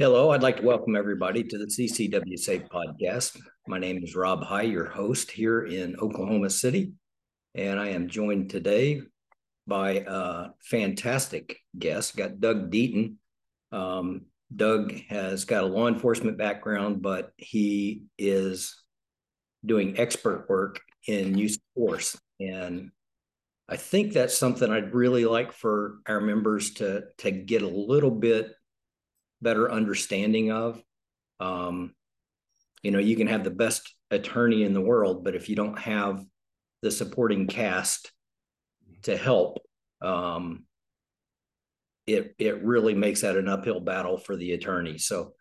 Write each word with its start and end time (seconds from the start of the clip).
Hello, 0.00 0.30
I'd 0.30 0.44
like 0.44 0.58
to 0.58 0.62
welcome 0.62 0.94
everybody 0.94 1.42
to 1.42 1.58
the 1.58 1.66
CCW 1.66 2.38
Safe 2.38 2.62
podcast. 2.68 3.36
My 3.66 3.80
name 3.80 4.04
is 4.04 4.14
Rob 4.14 4.44
High, 4.44 4.62
your 4.62 4.84
host 4.84 5.28
here 5.28 5.64
in 5.64 5.96
Oklahoma 5.96 6.50
City, 6.50 6.92
and 7.56 7.80
I 7.80 7.88
am 7.88 8.06
joined 8.06 8.48
today 8.48 9.00
by 9.66 10.04
a 10.06 10.50
fantastic 10.62 11.58
guest. 11.76 12.16
Got 12.16 12.38
Doug 12.38 12.70
Deaton. 12.70 13.16
Um, 13.72 14.26
Doug 14.54 14.92
has 15.08 15.44
got 15.44 15.64
a 15.64 15.66
law 15.66 15.88
enforcement 15.88 16.38
background, 16.38 17.02
but 17.02 17.32
he 17.36 18.04
is 18.16 18.80
doing 19.66 19.98
expert 19.98 20.48
work 20.48 20.80
in 21.08 21.36
use 21.36 21.56
of 21.56 21.62
force, 21.74 22.16
and 22.38 22.92
I 23.68 23.76
think 23.76 24.12
that's 24.12 24.38
something 24.38 24.70
I'd 24.70 24.94
really 24.94 25.24
like 25.24 25.50
for 25.50 25.98
our 26.06 26.20
members 26.20 26.74
to 26.74 27.06
to 27.18 27.32
get 27.32 27.62
a 27.62 27.68
little 27.68 28.12
bit 28.12 28.52
better 29.40 29.70
understanding 29.70 30.50
of. 30.50 30.82
Um, 31.40 31.94
you 32.82 32.90
know, 32.90 32.98
you 32.98 33.16
can 33.16 33.26
have 33.26 33.44
the 33.44 33.50
best 33.50 33.94
attorney 34.10 34.62
in 34.62 34.72
the 34.72 34.80
world, 34.80 35.24
but 35.24 35.34
if 35.34 35.48
you 35.48 35.56
don't 35.56 35.78
have 35.78 36.24
the 36.82 36.90
supporting 36.90 37.46
cast 37.46 38.12
to 39.02 39.16
help, 39.16 39.58
um, 40.00 40.64
it 42.06 42.34
it 42.38 42.62
really 42.62 42.94
makes 42.94 43.20
that 43.20 43.36
an 43.36 43.48
uphill 43.48 43.80
battle 43.80 44.16
for 44.16 44.36
the 44.36 44.52
attorney. 44.52 44.98
So 44.98 45.34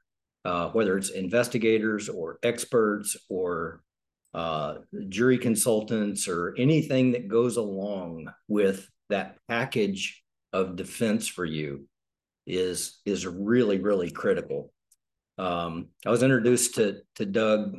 uh, 0.45 0.69
whether 0.69 0.97
it's 0.97 1.09
investigators 1.09 2.09
or 2.09 2.39
experts 2.43 3.15
or 3.29 3.81
uh, 4.33 4.75
jury 5.09 5.37
consultants 5.37 6.27
or 6.27 6.55
anything 6.57 7.11
that 7.11 7.27
goes 7.27 7.57
along 7.57 8.31
with 8.47 8.87
that 9.09 9.37
package 9.47 10.23
of 10.53 10.75
defense 10.75 11.27
for 11.27 11.45
you, 11.45 11.87
is 12.47 12.99
is 13.05 13.27
really 13.27 13.79
really 13.79 14.09
critical. 14.09 14.73
Um, 15.37 15.89
I 16.05 16.09
was 16.09 16.23
introduced 16.23 16.75
to 16.75 17.01
to 17.15 17.25
Doug 17.25 17.77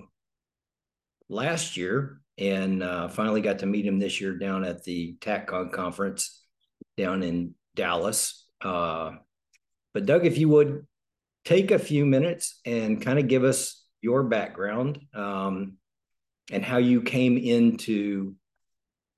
last 1.29 1.77
year 1.77 2.21
and 2.37 2.83
uh, 2.83 3.09
finally 3.09 3.41
got 3.41 3.61
to 3.61 3.67
meet 3.67 3.85
him 3.85 3.99
this 3.99 4.21
year 4.21 4.37
down 4.37 4.65
at 4.65 4.85
the 4.85 5.17
TACCON 5.21 5.73
conference 5.73 6.43
down 6.97 7.23
in 7.23 7.55
Dallas. 7.75 8.47
Uh, 8.61 9.13
but 9.93 10.07
Doug, 10.07 10.25
if 10.25 10.39
you 10.39 10.49
would 10.51 10.87
take 11.45 11.71
a 11.71 11.79
few 11.79 12.07
minutes 12.07 12.61
and 12.65 13.03
kind 13.03 13.19
of 13.19 13.27
give 13.27 13.43
us 13.43 13.85
your 14.01 14.23
background 14.23 15.01
um, 15.15 15.79
and 16.53 16.65
how 16.65 16.79
you 16.79 17.03
came 17.03 17.37
into 17.37 18.35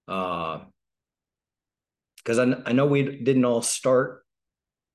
because 0.06 0.62
uh, 2.38 2.42
I, 2.66 2.70
I 2.70 2.72
know 2.72 2.86
we 2.86 3.02
didn't 3.02 3.44
all 3.44 3.62
start 3.62 4.19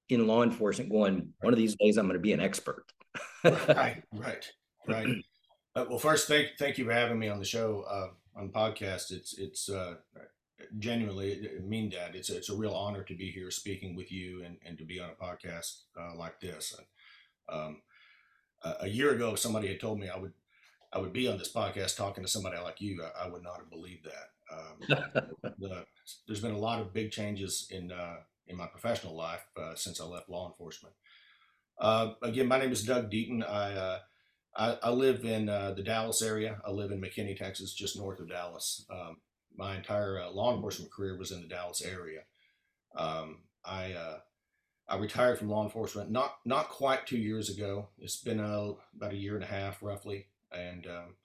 in 0.09 0.27
law 0.27 0.43
enforcement 0.43 0.91
going, 0.91 1.33
one 1.41 1.53
of 1.53 1.59
these 1.59 1.75
days 1.75 1.97
I'm 1.97 2.05
going 2.05 2.17
to 2.17 2.21
be 2.21 2.33
an 2.33 2.39
expert. 2.39 2.85
right, 3.43 4.03
right, 4.13 4.51
right. 4.87 5.07
Uh, 5.75 5.85
well, 5.89 5.99
first, 5.99 6.27
thank 6.27 6.49
thank 6.57 6.77
you 6.77 6.85
for 6.85 6.93
having 6.93 7.19
me 7.19 7.27
on 7.27 7.39
the 7.39 7.45
show 7.45 7.85
uh, 7.89 8.39
on 8.39 8.49
podcast. 8.49 9.11
It's 9.11 9.37
it's 9.37 9.69
uh, 9.69 9.95
genuinely 10.79 11.49
I 11.57 11.61
mean 11.61 11.89
that 11.91 12.15
it's 12.15 12.29
it's 12.29 12.49
a 12.49 12.55
real 12.55 12.73
honor 12.73 13.03
to 13.03 13.15
be 13.15 13.29
here 13.31 13.51
speaking 13.51 13.95
with 13.95 14.11
you 14.11 14.43
and, 14.43 14.57
and 14.65 14.77
to 14.77 14.85
be 14.85 14.99
on 14.99 15.09
a 15.09 15.23
podcast 15.23 15.81
uh, 15.99 16.15
like 16.15 16.39
this. 16.39 16.77
And, 16.77 17.57
um, 17.57 17.81
a 18.81 18.87
year 18.87 19.11
ago, 19.11 19.33
if 19.33 19.39
somebody 19.39 19.67
had 19.67 19.79
told 19.79 19.99
me 19.99 20.09
I 20.09 20.17
would 20.17 20.33
I 20.91 20.99
would 20.99 21.13
be 21.13 21.27
on 21.27 21.37
this 21.37 21.51
podcast 21.51 21.97
talking 21.97 22.23
to 22.23 22.29
somebody 22.29 22.57
like 22.57 22.79
you, 22.79 23.03
I, 23.03 23.25
I 23.25 23.29
would 23.29 23.43
not 23.43 23.57
have 23.57 23.69
believed 23.69 24.05
that. 24.05 24.29
Um, 24.51 25.31
the, 25.59 25.85
there's 26.25 26.39
been 26.39 26.53
a 26.53 26.57
lot 26.57 26.79
of 26.79 26.93
big 26.93 27.11
changes 27.11 27.67
in 27.69 27.91
uh, 27.91 28.17
in 28.47 28.57
my 28.57 28.67
professional 28.67 29.15
life 29.15 29.45
uh, 29.57 29.75
since 29.75 29.99
I 29.99 30.05
left 30.05 30.29
law 30.29 30.47
enforcement. 30.47 30.95
Uh, 31.79 32.13
again, 32.21 32.47
my 32.47 32.59
name 32.59 32.71
is 32.71 32.83
Doug 32.83 33.11
Deaton. 33.11 33.47
I, 33.47 33.73
uh, 33.73 33.99
I, 34.55 34.77
I, 34.83 34.89
live 34.91 35.25
in 35.25 35.49
uh, 35.49 35.73
the 35.75 35.83
Dallas 35.83 36.21
area. 36.21 36.61
I 36.65 36.71
live 36.71 36.91
in 36.91 37.01
McKinney, 37.01 37.37
Texas, 37.37 37.73
just 37.73 37.97
north 37.97 38.19
of 38.19 38.29
Dallas. 38.29 38.85
Um, 38.89 39.17
my 39.53 39.75
entire 39.75 40.21
uh, 40.21 40.31
law 40.31 40.55
enforcement 40.55 40.91
career 40.91 41.17
was 41.17 41.31
in 41.31 41.41
the 41.41 41.47
Dallas 41.47 41.81
area. 41.81 42.21
Um, 42.95 43.39
I 43.65 43.93
uh, 43.93 44.19
I 44.87 44.97
retired 44.97 45.39
from 45.39 45.49
law 45.49 45.63
enforcement 45.63 46.11
not 46.11 46.35
not 46.45 46.69
quite 46.69 47.07
two 47.07 47.17
years 47.17 47.49
ago. 47.49 47.89
It's 47.97 48.21
been 48.21 48.39
about 48.39 49.11
a 49.11 49.17
year 49.17 49.35
and 49.35 49.43
a 49.43 49.47
half, 49.47 49.81
roughly, 49.81 50.27
and 50.51 50.85
um, 50.87 51.15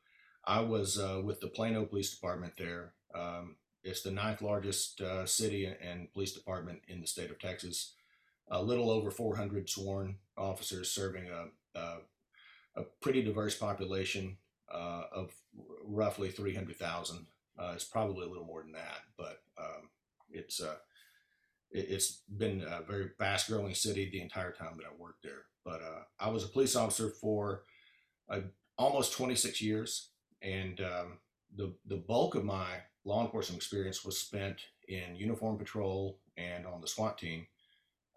I 0.44 0.60
was 0.60 0.98
with 1.22 1.41
the 1.41 1.48
Plano 1.48 1.84
Police 1.84 2.12
Department 2.12 2.54
there. 2.56 2.94
Um, 3.14 3.56
it's 3.82 4.02
the 4.02 4.10
ninth 4.10 4.42
largest 4.42 5.00
uh, 5.00 5.24
city 5.26 5.66
and 5.66 6.12
police 6.12 6.32
department 6.32 6.80
in 6.88 7.00
the 7.00 7.06
state 7.06 7.30
of 7.30 7.38
Texas. 7.38 7.94
A 8.50 8.62
little 8.62 8.91
over 8.91 9.10
400 9.10 9.68
sworn 9.70 10.16
officers 10.36 10.91
serving 10.91 11.28
a, 11.28 11.78
a, 11.78 11.98
a 12.76 12.82
pretty 13.00 13.22
diverse 13.22 13.56
population 13.56 14.36
uh, 14.72 15.04
of 15.12 15.32
roughly 15.84 16.30
300,000. 16.30 17.26
Uh, 17.58 17.72
it's 17.74 17.84
probably 17.84 18.26
a 18.26 18.28
little 18.28 18.44
more 18.44 18.62
than 18.62 18.72
that, 18.72 19.00
but 19.16 19.42
um, 19.58 19.88
it's 20.30 20.60
uh, 20.60 20.76
it, 21.70 21.91
has 21.91 22.22
been 22.36 22.62
a 22.62 22.82
very 22.82 23.10
fast 23.18 23.48
growing 23.48 23.74
city 23.74 24.08
the 24.10 24.20
entire 24.20 24.52
time 24.52 24.76
that 24.76 24.86
I 24.86 24.94
worked 24.98 25.22
there. 25.22 25.44
But 25.64 25.82
uh, 25.82 26.02
I 26.18 26.30
was 26.30 26.44
a 26.44 26.48
police 26.48 26.74
officer 26.74 27.10
for 27.10 27.64
uh, 28.28 28.41
almost 28.78 29.12
26 29.12 29.60
years, 29.60 30.10
and 30.42 30.80
um, 30.80 31.18
the 31.54 31.74
the 31.86 31.97
bulk 31.97 32.34
of 32.34 32.44
my 32.44 32.78
law 33.05 33.25
enforcement 33.25 33.59
experience 33.59 34.05
was 34.05 34.19
spent 34.19 34.61
in 34.88 35.16
uniform 35.16 35.56
patrol 35.56 36.19
and 36.37 36.66
on 36.66 36.81
the 36.81 36.88
SWAT 36.88 37.19
team. 37.19 37.47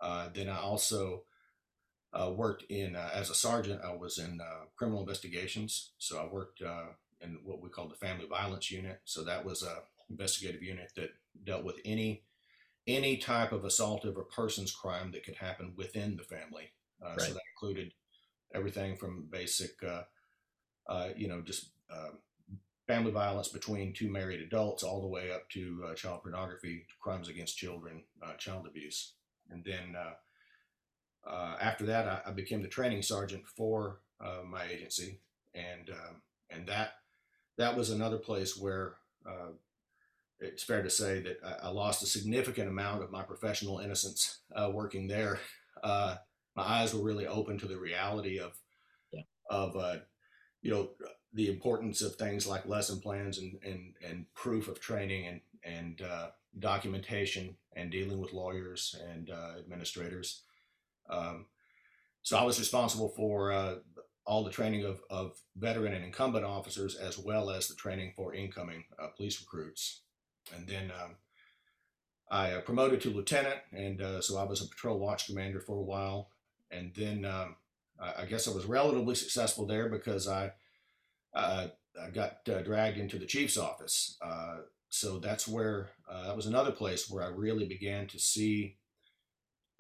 Uh, 0.01 0.29
then 0.33 0.49
I 0.49 0.59
also 0.59 1.23
uh, 2.13 2.31
worked 2.35 2.63
in 2.69 2.95
uh, 2.95 3.09
as 3.13 3.29
a 3.29 3.35
sergeant. 3.35 3.81
I 3.83 3.95
was 3.95 4.17
in 4.17 4.39
uh, 4.41 4.65
criminal 4.75 5.01
investigations, 5.01 5.91
so 5.97 6.19
I 6.19 6.31
worked 6.31 6.61
uh, 6.61 6.87
in 7.21 7.39
what 7.43 7.61
we 7.61 7.69
call 7.69 7.87
the 7.87 7.95
family 7.95 8.27
violence 8.27 8.69
unit. 8.69 9.01
So 9.05 9.23
that 9.23 9.45
was 9.45 9.63
a 9.63 9.83
investigative 10.09 10.61
unit 10.61 10.91
that 10.95 11.11
dealt 11.43 11.63
with 11.63 11.77
any 11.85 12.23
any 12.85 13.15
type 13.15 13.53
of 13.53 13.61
assaultive 13.61 14.17
or 14.17 14.23
persons 14.23 14.71
crime 14.71 15.11
that 15.11 15.23
could 15.23 15.37
happen 15.37 15.73
within 15.77 16.17
the 16.17 16.23
family. 16.23 16.71
Uh, 17.01 17.11
right. 17.11 17.21
So 17.21 17.33
that 17.33 17.41
included 17.55 17.93
everything 18.53 18.97
from 18.97 19.27
basic, 19.31 19.81
you 21.15 21.27
know, 21.29 21.41
just 21.41 21.69
family 22.87 23.11
violence 23.11 23.47
between 23.47 23.93
two 23.93 24.09
married 24.09 24.41
adults, 24.41 24.83
all 24.83 25.01
the 25.01 25.07
way 25.07 25.31
up 25.31 25.49
to 25.49 25.83
uh, 25.87 25.93
child 25.93 26.21
pornography, 26.21 26.85
crimes 26.99 27.29
against 27.29 27.57
children, 27.57 28.03
uh, 28.21 28.33
child 28.33 28.67
abuse. 28.67 29.13
And 29.49 29.63
then 29.63 29.95
uh, 29.97 31.29
uh 31.29 31.57
after 31.61 31.85
that, 31.85 32.07
I, 32.07 32.29
I, 32.29 32.31
became 32.31 32.61
the 32.61 32.67
training 32.67 33.01
sergeant 33.01 33.47
for 33.47 33.99
uh, 34.23 34.43
my 34.45 34.65
agency, 34.65 35.19
and 35.53 35.89
um, 35.89 36.21
and 36.49 36.67
that 36.67 36.95
that 37.57 37.77
was 37.77 37.89
another 37.89 38.17
place 38.17 38.57
where 38.57 38.95
uh, 39.25 39.51
it's 40.39 40.63
fair 40.63 40.83
to 40.83 40.89
say 40.89 41.21
that 41.21 41.37
I, 41.45 41.67
I, 41.67 41.69
lost 41.69 42.03
a 42.03 42.07
significant 42.07 42.67
amount 42.67 43.03
of 43.03 43.11
my 43.11 43.23
professional 43.23 43.79
innocence 43.79 44.39
working 44.71 45.07
there. 45.07 45.39
my 45.83 46.17
eyes 46.57 46.93
were 46.93 47.03
really 47.03 47.27
open 47.27 47.57
to 47.59 47.67
the 47.67 47.77
reality 47.77 48.39
of 48.39 48.57
yeah. 49.11 49.21
of 49.49 49.75
you 50.61 50.71
know 50.71 50.89
the 51.33 51.49
importance 51.49 52.01
of 52.01 52.15
things 52.15 52.45
like 52.45 52.67
lesson 52.67 52.99
plans 52.99 53.39
and, 53.39 53.57
and, 53.65 53.93
and 54.07 54.25
proof 54.35 54.67
of 54.67 54.79
training 54.79 55.25
and, 55.27 55.41
and 55.63 56.01
uh, 56.01 56.27
documentation 56.59 57.55
and 57.75 57.91
dealing 57.91 58.19
with 58.19 58.33
lawyers 58.33 58.95
and 59.11 59.31
uh, 59.31 59.57
administrators. 59.59 60.43
Um, 61.09 61.47
so 62.21 62.37
I 62.37 62.43
was 62.43 62.59
responsible 62.59 63.09
for 63.09 63.51
uh, 63.51 63.75
all 64.25 64.43
the 64.43 64.51
training 64.51 64.85
of, 64.85 65.01
of 65.09 65.37
veteran 65.57 65.93
and 65.93 66.05
incumbent 66.05 66.45
officers 66.45 66.95
as 66.95 67.17
well 67.17 67.49
as 67.49 67.67
the 67.67 67.75
training 67.75 68.13
for 68.15 68.33
incoming 68.33 68.85
uh, 69.01 69.07
police 69.07 69.41
recruits. 69.41 70.01
And 70.55 70.67
then 70.67 70.91
um, 70.91 71.15
I 72.29 72.51
uh, 72.51 72.61
promoted 72.61 73.01
to 73.01 73.09
lieutenant, 73.09 73.59
and 73.71 74.01
uh, 74.01 74.21
so 74.21 74.37
I 74.37 74.43
was 74.43 74.61
a 74.61 74.67
patrol 74.67 74.99
watch 74.99 75.25
commander 75.25 75.59
for 75.59 75.77
a 75.77 75.83
while. 75.83 76.29
And 76.69 76.91
then 76.95 77.25
um, 77.25 77.55
I 77.99 78.25
guess 78.25 78.47
I 78.47 78.51
was 78.51 78.65
relatively 78.65 79.15
successful 79.15 79.65
there 79.65 79.89
because 79.89 80.27
I 80.27 80.45
I 80.45 80.51
got 81.33 82.37
uh, 82.49 82.61
dragged 82.61 82.97
into 82.97 83.17
the 83.17 83.25
chief's 83.25 83.57
office. 83.57 84.17
Uh, 84.21 84.57
so 84.89 85.19
that's 85.19 85.47
where 85.47 85.89
uh, 86.09 86.27
that 86.27 86.35
was 86.35 86.45
another 86.45 86.71
place 86.71 87.09
where 87.09 87.23
I 87.23 87.27
really 87.27 87.65
began 87.65 88.07
to 88.07 88.19
see 88.19 88.77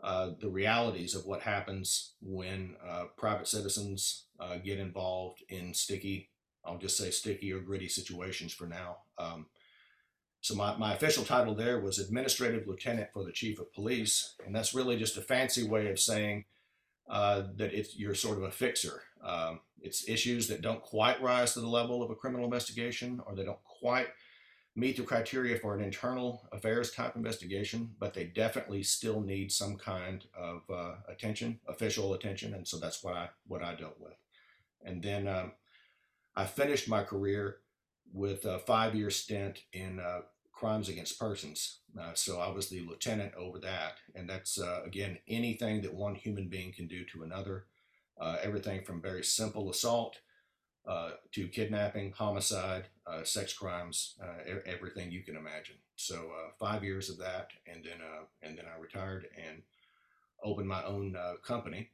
uh, 0.01 0.31
the 0.39 0.49
realities 0.49 1.15
of 1.15 1.25
what 1.25 1.41
happens 1.41 2.13
when 2.21 2.75
uh, 2.85 3.05
private 3.17 3.47
citizens 3.47 4.25
get 4.65 4.77
involved 4.77 5.41
in 5.47 5.73
sticky, 5.73 6.29
I'll 6.65 6.77
just 6.77 6.97
say 6.97 7.11
sticky 7.11 7.53
or 7.53 7.61
gritty 7.61 7.87
situations 7.87 8.53
for 8.53 8.67
now. 8.67 8.97
Um, 9.17 9.45
so 10.41 10.53
my, 10.55 10.75
my 10.75 10.93
official 10.93 11.23
title 11.23 11.55
there 11.55 11.79
was 11.79 11.97
administrative 11.97 12.67
lieutenant 12.67 13.07
for 13.13 13.23
the 13.23 13.31
chief 13.31 13.59
of 13.59 13.71
police, 13.71 14.35
and 14.45 14.53
that's 14.53 14.73
really 14.73 14.97
just 14.97 15.15
a 15.15 15.21
fancy 15.21 15.65
way 15.65 15.89
of 15.89 15.97
saying 15.97 16.43
that 17.07 17.73
it's 17.73 17.97
you're 17.97 18.15
sort 18.15 18.37
of 18.37 18.43
a 18.43 18.51
fixer. 18.51 19.03
Um, 19.23 19.61
it's 19.81 20.07
issues 20.07 20.47
that 20.47 20.61
don't 20.61 20.81
quite 20.81 21.21
rise 21.21 21.53
to 21.53 21.59
the 21.59 21.67
level 21.67 22.01
of 22.01 22.09
a 22.09 22.15
criminal 22.15 22.45
investigation 22.45 23.21
or 23.25 23.35
they 23.35 23.43
don't 23.43 23.63
quite 23.63 24.07
meet 24.75 24.97
the 24.97 25.03
criteria 25.03 25.57
for 25.57 25.75
an 25.75 25.83
internal 25.83 26.47
affairs 26.51 26.91
type 26.91 27.15
investigation, 27.15 27.91
but 27.99 28.13
they 28.13 28.23
definitely 28.23 28.81
still 28.81 29.21
need 29.21 29.51
some 29.51 29.77
kind 29.77 30.25
of 30.35 30.61
uh, 30.69 30.95
attention, 31.07 31.59
official 31.67 32.13
attention, 32.13 32.53
and 32.53 32.67
so 32.67 32.79
that's 32.79 33.03
what 33.03 33.15
I 33.15 33.29
what 33.47 33.63
I 33.63 33.75
dealt 33.75 33.99
with. 33.99 34.17
And 34.83 35.01
then 35.01 35.27
um, 35.27 35.51
I 36.35 36.45
finished 36.45 36.89
my 36.89 37.03
career 37.03 37.57
with 38.11 38.45
a 38.45 38.59
five 38.59 38.95
year 38.95 39.09
stint 39.09 39.63
in 39.73 39.99
uh, 39.99 40.21
crimes 40.63 40.87
against 40.87 41.19
persons. 41.19 41.79
Uh, 41.99 42.13
so 42.13 42.39
I 42.39 42.47
was 42.47 42.69
the 42.69 42.79
lieutenant 42.87 43.33
over 43.35 43.59
that, 43.59 43.95
and 44.15 44.29
that's 44.29 44.57
uh, 44.57 44.79
again 44.85 45.17
anything 45.27 45.81
that 45.81 45.93
one 45.93 46.15
human 46.15 46.47
being 46.47 46.71
can 46.71 46.87
do 46.87 47.03
to 47.11 47.23
another. 47.23 47.65
Uh, 48.17 48.37
everything 48.41 48.81
from 48.85 49.01
very 49.01 49.25
simple 49.25 49.69
assault 49.69 50.19
uh, 50.87 51.11
to 51.33 51.49
kidnapping, 51.49 52.13
homicide, 52.13 52.85
uh, 53.05 53.25
sex 53.25 53.51
crimes, 53.51 54.15
uh, 54.23 54.59
everything 54.65 55.11
you 55.11 55.21
can 55.21 55.35
imagine. 55.35 55.75
So 55.97 56.31
five 56.57 56.81
years 56.81 57.09
of 57.09 57.17
that, 57.17 57.49
and 57.67 57.83
then 57.83 57.99
and 58.41 58.57
then 58.57 58.65
I 58.73 58.79
retired 58.79 59.27
and 59.35 59.63
opened 60.45 60.69
my 60.69 60.83
own 60.85 61.17
company. 61.45 61.89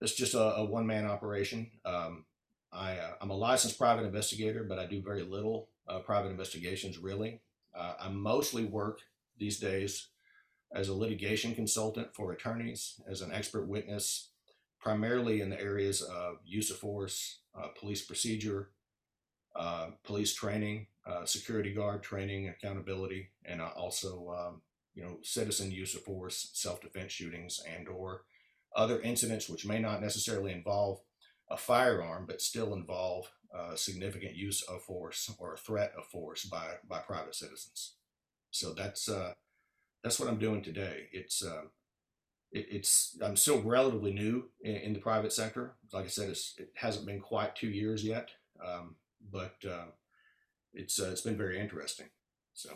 It's 0.00 0.16
just 0.16 0.34
a, 0.34 0.56
a 0.56 0.64
one 0.64 0.86
man 0.88 1.06
operation. 1.06 1.70
Um, 1.84 2.24
I, 2.72 2.98
am 3.20 3.30
a 3.30 3.36
licensed 3.36 3.78
private 3.78 4.04
investigator, 4.04 4.64
but 4.64 4.80
I 4.80 4.86
do 4.86 5.00
very 5.00 5.22
little 5.22 5.68
private 6.04 6.30
investigations 6.30 6.98
really. 6.98 7.40
I 7.76 8.08
mostly 8.08 8.64
work 8.64 9.00
these 9.38 9.58
days 9.58 10.08
as 10.74 10.88
a 10.88 10.94
litigation 10.94 11.54
consultant 11.54 12.08
for 12.14 12.32
attorneys, 12.32 13.00
as 13.08 13.20
an 13.20 13.32
expert 13.32 13.66
witness, 13.68 14.30
primarily 14.80 15.40
in 15.40 15.48
the 15.48 15.60
areas 15.60 16.02
of 16.02 16.36
use 16.44 16.70
of 16.70 16.76
force, 16.76 17.40
uh, 17.56 17.68
police 17.78 18.04
procedure, 18.04 18.70
uh, 19.56 19.90
police 20.02 20.34
training, 20.34 20.86
uh, 21.06 21.24
security 21.24 21.72
guard 21.72 22.02
training, 22.02 22.48
accountability, 22.48 23.30
and 23.44 23.60
also 23.62 24.34
um, 24.36 24.62
you 24.94 25.02
know 25.02 25.18
citizen 25.22 25.70
use 25.70 25.94
of 25.94 26.02
force, 26.02 26.50
self-defense 26.54 27.12
shootings, 27.12 27.62
and 27.66 27.88
or 27.88 28.24
other 28.74 29.00
incidents 29.00 29.48
which 29.48 29.66
may 29.66 29.78
not 29.78 30.02
necessarily 30.02 30.52
involve 30.52 31.00
a 31.50 31.56
firearm, 31.56 32.26
but 32.26 32.40
still 32.40 32.74
involve 32.74 33.30
uh, 33.56 33.76
significant 33.76 34.34
use 34.34 34.62
of 34.62 34.82
force 34.82 35.32
or 35.38 35.56
threat 35.56 35.92
of 35.96 36.06
force 36.06 36.44
by 36.44 36.74
by 36.88 36.98
private 36.98 37.34
citizens. 37.34 37.94
So 38.50 38.72
that's 38.72 39.08
uh, 39.08 39.32
that's 40.02 40.18
what 40.18 40.28
I'm 40.28 40.38
doing 40.38 40.62
today. 40.62 41.08
It's 41.12 41.44
uh, 41.44 41.62
it, 42.52 42.66
it's 42.70 43.18
I'm 43.22 43.36
still 43.36 43.62
relatively 43.62 44.12
new 44.12 44.50
in, 44.62 44.76
in, 44.76 44.92
the 44.92 45.00
private 45.00 45.32
sector. 45.32 45.76
Like 45.92 46.04
I 46.04 46.08
said, 46.08 46.30
it 46.30 46.70
hasn't 46.74 47.06
been 47.06 47.20
quite 47.20 47.56
two 47.56 47.68
years 47.68 48.04
yet, 48.04 48.30
um, 48.64 48.96
but 49.32 49.56
uh, 49.68 49.86
it's 50.72 51.00
uh, 51.00 51.10
it's 51.10 51.22
been 51.22 51.36
very 51.36 51.60
interesting. 51.60 52.06
So, 52.54 52.70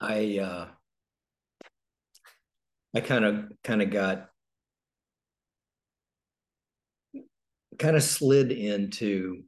I 0.00 0.38
uh, 0.38 0.68
I 2.94 3.00
kind 3.00 3.24
of 3.24 3.52
kind 3.62 3.82
of 3.82 3.90
got 3.90 4.29
kind 7.80 7.96
of 7.96 8.04
slid 8.04 8.52
into 8.52 9.42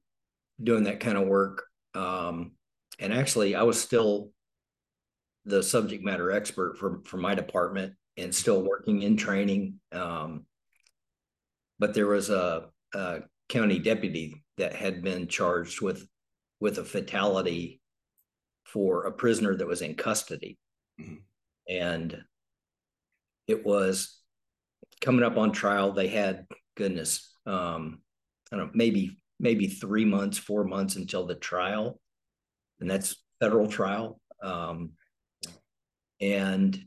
doing 0.60 0.84
that 0.84 0.98
kind 0.98 1.16
of 1.16 1.28
work. 1.28 1.64
Um, 1.94 2.52
and 2.98 3.12
actually, 3.12 3.54
I 3.54 3.62
was 3.62 3.80
still 3.80 4.30
the 5.44 5.62
subject 5.62 6.04
matter 6.04 6.32
expert 6.32 6.78
for 6.78 7.00
for 7.04 7.18
my 7.18 7.34
department 7.34 7.94
and 8.16 8.34
still 8.34 8.62
working 8.62 9.02
in 9.02 9.16
training. 9.16 9.80
Um, 9.92 10.46
but 11.78 11.94
there 11.94 12.06
was 12.06 12.30
a, 12.30 12.66
a, 12.94 13.20
county 13.48 13.78
deputy 13.78 14.42
that 14.56 14.72
had 14.72 15.02
been 15.02 15.26
charged 15.28 15.82
with 15.82 16.06
with 16.60 16.78
a 16.78 16.84
fatality 16.84 17.80
for 18.64 19.04
a 19.04 19.12
prisoner 19.12 19.54
that 19.56 19.66
was 19.66 19.82
in 19.82 19.94
custody, 19.94 20.58
mm-hmm. 20.98 21.16
and 21.68 22.22
it 23.46 23.66
was 23.66 24.20
coming 25.00 25.24
up 25.24 25.36
on 25.36 25.52
trial. 25.52 25.92
They 25.92 26.08
had 26.08 26.46
goodness, 26.76 27.36
um, 27.44 28.01
I 28.52 28.56
don't 28.56 28.66
know, 28.66 28.72
maybe 28.74 29.16
maybe 29.40 29.66
three 29.66 30.04
months, 30.04 30.38
four 30.38 30.64
months 30.64 30.96
until 30.96 31.26
the 31.26 31.34
trial, 31.34 31.98
and 32.80 32.90
that's 32.90 33.16
federal 33.40 33.66
trial. 33.66 34.20
Um, 34.42 34.90
and 36.20 36.78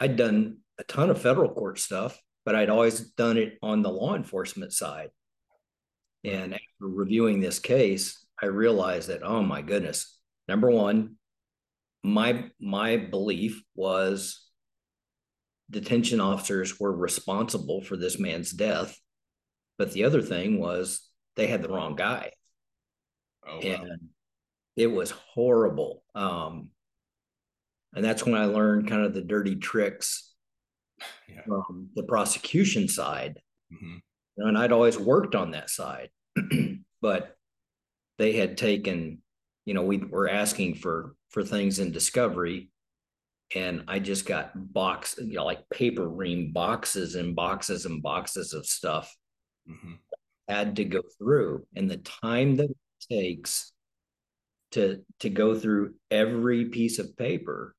I'd 0.00 0.16
done 0.16 0.58
a 0.78 0.84
ton 0.84 1.10
of 1.10 1.20
federal 1.20 1.52
court 1.52 1.78
stuff, 1.78 2.18
but 2.44 2.54
I'd 2.54 2.70
always 2.70 3.00
done 3.12 3.36
it 3.36 3.58
on 3.62 3.82
the 3.82 3.90
law 3.90 4.14
enforcement 4.14 4.72
side. 4.72 5.10
And 6.24 6.54
after 6.54 6.64
reviewing 6.80 7.40
this 7.40 7.58
case, 7.58 8.26
I 8.42 8.46
realized 8.46 9.08
that, 9.08 9.22
oh 9.22 9.42
my 9.42 9.62
goodness, 9.62 10.18
number 10.48 10.70
one, 10.70 11.16
my 12.02 12.50
my 12.60 12.96
belief 12.96 13.62
was 13.74 14.46
detention 15.70 16.20
officers 16.20 16.78
were 16.78 16.92
responsible 16.92 17.82
for 17.82 17.96
this 17.96 18.18
man's 18.18 18.52
death. 18.52 18.96
But 19.78 19.92
the 19.92 20.04
other 20.04 20.22
thing 20.22 20.58
was 20.58 21.02
they 21.36 21.46
had 21.46 21.62
the 21.62 21.68
wrong 21.68 21.96
guy. 21.96 22.32
Oh, 23.46 23.56
wow. 23.56 23.60
And 23.62 24.00
it 24.76 24.88
was 24.88 25.10
horrible. 25.10 26.02
Um, 26.14 26.70
and 27.94 28.04
that's 28.04 28.24
when 28.24 28.34
I 28.34 28.44
learned 28.44 28.88
kind 28.88 29.04
of 29.04 29.14
the 29.14 29.22
dirty 29.22 29.56
tricks 29.56 30.34
yeah. 31.28 31.42
from 31.46 31.88
the 31.94 32.02
prosecution 32.02 32.88
side. 32.88 33.40
Mm-hmm. 33.72 33.96
And 34.38 34.58
I'd 34.58 34.72
always 34.72 34.98
worked 34.98 35.34
on 35.34 35.52
that 35.52 35.70
side, 35.70 36.10
but 37.02 37.36
they 38.18 38.32
had 38.32 38.58
taken, 38.58 39.22
you 39.64 39.74
know, 39.74 39.82
we 39.82 39.96
were 39.98 40.28
asking 40.28 40.76
for 40.76 41.14
for 41.30 41.42
things 41.42 41.78
in 41.78 41.90
discovery, 41.90 42.70
and 43.54 43.84
I 43.88 43.98
just 43.98 44.26
got 44.26 44.52
box, 44.72 45.16
you 45.18 45.36
know, 45.36 45.44
like 45.44 45.68
paper 45.70 46.08
ream 46.08 46.52
boxes 46.52 47.14
and 47.14 47.34
boxes 47.34 47.86
and 47.86 48.02
boxes 48.02 48.52
of 48.52 48.66
stuff. 48.66 49.14
Mm-hmm. 49.68 49.92
Had 50.48 50.76
to 50.76 50.84
go 50.84 51.02
through, 51.18 51.66
and 51.74 51.90
the 51.90 51.96
time 51.96 52.56
that 52.56 52.70
it 52.70 52.76
takes 53.10 53.72
to 54.72 55.02
to 55.20 55.30
go 55.30 55.54
through 55.54 55.94
every 56.10 56.66
piece 56.66 56.98
of 56.98 57.16
paper 57.16 57.74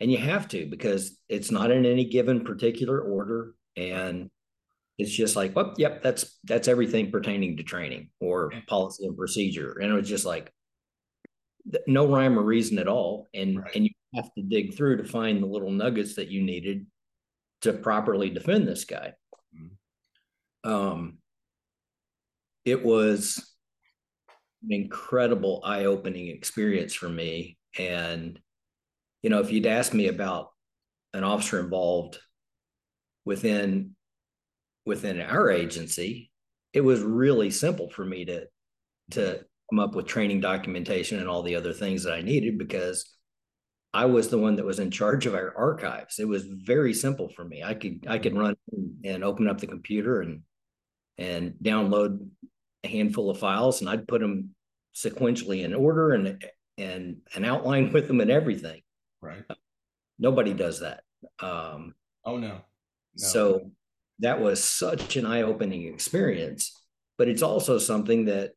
and 0.00 0.10
you 0.10 0.18
have 0.18 0.48
to 0.48 0.66
because 0.66 1.18
it's 1.28 1.50
not 1.50 1.70
in 1.70 1.86
any 1.86 2.04
given 2.04 2.44
particular 2.44 3.00
order 3.00 3.54
and 3.76 4.30
it's 4.98 5.10
just 5.10 5.36
like 5.36 5.54
well 5.56 5.74
yep 5.76 6.02
that's 6.02 6.38
that's 6.44 6.68
everything 6.68 7.10
pertaining 7.10 7.56
to 7.56 7.62
training 7.62 8.10
or 8.20 8.52
policy 8.66 9.06
and 9.06 9.16
procedure 9.16 9.78
and 9.80 9.90
it 9.90 9.94
was 9.94 10.08
just 10.08 10.24
like 10.24 10.52
no 11.86 12.06
rhyme 12.06 12.38
or 12.38 12.42
reason 12.42 12.78
at 12.78 12.88
all 12.88 13.26
and 13.34 13.60
right. 13.60 13.74
and 13.74 13.84
you 13.84 13.90
have 14.14 14.32
to 14.34 14.42
dig 14.42 14.74
through 14.74 14.96
to 14.96 15.04
find 15.04 15.42
the 15.42 15.46
little 15.46 15.70
nuggets 15.70 16.14
that 16.14 16.28
you 16.28 16.42
needed 16.42 16.86
to 17.62 17.72
properly 17.72 18.30
defend 18.30 18.68
this 18.68 18.84
guy 18.84 19.12
mm-hmm. 19.54 20.70
um 20.70 21.18
it 22.66 22.84
was 22.84 23.54
an 24.62 24.72
incredible 24.72 25.62
eye-opening 25.64 26.28
experience 26.28 26.92
for 26.92 27.08
me 27.08 27.56
and 27.78 28.38
you 29.22 29.30
know, 29.30 29.40
if 29.40 29.50
you'd 29.50 29.66
asked 29.66 29.92
me 29.92 30.06
about 30.06 30.52
an 31.12 31.24
officer 31.24 31.58
involved 31.58 32.20
within 33.24 33.96
within 34.84 35.20
our 35.20 35.50
agency, 35.50 36.30
it 36.72 36.80
was 36.82 37.00
really 37.00 37.50
simple 37.50 37.90
for 37.90 38.04
me 38.04 38.24
to 38.26 38.46
to 39.10 39.44
come 39.68 39.80
up 39.80 39.96
with 39.96 40.06
training 40.06 40.40
documentation 40.40 41.18
and 41.18 41.28
all 41.28 41.42
the 41.42 41.56
other 41.56 41.72
things 41.72 42.04
that 42.04 42.12
I 42.12 42.22
needed 42.22 42.56
because 42.56 43.16
I 43.92 44.04
was 44.04 44.28
the 44.28 44.38
one 44.38 44.54
that 44.56 44.64
was 44.64 44.78
in 44.78 44.92
charge 44.92 45.26
of 45.26 45.34
our 45.34 45.52
archives. 45.56 46.20
It 46.20 46.28
was 46.28 46.44
very 46.44 46.94
simple 46.94 47.28
for 47.28 47.44
me. 47.44 47.64
I 47.64 47.74
could 47.74 48.06
I 48.08 48.18
could 48.18 48.36
run 48.36 48.54
and 49.04 49.24
open 49.24 49.48
up 49.48 49.58
the 49.58 49.66
computer 49.66 50.20
and 50.20 50.42
and 51.18 51.54
download 51.60 52.28
a 52.86 52.90
handful 52.90 53.30
of 53.30 53.38
files 53.38 53.80
and 53.80 53.90
I'd 53.90 54.08
put 54.08 54.20
them 54.20 54.54
sequentially 54.94 55.64
in 55.64 55.74
order 55.74 56.12
and 56.12 56.42
and 56.78 57.18
an 57.34 57.44
outline 57.44 57.92
with 57.92 58.06
them 58.06 58.20
and 58.20 58.30
everything. 58.30 58.82
Right. 59.20 59.42
Nobody 60.18 60.54
does 60.54 60.80
that. 60.80 61.02
Um, 61.40 61.94
oh 62.24 62.38
no. 62.38 62.48
no. 62.48 62.60
So 63.14 63.70
that 64.20 64.40
was 64.40 64.62
such 64.62 65.16
an 65.16 65.26
eye-opening 65.26 65.92
experience, 65.92 66.82
but 67.18 67.28
it's 67.28 67.42
also 67.42 67.78
something 67.78 68.26
that 68.26 68.52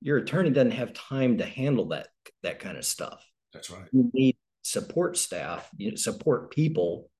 your 0.00 0.18
attorney 0.18 0.50
doesn't 0.50 0.72
have 0.72 0.92
time 0.92 1.38
to 1.38 1.44
handle 1.44 1.88
that 1.88 2.08
that 2.42 2.58
kind 2.58 2.76
of 2.76 2.84
stuff. 2.84 3.24
That's 3.52 3.70
right. 3.70 3.86
You 3.92 4.10
need 4.12 4.36
support 4.62 5.16
staff, 5.16 5.68
you 5.76 5.96
support 5.96 6.50
people 6.50 7.10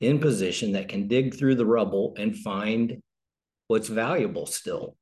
in 0.00 0.18
position 0.18 0.72
that 0.72 0.88
can 0.88 1.08
dig 1.08 1.34
through 1.34 1.54
the 1.54 1.66
rubble 1.66 2.14
and 2.18 2.36
find 2.36 3.02
what's 3.68 3.88
valuable 3.88 4.46
still. 4.46 4.96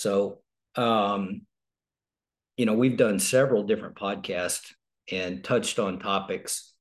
So, 0.00 0.38
um, 0.76 1.42
you 2.56 2.64
know, 2.64 2.72
we've 2.72 2.96
done 2.96 3.18
several 3.18 3.64
different 3.64 3.96
podcasts 3.96 4.72
and 5.12 5.44
touched 5.44 5.78
on 5.78 5.98
topics. 5.98 6.72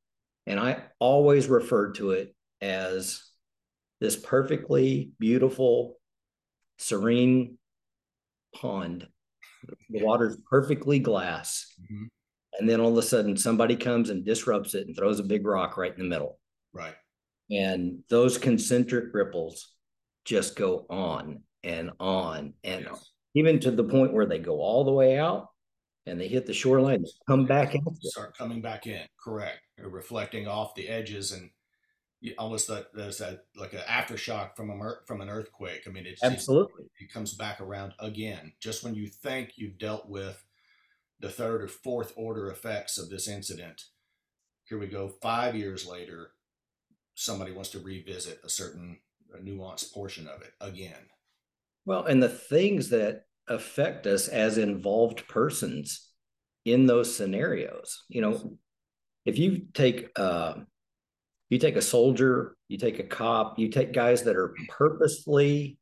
And 0.47 0.57
I 0.57 0.83
always 0.99 1.49
referred 1.49 1.95
to 1.95 2.11
it 2.11 2.33
as 2.61 3.21
this 3.99 4.15
perfectly 4.15 5.11
beautiful, 5.19 5.97
serene 6.77 7.57
pond. 8.55 9.05
The 9.89 10.01
water's 10.01 10.37
perfectly 10.49 10.99
glass. 10.99 11.65
Mm-hmm. 11.81 12.05
and 12.57 12.69
then 12.69 12.79
all 12.79 12.93
of 12.93 12.97
a 12.97 13.01
sudden 13.05 13.35
somebody 13.35 13.75
comes 13.75 14.09
and 14.09 14.23
disrupts 14.23 14.75
it 14.75 14.87
and 14.87 14.95
throws 14.95 15.19
a 15.19 15.23
big 15.23 15.45
rock 15.45 15.75
right 15.75 15.91
in 15.91 15.99
the 15.99 16.07
middle. 16.07 16.39
Right. 16.71 16.95
And 17.51 17.99
those 18.09 18.37
concentric 18.37 19.13
ripples 19.13 19.73
just 20.23 20.55
go 20.55 20.85
on 20.89 21.41
and 21.63 21.91
on 21.99 22.53
and 22.63 22.81
yes. 22.81 22.91
on, 22.91 22.99
even 23.35 23.59
to 23.59 23.71
the 23.71 23.83
point 23.83 24.13
where 24.13 24.25
they 24.25 24.39
go 24.39 24.59
all 24.59 24.83
the 24.83 24.91
way 24.91 25.17
out 25.17 25.49
and 26.05 26.19
they 26.19 26.27
hit 26.27 26.45
the 26.45 26.53
shoreline, 26.53 27.05
come 27.27 27.45
back 27.45 27.75
in. 27.75 27.81
Start 28.01 28.37
coming 28.37 28.61
back 28.61 28.87
in, 28.87 29.01
correct. 29.23 29.59
They're 29.77 29.89
reflecting 29.89 30.47
off 30.47 30.75
the 30.75 30.87
edges 30.87 31.31
and 31.31 31.49
almost 32.37 32.67
that 32.67 32.87
there's 32.93 33.19
that 33.19 33.45
like 33.55 33.73
an 33.73 33.79
aftershock 33.87 34.55
from 34.55 34.69
a 34.69 34.93
from 35.05 35.21
an 35.21 35.29
earthquake. 35.29 35.83
I 35.87 35.89
mean, 35.89 36.05
it's 36.05 36.23
absolutely 36.23 36.85
it, 36.99 37.05
it 37.05 37.13
comes 37.13 37.33
back 37.33 37.61
around 37.61 37.93
again. 37.99 38.53
Just 38.59 38.83
when 38.83 38.95
you 38.95 39.07
think 39.07 39.53
you've 39.55 39.77
dealt 39.77 40.09
with 40.09 40.43
the 41.19 41.29
third 41.29 41.61
or 41.61 41.67
fourth 41.67 42.13
order 42.15 42.49
effects 42.49 42.97
of 42.97 43.09
this 43.09 43.27
incident, 43.27 43.83
here 44.65 44.79
we 44.79 44.87
go. 44.87 45.07
Five 45.07 45.55
years 45.55 45.85
later, 45.85 46.31
somebody 47.15 47.51
wants 47.51 47.69
to 47.71 47.79
revisit 47.79 48.39
a 48.43 48.49
certain 48.49 48.99
a 49.33 49.37
nuanced 49.37 49.93
portion 49.93 50.27
of 50.27 50.41
it 50.41 50.53
again. 50.59 51.07
Well, 51.85 52.05
and 52.05 52.21
the 52.21 52.29
things 52.29 52.89
that 52.89 53.23
affect 53.47 54.05
us 54.05 54.27
as 54.27 54.57
involved 54.57 55.27
persons 55.27 56.07
in 56.65 56.85
those 56.85 57.15
scenarios, 57.15 58.03
you 58.09 58.21
know, 58.21 58.57
if 59.25 59.37
you 59.37 59.67
take 59.73 60.09
uh, 60.15 60.53
you 61.49 61.57
take 61.57 61.75
a 61.75 61.81
soldier, 61.81 62.55
you 62.67 62.77
take 62.77 62.99
a 62.99 63.03
cop, 63.03 63.57
you 63.57 63.69
take 63.69 63.91
guys 63.91 64.23
that 64.23 64.35
are 64.35 64.55
purposely 64.67 65.77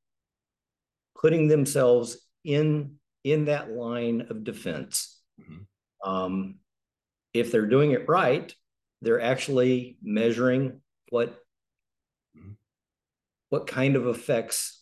putting 1.20 1.48
themselves 1.48 2.18
in 2.44 2.96
in 3.24 3.46
that 3.46 3.72
line 3.72 4.27
of 4.30 4.44
defense. 4.44 5.20
Mm-hmm. 5.39 6.10
Um, 6.10 6.56
if 7.34 7.51
they're 7.51 7.68
doing 7.68 7.92
it 7.92 8.08
right, 8.08 8.54
they're 9.01 9.22
actually 9.22 9.98
measuring 10.01 10.82
what 11.10 11.30
mm-hmm. 12.38 12.51
what 13.50 13.68
kind 13.68 13.96
of 13.96 14.08
effects 14.08 14.77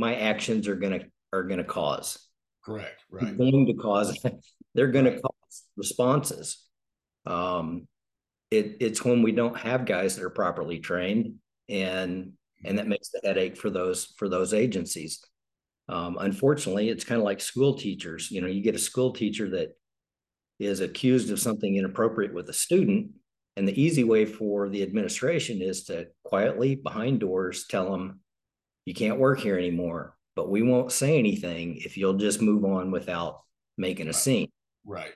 my 0.00 0.16
actions 0.16 0.66
are 0.66 0.76
gonna 0.76 1.00
are 1.32 1.44
gonna 1.44 1.64
cause. 1.64 2.18
Correct. 2.64 3.04
Right. 3.10 3.36
Going 3.36 3.66
to 3.66 3.74
cause 3.74 4.18
they're 4.74 4.88
gonna 4.88 5.12
right. 5.12 5.22
cause 5.22 5.62
responses. 5.76 6.66
Um, 7.26 7.86
it, 8.50 8.78
it's 8.80 9.04
when 9.04 9.22
we 9.22 9.32
don't 9.32 9.56
have 9.56 9.84
guys 9.84 10.16
that 10.16 10.24
are 10.24 10.30
properly 10.30 10.80
trained 10.80 11.34
and 11.68 12.32
and 12.64 12.78
that 12.78 12.88
makes 12.88 13.10
the 13.10 13.20
headache 13.24 13.56
for 13.56 13.70
those 13.70 14.06
for 14.18 14.28
those 14.28 14.52
agencies 14.52 15.22
um, 15.88 16.18
unfortunately 16.18 16.88
it's 16.88 17.04
kind 17.04 17.20
of 17.20 17.24
like 17.24 17.40
school 17.40 17.74
teachers 17.74 18.30
you 18.30 18.40
know 18.40 18.48
you 18.48 18.60
get 18.60 18.74
a 18.74 18.78
school 18.78 19.12
teacher 19.12 19.48
that 19.50 19.68
is 20.58 20.80
accused 20.80 21.30
of 21.30 21.38
something 21.38 21.76
inappropriate 21.76 22.34
with 22.34 22.48
a 22.48 22.52
student 22.52 23.10
and 23.56 23.66
the 23.68 23.80
easy 23.80 24.04
way 24.04 24.26
for 24.26 24.68
the 24.68 24.82
administration 24.82 25.62
is 25.62 25.84
to 25.84 26.06
quietly 26.24 26.74
behind 26.74 27.20
doors 27.20 27.66
tell 27.68 27.90
them 27.90 28.19
you 28.90 28.94
can't 28.94 29.18
work 29.18 29.40
here 29.40 29.56
anymore 29.56 30.16
but 30.36 30.50
we 30.50 30.62
won't 30.62 30.92
say 30.92 31.18
anything 31.18 31.76
if 31.76 31.96
you'll 31.96 32.14
just 32.14 32.42
move 32.42 32.64
on 32.64 32.90
without 32.90 33.42
making 33.78 34.08
a 34.08 34.12
scene 34.12 34.48
right 34.84 35.14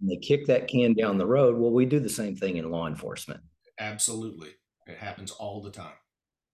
and 0.00 0.10
they 0.10 0.16
kick 0.16 0.46
that 0.46 0.68
can 0.68 0.94
down 0.94 1.18
the 1.18 1.26
road. 1.26 1.56
Well, 1.56 1.70
we 1.70 1.86
do 1.86 2.00
the 2.00 2.08
same 2.08 2.36
thing 2.36 2.56
in 2.56 2.70
law 2.70 2.86
enforcement. 2.86 3.40
Absolutely. 3.78 4.50
It 4.86 4.98
happens 4.98 5.30
all 5.30 5.62
the 5.62 5.70
time. 5.70 5.94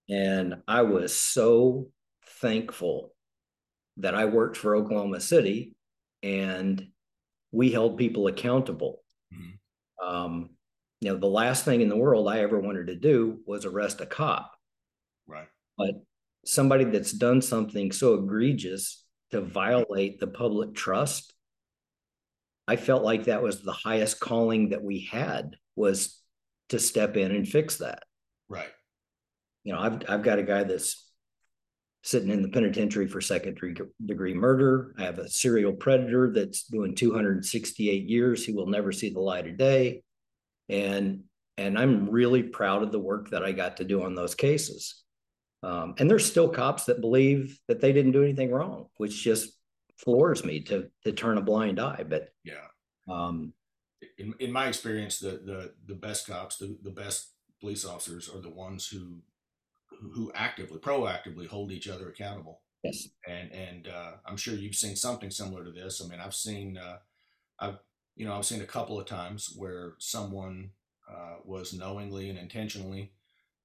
And 0.09 0.55
I 0.67 0.81
was 0.81 1.15
so 1.15 1.89
thankful 2.41 3.13
that 3.97 4.15
I 4.15 4.25
worked 4.25 4.57
for 4.57 4.75
Oklahoma 4.75 5.19
City 5.19 5.75
and 6.21 6.87
we 7.51 7.71
held 7.71 7.97
people 7.97 8.27
accountable. 8.27 9.03
Mm-hmm. 9.33 10.07
Um, 10.07 10.49
you 11.01 11.11
know, 11.11 11.17
the 11.17 11.27
last 11.27 11.65
thing 11.65 11.81
in 11.81 11.89
the 11.89 11.97
world 11.97 12.27
I 12.27 12.39
ever 12.39 12.59
wanted 12.59 12.87
to 12.87 12.95
do 12.95 13.39
was 13.45 13.65
arrest 13.65 14.01
a 14.01 14.05
cop. 14.05 14.53
Right. 15.27 15.47
But 15.77 15.91
somebody 16.45 16.83
that's 16.85 17.11
done 17.11 17.41
something 17.41 17.91
so 17.91 18.15
egregious 18.15 19.05
to 19.31 19.41
violate 19.41 20.19
the 20.19 20.27
public 20.27 20.73
trust 20.73 21.33
I 22.67 22.75
felt 22.75 23.03
like 23.03 23.25
that 23.25 23.43
was 23.43 23.61
the 23.61 23.73
highest 23.73 24.19
calling 24.19 24.69
that 24.69 24.83
we 24.83 25.01
had 25.11 25.57
was 25.75 26.19
to 26.69 26.79
step 26.79 27.17
in 27.17 27.31
and 27.31 27.47
fix 27.47 27.77
that. 27.77 28.03
Right. 28.47 28.71
You 29.63 29.73
know, 29.73 29.79
I've 29.79 30.01
I've 30.07 30.23
got 30.23 30.39
a 30.39 30.43
guy 30.43 30.63
that's 30.63 31.09
sitting 32.03 32.29
in 32.29 32.41
the 32.41 32.49
penitentiary 32.49 33.07
for 33.07 33.21
second 33.21 33.59
degree 34.05 34.33
murder. 34.33 34.93
I 34.97 35.03
have 35.03 35.19
a 35.19 35.29
serial 35.29 35.73
predator 35.73 36.31
that's 36.33 36.65
doing 36.67 36.95
268 36.95 38.09
years. 38.09 38.45
He 38.45 38.51
will 38.51 38.67
never 38.67 38.91
see 38.91 39.09
the 39.09 39.21
light 39.21 39.47
of 39.47 39.57
day. 39.57 40.03
And 40.69 41.23
and 41.57 41.77
I'm 41.77 42.09
really 42.09 42.43
proud 42.43 42.81
of 42.81 42.91
the 42.91 42.99
work 42.99 43.29
that 43.29 43.43
I 43.43 43.51
got 43.51 43.77
to 43.77 43.85
do 43.85 44.03
on 44.03 44.15
those 44.15 44.35
cases. 44.35 45.02
Um, 45.63 45.95
and 45.97 46.09
there's 46.09 46.25
still 46.25 46.49
cops 46.49 46.85
that 46.85 47.01
believe 47.01 47.59
that 47.67 47.79
they 47.79 47.93
didn't 47.93 48.11
do 48.11 48.23
anything 48.23 48.51
wrong, 48.51 48.87
which 48.97 49.23
just 49.23 49.53
floors 49.97 50.43
me 50.43 50.59
to 50.61 50.89
to 51.03 51.11
turn 51.13 51.37
a 51.37 51.41
blind 51.41 51.79
eye. 51.79 52.03
But 52.07 52.29
yeah, 52.43 52.67
um, 53.09 53.53
in 54.17 54.33
in 54.39 54.51
my 54.51 54.67
experience, 54.67 55.19
the 55.19 55.41
the 55.45 55.73
the 55.87 55.95
best 55.95 56.27
cops, 56.27 56.57
the 56.57 56.77
the 56.83 56.91
best 56.91 57.29
police 57.61 57.85
officers 57.85 58.29
are 58.29 58.41
the 58.41 58.49
ones 58.49 58.87
who 58.87 59.21
who 60.13 60.31
actively, 60.35 60.79
proactively 60.79 61.47
hold 61.47 61.71
each 61.71 61.87
other 61.87 62.09
accountable. 62.09 62.61
Yes, 62.83 63.07
and 63.27 63.51
and 63.53 63.87
uh, 63.87 64.11
I'm 64.25 64.37
sure 64.37 64.55
you've 64.55 64.75
seen 64.75 64.97
something 64.97 65.31
similar 65.31 65.63
to 65.63 65.71
this. 65.71 66.01
I 66.03 66.07
mean, 66.09 66.19
I've 66.19 66.35
seen 66.35 66.77
uh, 66.77 66.97
I've 67.59 67.77
you 68.17 68.25
know 68.25 68.33
I've 68.33 68.45
seen 68.45 68.61
a 68.61 68.65
couple 68.65 68.99
of 68.99 69.05
times 69.05 69.53
where 69.55 69.93
someone 69.99 70.71
uh, 71.09 71.35
was 71.45 71.73
knowingly 71.73 72.29
and 72.29 72.37
intentionally 72.37 73.13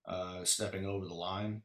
uh, 0.07 0.45
stepping 0.45 0.87
over 0.87 1.07
the 1.07 1.15
line 1.15 1.63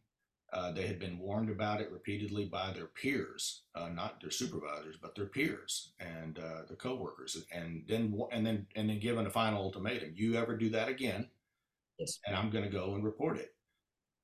uh, 0.54 0.72
they 0.72 0.86
had 0.86 1.00
been 1.00 1.18
warned 1.18 1.50
about 1.50 1.82
it 1.82 1.92
repeatedly 1.92 2.46
by 2.46 2.72
their 2.72 2.86
peers, 2.86 3.64
uh, 3.74 3.90
not 3.90 4.22
their 4.22 4.30
supervisors, 4.30 4.96
but 5.02 5.16
their 5.16 5.26
peers 5.26 5.94
and 6.00 6.38
uh, 6.38 6.62
their 6.68 6.78
coworkers, 6.78 7.44
and 7.52 7.84
then 7.88 8.16
and 8.32 8.46
then 8.46 8.68
and 8.76 8.88
then 8.88 9.00
given 9.00 9.26
a 9.26 9.32
final 9.32 9.64
ultimatum: 9.64 10.12
you 10.14 10.36
ever 10.36 10.56
do 10.56 10.70
that 10.70 10.90
again, 10.90 11.28
yes. 11.98 12.20
and 12.28 12.36
I'm 12.36 12.52
going 12.52 12.64
to 12.64 12.70
go 12.70 12.94
and 12.94 13.04
report 13.04 13.38
it, 13.38 13.56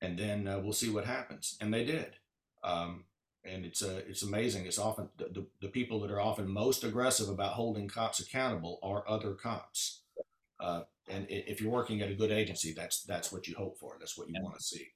and 0.00 0.16
then 0.16 0.46
uh, 0.46 0.60
we'll 0.60 0.72
see 0.72 0.88
what 0.88 1.04
happens. 1.04 1.56
And 1.60 1.74
they 1.74 1.84
did, 1.84 2.14
um, 2.62 3.06
and 3.44 3.64
it's 3.64 3.82
uh, 3.82 4.02
it's 4.06 4.22
amazing. 4.22 4.66
It's 4.66 4.78
often 4.78 5.08
the, 5.16 5.24
the, 5.24 5.46
the 5.62 5.68
people 5.68 5.98
that 6.02 6.12
are 6.12 6.20
often 6.20 6.48
most 6.48 6.84
aggressive 6.84 7.28
about 7.28 7.54
holding 7.54 7.88
cops 7.88 8.20
accountable 8.20 8.78
are 8.84 9.02
other 9.08 9.34
cops. 9.34 10.02
Uh, 10.60 10.82
and 11.08 11.26
if 11.28 11.60
you're 11.60 11.72
working 11.72 12.02
at 12.02 12.10
a 12.10 12.14
good 12.14 12.30
agency, 12.30 12.72
that's 12.72 13.02
that's 13.02 13.32
what 13.32 13.48
you 13.48 13.56
hope 13.56 13.80
for. 13.80 13.96
That's 13.98 14.16
what 14.16 14.28
you 14.28 14.34
yeah. 14.36 14.44
want 14.44 14.56
to 14.58 14.62
see 14.62 14.92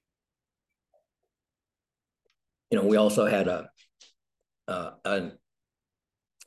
you 2.74 2.80
know, 2.80 2.88
we 2.88 2.96
also 2.96 3.24
had 3.24 3.46
a 3.46 3.68
uh, 4.66 4.90
a 5.04 5.30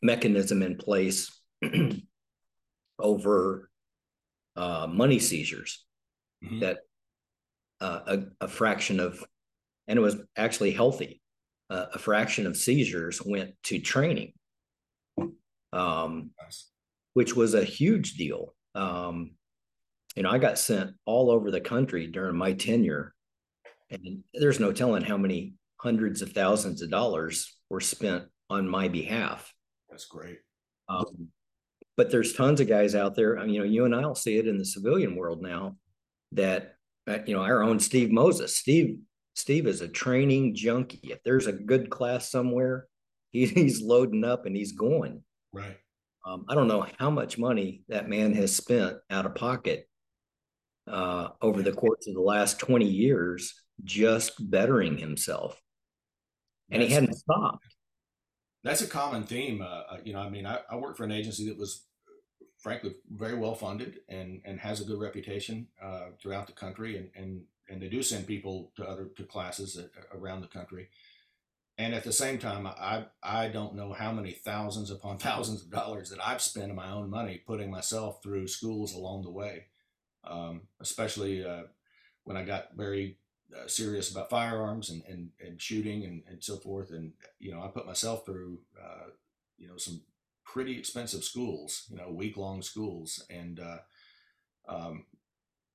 mechanism 0.02 0.62
in 0.62 0.76
place 0.76 1.32
over 3.00 3.70
uh, 4.58 4.88
money 4.92 5.20
seizures 5.20 5.86
mm-hmm. 6.44 6.60
that 6.60 6.80
uh, 7.80 8.00
a, 8.08 8.24
a, 8.42 8.48
fraction 8.50 9.00
of, 9.00 9.24
and 9.88 9.98
it 9.98 10.02
was 10.02 10.18
actually 10.36 10.72
healthy. 10.72 11.22
Uh, 11.70 11.86
a 11.94 11.98
fraction 11.98 12.46
of 12.46 12.58
seizures 12.58 13.22
went 13.24 13.52
to 13.64 13.80
training, 13.80 14.34
um, 15.72 16.32
nice. 16.44 16.72
which 17.14 17.38
was 17.38 17.54
a 17.54 17.64
huge 17.64 18.16
deal. 18.16 18.54
Um, 18.76 19.32
you 20.18 20.24
know, 20.24 20.30
I 20.30 20.40
got 20.40 20.60
sent 20.60 20.92
all 21.06 21.32
over 21.32 21.52
the 21.52 21.62
country 21.62 22.08
during 22.08 22.36
my 22.36 22.52
tenure, 22.52 23.14
and 23.90 24.26
there's 24.34 24.60
no 24.60 24.74
telling 24.74 25.04
how 25.04 25.16
many 25.16 25.54
hundreds 25.78 26.22
of 26.22 26.32
thousands 26.32 26.82
of 26.82 26.90
dollars 26.90 27.56
were 27.70 27.82
spent 27.82 28.26
on 28.50 28.68
my 28.68 28.88
behalf. 28.88 29.54
That's 29.90 30.06
great. 30.06 30.40
Um, 30.90 31.30
but 31.96 32.12
there's 32.12 32.34
tons 32.34 32.60
of 32.60 32.68
guys 32.68 32.96
out 32.96 33.16
there. 33.16 33.44
You 33.46 33.60
know, 33.60 33.66
you 33.66 33.86
and 33.86 33.96
I'll 33.96 34.16
see 34.16 34.38
it 34.38 34.48
in 34.48 34.58
the 34.58 34.66
civilian 34.66 35.16
world 35.16 35.42
now 35.42 35.76
that 36.34 36.76
uh, 37.08 37.20
you 37.26 37.36
know 37.36 37.42
our 37.42 37.64
own 37.64 37.80
Steve 37.80 38.12
Moses. 38.12 38.56
Steve 38.56 39.00
Steve 39.36 39.68
is 39.68 39.82
a 39.82 39.88
training 39.88 40.56
junkie. 40.56 41.02
If 41.04 41.24
there's 41.24 41.48
a 41.48 41.54
good 41.54 41.90
class 41.90 42.30
somewhere, 42.30 42.88
he, 43.32 43.46
he's 43.46 43.82
loading 43.82 44.24
up 44.24 44.46
and 44.46 44.56
he's 44.56 44.72
going. 44.72 45.24
Right. 45.54 45.78
Um, 46.26 46.46
I 46.50 46.56
don't 46.56 46.68
know 46.68 46.86
how 47.00 47.10
much 47.10 47.38
money 47.38 47.84
that 47.88 48.10
man 48.10 48.34
has 48.34 48.54
spent 48.56 48.98
out 49.10 49.26
of 49.26 49.36
pocket 49.36 49.88
uh, 50.88 51.30
over 51.42 51.62
the 51.62 51.72
course 51.72 52.08
of 52.08 52.16
the 52.16 52.22
last 52.22 52.60
20 52.60 52.86
years 52.86 53.54
just 53.84 54.34
bettering 54.50 54.98
himself 54.98 55.62
and 56.72 56.82
that's, 56.82 56.90
he 56.90 56.94
hadn't 56.94 57.16
stopped. 57.16 57.66
That's 58.64 58.82
a 58.82 58.88
common 58.88 59.24
theme. 59.24 59.62
Uh, 59.62 59.66
uh, 59.66 59.98
you 60.04 60.14
know, 60.14 60.20
I 60.20 60.30
mean, 60.30 60.46
I, 60.46 60.60
I 60.70 60.76
worked 60.78 60.98
for 60.98 61.06
an 61.06 61.12
agency 61.12 61.48
that 61.48 61.58
was 61.58 61.86
frankly 62.60 62.96
very 63.12 63.36
well 63.36 63.56
funded 63.56 64.00
and, 64.10 64.42
and 64.46 64.60
has 64.60 64.82
a 64.82 64.86
good 64.86 65.00
reputation 65.00 65.68
uh, 65.82 66.08
throughout 66.22 66.48
the 66.48 66.54
country. 66.54 66.98
And, 66.98 67.10
and, 67.16 67.44
and 67.70 67.82
they 67.82 67.90
do 67.90 68.04
send 68.04 68.28
people 68.28 68.72
to 68.78 68.84
other 68.88 69.10
to 69.18 69.24
classes 69.24 69.80
around 70.14 70.42
the 70.42 70.48
country. 70.48 70.90
and 71.78 71.94
at 71.94 72.04
the 72.04 72.14
same 72.14 72.40
time, 72.40 72.66
I 72.68 73.06
I 73.22 73.50
don't 73.50 73.76
know 73.76 73.94
how 73.94 74.12
many 74.12 74.32
thousands 74.32 74.92
upon 74.92 75.18
thousands 75.28 75.64
of 75.64 75.70
dollars 75.72 76.10
that 76.10 76.26
I've 76.26 76.42
spent 76.42 76.72
of 76.72 76.76
my 76.76 76.92
own 76.92 77.10
money 77.10 77.42
putting 77.46 77.72
myself 77.72 78.22
through 78.24 78.48
schools 78.48 78.94
along 78.94 79.24
the 79.24 79.32
way, 79.32 79.66
um, 80.24 80.62
especially 80.80 81.46
uh, 81.46 81.64
when 82.24 82.38
I 82.38 82.44
got 82.44 82.76
very 82.76 83.18
uh, 83.56 83.68
serious 83.68 84.12
about 84.12 84.30
firearms 84.30 84.90
and, 84.90 85.04
and, 85.08 85.30
and 85.40 85.62
shooting 85.62 86.04
and, 86.04 86.24
and 86.30 86.44
so 86.44 86.58
forth. 86.58 86.92
And 86.92 87.14
you 87.40 87.52
know, 87.52 87.62
I 87.62 87.68
put 87.68 87.86
myself 87.86 88.26
through 88.26 88.60
uh, 88.82 89.10
you 89.58 89.68
know 89.68 89.78
some 89.78 90.02
pretty 90.44 90.78
expensive 90.78 91.24
schools, 91.24 91.86
you 91.90 91.98
know, 91.98 92.10
week 92.10 92.38
long 92.38 92.62
schools, 92.62 93.24
and 93.30 93.60
uh, 93.60 93.78
um, 94.68 95.06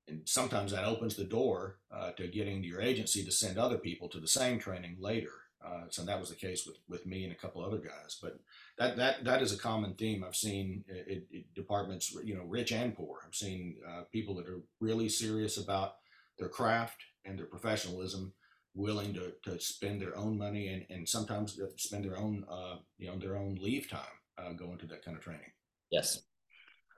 and 0.07 0.21
sometimes 0.25 0.71
that 0.71 0.83
opens 0.83 1.15
the 1.15 1.23
door 1.23 1.77
uh, 1.91 2.11
to 2.11 2.27
getting 2.27 2.63
your 2.63 2.81
agency 2.81 3.23
to 3.23 3.31
send 3.31 3.57
other 3.57 3.77
people 3.77 4.09
to 4.09 4.19
the 4.19 4.27
same 4.27 4.59
training 4.59 4.97
later. 4.99 5.31
Uh, 5.65 5.83
so 5.89 6.03
that 6.03 6.19
was 6.19 6.29
the 6.29 6.35
case 6.35 6.65
with, 6.67 6.75
with 6.89 7.05
me 7.05 7.23
and 7.23 7.31
a 7.31 7.37
couple 7.37 7.63
other 7.63 7.77
guys. 7.77 8.19
But 8.21 8.39
that 8.77 8.97
that 8.97 9.23
that 9.23 9.41
is 9.41 9.53
a 9.53 9.57
common 9.57 9.93
theme 9.93 10.23
I've 10.23 10.35
seen 10.35 10.83
departments, 11.55 12.13
you 12.23 12.35
know, 12.35 12.43
rich 12.43 12.71
and 12.71 12.93
poor. 12.93 13.19
I've 13.25 13.35
seen 13.35 13.77
uh, 13.87 14.01
people 14.11 14.35
that 14.35 14.47
are 14.47 14.61
really 14.79 15.07
serious 15.07 15.57
about 15.57 15.95
their 16.39 16.49
craft 16.49 17.03
and 17.25 17.37
their 17.37 17.45
professionalism, 17.45 18.33
willing 18.75 19.13
to, 19.13 19.33
to 19.43 19.59
spend 19.59 20.01
their 20.01 20.17
own 20.17 20.37
money 20.37 20.67
and, 20.69 20.85
and 20.89 21.07
sometimes 21.07 21.59
spend 21.77 22.03
their 22.03 22.17
own 22.17 22.43
uh, 22.49 22.77
you 22.97 23.07
know 23.07 23.17
their 23.17 23.37
own 23.37 23.55
leave 23.61 23.89
time 23.89 24.01
uh, 24.37 24.53
going 24.53 24.77
to 24.79 24.87
that 24.87 25.03
kind 25.05 25.15
of 25.17 25.23
training. 25.23 25.51
Yes. 25.91 26.19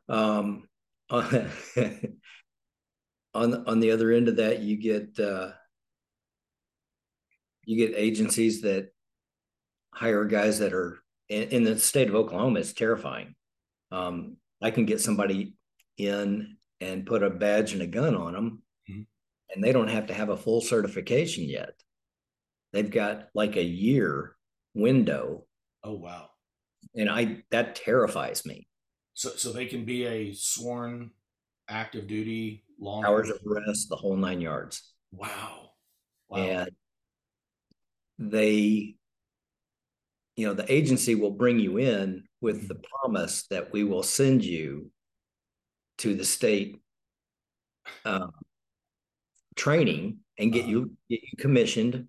Um, 0.08 0.68
on 1.10 1.28
on 3.36 3.80
the 3.80 3.92
other 3.92 4.12
end 4.12 4.28
of 4.28 4.38
that, 4.38 4.60
you 4.60 4.78
get 4.78 5.20
uh, 5.20 5.52
you 7.66 7.78
get 7.78 7.98
agencies 7.98 8.62
that 8.62 8.90
hire 9.94 10.26
guys 10.26 10.60
that 10.60 10.74
are 10.74 11.00
in, 11.30 11.44
in 11.50 11.64
the 11.64 11.78
state 11.80 12.10
of 12.10 12.16
Oklahoma. 12.16 12.60
It's 12.60 12.74
terrifying. 12.74 13.36
Um, 13.92 14.38
I 14.62 14.72
can 14.72 14.86
get 14.86 15.02
somebody 15.02 15.56
in 15.98 16.58
and 16.82 17.06
put 17.06 17.24
a 17.24 17.30
badge 17.30 17.74
and 17.74 17.82
a 17.82 17.88
gun 17.88 18.16
on 18.16 18.34
them. 18.34 18.62
And 19.56 19.64
they 19.64 19.72
don't 19.72 19.88
have 19.88 20.08
to 20.08 20.14
have 20.14 20.30
a 20.30 20.38
full 20.38 20.62
certification 20.62 21.46
yet. 21.46 21.72
They've 22.74 22.92
got 22.92 23.30
like 23.34 23.56
a 23.56 23.64
year 23.64 24.36
window. 24.74 25.46
Oh 25.84 25.94
wow! 25.96 26.30
And 26.94 27.10
I 27.10 27.44
that 27.52 27.76
terrifies 27.76 28.46
me. 28.46 28.68
So 29.14 29.30
so 29.30 29.52
they 29.52 29.66
can 29.66 29.86
be 29.86 30.06
a 30.06 30.34
sworn 30.34 31.12
active 31.70 32.08
duty 32.08 32.64
long 32.80 33.06
hours 33.06 33.30
of 33.30 33.40
rest, 33.46 33.90
the 33.90 33.96
whole 33.96 34.18
nine 34.18 34.42
yards. 34.42 34.94
Wow. 35.12 35.70
Wow. 36.28 36.40
And 36.40 36.70
they, 38.20 38.96
you 40.36 40.48
know, 40.48 40.54
the 40.54 40.72
agency 40.72 41.16
will 41.16 41.32
bring 41.32 41.60
you 41.60 41.78
in 41.78 42.24
with 42.42 42.68
the 42.68 42.76
promise 42.76 43.46
that 43.50 43.72
we 43.72 43.84
will 43.84 44.04
send 44.04 44.44
you 44.44 44.92
to 46.00 46.14
the 46.14 46.26
state 46.26 46.82
uh, 48.04 48.28
training 49.56 50.20
and 50.38 50.52
get 50.52 50.64
uh-huh. 50.64 50.70
you 50.70 50.92
get 51.10 51.22
you 51.22 51.38
commissioned 51.38 52.08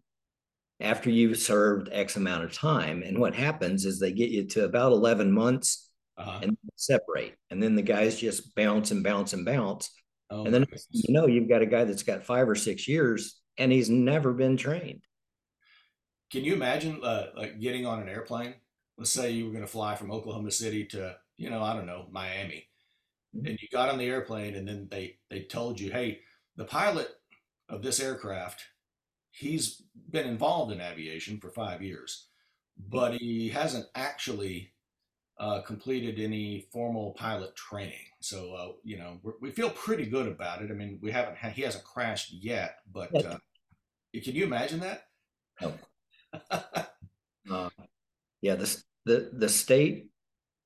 after 0.81 1.11
you've 1.11 1.39
served 1.39 1.89
X 1.91 2.17
amount 2.17 2.45
of 2.45 2.53
time. 2.53 3.03
And 3.03 3.19
what 3.19 3.35
happens 3.35 3.85
is 3.85 3.99
they 3.99 4.13
get 4.13 4.31
you 4.31 4.47
to 4.49 4.65
about 4.65 4.93
11 4.93 5.33
months 5.33 5.91
uh-huh. 6.19 6.41
and 6.43 6.57
separate. 6.77 7.35
And 7.51 7.63
then 7.63 7.75
the 7.75 7.83
guys 7.83 8.21
just 8.21 8.55
bounce 8.55 8.91
and 8.91 9.03
bounce 9.03 9.33
and 9.33 9.45
bounce. 9.45 9.91
Oh, 10.29 10.45
and 10.45 10.53
then 10.53 10.67
you 10.91 11.15
know 11.15 11.27
you've 11.27 11.49
got 11.49 11.63
a 11.63 11.67
guy 11.67 11.85
that's 11.85 12.03
got 12.03 12.25
five 12.25 12.49
or 12.49 12.57
six 12.57 12.89
years 12.89 13.41
and 13.59 13.73
he's 13.73 13.89
never 13.89 14.33
been 14.33 14.57
trained. 14.57 15.03
Can 16.31 16.45
you 16.45 16.55
imagine 16.55 17.01
uh, 17.03 17.29
like 17.37 17.61
getting 17.61 17.87
on 17.87 18.03
an 18.03 18.09
airplane? 18.09 18.55
Let's 18.99 19.13
say 19.13 19.31
you 19.31 19.47
were 19.47 19.53
going 19.53 19.65
to 19.65 19.71
fly 19.71 19.95
from 19.95 20.11
Oklahoma 20.11 20.51
City 20.51 20.85
to, 20.87 21.17
you 21.37 21.51
know, 21.51 21.63
I 21.63 21.75
don't 21.75 21.87
know, 21.87 22.07
Miami, 22.11 22.67
mm-hmm. 23.35 23.47
and 23.47 23.59
you 23.61 23.69
got 23.71 23.89
on 23.89 23.99
the 23.99 24.07
airplane, 24.07 24.57
and 24.57 24.67
then 24.67 24.89
they 24.91 25.19
they 25.31 25.43
told 25.43 25.79
you, 25.79 25.93
hey, 25.93 26.21
the 26.57 26.65
pilot 26.65 27.09
of 27.69 27.83
this 27.83 28.01
aircraft, 28.01 28.63
he's 29.31 29.83
been 30.11 30.27
involved 30.27 30.73
in 30.73 30.81
aviation 30.81 31.39
for 31.39 31.51
five 31.51 31.83
years, 31.83 32.29
but 32.77 33.15
he 33.15 33.49
hasn't 33.49 33.87
actually 33.95 34.73
uh, 35.39 35.61
completed 35.63 36.19
any 36.19 36.67
formal 36.73 37.13
pilot 37.13 37.55
training. 37.55 38.07
So 38.21 38.55
uh, 38.55 38.73
you 38.85 38.99
know 38.99 39.21
we 39.41 39.51
feel 39.51 39.71
pretty 39.71 40.07
good 40.07 40.27
about 40.27 40.63
it. 40.63 40.71
I 40.71 40.75
mean, 40.75 40.99
we 41.03 41.11
haven't 41.11 41.37
had, 41.37 41.53
he 41.53 41.63
hasn't 41.63 41.85
crashed 41.85 42.33
yet, 42.33 42.79
but 42.93 43.15
uh, 43.25 43.39
can 44.13 44.35
you 44.35 44.45
imagine 44.45 44.81
that? 44.81 45.09
No. 45.61 45.75
uh, 47.51 47.71
yeah, 48.41 48.55
the 48.55 48.83
the 49.05 49.31
the 49.33 49.49
state 49.49 50.11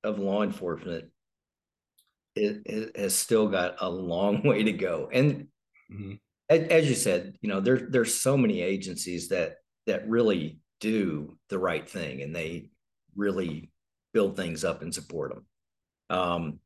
of 0.03 0.19
law 0.19 0.43
enforcement 0.43 1.11
it, 2.37 2.63
it 2.65 2.97
has 2.97 3.15
still 3.15 3.49
got 3.49 3.77
a 3.81 3.89
long 3.89 4.43
way 4.45 4.63
to 4.63 4.73
go, 4.73 5.09
and 5.13 5.49
mm-hmm. 5.93 6.15
As, 6.51 6.89
you 6.89 6.95
said, 6.95 7.37
you 7.41 7.49
know, 7.49 7.61
there's 7.61 7.91
there's 7.91 8.15
so 8.15 8.37
many 8.37 8.61
agencies 8.61 9.29
that 9.29 9.57
that 9.87 10.09
really 10.09 10.59
do 10.81 11.39
the 11.49 11.59
right 11.59 11.89
thing, 11.89 12.23
and 12.23 12.35
they 12.35 12.71
really 13.17 13.71
build 14.13 14.37
things 14.37 14.65
up 14.65 14.83
and 14.83 14.93
support 14.93 15.33
them. 15.33 15.47
Um, 16.11 16.59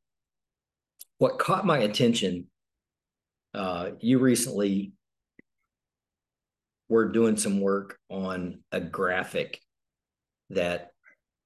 what 1.19 1.39
caught 1.39 1.67
my 1.67 1.79
attention, 1.79 2.47
uh, 3.53 3.91
you 4.01 4.19
recently 4.19 4.93
were 6.89 7.11
doing 7.11 7.37
some 7.37 7.61
work 7.61 7.99
on 8.11 8.61
a 8.73 8.81
graphic 8.81 9.61
that 10.51 10.91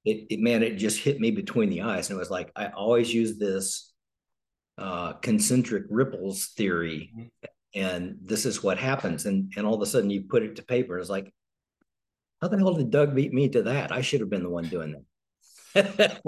it, 0.05 0.27
it 0.31 0.41
man, 0.41 0.63
it 0.63 0.77
just 0.77 0.99
hit 1.01 1.21
me 1.21 1.31
between 1.31 1.71
the 1.71 1.83
eyes. 1.83 2.09
And 2.09 2.17
it 2.17 2.21
was 2.21 2.31
like, 2.31 2.51
I 2.57 2.69
always 2.69 3.13
use 3.13 3.39
this 3.39 3.93
uh, 4.77 5.15
concentric 5.15 5.85
ripples 5.91 6.47
theory. 6.57 7.13
And 7.75 8.17
this 8.23 8.47
is 8.47 8.63
what 8.63 8.79
happens. 8.79 9.27
And, 9.27 9.53
and 9.57 9.67
all 9.67 9.75
of 9.75 9.83
a 9.83 9.87
sudden 9.87 10.11
you 10.11 10.23
put 10.23 10.43
it 10.43 10.57
to 10.57 10.63
paper. 10.63 10.99
It's 10.99 11.11
like, 11.11 11.33
how 12.41 12.49
the 12.49 12.57
hell 12.57 12.75
did 12.75 12.91
Doug 12.91 13.15
beat 13.15 13.33
me 13.33 13.49
to 13.51 13.63
that? 13.65 13.93
I 13.93 14.01
should 14.01 14.21
have 14.21 14.31
been 14.31 14.43
the 14.43 14.49
one 14.49 14.69
doing 14.69 15.05
that. 15.75 16.23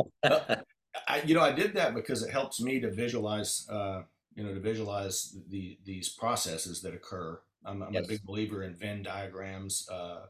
I, 1.09 1.22
you 1.24 1.35
know, 1.35 1.40
I 1.40 1.53
did 1.53 1.74
that 1.74 1.94
because 1.94 2.22
it 2.22 2.31
helps 2.31 2.61
me 2.61 2.81
to 2.81 2.90
visualize, 2.90 3.66
uh, 3.70 4.03
you 4.35 4.44
know, 4.44 4.53
to 4.53 4.61
visualize 4.61 5.37
the 5.48 5.79
these 5.85 6.09
processes 6.09 6.83
that 6.83 6.94
occur. 6.94 7.40
I'm, 7.64 7.83
I'm 7.83 7.92
yes. 7.92 8.05
a 8.05 8.09
big 8.09 8.22
believer 8.24 8.64
in 8.64 8.74
Venn 8.74 9.03
diagrams, 9.03 9.88
uh, 9.90 10.26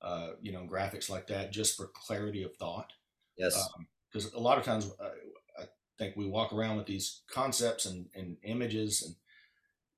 uh, 0.00 0.28
you 0.40 0.52
know, 0.52 0.66
graphics 0.70 1.10
like 1.10 1.26
that, 1.28 1.52
just 1.52 1.76
for 1.76 1.90
clarity 1.94 2.42
of 2.42 2.54
thought. 2.56 2.92
Yes. 3.36 3.68
Because 4.10 4.26
um, 4.26 4.32
a 4.36 4.40
lot 4.40 4.58
of 4.58 4.64
times, 4.64 4.90
uh, 5.00 5.10
I 5.58 5.64
think 5.98 6.16
we 6.16 6.26
walk 6.26 6.52
around 6.52 6.76
with 6.76 6.86
these 6.86 7.22
concepts 7.30 7.86
and, 7.86 8.06
and 8.14 8.36
images 8.42 9.02
and 9.02 9.14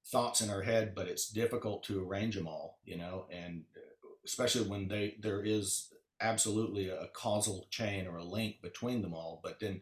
thoughts 0.06 0.40
in 0.40 0.50
our 0.50 0.62
head, 0.62 0.94
but 0.94 1.08
it's 1.08 1.28
difficult 1.28 1.82
to 1.84 2.06
arrange 2.06 2.34
them 2.36 2.46
all, 2.46 2.78
you 2.84 2.96
know, 2.96 3.26
and 3.30 3.64
uh, 3.76 4.08
especially 4.24 4.68
when 4.68 4.88
they 4.88 5.16
there 5.20 5.42
is 5.42 5.92
absolutely 6.20 6.88
a 6.88 7.08
causal 7.12 7.66
chain 7.70 8.06
or 8.06 8.18
a 8.18 8.24
link 8.24 8.62
between 8.62 9.02
them 9.02 9.14
all, 9.14 9.40
but 9.42 9.60
then 9.60 9.80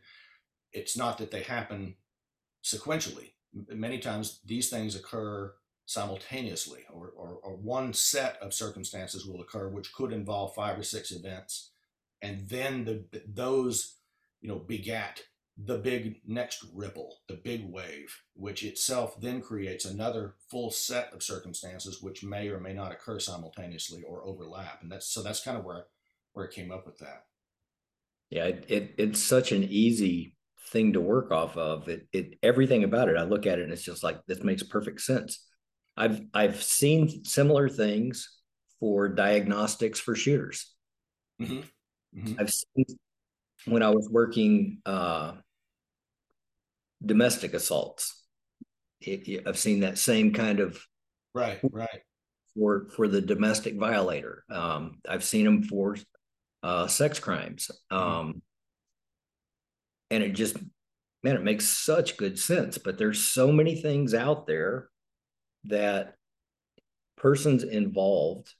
it's 0.73 0.97
not 0.97 1.19
that 1.19 1.31
they 1.31 1.43
happen 1.43 1.95
sequentially. 2.65 3.33
Many 3.69 3.99
times 3.99 4.41
these 4.45 4.71
things 4.71 4.97
occur 4.97 5.55
simultaneously, 5.85 6.85
or, 6.91 7.13
or, 7.17 7.39
or, 7.43 7.57
one 7.57 7.93
set 7.93 8.39
of 8.41 8.55
circumstances 8.55 9.27
will 9.27 9.43
occur, 9.43 9.69
which 9.69 9.93
could 9.93 10.13
involve 10.13 10.55
five 10.55 10.79
or 10.79 10.83
six 10.83 11.11
events, 11.11 11.73
and 12.23 12.49
then 12.49 12.85
the, 12.85 13.05
those, 13.27 13.97
you 14.41 14.49
know, 14.49 14.59
begat 14.59 15.23
the 15.57 15.79
big 15.79 16.21
next 16.27 16.65
ripple, 16.75 17.19
the 17.29 17.35
big 17.35 17.71
wave, 17.71 18.15
which 18.35 18.65
itself 18.65 19.21
then 19.21 19.41
creates 19.41 19.85
another 19.85 20.35
full 20.51 20.71
set 20.71 21.13
of 21.13 21.23
circumstances, 21.23 22.03
which 22.03 22.25
may 22.25 22.49
or 22.49 22.59
may 22.59 22.73
not 22.73 22.93
occur 22.93 23.19
simultaneously 23.19 24.03
or 24.03 24.25
overlap, 24.25 24.83
and 24.83 24.91
that's 24.91 25.09
so 25.09 25.23
that's 25.23 25.43
kind 25.43 25.59
of 25.59 25.65
where 25.65 25.87
where 26.33 26.47
it 26.47 26.55
came 26.55 26.73
up 26.73 26.87
with 26.87 26.99
that. 26.99 27.25
Yeah, 28.31 28.47
it, 28.47 28.65
it 28.69 28.95
it's 28.97 29.23
such 29.23 29.53
an 29.53 29.65
easy 29.65 30.35
thing 30.71 30.95
to 30.95 31.01
work 31.01 31.31
off 31.31 31.57
of. 31.57 31.89
It 31.89 32.09
it 32.13 32.39
everything 32.43 32.85
about 32.85 33.09
it. 33.09 33.17
I 33.17 33.25
look 33.25 33.47
at 33.47 33.59
it 33.59 33.65
and 33.65 33.73
it's 33.73 33.83
just 33.83 34.03
like 34.03 34.25
this 34.27 34.43
makes 34.43 34.63
perfect 34.63 35.03
sense. 35.03 35.47
I've 35.97 36.23
I've 36.33 36.63
seen 36.63 37.25
similar 37.25 37.69
things 37.69 38.39
for 38.81 39.09
diagnostics 39.09 40.01
for 40.01 40.17
shooters. 40.17 40.73
Mm-hmm. 41.41 42.19
Mm-hmm. 42.19 42.41
I've 42.41 42.53
seen 42.53 42.87
when 43.67 43.83
I 43.83 43.91
was 43.91 44.09
working 44.11 44.79
uh, 44.87 45.33
domestic 47.05 47.55
assaults. 47.55 48.25
It, 49.01 49.29
it, 49.29 49.43
I've 49.47 49.59
seen 49.59 49.81
that 49.81 49.99
same 49.99 50.33
kind 50.33 50.61
of 50.61 50.81
right, 51.35 51.59
right 51.71 52.03
for 52.55 52.89
for 52.95 53.09
the 53.09 53.21
domestic 53.21 53.77
violator. 53.77 54.45
Um, 54.51 55.01
I've 55.09 55.25
seen 55.25 55.45
them 55.45 55.63
for 55.65 55.97
uh, 56.63 56.87
sex 56.87 57.19
crimes. 57.19 57.71
Um, 57.91 58.43
and 60.11 60.23
it 60.23 60.35
just, 60.35 60.57
man, 61.23 61.37
it 61.37 61.43
makes 61.43 61.67
such 61.69 62.17
good 62.17 62.39
sense. 62.39 62.79
But 62.79 62.99
there's 62.99 63.21
so 63.21 63.51
many 63.51 63.81
things 63.81 64.15
out 64.15 64.47
there 64.47 64.89
that 65.65 66.15
persons 67.17 67.63
involved 67.63 68.53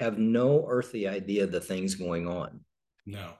have 0.00 0.18
no 0.18 0.66
earthly 0.68 1.06
idea 1.06 1.46
the 1.46 1.60
things 1.60 1.94
going 1.94 2.26
on. 2.26 2.60
No, 3.06 3.34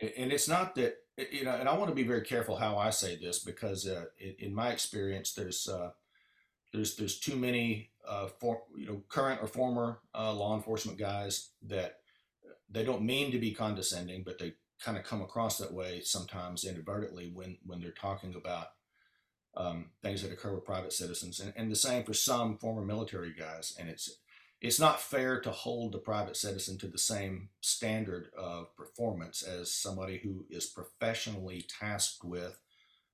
and 0.00 0.32
it's 0.32 0.48
not 0.48 0.74
that 0.76 0.96
you 1.30 1.44
know. 1.44 1.54
And 1.54 1.68
I 1.68 1.76
want 1.76 1.90
to 1.90 1.94
be 1.94 2.02
very 2.02 2.22
careful 2.22 2.56
how 2.56 2.76
I 2.76 2.90
say 2.90 3.16
this 3.16 3.38
because, 3.38 3.86
uh, 3.86 4.06
in, 4.18 4.34
in, 4.38 4.54
my 4.54 4.70
experience, 4.70 5.32
there's 5.32 5.68
uh, 5.68 5.90
there's 6.72 6.96
there's 6.96 7.18
too 7.18 7.36
many 7.36 7.90
uh, 8.06 8.28
for 8.40 8.62
you 8.76 8.86
know 8.86 9.02
current 9.08 9.40
or 9.42 9.46
former 9.46 10.00
uh, 10.14 10.32
law 10.32 10.56
enforcement 10.56 10.98
guys 10.98 11.50
that 11.62 11.98
they 12.70 12.84
don't 12.84 13.02
mean 13.02 13.32
to 13.32 13.38
be 13.38 13.52
condescending, 13.52 14.22
but 14.24 14.38
they 14.38 14.54
kind 14.82 14.96
of 14.96 15.04
come 15.04 15.20
across 15.20 15.58
that 15.58 15.72
way 15.72 16.00
sometimes 16.00 16.64
inadvertently 16.64 17.30
when 17.32 17.58
when 17.64 17.80
they're 17.80 17.90
talking 17.90 18.34
about 18.34 18.68
um, 19.56 19.90
things 20.02 20.22
that 20.22 20.32
occur 20.32 20.54
with 20.54 20.64
private 20.64 20.92
citizens, 20.92 21.40
and, 21.40 21.52
and 21.56 21.70
the 21.70 21.76
same 21.76 22.04
for 22.04 22.14
some 22.14 22.56
former 22.58 22.84
military 22.84 23.32
guys. 23.32 23.74
And 23.78 23.88
it's 23.88 24.18
it's 24.60 24.80
not 24.80 25.00
fair 25.00 25.40
to 25.40 25.50
hold 25.50 25.92
the 25.92 25.98
private 25.98 26.36
citizen 26.36 26.76
to 26.78 26.86
the 26.86 26.98
same 26.98 27.48
standard 27.60 28.30
of 28.36 28.76
performance 28.76 29.42
as 29.42 29.72
somebody 29.72 30.18
who 30.18 30.44
is 30.50 30.66
professionally 30.66 31.64
tasked 31.80 32.24
with, 32.24 32.58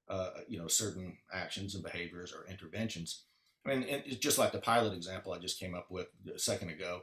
uh, 0.09 0.31
you 0.49 0.59
know, 0.59 0.67
certain 0.67 1.19
actions 1.33 1.75
and 1.75 1.85
behaviors 1.85 2.33
or 2.33 2.51
interventions. 2.51 3.23
I 3.65 3.71
mean, 3.71 3.85
it's 3.89 4.17
just 4.17 4.39
like 4.39 4.53
the 4.53 4.59
pilot 4.59 4.93
example 4.95 5.33
I 5.33 5.39
just 5.39 5.61
came 5.61 5.75
up 5.75 5.91
with 5.91 6.09
a 6.35 6.39
second 6.39 6.71
ago. 6.71 7.03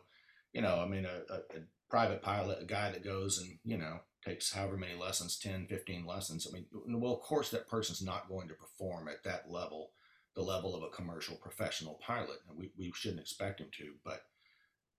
You 0.51 0.62
know, 0.62 0.79
I 0.79 0.88
mean, 0.88 1.06
a, 1.06 1.34
a, 1.34 1.38
a 1.38 1.62
private 1.89 2.21
pilot, 2.21 2.62
a 2.62 2.65
guy 2.65 2.91
that 2.91 3.03
goes 3.03 3.39
and, 3.39 3.58
you 3.63 3.77
know, 3.77 3.99
takes 4.25 4.53
however 4.53 4.77
many 4.77 4.95
lessons 4.95 5.38
10 5.38 5.67
15 5.67 6.06
lessons 6.06 6.47
i 6.47 6.53
mean 6.53 6.65
well 7.01 7.13
of 7.13 7.19
course 7.19 7.49
that 7.49 7.67
person's 7.67 8.01
not 8.01 8.29
going 8.29 8.47
to 8.47 8.53
perform 8.53 9.08
at 9.08 9.23
that 9.23 9.49
level 9.49 9.91
the 10.36 10.41
level 10.41 10.75
of 10.75 10.84
a 10.84 10.95
commercial 10.95 11.36
professional 11.36 11.99
pilot 12.01 12.38
and 12.49 12.58
we, 12.58 12.71
we 12.77 12.91
shouldn't 12.95 13.19
expect 13.19 13.60
him 13.60 13.67
to 13.77 13.93
but 14.06 14.23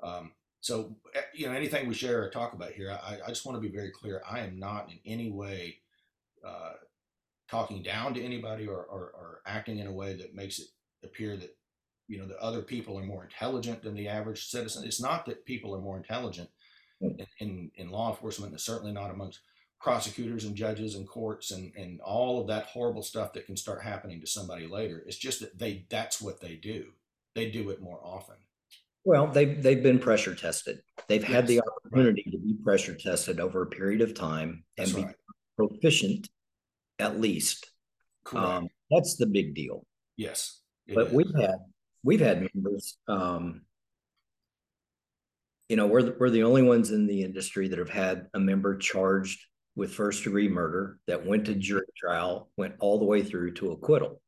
um, 0.02 0.32
so 0.60 0.96
eh, 1.14 1.20
you 1.34 1.46
know 1.46 1.52
anything 1.52 1.86
we 1.86 1.94
share 1.94 2.22
or 2.22 2.30
talk 2.30 2.52
about 2.52 2.72
here 2.72 2.96
i, 3.04 3.18
I 3.24 3.28
just 3.28 3.46
want 3.46 3.56
to 3.56 3.68
be 3.68 3.74
very 3.74 3.90
clear 3.90 4.22
i 4.28 4.40
am 4.40 4.58
not 4.58 4.90
in 4.90 4.98
any 5.04 5.30
way 5.30 5.78
uh, 6.46 6.72
talking 7.50 7.82
down 7.82 8.12
to 8.14 8.22
anybody 8.22 8.66
or, 8.66 8.76
or, 8.78 9.12
or 9.14 9.40
acting 9.46 9.78
in 9.78 9.86
a 9.86 9.92
way 9.92 10.14
that 10.14 10.34
makes 10.34 10.58
it 10.58 10.68
appear 11.02 11.36
that 11.36 11.56
you 12.08 12.18
know 12.18 12.26
the 12.26 12.40
other 12.42 12.62
people 12.62 12.98
are 12.98 13.04
more 13.04 13.24
intelligent 13.24 13.82
than 13.82 13.94
the 13.94 14.08
average 14.08 14.46
citizen 14.46 14.84
it's 14.84 15.00
not 15.00 15.26
that 15.26 15.44
people 15.44 15.74
are 15.74 15.80
more 15.80 15.96
intelligent 15.96 16.48
in, 17.00 17.26
in, 17.38 17.70
in 17.76 17.90
law 17.90 18.10
enforcement, 18.10 18.52
and 18.52 18.60
certainly 18.60 18.92
not 18.92 19.10
amongst 19.10 19.40
prosecutors 19.80 20.44
and 20.44 20.56
judges 20.56 20.94
and 20.94 21.06
courts 21.06 21.50
and, 21.50 21.72
and 21.76 22.00
all 22.00 22.40
of 22.40 22.46
that 22.46 22.66
horrible 22.66 23.02
stuff 23.02 23.32
that 23.34 23.46
can 23.46 23.56
start 23.56 23.82
happening 23.82 24.20
to 24.20 24.26
somebody 24.26 24.66
later. 24.66 25.02
It's 25.06 25.16
just 25.16 25.40
that 25.40 25.58
they 25.58 25.84
that's 25.88 26.20
what 26.20 26.40
they 26.40 26.54
do. 26.54 26.92
They 27.34 27.50
do 27.50 27.70
it 27.70 27.82
more 27.82 28.00
often. 28.02 28.36
Well, 29.04 29.26
they've 29.26 29.62
they've 29.62 29.82
been 29.82 29.98
pressure 29.98 30.34
tested. 30.34 30.80
They've 31.08 31.22
yes, 31.22 31.30
had 31.30 31.46
the 31.46 31.60
opportunity 31.60 32.24
right. 32.26 32.32
to 32.32 32.38
be 32.38 32.54
pressure 32.62 32.94
tested 32.94 33.38
over 33.38 33.62
a 33.62 33.66
period 33.66 34.00
of 34.00 34.14
time 34.14 34.64
and 34.78 34.86
that's 34.86 34.92
be 34.92 35.04
right. 35.04 35.14
proficient 35.56 36.28
at 36.98 37.20
least. 37.20 37.70
Um, 38.32 38.68
that's 38.90 39.16
the 39.16 39.26
big 39.26 39.54
deal. 39.54 39.84
Yes. 40.16 40.60
But 40.88 41.08
is. 41.08 41.12
we've 41.12 41.34
had 41.34 41.56
we've 42.02 42.20
had 42.20 42.48
members 42.54 42.96
um, 43.06 43.62
you 45.68 45.76
know, 45.76 45.86
we're 45.86 46.02
the, 46.02 46.16
we're 46.18 46.30
the 46.30 46.42
only 46.42 46.62
ones 46.62 46.90
in 46.90 47.06
the 47.06 47.22
industry 47.22 47.68
that 47.68 47.78
have 47.78 47.90
had 47.90 48.26
a 48.34 48.40
member 48.40 48.76
charged 48.76 49.40
with 49.76 49.92
first 49.92 50.24
degree 50.24 50.48
murder 50.48 50.98
that 51.06 51.26
went 51.26 51.46
to 51.46 51.54
jury 51.54 51.86
trial, 51.96 52.50
went 52.56 52.74
all 52.80 52.98
the 52.98 53.04
way 53.04 53.22
through 53.22 53.52
to 53.54 53.72
acquittal. 53.72 54.20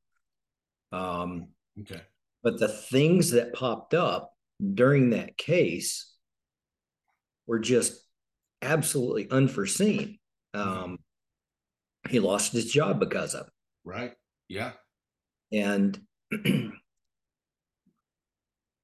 Um, 0.93 1.49
okay. 1.81 2.01
But 2.43 2.59
the 2.59 2.69
things 2.69 3.31
that 3.33 3.53
popped 3.53 3.95
up 3.95 4.33
during 4.75 5.11
that 5.11 5.37
case 5.37 6.13
were 7.47 7.59
just 7.59 8.01
absolutely 8.63 9.31
unforeseen. 9.31 10.19
Um, 10.55 10.99
he 12.09 12.21
lost 12.21 12.53
his 12.53 12.71
job 12.71 13.01
because 13.01 13.35
of 13.35 13.47
it. 13.47 13.53
Right. 13.85 14.13
Yeah. 14.49 14.73
And 15.53 16.01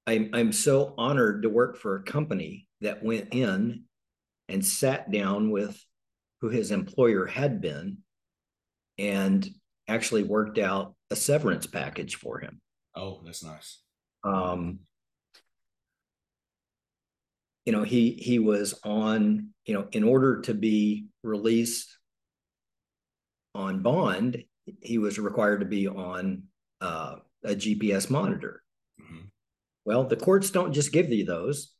I'm 0.06 0.30
I'm 0.32 0.52
so 0.52 0.94
honored 0.98 1.42
to 1.42 1.48
work 1.48 1.76
for 1.76 1.96
a 1.96 2.02
company 2.02 2.68
that 2.80 3.04
went 3.04 3.28
in 3.32 3.84
and 4.48 4.64
sat 4.64 5.10
down 5.10 5.50
with 5.50 5.80
who 6.40 6.48
his 6.48 6.70
employer 6.72 7.26
had 7.26 7.60
been 7.60 7.98
and 8.98 9.48
actually 9.88 10.24
worked 10.24 10.58
out 10.58 10.94
a 11.10 11.16
severance 11.16 11.66
package 11.66 12.16
for 12.16 12.40
him. 12.40 12.60
Oh, 12.94 13.22
that's 13.24 13.44
nice. 13.44 13.80
Um, 14.24 14.80
you 17.64 17.72
know, 17.72 17.82
he 17.82 18.12
he 18.12 18.38
was 18.38 18.78
on, 18.84 19.50
you 19.64 19.74
know, 19.74 19.86
in 19.92 20.04
order 20.04 20.40
to 20.42 20.54
be 20.54 21.06
released 21.22 21.96
on 23.54 23.82
bond, 23.82 24.44
he 24.80 24.98
was 24.98 25.18
required 25.18 25.60
to 25.60 25.66
be 25.66 25.86
on 25.88 26.44
uh, 26.80 27.16
a 27.44 27.54
GPS 27.54 28.10
monitor. 28.10 28.62
Well, 29.84 30.04
the 30.04 30.16
courts 30.16 30.50
don't 30.50 30.72
just 30.72 30.92
give 30.92 31.10
you 31.10 31.24
those. 31.24 31.74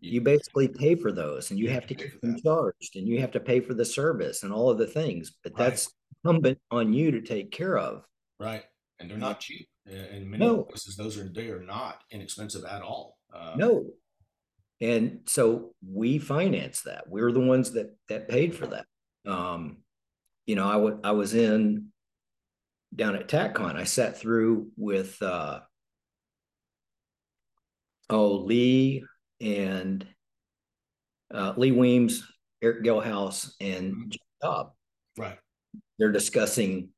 You 0.00 0.20
basically 0.20 0.68
pay 0.68 0.94
for 0.94 1.12
those 1.12 1.50
and 1.50 1.58
you, 1.58 1.66
you 1.66 1.72
have 1.72 1.86
to 1.86 1.94
get 1.94 2.20
them 2.20 2.38
charged 2.42 2.96
and 2.96 3.06
you 3.06 3.20
have 3.20 3.32
to 3.32 3.40
pay 3.40 3.60
for 3.60 3.74
the 3.74 3.84
service 3.84 4.42
and 4.42 4.52
all 4.52 4.70
of 4.70 4.78
the 4.78 4.86
things. 4.86 5.32
But 5.42 5.52
right. 5.52 5.70
that's 5.70 5.92
incumbent 6.24 6.58
on 6.70 6.92
you 6.92 7.10
to 7.12 7.20
take 7.20 7.50
care 7.50 7.78
of. 7.78 8.04
Right. 8.38 8.64
And 8.98 9.10
they're 9.10 9.18
not 9.18 9.40
cheap. 9.40 9.68
In 9.86 10.28
many 10.28 10.44
no. 10.44 10.64
places, 10.64 10.96
those 10.96 11.16
are 11.16 11.28
they 11.28 11.48
are 11.48 11.62
not 11.62 12.00
inexpensive 12.10 12.64
at 12.64 12.82
all. 12.82 13.18
Uh, 13.32 13.54
no. 13.56 13.84
And 14.80 15.20
so 15.26 15.72
we 15.86 16.18
finance 16.18 16.82
that. 16.82 17.08
We're 17.08 17.32
the 17.32 17.40
ones 17.40 17.72
that 17.72 17.96
that 18.08 18.28
paid 18.28 18.54
for 18.54 18.66
that. 18.66 18.86
Um, 19.26 19.78
you 20.46 20.54
know, 20.54 20.68
I, 20.68 20.74
w- 20.74 21.00
I 21.02 21.12
was 21.12 21.34
in 21.34 21.88
down 22.94 23.16
at 23.16 23.28
TACCON. 23.28 23.76
I 23.76 23.84
sat 23.84 24.18
through 24.18 24.68
with 24.76 25.20
uh, 25.22 25.60
oh 28.10 28.36
Lee 28.36 29.04
and 29.40 30.06
uh, 31.32 31.54
Lee 31.56 31.72
Weems, 31.72 32.30
Eric 32.62 32.84
Gelhaus, 32.84 33.52
and 33.60 33.94
mm-hmm. 33.94 34.10
Job. 34.42 34.72
Right. 35.16 35.38
They're 35.98 36.12
discussing 36.12 36.90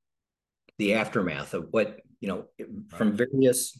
the 0.78 0.94
aftermath 0.94 1.54
of 1.54 1.68
what 1.70 2.00
you 2.20 2.28
know 2.28 2.44
right. 2.58 2.68
from 2.98 3.16
various 3.16 3.78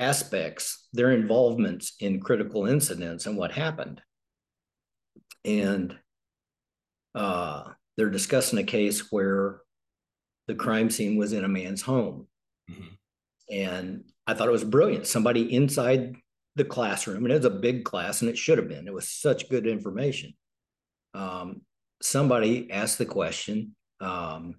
aspects, 0.00 0.88
their 0.92 1.12
involvements 1.12 1.94
in 2.00 2.20
critical 2.20 2.66
incidents 2.66 3.26
and 3.26 3.36
what 3.36 3.52
happened. 3.52 4.00
And 5.44 5.96
uh, 7.14 7.64
they're 7.96 8.10
discussing 8.10 8.58
a 8.58 8.64
case 8.64 9.12
where 9.12 9.60
the 10.48 10.54
crime 10.54 10.90
scene 10.90 11.16
was 11.16 11.32
in 11.32 11.44
a 11.44 11.48
man's 11.48 11.82
home. 11.82 12.26
Mm-hmm. 12.70 12.94
And 13.52 14.04
I 14.26 14.34
thought 14.34 14.48
it 14.48 14.52
was 14.52 14.64
brilliant. 14.64 15.06
Somebody 15.06 15.54
inside 15.54 16.16
the 16.56 16.64
classroom, 16.64 17.24
and 17.24 17.32
it 17.32 17.36
was 17.36 17.44
a 17.44 17.50
big 17.50 17.84
class, 17.84 18.20
and 18.20 18.30
it 18.30 18.38
should 18.38 18.58
have 18.58 18.68
been. 18.68 18.88
It 18.88 18.94
was 18.94 19.08
such 19.08 19.48
good 19.48 19.66
information. 19.66 20.34
Um, 21.14 21.62
somebody 22.00 22.70
asked 22.70 22.98
the 22.98 23.06
question, 23.06 23.74
um, 24.00 24.56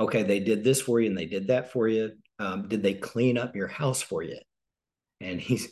okay, 0.00 0.22
they 0.22 0.40
did 0.40 0.64
this 0.64 0.80
for 0.80 1.00
you 1.00 1.08
and 1.08 1.18
they 1.18 1.26
did 1.26 1.48
that 1.48 1.72
for 1.72 1.88
you. 1.88 2.12
Um, 2.38 2.68
did 2.68 2.82
they 2.82 2.94
clean 2.94 3.36
up 3.36 3.56
your 3.56 3.66
house 3.66 4.00
for 4.00 4.22
you? 4.22 4.38
And 5.20 5.40
he's 5.40 5.68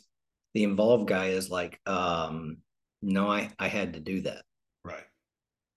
the 0.55 0.65
involved 0.65 1.07
guy 1.07 1.27
is 1.27 1.51
like, 1.51 1.79
um, 1.87 2.59
no, 3.03 3.31
I, 3.31 3.51
I 3.59 3.69
had 3.69 3.95
to 3.95 4.01
do 4.01 4.23
that. 4.23 4.43
Right. 4.85 5.05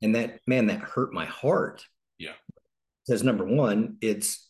And 0.01 0.15
that 0.15 0.39
man, 0.47 0.67
that 0.67 0.79
hurt 0.79 1.13
my 1.13 1.25
heart. 1.25 1.85
Yeah. 2.17 2.33
Because 3.05 3.23
number 3.23 3.45
one, 3.45 3.97
it's 4.01 4.49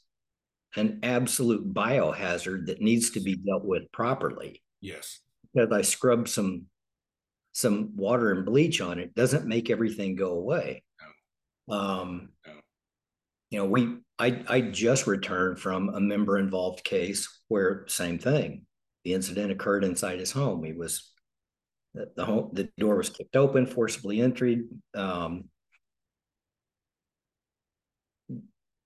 an 0.76 1.00
absolute 1.04 1.74
biohazard 1.74 2.68
that 2.68 2.82
needs 2.82 3.12
to 3.12 3.20
be 3.20 3.36
dealt 3.36 3.66
with 3.66 3.92
properly. 3.92 4.62
Yes. 4.82 5.20
Because 5.54 5.72
I 5.72 5.82
scrub 5.82 6.28
some 6.28 6.66
some 7.54 7.96
water 7.96 8.32
and 8.32 8.46
bleach 8.46 8.80
on 8.80 9.00
it 9.00 9.16
doesn't 9.16 9.48
make 9.48 9.70
everything 9.70 10.16
go 10.16 10.34
away. 10.34 10.84
No. 11.68 11.76
Um, 11.76 12.30
no. 12.46 12.54
You 13.50 13.60
know, 13.60 13.66
we 13.66 13.98
I 14.20 14.44
I 14.48 14.62
just 14.62 15.08
returned 15.08 15.60
from 15.60 15.90
a 15.90 16.00
member 16.00 16.38
involved 16.38 16.84
case 16.84 17.28
where 17.48 17.86
same 17.88 18.20
thing. 18.20 18.66
The 19.06 19.14
incident 19.14 19.52
occurred 19.52 19.84
inside 19.84 20.20
his 20.20 20.32
home. 20.32 20.64
He 20.64 20.74
was 20.74 21.12
the, 21.94 22.12
the 22.16 22.26
home 22.26 22.50
the 22.54 22.70
door 22.78 22.98
was 22.98 23.10
kicked 23.10 23.36
open, 23.36 23.66
forcibly 23.66 24.22
entered. 24.22 24.68
Um, 24.94 25.46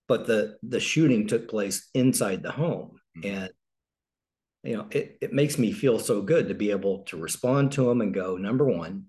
but 0.07 0.27
the 0.27 0.57
the 0.63 0.79
shooting 0.79 1.27
took 1.27 1.49
place 1.49 1.89
inside 1.93 2.43
the 2.43 2.51
home 2.51 2.99
mm-hmm. 3.17 3.35
and 3.35 3.49
you 4.63 4.77
know 4.77 4.85
it, 4.91 5.17
it 5.21 5.33
makes 5.33 5.57
me 5.57 5.71
feel 5.71 5.99
so 5.99 6.21
good 6.21 6.47
to 6.47 6.53
be 6.53 6.71
able 6.71 6.99
to 7.03 7.17
respond 7.17 7.71
to 7.71 7.89
him 7.89 8.01
and 8.01 8.13
go 8.13 8.37
number 8.37 8.65
one 8.65 9.05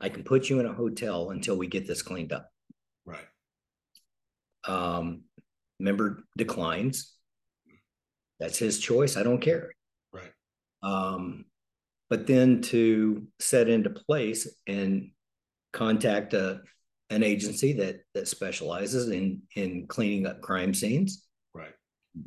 i 0.00 0.08
can 0.08 0.22
put 0.22 0.48
you 0.48 0.60
in 0.60 0.66
a 0.66 0.72
hotel 0.72 1.30
until 1.30 1.56
we 1.56 1.66
get 1.66 1.86
this 1.86 2.02
cleaned 2.02 2.32
up 2.32 2.50
right 3.04 3.26
um 4.64 5.22
member 5.80 6.22
declines 6.36 7.14
that's 8.38 8.58
his 8.58 8.78
choice 8.78 9.16
i 9.16 9.22
don't 9.22 9.40
care 9.40 9.72
right 10.12 10.32
Um, 10.82 11.44
but 12.08 12.26
then 12.26 12.60
to 12.62 13.26
set 13.38 13.68
into 13.68 13.90
place 13.90 14.48
and 14.66 15.12
contact 15.72 16.34
a, 16.34 16.60
an 17.10 17.22
agency 17.22 17.72
that 17.74 18.00
that 18.14 18.28
specializes 18.28 19.08
in 19.10 19.42
in 19.54 19.86
cleaning 19.86 20.26
up 20.26 20.40
crime 20.40 20.74
scenes. 20.74 21.26
Right. 21.54 21.72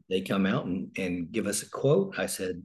They 0.09 0.21
come 0.21 0.45
out 0.45 0.65
and, 0.65 0.89
and 0.97 1.31
give 1.31 1.47
us 1.47 1.61
a 1.63 1.69
quote. 1.69 2.17
I 2.17 2.27
said, 2.27 2.63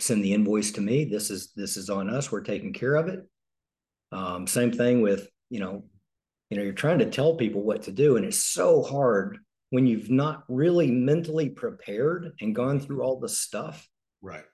send 0.00 0.24
the 0.24 0.32
invoice 0.32 0.72
to 0.72 0.80
me. 0.80 1.04
This 1.04 1.30
is 1.30 1.52
this 1.54 1.76
is 1.76 1.90
on 1.90 2.08
us. 2.08 2.32
We're 2.32 2.40
taking 2.40 2.72
care 2.72 2.96
of 2.96 3.08
it. 3.08 3.20
Um, 4.10 4.46
same 4.46 4.72
thing 4.72 5.02
with 5.02 5.28
you 5.50 5.60
know, 5.60 5.84
you 6.52 6.58
know, 6.58 6.64
you're 6.64 6.74
trying 6.74 6.98
to 6.98 7.08
tell 7.08 7.34
people 7.34 7.62
what 7.62 7.84
to 7.84 7.92
do, 7.92 8.18
and 8.18 8.26
it's 8.26 8.44
so 8.44 8.82
hard 8.82 9.38
when 9.70 9.86
you've 9.86 10.10
not 10.10 10.44
really 10.48 10.90
mentally 10.90 11.48
prepared 11.48 12.32
and 12.42 12.54
gone 12.54 12.78
through 12.78 13.02
all 13.02 13.18
the 13.18 13.28
stuff. 13.30 13.88
Right. 14.20 14.44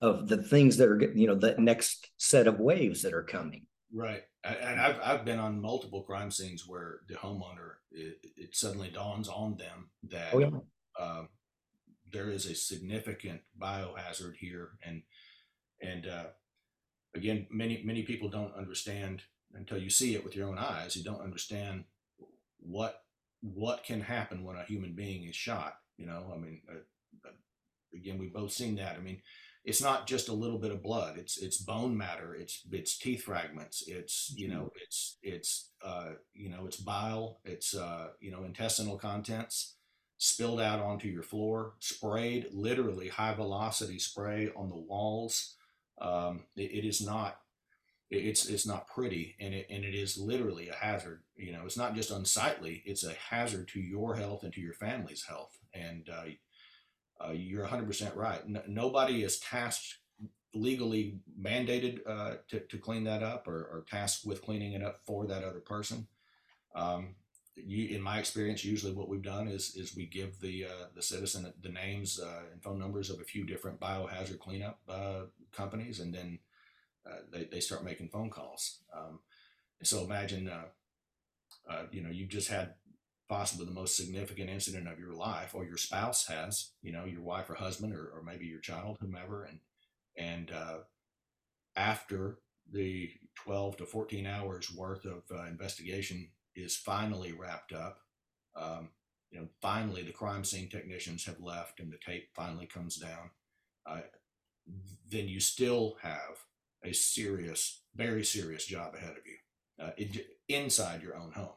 Of 0.00 0.28
the 0.28 0.44
things 0.44 0.76
that 0.76 0.88
are 0.88 0.96
getting 0.96 1.18
you 1.18 1.26
know 1.26 1.34
the 1.34 1.56
next 1.58 2.08
set 2.18 2.46
of 2.46 2.60
waves 2.60 3.02
that 3.02 3.12
are 3.12 3.24
coming. 3.24 3.66
Right. 3.92 4.22
And 4.44 4.80
I've 4.80 5.00
I've 5.02 5.24
been 5.24 5.40
on 5.40 5.60
multiple 5.60 6.04
crime 6.04 6.30
scenes 6.30 6.68
where 6.68 7.00
the 7.08 7.14
homeowner 7.14 7.78
it, 7.90 8.18
it 8.36 8.54
suddenly 8.54 8.90
dawns 8.90 9.28
on 9.28 9.56
them 9.56 9.90
that 10.10 10.34
oh, 10.34 10.38
yeah. 10.38 10.50
uh, 10.96 11.22
there 12.12 12.30
is 12.30 12.46
a 12.46 12.54
significant 12.54 13.40
biohazard 13.60 14.36
here, 14.38 14.78
and 14.86 15.02
and 15.82 16.06
uh, 16.06 16.26
again, 17.16 17.48
many 17.50 17.82
many 17.84 18.04
people 18.04 18.28
don't 18.28 18.54
understand 18.54 19.24
until 19.54 19.78
you 19.78 19.90
see 19.90 20.14
it 20.14 20.24
with 20.24 20.36
your 20.36 20.48
own 20.48 20.58
eyes. 20.58 20.96
You 20.96 21.04
don't 21.04 21.22
understand 21.22 21.84
what 22.58 23.02
what 23.40 23.84
can 23.84 24.00
happen 24.00 24.42
when 24.42 24.56
a 24.56 24.64
human 24.64 24.94
being 24.94 25.28
is 25.28 25.36
shot. 25.36 25.76
You 25.96 26.06
know, 26.06 26.32
I 26.34 26.38
mean, 26.38 26.62
uh, 26.68 27.28
uh 27.28 27.32
again, 27.94 28.18
we've 28.18 28.32
both 28.32 28.52
seen 28.52 28.76
that. 28.76 28.96
I 28.96 29.00
mean, 29.00 29.20
it's 29.64 29.82
not 29.82 30.06
just 30.06 30.28
a 30.28 30.34
little 30.34 30.58
bit 30.58 30.72
of 30.72 30.82
blood. 30.82 31.16
It's 31.16 31.38
it's 31.38 31.56
bone 31.56 31.96
matter. 31.96 32.34
It's 32.34 32.62
it's 32.70 32.98
teeth 32.98 33.22
fragments. 33.22 33.84
It's 33.86 34.32
you 34.36 34.48
know 34.48 34.64
mm-hmm. 34.64 34.82
it's 34.82 35.18
it's 35.22 35.70
uh, 35.82 36.12
you 36.34 36.50
know 36.50 36.66
it's 36.66 36.76
bile. 36.76 37.40
It's 37.44 37.74
uh, 37.74 38.08
you 38.20 38.30
know 38.30 38.44
intestinal 38.44 38.98
contents 38.98 39.76
spilled 40.18 40.60
out 40.60 40.80
onto 40.80 41.08
your 41.08 41.22
floor, 41.22 41.74
sprayed, 41.80 42.46
literally 42.52 43.08
high 43.08 43.34
velocity 43.34 43.98
spray 43.98 44.50
on 44.56 44.68
the 44.68 44.76
walls. 44.76 45.56
Um, 46.00 46.44
it, 46.56 46.70
it 46.70 46.86
is 46.86 47.04
not, 47.04 47.38
it's, 48.14 48.46
it's 48.46 48.66
not 48.66 48.88
pretty 48.88 49.36
and 49.40 49.54
it, 49.54 49.66
and 49.70 49.84
it 49.84 49.94
is 49.94 50.18
literally 50.18 50.68
a 50.68 50.74
hazard. 50.74 51.22
You 51.36 51.52
know, 51.52 51.62
it's 51.64 51.76
not 51.76 51.94
just 51.94 52.10
unsightly, 52.10 52.82
it's 52.84 53.04
a 53.04 53.14
hazard 53.14 53.68
to 53.68 53.80
your 53.80 54.14
health 54.14 54.42
and 54.42 54.52
to 54.54 54.60
your 54.60 54.74
family's 54.74 55.24
health. 55.24 55.58
And, 55.72 56.08
uh, 56.08 56.24
uh, 57.24 57.32
you're 57.32 57.66
100% 57.66 58.16
right. 58.16 58.40
nobody 58.68 59.22
is 59.22 59.38
tasked 59.38 59.98
legally 60.54 61.18
mandated 61.40 62.00
uh, 62.06 62.36
to, 62.48 62.60
to 62.60 62.78
clean 62.78 63.04
that 63.04 63.22
up 63.22 63.48
or, 63.48 63.68
or, 63.72 63.84
tasked 63.88 64.24
with 64.24 64.42
cleaning 64.42 64.72
it 64.72 64.82
up 64.82 65.00
for 65.04 65.26
that 65.26 65.42
other 65.42 65.60
person. 65.60 66.06
Um, 66.74 67.16
you, 67.56 67.94
in 67.94 68.02
my 68.02 68.18
experience, 68.18 68.64
usually 68.64 68.92
what 68.92 69.08
we've 69.08 69.22
done 69.22 69.46
is 69.46 69.76
is 69.76 69.94
we 69.94 70.06
give 70.06 70.40
the 70.40 70.64
uh, 70.64 70.86
the 70.94 71.02
citizen 71.02 71.52
the 71.62 71.68
names 71.68 72.18
uh, 72.20 72.42
and 72.52 72.62
phone 72.62 72.78
numbers 72.78 73.10
of 73.10 73.20
a 73.20 73.24
few 73.24 73.44
different 73.44 73.78
biohazard 73.78 74.40
cleanup 74.40 74.80
uh, 74.88 75.22
companies, 75.52 76.00
and 76.00 76.12
then 76.12 76.38
uh, 77.08 77.18
they 77.32 77.44
they 77.44 77.60
start 77.60 77.84
making 77.84 78.08
phone 78.08 78.30
calls. 78.30 78.80
Um, 78.96 79.20
so 79.82 80.04
imagine, 80.04 80.48
uh, 80.48 80.66
uh, 81.68 81.84
you 81.90 82.02
know, 82.02 82.10
you've 82.10 82.30
just 82.30 82.48
had 82.48 82.74
possibly 83.28 83.66
the 83.66 83.72
most 83.72 83.96
significant 83.96 84.50
incident 84.50 84.88
of 84.88 84.98
your 84.98 85.12
life, 85.12 85.54
or 85.54 85.64
your 85.64 85.76
spouse 85.76 86.26
has, 86.26 86.70
you 86.82 86.92
know, 86.92 87.04
your 87.04 87.22
wife 87.22 87.50
or 87.50 87.54
husband, 87.54 87.94
or, 87.94 88.10
or 88.14 88.22
maybe 88.24 88.46
your 88.46 88.60
child, 88.60 88.98
whomever, 89.00 89.44
and 89.44 89.60
and 90.16 90.52
after 91.76 92.38
the 92.70 93.10
12 93.34 93.78
to 93.78 93.86
14 93.86 94.26
hours 94.26 94.72
worth 94.72 95.04
of 95.04 95.22
investigation 95.48 96.28
is 96.56 96.76
finally 96.76 97.32
wrapped 97.32 97.72
up. 97.72 97.98
Um, 98.56 98.90
you 99.30 99.40
know, 99.40 99.48
finally 99.60 100.02
the 100.02 100.12
crime 100.12 100.44
scene 100.44 100.68
technicians 100.68 101.24
have 101.26 101.40
left 101.40 101.80
and 101.80 101.92
the 101.92 101.98
tape 102.04 102.28
finally 102.34 102.66
comes 102.66 102.96
down. 102.96 103.30
Uh, 103.84 104.02
then 105.10 105.28
you 105.28 105.40
still 105.40 105.96
have 106.00 106.38
a 106.84 106.92
serious, 106.92 107.82
very 107.96 108.24
serious 108.24 108.66
job 108.66 108.94
ahead 108.94 109.12
of 109.12 109.24
you 109.26 109.36
uh, 109.84 109.90
inside 110.48 111.02
your 111.02 111.16
own 111.16 111.32
home. 111.32 111.48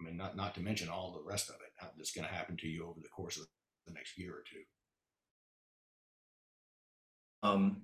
I 0.00 0.04
mean, 0.04 0.16
not 0.16 0.36
not 0.36 0.54
to 0.56 0.60
mention 0.60 0.88
all 0.88 1.12
the 1.12 1.28
rest 1.28 1.48
of 1.48 1.56
it 1.56 1.64
that's 1.96 2.12
going 2.12 2.26
to 2.26 2.32
happen 2.34 2.56
to 2.58 2.68
you 2.68 2.86
over 2.88 3.00
the 3.00 3.08
course 3.08 3.36
of 3.38 3.46
the 3.86 3.92
next 3.92 4.18
year 4.18 4.32
or 4.32 4.42
two. 4.50 4.62
Um, 7.48 7.82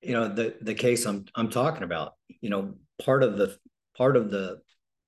you 0.00 0.12
know, 0.12 0.28
the 0.28 0.56
the 0.60 0.74
case 0.74 1.06
I'm 1.06 1.26
I'm 1.34 1.50
talking 1.50 1.82
about. 1.82 2.14
You 2.40 2.50
know, 2.50 2.74
part 3.02 3.22
of 3.22 3.36
the 3.36 3.56
part 3.96 4.16
of 4.16 4.30
the 4.30 4.60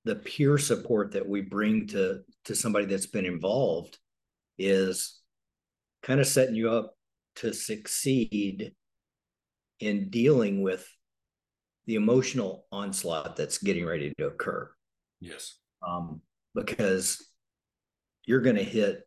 the 0.04 0.16
peer 0.16 0.58
support 0.58 1.12
that 1.12 1.28
we 1.28 1.40
bring 1.40 1.86
to 1.88 2.20
to 2.44 2.54
somebody 2.54 2.86
that's 2.86 3.06
been 3.06 3.26
involved 3.26 3.98
is 4.58 5.20
kind 6.02 6.20
of 6.20 6.26
setting 6.26 6.54
you 6.54 6.70
up 6.70 6.94
to 7.36 7.52
succeed 7.52 8.72
in 9.80 10.10
dealing 10.10 10.62
with 10.62 10.86
the 11.86 11.94
emotional 11.94 12.66
onslaught 12.72 13.36
that's 13.36 13.58
getting 13.58 13.86
ready 13.86 14.12
to 14.18 14.26
occur. 14.26 14.70
Yes. 15.20 15.56
Um, 15.86 16.20
because 16.54 17.24
you're 18.24 18.40
going 18.40 18.56
to 18.56 18.64
hit 18.64 19.02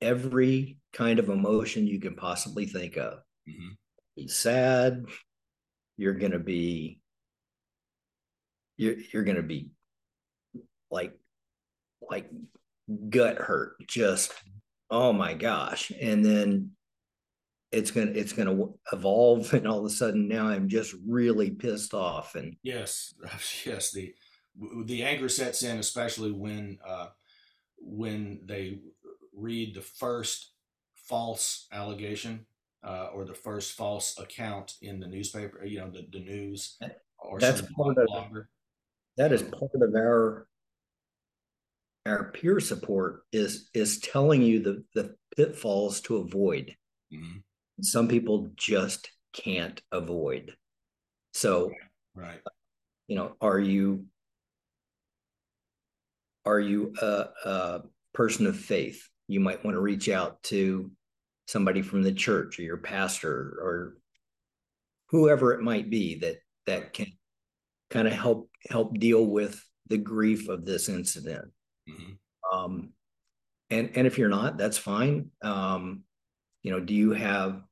every 0.00 0.78
kind 0.92 1.18
of 1.18 1.28
emotion 1.28 1.86
you 1.86 2.00
can 2.00 2.14
possibly 2.14 2.66
think 2.66 2.96
of. 2.96 3.14
Mm-hmm. 3.48 3.72
Be 4.16 4.28
sad. 4.28 5.04
You're 5.96 6.14
going 6.14 6.32
to 6.32 6.38
be. 6.38 7.00
You're 8.76 8.96
you're 9.12 9.24
going 9.24 9.36
to 9.36 9.42
be 9.42 9.70
like 10.90 11.12
like 12.10 12.30
gut 13.08 13.38
hurt 13.38 13.76
just 13.86 14.32
oh 14.90 15.12
my 15.12 15.34
gosh 15.34 15.92
and 16.00 16.24
then 16.24 16.70
it's 17.72 17.90
gonna 17.90 18.10
it's 18.12 18.32
gonna 18.32 18.66
evolve 18.92 19.52
and 19.54 19.66
all 19.66 19.80
of 19.80 19.84
a 19.84 19.90
sudden 19.90 20.28
now 20.28 20.46
i'm 20.46 20.68
just 20.68 20.94
really 21.06 21.50
pissed 21.50 21.94
off 21.94 22.34
and 22.34 22.56
yes 22.62 23.14
yes 23.64 23.90
the 23.90 24.14
the 24.84 25.02
anger 25.02 25.28
sets 25.28 25.62
in 25.62 25.78
especially 25.78 26.30
when 26.30 26.78
uh 26.86 27.08
when 27.78 28.40
they 28.44 28.78
read 29.34 29.74
the 29.74 29.80
first 29.80 30.52
false 30.94 31.66
allegation 31.72 32.46
uh, 32.84 33.08
or 33.14 33.24
the 33.24 33.34
first 33.34 33.72
false 33.72 34.18
account 34.18 34.74
in 34.82 35.00
the 35.00 35.06
newspaper 35.06 35.64
you 35.64 35.78
know 35.78 35.90
the, 35.90 36.06
the 36.12 36.20
news 36.20 36.78
or 37.18 37.38
that's 37.38 37.62
part 37.76 37.96
of 37.96 38.08
that 39.16 39.32
is 39.32 39.42
part 39.42 39.70
of 39.74 39.94
our 39.94 40.46
our 42.06 42.32
peer 42.32 42.60
support 42.60 43.22
is 43.32 43.68
is 43.74 43.98
telling 44.00 44.42
you 44.42 44.60
the 44.60 44.84
the 44.94 45.16
pitfalls 45.36 46.00
to 46.02 46.16
avoid. 46.16 46.74
Mm-hmm. 47.12 47.38
Some 47.82 48.08
people 48.08 48.50
just 48.56 49.10
can't 49.32 49.80
avoid. 49.90 50.52
So, 51.34 51.70
right, 52.14 52.40
you 53.08 53.16
know, 53.16 53.36
are 53.40 53.58
you 53.58 54.06
are 56.44 56.60
you 56.60 56.94
a, 57.00 57.26
a 57.44 57.82
person 58.14 58.46
of 58.46 58.56
faith? 58.56 59.08
You 59.28 59.40
might 59.40 59.64
want 59.64 59.76
to 59.76 59.80
reach 59.80 60.08
out 60.08 60.42
to 60.44 60.90
somebody 61.46 61.82
from 61.82 62.02
the 62.02 62.12
church 62.12 62.58
or 62.58 62.62
your 62.62 62.78
pastor 62.78 63.58
or 63.60 63.96
whoever 65.10 65.52
it 65.52 65.62
might 65.62 65.90
be 65.90 66.18
that 66.20 66.36
that 66.66 66.92
can 66.92 67.06
kind 67.90 68.06
of 68.06 68.14
help 68.14 68.50
help 68.68 68.98
deal 68.98 69.24
with 69.24 69.62
the 69.88 69.98
grief 69.98 70.48
of 70.48 70.64
this 70.64 70.88
incident 70.88 71.52
Mm-hmm. 71.88 72.58
Um, 72.58 72.90
and 73.70 73.90
and 73.94 74.06
if 74.06 74.18
you're 74.18 74.28
not, 74.28 74.58
that's 74.58 74.78
fine. 74.78 75.30
Um, 75.42 76.02
you 76.62 76.70
know, 76.70 76.80
do 76.80 76.94
you 76.94 77.12
have 77.12 77.62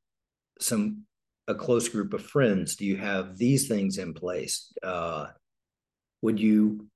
some 0.61 1.05
a 1.49 1.55
close 1.55 1.89
group 1.89 2.13
of 2.15 2.25
friends? 2.25 2.77
Do 2.77 2.85
you 2.85 2.97
have 2.97 3.37
these 3.37 3.69
things 3.69 3.99
in 3.99 4.15
place? 4.15 4.73
Uh, 4.83 5.27
would 6.23 6.39
you 6.39 6.87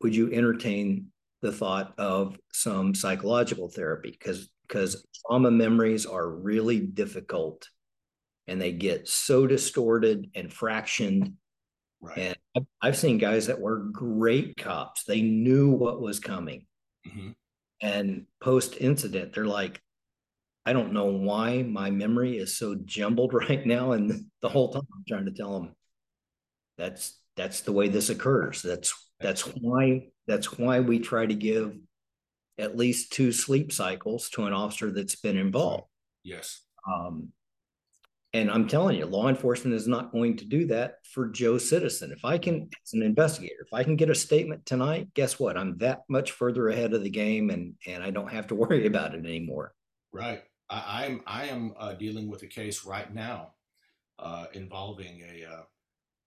would 0.00 0.14
you 0.14 0.32
entertain 0.32 1.08
the 1.42 1.52
thought 1.52 1.94
of 1.98 2.38
some 2.52 2.94
psychological 2.94 3.68
therapy? 3.68 4.10
Because 4.10 4.50
because 4.66 5.06
trauma 5.26 5.50
memories 5.50 6.06
are 6.06 6.28
really 6.28 6.80
difficult 6.80 7.68
and 8.48 8.60
they 8.60 8.72
get 8.72 9.08
so 9.08 9.46
distorted 9.46 10.30
and 10.34 10.50
fractioned 10.50 11.34
Right. 12.02 12.18
And 12.18 12.36
I've, 12.56 12.66
I've 12.82 12.98
seen 12.98 13.16
guys 13.16 13.46
that 13.46 13.60
were 13.60 13.78
great 13.78 14.56
cops. 14.56 15.04
They 15.04 15.22
knew 15.22 15.70
what 15.70 16.02
was 16.02 16.18
coming. 16.18 16.66
Mm-hmm. 17.06 17.30
And 17.80 18.26
post 18.40 18.76
incident, 18.80 19.32
they're 19.32 19.46
like, 19.46 19.80
I 20.64 20.72
don't 20.72 20.92
know 20.92 21.06
why 21.06 21.62
my 21.62 21.90
memory 21.90 22.38
is 22.38 22.56
so 22.56 22.76
jumbled 22.84 23.34
right 23.48 23.64
now. 23.66 23.92
And 23.92 24.26
the 24.40 24.48
whole 24.48 24.72
time 24.72 24.86
I'm 24.94 25.04
trying 25.08 25.26
to 25.26 25.32
tell 25.32 25.58
them 25.58 25.74
that's 26.78 27.18
that's 27.36 27.60
the 27.60 27.72
way 27.72 27.88
this 27.88 28.10
occurs. 28.10 28.62
That's 28.62 28.94
that's 29.20 29.42
why 29.42 30.08
that's 30.26 30.58
why 30.58 30.80
we 30.80 30.98
try 30.98 31.26
to 31.26 31.34
give 31.34 31.76
at 32.58 32.76
least 32.76 33.12
two 33.12 33.32
sleep 33.32 33.72
cycles 33.72 34.28
to 34.30 34.44
an 34.44 34.52
officer 34.52 34.90
that's 34.90 35.16
been 35.16 35.36
involved. 35.36 35.84
Yes. 36.22 36.60
Um, 36.86 37.32
and 38.34 38.50
I'm 38.50 38.66
telling 38.66 38.96
you, 38.96 39.04
law 39.04 39.28
enforcement 39.28 39.74
is 39.76 39.86
not 39.86 40.12
going 40.12 40.36
to 40.38 40.46
do 40.46 40.66
that 40.68 40.96
for 41.04 41.28
Joe 41.28 41.58
Citizen. 41.58 42.12
If 42.12 42.24
I 42.24 42.38
can, 42.38 42.70
as 42.84 42.94
an 42.94 43.02
investigator, 43.02 43.66
if 43.66 43.74
I 43.74 43.84
can 43.84 43.96
get 43.96 44.08
a 44.08 44.14
statement 44.14 44.64
tonight, 44.64 45.08
guess 45.12 45.38
what? 45.38 45.58
I'm 45.58 45.76
that 45.78 46.02
much 46.08 46.32
further 46.32 46.68
ahead 46.68 46.94
of 46.94 47.02
the 47.02 47.10
game, 47.10 47.50
and 47.50 47.74
and 47.86 48.02
I 48.02 48.10
don't 48.10 48.30
have 48.30 48.46
to 48.48 48.54
worry 48.62 48.86
about 48.86 49.14
it 49.14 49.26
anymore. 49.26 49.74
Right. 50.12 50.42
I, 50.70 51.06
am 51.06 51.22
I 51.26 51.46
am 51.46 51.74
uh, 51.78 51.92
dealing 51.94 52.28
with 52.28 52.42
a 52.42 52.46
case 52.46 52.84
right 52.84 53.12
now 53.12 53.52
uh, 54.18 54.46
involving 54.54 55.22
a, 55.22 55.44
uh, 55.44 55.62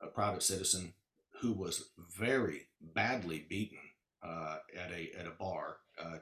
a 0.02 0.08
private 0.08 0.44
citizen 0.44 0.94
who 1.42 1.54
was 1.54 1.90
very 2.18 2.68
badly 2.82 3.46
beaten 3.50 3.80
uh, 4.24 4.58
at 4.78 4.92
a 4.92 5.12
at 5.20 5.28
a 5.28 5.32
bar. 5.32 5.78
Uh, 6.02 6.18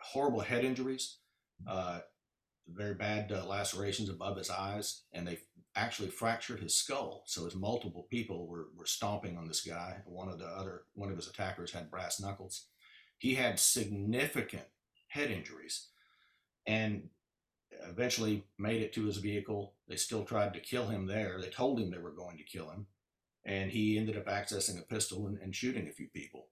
horrible 0.00 0.40
head 0.40 0.64
injuries, 0.64 1.18
uh, 1.66 2.00
very 2.68 2.94
bad 2.94 3.30
lacerations 3.46 4.08
above 4.08 4.36
his 4.36 4.50
eyes, 4.50 5.02
and 5.12 5.26
they 5.26 5.38
actually 5.74 6.08
fractured 6.08 6.60
his 6.60 6.74
skull. 6.74 7.22
So 7.26 7.46
as 7.46 7.54
multiple 7.54 8.06
people 8.10 8.46
were, 8.46 8.68
were 8.76 8.86
stomping 8.86 9.36
on 9.38 9.48
this 9.48 9.62
guy, 9.62 9.98
one 10.06 10.28
of 10.28 10.38
the 10.38 10.46
other 10.46 10.82
one 10.94 11.10
of 11.10 11.16
his 11.16 11.28
attackers 11.28 11.72
had 11.72 11.90
brass 11.90 12.20
knuckles. 12.20 12.66
He 13.18 13.34
had 13.34 13.58
significant 13.58 14.66
head 15.08 15.30
injuries, 15.30 15.88
and 16.66 17.08
eventually 17.88 18.44
made 18.58 18.82
it 18.82 18.92
to 18.94 19.04
his 19.04 19.18
vehicle. 19.18 19.74
They 19.88 19.96
still 19.96 20.24
tried 20.24 20.54
to 20.54 20.60
kill 20.60 20.88
him 20.88 21.06
there. 21.06 21.40
They 21.40 21.48
told 21.48 21.80
him 21.80 21.90
they 21.90 21.98
were 21.98 22.12
going 22.12 22.36
to 22.38 22.44
kill 22.44 22.70
him, 22.70 22.86
and 23.44 23.70
he 23.70 23.98
ended 23.98 24.16
up 24.16 24.26
accessing 24.26 24.78
a 24.78 24.84
pistol 24.84 25.26
and, 25.26 25.38
and 25.38 25.54
shooting 25.54 25.88
a 25.88 25.92
few 25.92 26.08
people. 26.08 26.48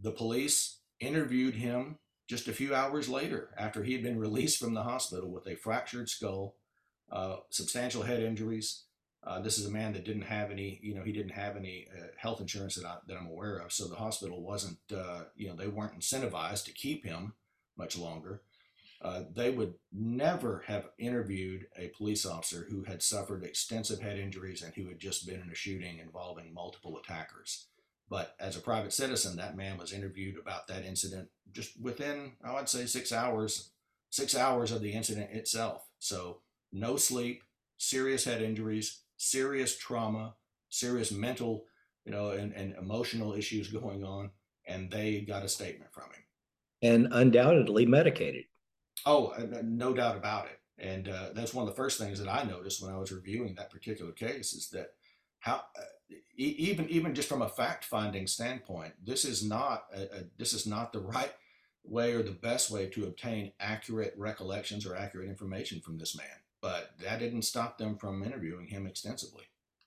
The 0.00 0.12
police 0.12 0.78
interviewed 1.00 1.54
him 1.54 1.98
just 2.28 2.46
a 2.46 2.52
few 2.52 2.74
hours 2.74 3.08
later 3.08 3.50
after 3.56 3.82
he 3.82 3.92
had 3.92 4.02
been 4.02 4.18
released 4.18 4.58
from 4.58 4.74
the 4.74 4.82
hospital 4.82 5.30
with 5.30 5.46
a 5.46 5.56
fractured 5.56 6.08
skull, 6.08 6.56
uh, 7.10 7.36
substantial 7.50 8.02
head 8.02 8.22
injuries. 8.22 8.84
Uh, 9.26 9.40
this 9.40 9.58
is 9.58 9.66
a 9.66 9.70
man 9.70 9.92
that 9.94 10.04
didn't 10.04 10.22
have 10.22 10.50
any, 10.50 10.78
you 10.82 10.94
know, 10.94 11.02
he 11.02 11.10
didn't 11.12 11.32
have 11.32 11.56
any 11.56 11.88
uh, 11.92 12.06
health 12.16 12.40
insurance 12.40 12.76
that, 12.76 12.84
I, 12.84 12.98
that 13.06 13.16
I'm 13.16 13.26
aware 13.26 13.58
of. 13.58 13.72
So 13.72 13.88
the 13.88 13.96
hospital 13.96 14.42
wasn't, 14.42 14.78
uh, 14.94 15.24
you 15.36 15.48
know, 15.48 15.56
they 15.56 15.66
weren't 15.66 15.98
incentivized 15.98 16.64
to 16.66 16.72
keep 16.72 17.04
him 17.04 17.32
much 17.76 17.98
longer. 17.98 18.42
Uh, 19.00 19.22
they 19.32 19.50
would 19.50 19.74
never 19.92 20.64
have 20.66 20.88
interviewed 20.98 21.66
a 21.76 21.88
police 21.96 22.26
officer 22.26 22.66
who 22.68 22.82
had 22.82 23.00
suffered 23.00 23.44
extensive 23.44 24.00
head 24.00 24.18
injuries 24.18 24.62
and 24.62 24.74
who 24.74 24.88
had 24.88 24.98
just 24.98 25.26
been 25.26 25.40
in 25.40 25.50
a 25.50 25.54
shooting 25.54 25.98
involving 25.98 26.52
multiple 26.52 26.98
attackers. 26.98 27.66
But 28.10 28.34
as 28.40 28.56
a 28.56 28.60
private 28.60 28.92
citizen, 28.92 29.36
that 29.36 29.56
man 29.56 29.78
was 29.78 29.92
interviewed 29.92 30.36
about 30.36 30.66
that 30.68 30.84
incident 30.84 31.28
just 31.52 31.80
within, 31.80 32.32
I 32.42 32.54
would 32.54 32.68
say, 32.68 32.86
six 32.86 33.12
hours, 33.12 33.70
six 34.10 34.34
hours 34.34 34.72
of 34.72 34.80
the 34.80 34.92
incident 34.92 35.30
itself. 35.30 35.86
So 35.98 36.40
no 36.72 36.96
sleep, 36.96 37.42
serious 37.76 38.24
head 38.24 38.42
injuries, 38.42 39.02
serious 39.16 39.76
trauma, 39.76 40.34
serious 40.70 41.12
mental, 41.12 41.66
you 42.04 42.12
know, 42.12 42.30
and, 42.30 42.52
and 42.52 42.74
emotional 42.76 43.34
issues 43.34 43.68
going 43.72 44.02
on. 44.02 44.30
And 44.66 44.90
they 44.90 45.20
got 45.20 45.44
a 45.44 45.48
statement 45.48 45.92
from 45.92 46.04
him. 46.04 46.22
And 46.82 47.08
undoubtedly 47.12 47.86
medicated. 47.86 48.44
Oh, 49.06 49.34
no 49.62 49.94
doubt 49.94 50.16
about 50.16 50.46
it. 50.46 50.60
And 50.78 51.08
uh, 51.08 51.30
that's 51.34 51.54
one 51.54 51.66
of 51.66 51.74
the 51.74 51.76
first 51.76 51.98
things 51.98 52.20
that 52.20 52.28
I 52.28 52.44
noticed 52.44 52.82
when 52.82 52.92
I 52.92 52.98
was 52.98 53.10
reviewing 53.10 53.54
that 53.54 53.70
particular 53.70 54.12
case 54.12 54.52
is 54.52 54.68
that 54.70 54.92
how 55.40 55.62
uh, 55.76 56.14
e- 56.36 56.54
even 56.58 56.88
even 56.88 57.14
just 57.14 57.28
from 57.28 57.42
a 57.42 57.48
fact 57.48 57.84
finding 57.84 58.26
standpoint, 58.26 58.92
this 59.04 59.24
is 59.24 59.44
not 59.44 59.86
a, 59.94 60.02
a, 60.02 60.24
this 60.38 60.52
is 60.52 60.66
not 60.66 60.92
the 60.92 61.00
right 61.14 61.32
way 61.84 62.12
or 62.12 62.22
the 62.22 62.30
best 62.30 62.70
way 62.70 62.86
to 62.86 63.06
obtain 63.06 63.52
accurate 63.60 64.14
recollections 64.16 64.86
or 64.86 64.94
accurate 64.94 65.28
information 65.28 65.80
from 65.80 65.98
this 65.98 66.16
man. 66.16 66.26
But 66.60 66.90
that 67.02 67.18
didn't 67.18 67.42
stop 67.42 67.78
them 67.78 67.96
from 67.96 68.22
interviewing 68.22 68.66
him 68.66 68.86
extensively. 68.86 69.44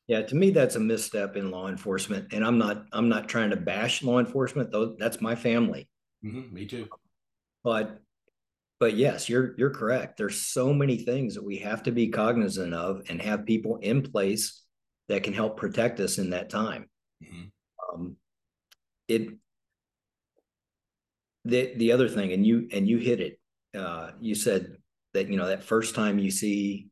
Yeah, 0.08 0.24
to 0.24 0.36
me 0.36 0.50
that's 0.50 0.76
a 0.76 0.80
misstep 0.80 1.38
in 1.38 1.52
law 1.52 1.69
enforcement, 1.69 2.34
and 2.34 2.43
I'm 2.43 2.58
not 2.58 2.86
I'm 2.91 3.08
not 3.08 3.30
trying 3.30 3.52
to 3.52 3.56
bash 3.56 4.04
law 4.04 4.19
enforcement 4.19 4.71
though. 4.71 4.95
That's 5.00 5.21
my 5.21 5.36
family. 5.36 5.88
Mm-hmm, 6.24 6.54
me 6.54 6.65
too. 6.65 6.89
But 7.63 8.02
but 8.81 8.97
yes, 8.97 9.29
you're 9.29 9.53
you're 9.59 9.69
correct. 9.69 10.17
There's 10.17 10.41
so 10.41 10.73
many 10.73 10.97
things 10.97 11.35
that 11.35 11.43
we 11.43 11.59
have 11.59 11.83
to 11.83 11.91
be 11.91 12.07
cognizant 12.07 12.73
of 12.73 13.03
and 13.09 13.21
have 13.21 13.45
people 13.45 13.77
in 13.77 14.01
place 14.01 14.63
that 15.07 15.21
can 15.21 15.33
help 15.33 15.55
protect 15.55 15.99
us 15.99 16.17
in 16.17 16.31
that 16.31 16.49
time. 16.49 16.89
Mm-hmm. 17.23 18.01
Um, 18.01 18.15
it 19.07 19.37
the 21.45 21.73
the 21.75 21.91
other 21.91 22.09
thing, 22.09 22.33
and 22.33 22.43
you 22.43 22.67
and 22.71 22.89
you 22.89 22.97
hit 22.97 23.21
it. 23.21 23.39
Uh, 23.77 24.11
you 24.19 24.33
said 24.33 24.77
that 25.13 25.29
you 25.29 25.37
know 25.37 25.45
that 25.45 25.63
first 25.63 25.93
time 25.93 26.17
you 26.17 26.31
see 26.31 26.87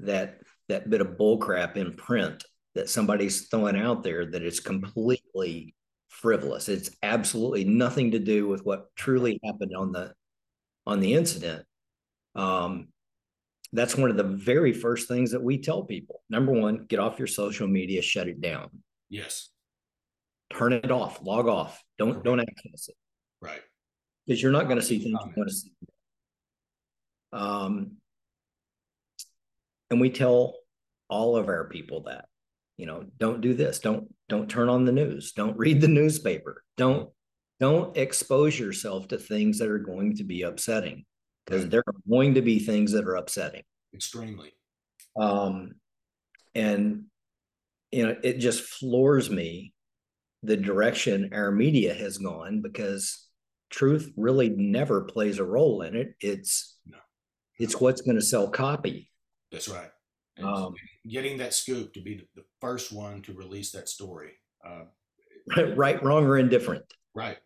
that 0.00 0.40
that 0.68 0.90
bit 0.90 1.00
of 1.00 1.16
bullcrap 1.16 1.76
in 1.76 1.92
print 1.92 2.42
that 2.74 2.90
somebody's 2.90 3.46
throwing 3.46 3.76
out 3.76 4.02
there 4.02 4.26
that 4.26 4.42
it's 4.42 4.58
completely 4.58 5.76
frivolous. 6.08 6.68
It's 6.68 6.90
absolutely 7.04 7.64
nothing 7.64 8.10
to 8.10 8.18
do 8.18 8.48
with 8.48 8.64
what 8.64 8.88
truly 8.96 9.38
happened 9.44 9.76
on 9.76 9.92
the 9.92 10.12
on 10.88 11.00
the 11.00 11.12
incident, 11.14 11.64
um, 12.34 12.88
that's 13.72 13.94
one 13.94 14.10
of 14.10 14.16
the 14.16 14.24
very 14.24 14.72
first 14.72 15.06
things 15.06 15.30
that 15.32 15.42
we 15.42 15.58
tell 15.58 15.84
people. 15.84 16.22
Number 16.30 16.52
one, 16.52 16.86
get 16.88 16.98
off 16.98 17.18
your 17.18 17.28
social 17.28 17.68
media, 17.68 18.00
shut 18.00 18.26
it 18.26 18.40
down. 18.40 18.70
Yes. 19.10 19.50
Turn 20.50 20.72
it 20.72 20.90
off, 20.90 21.20
log 21.22 21.46
off. 21.46 21.80
Don't 21.98 22.12
Correct. 22.12 22.24
don't 22.24 22.40
access 22.40 22.88
it. 22.88 22.94
Right. 23.42 23.60
Because 24.26 24.42
you're 24.42 24.50
not 24.52 24.64
going 24.64 24.80
to 24.80 24.84
see 24.84 24.98
things 24.98 25.18
you 25.24 25.32
want 25.36 25.48
to 25.48 25.54
see. 25.54 25.72
Um, 27.34 27.96
and 29.90 30.00
we 30.00 30.08
tell 30.08 30.54
all 31.10 31.36
of 31.36 31.48
our 31.48 31.68
people 31.68 32.04
that, 32.04 32.24
you 32.78 32.86
know, 32.86 33.04
don't 33.18 33.42
do 33.42 33.52
this. 33.52 33.78
Don't 33.80 34.08
don't 34.30 34.48
turn 34.48 34.70
on 34.70 34.86
the 34.86 34.92
news. 34.92 35.32
Don't 35.32 35.58
read 35.58 35.82
the 35.82 35.88
newspaper. 35.88 36.62
Don't 36.78 37.10
don't 37.60 37.96
expose 37.96 38.58
yourself 38.58 39.08
to 39.08 39.18
things 39.18 39.58
that 39.58 39.68
are 39.68 39.78
going 39.78 40.16
to 40.16 40.24
be 40.24 40.42
upsetting 40.42 41.04
because 41.44 41.68
there 41.68 41.82
are 41.86 41.94
going 42.08 42.34
to 42.34 42.42
be 42.42 42.58
things 42.58 42.92
that 42.92 43.04
are 43.04 43.16
upsetting. 43.16 43.62
Extremely. 43.94 44.52
Um 45.18 45.72
and 46.54 47.04
you 47.90 48.06
know 48.06 48.16
it 48.22 48.38
just 48.38 48.62
floors 48.62 49.30
me 49.30 49.72
the 50.42 50.56
direction 50.56 51.30
our 51.32 51.50
media 51.50 51.94
has 51.94 52.18
gone 52.18 52.60
because 52.60 53.26
truth 53.70 54.12
really 54.16 54.50
never 54.50 55.02
plays 55.02 55.38
a 55.38 55.44
role 55.44 55.82
in 55.82 55.96
it. 55.96 56.14
It's 56.20 56.76
no. 56.86 56.98
it's 57.58 57.80
what's 57.80 58.02
going 58.02 58.16
to 58.16 58.22
sell 58.22 58.48
copy. 58.48 59.10
That's 59.50 59.68
right. 59.68 59.90
Um, 60.42 60.74
getting 61.08 61.38
that 61.38 61.52
scoop 61.52 61.92
to 61.94 62.00
be 62.00 62.22
the 62.36 62.44
first 62.60 62.92
one 62.92 63.22
to 63.22 63.32
release 63.32 63.72
that 63.72 63.88
story 63.88 64.32
uh, 64.64 64.84
right 65.74 66.02
wrong 66.02 66.24
or 66.26 66.38
indifferent. 66.38 66.84
Right. 67.14 67.38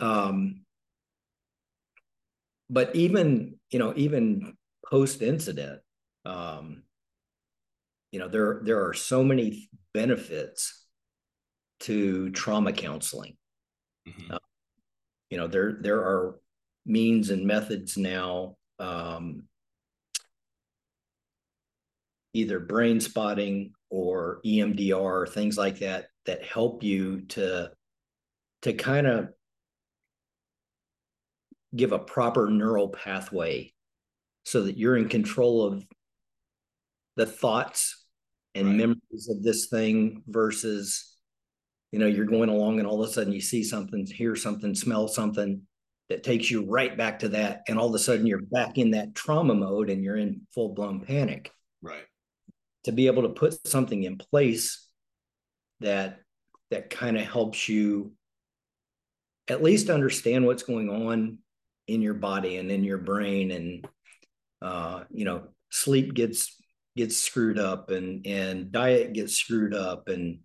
Um, 0.00 0.62
but 2.68 2.94
even 2.94 3.58
you 3.70 3.78
know 3.78 3.92
even 3.96 4.56
post 4.88 5.22
incident, 5.22 5.80
um, 6.24 6.82
you 8.12 8.18
know 8.18 8.28
there 8.28 8.60
there 8.64 8.86
are 8.86 8.94
so 8.94 9.22
many 9.22 9.68
benefits 9.92 10.84
to 11.80 12.30
trauma 12.30 12.72
counseling. 12.72 13.36
Mm-hmm. 14.08 14.32
Uh, 14.32 14.38
you 15.30 15.38
know 15.38 15.46
there 15.46 15.78
there 15.80 16.00
are 16.00 16.38
means 16.86 17.30
and 17.30 17.46
methods 17.46 17.96
now 17.96 18.56
um, 18.78 19.44
either 22.32 22.58
brain 22.58 23.00
spotting 23.00 23.72
or 23.90 24.40
EMDR, 24.44 25.28
things 25.28 25.58
like 25.58 25.80
that, 25.80 26.06
that 26.26 26.44
help 26.44 26.82
you 26.82 27.22
to 27.22 27.70
to 28.62 28.72
kind 28.74 29.06
of 29.06 29.30
give 31.74 31.92
a 31.92 31.98
proper 31.98 32.48
neural 32.50 32.88
pathway 32.88 33.72
so 34.44 34.62
that 34.62 34.76
you're 34.76 34.96
in 34.96 35.08
control 35.08 35.64
of 35.64 35.84
the 37.16 37.26
thoughts 37.26 38.04
and 38.54 38.68
right. 38.68 38.76
memories 38.76 39.28
of 39.30 39.42
this 39.42 39.66
thing 39.66 40.22
versus 40.26 41.16
you 41.92 41.98
know 41.98 42.06
you're 42.06 42.24
going 42.24 42.48
along 42.48 42.78
and 42.78 42.88
all 42.88 43.02
of 43.02 43.08
a 43.08 43.12
sudden 43.12 43.32
you 43.32 43.40
see 43.40 43.62
something 43.62 44.06
hear 44.06 44.34
something 44.34 44.74
smell 44.74 45.06
something 45.06 45.62
that 46.08 46.24
takes 46.24 46.50
you 46.50 46.68
right 46.68 46.96
back 46.96 47.20
to 47.20 47.28
that 47.28 47.62
and 47.68 47.78
all 47.78 47.88
of 47.88 47.94
a 47.94 47.98
sudden 47.98 48.26
you're 48.26 48.42
back 48.42 48.78
in 48.78 48.92
that 48.92 49.14
trauma 49.14 49.54
mode 49.54 49.90
and 49.90 50.02
you're 50.02 50.16
in 50.16 50.40
full 50.52 50.70
blown 50.70 51.00
panic 51.00 51.52
right 51.82 52.04
to 52.84 52.92
be 52.92 53.06
able 53.06 53.22
to 53.22 53.28
put 53.28 53.66
something 53.66 54.02
in 54.02 54.16
place 54.16 54.88
that 55.80 56.20
that 56.70 56.90
kind 56.90 57.16
of 57.16 57.24
helps 57.24 57.68
you 57.68 58.12
at 59.48 59.62
least 59.62 59.90
understand 59.90 60.46
what's 60.46 60.62
going 60.62 60.88
on 60.88 61.38
in 61.90 62.02
your 62.02 62.14
body 62.14 62.56
and 62.56 62.70
in 62.70 62.84
your 62.84 62.98
brain 62.98 63.50
and 63.50 63.88
uh, 64.62 65.04
you 65.10 65.24
know 65.24 65.42
sleep 65.70 66.14
gets 66.14 66.56
gets 66.96 67.16
screwed 67.16 67.58
up 67.58 67.90
and 67.90 68.26
and 68.26 68.72
diet 68.72 69.12
gets 69.12 69.34
screwed 69.34 69.74
up 69.74 70.08
and 70.08 70.40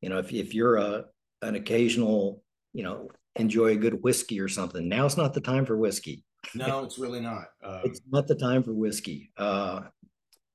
you 0.00 0.08
know 0.08 0.18
if, 0.18 0.32
if 0.32 0.54
you're 0.54 0.76
a 0.76 1.04
an 1.42 1.54
occasional 1.54 2.42
you 2.72 2.82
know 2.82 3.08
enjoy 3.36 3.68
a 3.68 3.76
good 3.76 4.02
whiskey 4.02 4.40
or 4.40 4.48
something 4.48 4.88
now's 4.88 5.16
not 5.16 5.34
the 5.34 5.40
time 5.40 5.66
for 5.66 5.76
whiskey 5.76 6.24
No, 6.54 6.84
it's 6.84 6.98
really 6.98 7.20
not. 7.20 7.46
Um, 7.62 7.82
it's 7.84 8.00
not 8.10 8.26
the 8.26 8.34
time 8.34 8.62
for 8.62 8.72
whiskey. 8.72 9.30
Uh, 9.36 9.82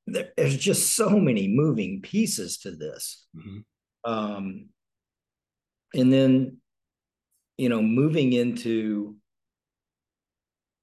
there, 0.08 0.30
there's 0.38 0.58
just 0.58 0.96
so 0.96 1.10
many 1.10 1.48
moving 1.48 2.02
pieces 2.02 2.58
to 2.60 2.72
this. 2.72 3.26
Mm-hmm. 3.36 4.12
Um, 4.12 4.70
and 5.94 6.12
then, 6.12 6.58
you 7.58 7.70
know, 7.70 7.82
moving 7.82 8.34
into 8.34 9.16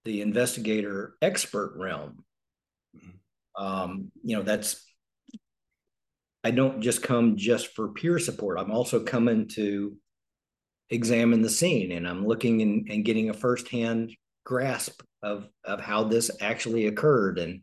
the 0.04 0.20
investigator 0.20 1.14
expert 1.22 1.74
realm, 1.76 2.24
mm-hmm. 2.96 3.64
um, 3.64 4.10
you 4.22 4.36
know, 4.36 4.42
that's 4.42 4.84
I 6.44 6.50
don't 6.50 6.80
just 6.80 7.02
come 7.02 7.36
just 7.36 7.68
for 7.68 7.88
peer 7.88 8.18
support. 8.18 8.58
I'm 8.58 8.72
also 8.72 9.00
coming 9.00 9.46
to 9.48 9.96
examine 10.90 11.40
the 11.40 11.50
scene 11.50 11.92
and 11.92 12.06
I'm 12.06 12.26
looking 12.26 12.62
and, 12.62 12.88
and 12.90 13.04
getting 13.04 13.30
a 13.30 13.34
firsthand 13.34 14.12
grasp 14.44 15.02
of, 15.22 15.48
of 15.64 15.80
how 15.80 16.04
this 16.04 16.30
actually 16.40 16.86
occurred. 16.86 17.38
And 17.38 17.62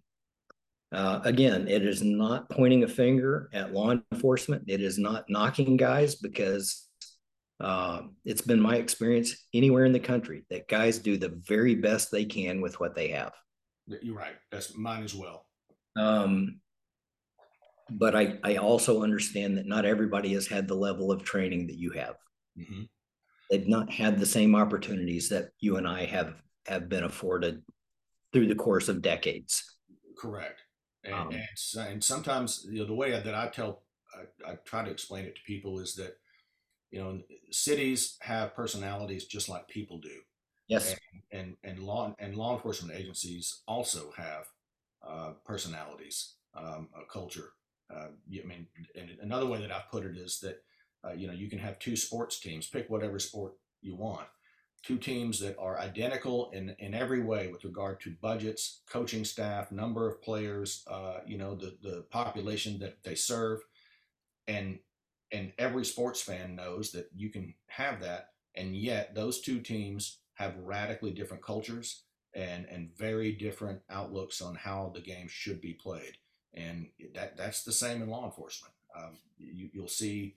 uh, 0.94 1.20
again, 1.26 1.68
it 1.68 1.86
is 1.86 2.02
not 2.02 2.50
pointing 2.50 2.84
a 2.84 2.88
finger 2.88 3.50
at 3.54 3.74
law 3.74 3.92
enforcement. 3.92 4.64
It 4.68 4.82
is 4.82 4.98
not 4.98 5.26
knocking 5.30 5.76
guys 5.76 6.16
because 6.16 6.88
uh, 7.60 8.01
it's 8.24 8.41
been 8.41 8.60
my 8.60 8.76
experience 8.76 9.45
anywhere 9.53 9.86
in 9.86 9.91
the 9.91 9.99
country 9.99 10.45
that 10.49 10.68
guys 10.68 10.97
do 10.97 11.18
the 11.18 11.39
very 11.47 11.76
best 11.76 12.12
they 12.12 12.26
can 12.26 12.62
with 12.62 12.80
what 12.80 12.95
they 12.95 13.10
have. 13.10 13.34
You're 14.01 14.16
right. 14.16 14.36
That's 14.51 14.78
mine 14.78 15.03
as 15.03 15.16
well. 15.16 15.45
Um, 15.97 16.62
but 17.89 18.16
I, 18.16 18.38
I 18.43 18.57
also 18.57 19.03
understand 19.03 19.57
that 19.57 19.66
not 19.66 19.86
everybody 19.86 20.34
has 20.34 20.47
had 20.47 20.68
the 20.68 20.76
level 20.76 21.12
of 21.12 21.24
training 21.24 21.68
that 21.68 21.78
you 21.78 21.91
have. 21.91 22.16
Mm-hmm. 22.57 22.84
They've 23.49 23.68
not 23.68 23.91
had 23.91 24.20
the 24.20 24.26
same 24.26 24.55
opportunities 24.55 25.28
that 25.30 25.49
you 25.60 25.78
and 25.78 25.88
I 25.88 26.05
have 26.05 26.36
have 26.68 26.88
been 26.88 27.03
afforded 27.03 27.64
through 28.32 28.47
the 28.47 28.55
course 28.55 28.89
of 28.89 29.01
decades. 29.01 29.78
Correct. 30.16 30.62
And, 31.03 31.14
um, 31.14 31.30
and, 31.32 31.88
and, 31.88 32.03
sometimes 32.03 32.68
you 32.70 32.80
know 32.80 32.86
the 32.86 32.93
way 32.93 33.12
that 33.12 33.34
I 33.34 33.47
tell 33.47 33.84
I, 34.14 34.51
I 34.51 34.55
try 34.66 34.84
to 34.84 34.91
explain 34.91 35.26
it 35.26 35.36
to 35.36 35.41
people 35.47 35.80
is 35.80 35.95
that 35.95 36.18
you 36.92 37.00
know 37.00 37.22
cities 37.52 38.18
have 38.22 38.56
personalities 38.56 39.26
just 39.26 39.50
like 39.50 39.68
people 39.68 40.00
do. 40.00 40.22
Yes. 40.68 40.96
And 41.32 41.40
and, 41.40 41.58
and 41.64 41.80
law 41.80 42.16
and 42.20 42.36
law 42.36 42.56
enforcement 42.56 42.98
agencies 42.98 43.62
also 43.68 44.12
have 44.18 44.46
uh, 45.08 45.34
personalities, 45.46 46.36
um, 46.56 46.90
a 46.96 47.06
culture 47.12 47.54
uh, 47.94 48.08
I 48.28 48.46
mean, 48.46 48.68
and 48.96 49.10
another 49.22 49.46
way 49.46 49.60
that 49.62 49.72
I've 49.72 49.90
put 49.90 50.06
it 50.06 50.16
is 50.16 50.40
that 50.42 50.62
uh, 51.04 51.14
you 51.14 51.28
know 51.28 51.34
you 51.34 51.50
can 51.50 51.60
have 51.60 51.80
two 51.80 51.96
sports 51.96 52.40
teams. 52.40 52.68
Pick 52.68 52.90
whatever 52.90 53.20
sport 53.20 53.54
you 53.82 53.96
want. 53.96 54.28
Two 54.84 54.98
teams 54.98 55.40
that 55.40 55.58
are 55.58 55.80
identical 55.80 56.52
in 56.52 56.76
in 56.80 56.94
every 56.94 57.22
way 57.22 57.48
with 57.52 57.64
regard 57.64 58.00
to 58.02 58.16
budgets, 58.22 58.82
coaching 58.90 59.26
staff, 59.26 59.72
number 59.72 60.08
of 60.08 60.22
players, 60.22 60.84
uh, 60.90 61.20
you 61.26 61.38
know, 61.38 61.56
the 61.56 61.78
the 61.82 62.06
population 62.12 62.80
that 62.80 63.04
they 63.04 63.16
serve, 63.16 63.60
and 64.48 64.80
and 65.32 65.53
every 65.57 65.86
sports 65.86 66.21
fan 66.21 66.55
knows 66.55 66.91
that 66.91 67.09
you 67.15 67.30
can 67.30 67.53
have 67.67 68.01
that, 68.01 68.30
and 68.55 68.75
yet 68.75 69.15
those 69.15 69.41
two 69.41 69.59
teams 69.59 70.19
have 70.36 70.57
radically 70.57 71.11
different 71.11 71.43
cultures 71.43 72.03
and 72.34 72.65
and 72.65 72.95
very 72.97 73.32
different 73.32 73.82
outlooks 73.89 74.41
on 74.41 74.55
how 74.55 74.91
the 74.93 75.01
game 75.01 75.27
should 75.27 75.61
be 75.61 75.73
played. 75.73 76.17
And 76.53 76.88
that 77.13 77.38
that's 77.38 77.63
the 77.63 77.71
same 77.71 78.01
in 78.01 78.09
law 78.09 78.25
enforcement. 78.25 78.73
Um, 78.95 79.17
you, 79.38 79.69
you'll 79.73 79.88
see 79.88 80.36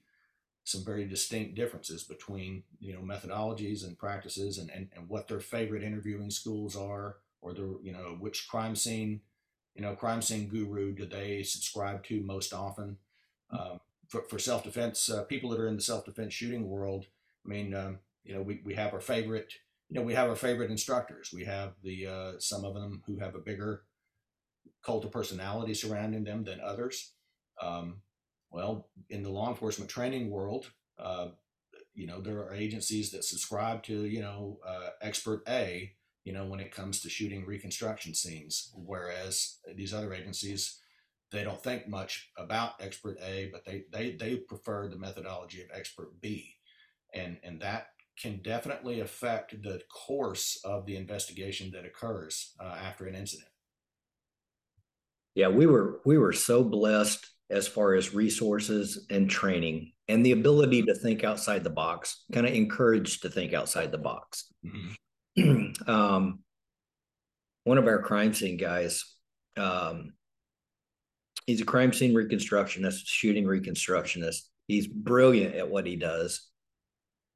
some 0.65 0.85
very 0.85 1.07
distinct 1.07 1.55
differences 1.55 2.05
between 2.05 2.63
you 2.79 2.95
know 2.95 3.01
methodologies 3.01 3.85
and 3.85 3.99
practices 3.99 4.59
and, 4.59 4.71
and, 4.71 4.89
and 4.95 5.09
what 5.09 5.29
their 5.29 5.41
favorite 5.41 5.83
interviewing 5.83 6.31
schools 6.31 6.77
are 6.77 7.17
or 7.41 7.53
the 7.53 7.79
you 7.83 7.93
know 7.93 8.17
which 8.21 8.47
crime 8.49 8.77
scene 8.77 9.21
you 9.75 9.83
know 9.83 9.95
crime 9.95 10.23
scene 10.23 10.49
guru 10.49 10.93
do 10.93 11.07
they 11.07 11.43
subscribe 11.43 12.03
to 12.05 12.21
most 12.23 12.53
often. 12.53 12.99
Um, 13.51 13.81
for, 14.13 14.23
for 14.29 14.39
self-defense 14.39 15.11
uh, 15.11 15.25
people 15.25 15.51
that 15.51 15.61
are 15.61 15.69
in 15.69 15.77
the 15.77 15.83
self-defense 15.83 16.33
shooting 16.33 16.69
world 16.69 17.07
i 17.45 17.49
mean 17.49 17.75
um, 17.75 17.99
you 18.25 18.35
know 18.35 18.43
we, 18.43 18.61
we 18.65 18.75
have 18.75 18.93
our 18.93 19.01
favorite 19.01 19.53
you 19.89 19.99
know 19.99 20.05
we 20.05 20.15
have 20.15 20.29
our 20.29 20.37
favorite 20.37 20.71
instructors 20.71 21.31
we 21.33 21.45
have 21.45 21.73
the 21.83 22.07
uh, 22.07 22.33
some 22.39 22.65
of 22.65 22.75
them 22.75 23.03
who 23.07 23.19
have 23.19 23.35
a 23.35 23.41
bigger 23.41 23.83
cult 24.85 25.05
of 25.05 25.13
personality 25.13 25.75
surrounding 25.75 26.25
them 26.25 26.45
than 26.45 26.61
others. 26.61 27.13
Um, 27.61 28.03
well, 28.51 28.89
in 29.09 29.23
the 29.23 29.31
law 29.31 29.49
enforcement 29.49 29.91
training 29.91 30.31
world, 30.31 30.71
uh, 30.99 31.29
you 31.95 32.07
know, 32.07 32.21
there 32.21 32.39
are 32.39 32.55
agencies 32.55 33.11
that 33.11 33.25
subscribe 33.25 33.83
to, 33.85 34.05
you 34.05 34.21
know, 34.21 34.59
uh, 34.67 34.91
expert 35.01 35.43
A, 35.49 35.93
you 36.25 36.33
know, 36.33 36.47
when 36.47 36.61
it 36.61 36.75
comes 36.75 37.01
to 37.01 37.11
shooting 37.11 37.47
reconstruction 37.47 38.15
scenes, 38.15 38.73
whereas 38.75 39.59
these 39.75 39.93
other 39.93 40.13
agencies, 40.13 40.81
they 41.33 41.45
don't 41.45 41.63
think 41.63 41.89
much 41.89 42.31
about 42.37 42.73
expert 42.81 43.19
A, 43.23 43.51
but 43.53 43.65
they, 43.65 43.85
they, 43.93 44.17
they 44.17 44.37
prefer 44.37 44.89
the 44.89 44.99
methodology 44.99 45.63
of 45.63 45.69
expert 45.75 46.21
B. 46.21 46.55
And, 47.15 47.39
and 47.43 47.61
that 47.61 47.89
can 48.21 48.41
definitely 48.43 49.01
affect 49.01 49.63
the 49.63 49.81
course 49.93 50.61
of 50.65 50.87
the 50.87 50.97
investigation 50.97 51.71
that 51.73 51.85
occurs 51.85 52.55
uh, 52.61 52.77
after 52.79 53.07
an 53.07 53.15
incident 53.15 53.49
yeah, 55.35 55.49
we 55.49 55.67
were 55.67 56.01
we 56.05 56.19
were 56.19 56.33
so 56.33 56.63
blessed 56.63 57.27
as 57.51 57.69
far 57.69 57.95
as 57.95 58.15
resources 58.15 59.07
and 59.11 59.29
training 59.29 59.93
and 60.09 60.25
the 60.25 60.33
ability 60.33 60.83
to 60.83 60.95
think 60.95 61.25
outside 61.25 61.65
the 61.65 61.71
box, 61.71 62.25
kind 62.33 62.47
of 62.47 62.53
encouraged 62.53 63.23
to 63.23 63.31
think 63.31 63.53
outside 63.53 63.93
the 63.93 63.99
box. 63.99 64.53
Mm-hmm. 64.65 65.73
um, 65.91 66.41
one 67.65 67.79
of 67.79 67.87
our 67.87 68.03
crime 68.03 68.35
scene 68.35 68.57
guys, 68.57 69.05
um, 69.57 70.13
he's 71.47 71.61
a 71.61 71.65
crime 71.65 71.93
scene 71.93 72.15
reconstructionist, 72.15 73.03
shooting 73.05 73.45
reconstructionist. 73.45 74.43
He's 74.69 74.87
brilliant 74.87 75.55
at 75.55 75.69
what 75.69 75.87
he 75.87 75.97
does. 75.97 76.49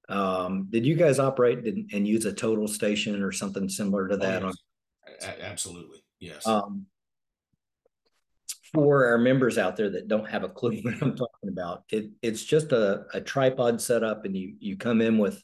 Um, 0.09 0.69
did 0.71 0.87
you 0.87 0.95
guys 0.95 1.19
operate 1.19 1.65
and 1.93 2.07
use 2.07 2.25
a 2.25 2.33
total 2.33 2.69
station 2.69 3.23
or 3.23 3.33
something 3.33 3.69
similar 3.69 4.09
to 4.09 4.17
that? 4.19 4.45
Oh, 4.45 4.53
yes. 5.09 5.25
on- 5.27 5.41
Absolutely, 5.41 6.05
yes. 6.21 6.47
Um, 6.47 6.87
for 8.73 9.07
our 9.07 9.19
members 9.19 9.59
out 9.59 9.77
there 9.77 9.91
that 9.91 10.09
don't 10.09 10.29
have 10.29 10.45
a 10.45 10.49
clue 10.49 10.77
what 10.83 10.95
I'm 11.01 11.17
talking 11.17 11.49
about, 11.49 11.85
it, 11.91 12.11
it's 12.23 12.45
just 12.45 12.73
a, 12.73 13.05
a 13.15 13.21
tripod 13.21 13.81
setup, 13.81 14.25
and 14.25 14.37
you 14.37 14.55
you 14.59 14.77
come 14.77 15.01
in 15.01 15.19
with 15.19 15.43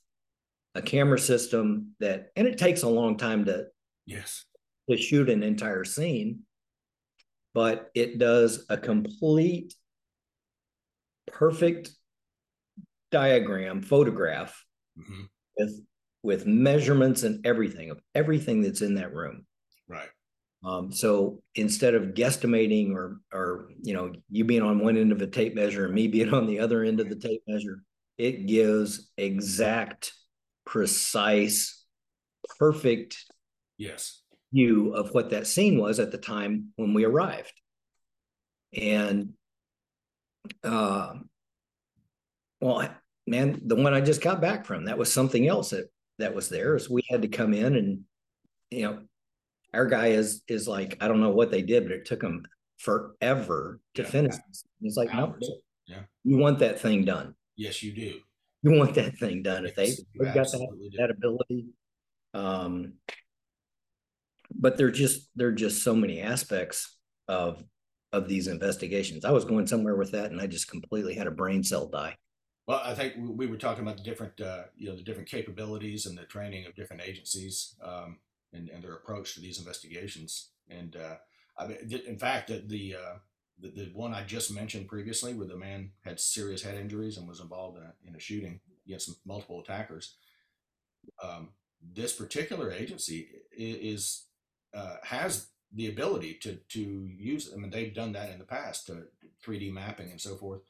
a 0.75 0.83
camera 0.83 1.19
system 1.19 1.95
that, 2.01 2.31
and 2.37 2.47
it 2.47 2.59
takes 2.59 2.83
a 2.83 2.89
long 2.89 3.17
time 3.17 3.45
to 3.47 3.67
yes 4.07 4.45
to 4.91 4.97
shoot 4.97 5.31
an 5.31 5.43
entire 5.43 5.85
scene, 5.85 6.41
but 7.55 7.91
it 7.95 8.19
does 8.19 8.65
a 8.69 8.77
complete, 8.77 9.75
perfect 11.27 11.91
diagram 13.11 13.83
photograph 13.83 14.65
mm-hmm. 14.99 15.23
with 15.57 15.81
with 16.23 16.47
measurements 16.47 17.25
and 17.25 17.45
everything 17.45 17.91
of 17.91 18.01
everything 18.15 18.63
that's 18.63 18.81
in 18.81 18.95
that 18.95 19.13
room. 19.13 19.45
Right. 19.89 20.09
Um, 20.65 20.93
so 20.93 21.43
instead 21.55 21.95
of 21.95 22.15
guesstimating 22.15 22.95
or 22.95 23.19
or 23.33 23.69
you 23.83 23.95
know 23.95 24.13
you 24.31 24.45
being 24.45 24.63
on 24.63 24.79
one 24.79 24.97
end 24.97 25.13
of 25.13 25.21
a 25.21 25.27
tape 25.27 25.55
measure 25.55 25.87
and 25.87 25.95
me 25.95 26.09
being 26.09 26.33
on 26.33 26.47
the 26.47 26.61
other 26.61 26.85
end 26.85 27.01
of 27.01 27.09
the 27.09 27.17
tape 27.17 27.43
measure, 27.47 27.83
it 28.19 28.47
gives 28.47 29.11
exact, 29.17 30.13
precise, 30.65 31.85
perfect 32.59 33.17
yes 33.79 34.22
view 34.53 34.95
of 34.95 35.13
what 35.15 35.31
that 35.31 35.47
scene 35.47 35.79
was 35.79 35.99
at 35.99 36.11
the 36.11 36.19
time 36.19 36.73
when 36.77 36.95
we 36.95 37.05
arrived. 37.05 37.53
And 38.75 39.35
uh, 40.65 41.15
well, 42.61 42.89
man, 43.27 43.61
the 43.65 43.77
one 43.77 43.95
I 43.95 44.01
just 44.01 44.23
got 44.23 44.41
back 44.41 44.65
from 44.65 44.87
that 44.87 44.99
was 44.99 45.13
something 45.13 45.47
else 45.47 45.71
that 45.71 45.91
that 46.19 46.35
was 46.35 46.49
there. 46.49 46.77
Is 46.77 46.89
we 46.89 47.03
had 47.09 47.23
to 47.23 47.29
come 47.29 47.55
in 47.55 47.77
and 47.77 48.01
you 48.71 48.83
know 48.83 49.01
our 49.75 49.87
guy 49.87 50.09
is 50.09 50.43
is 50.49 50.69
like 50.69 50.97
I 51.01 51.09
don't 51.09 51.21
know 51.21 51.31
what 51.31 51.51
they 51.51 51.63
did, 51.63 51.85
but 51.85 51.93
it 51.93 52.07
took 52.07 52.21
them 52.21 52.45
forever 52.79 53.81
to 53.95 54.03
yeah. 54.03 54.09
finish. 54.09 54.35
It's 54.81 54.97
like 54.97 55.13
no, 55.13 55.35
yeah, 55.87 56.03
you 56.25 56.39
want 56.39 56.59
that 56.61 56.81
thing 56.81 57.05
done. 57.05 57.35
Yes, 57.57 57.83
you 57.83 57.93
do. 57.93 58.21
You 58.63 58.79
want 58.79 58.95
that 58.95 59.19
thing 59.19 59.43
done. 59.43 59.67
If 59.67 59.75
they 59.75 59.91
have 59.91 60.35
got 60.35 60.51
that, 60.53 60.91
that 60.99 61.11
ability, 61.11 61.67
um, 62.33 62.95
but 64.55 64.77
they're 64.77 64.91
just 64.91 65.31
they're 65.35 65.53
just 65.53 65.83
so 65.83 65.95
many 65.95 66.21
aspects 66.21 66.99
of 67.29 67.63
of 68.13 68.29
these 68.29 68.47
investigations. 68.47 69.25
I 69.25 69.31
was 69.31 69.45
going 69.45 69.67
somewhere 69.67 69.97
with 69.97 70.13
that, 70.13 70.31
and 70.31 70.41
I 70.41 70.47
just 70.47 70.69
completely 70.69 71.15
had 71.15 71.27
a 71.27 71.31
brain 71.31 71.65
cell 71.65 71.87
die. 71.87 72.17
Well, 72.67 72.81
I 72.85 72.95
think 72.95 73.15
we 73.19 73.47
were 73.47 73.57
talking 73.57 73.83
about 73.83 73.97
the 73.97 74.05
different, 74.05 74.41
uh, 74.41 74.65
you 74.77 74.89
know, 74.89 74.95
the 74.95 75.03
different 75.03 75.29
capabilities 75.29 76.07
and 76.07 76.17
the 76.17 76.25
training 76.25 76.67
of 76.67 76.77
different 76.77 77.03
agencies. 77.03 77.75
Um, 77.83 78.19
and, 78.53 78.69
and 78.69 78.83
their 78.83 78.95
approach 78.95 79.35
to 79.35 79.41
these 79.41 79.59
investigations. 79.59 80.51
And 80.69 80.97
uh, 80.97 81.17
I 81.59 81.67
mean, 81.67 82.01
in 82.07 82.19
fact, 82.19 82.49
the 82.49 82.63
the, 82.67 82.97
uh, 82.97 83.19
the, 83.59 83.69
the 83.69 83.91
one 83.95 84.15
I 84.15 84.25
just 84.25 84.53
mentioned 84.53 84.89
previously, 84.89 85.35
where 85.35 85.47
the 85.47 85.57
man 85.57 85.91
had 86.05 86.21
serious 86.21 86.63
head 86.63 86.77
injuries 86.77 87.17
and 87.17 87.29
was 87.29 87.41
involved 87.41 87.79
in 87.79 87.85
a, 87.85 87.93
in 88.07 88.17
a 88.17 88.21
shooting 88.21 88.61
against 88.87 89.11
multiple 89.27 89.61
attackers, 89.61 90.17
um, 91.23 91.51
this 91.95 92.13
particular 92.13 92.73
agency 92.73 93.29
is 93.57 94.27
uh, 94.75 94.97
has 95.03 95.49
the 95.75 95.89
ability 95.89 96.35
to 96.43 96.57
to 96.69 97.09
use. 97.17 97.51
them, 97.51 97.63
mean, 97.63 97.71
they've 97.71 97.95
done 97.95 98.13
that 98.13 98.31
in 98.31 98.39
the 98.39 98.45
past 98.45 98.87
to 98.87 99.05
3D 99.45 99.73
mapping 99.73 100.11
and 100.11 100.21
so 100.21 100.37
forth. 100.37 100.61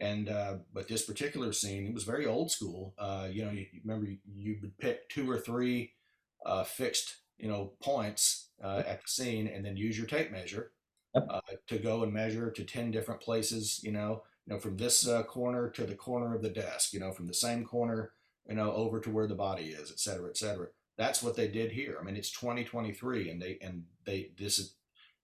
And 0.00 0.28
uh, 0.28 0.56
but 0.72 0.88
this 0.88 1.04
particular 1.04 1.52
scene, 1.52 1.86
it 1.86 1.94
was 1.94 2.04
very 2.04 2.26
old 2.26 2.50
school. 2.50 2.94
Uh, 2.98 3.28
you 3.30 3.44
know, 3.44 3.50
you, 3.50 3.66
you 3.72 3.80
remember 3.84 4.10
you, 4.34 4.58
would 4.60 4.76
pick 4.78 5.08
two 5.08 5.30
or 5.30 5.38
three 5.38 5.92
uh, 6.44 6.64
fixed, 6.64 7.18
you 7.38 7.48
know, 7.48 7.72
points 7.80 8.48
uh, 8.62 8.82
at 8.86 9.02
the 9.02 9.08
scene, 9.08 9.46
and 9.46 9.64
then 9.64 9.76
use 9.76 9.96
your 9.96 10.06
tape 10.06 10.32
measure 10.32 10.72
uh, 11.14 11.40
to 11.68 11.78
go 11.78 12.02
and 12.02 12.12
measure 12.12 12.50
to 12.50 12.64
ten 12.64 12.90
different 12.90 13.20
places. 13.20 13.80
You 13.84 13.92
know, 13.92 14.22
you 14.46 14.54
know, 14.54 14.58
from 14.58 14.76
this 14.76 15.06
uh, 15.06 15.22
corner 15.22 15.70
to 15.70 15.84
the 15.84 15.94
corner 15.94 16.34
of 16.34 16.42
the 16.42 16.50
desk. 16.50 16.92
You 16.92 17.00
know, 17.00 17.12
from 17.12 17.28
the 17.28 17.34
same 17.34 17.64
corner, 17.64 18.12
you 18.48 18.56
know, 18.56 18.72
over 18.72 18.98
to 19.00 19.10
where 19.10 19.28
the 19.28 19.36
body 19.36 19.66
is, 19.66 19.92
et 19.92 20.00
cetera, 20.00 20.28
et 20.28 20.36
cetera. 20.36 20.68
That's 20.96 21.22
what 21.22 21.36
they 21.36 21.48
did 21.48 21.72
here. 21.72 21.96
I 22.00 22.04
mean, 22.04 22.16
it's 22.16 22.30
2023, 22.30 23.30
and 23.30 23.42
they 23.42 23.58
and 23.60 23.84
they 24.04 24.30
this 24.38 24.58
is 24.58 24.74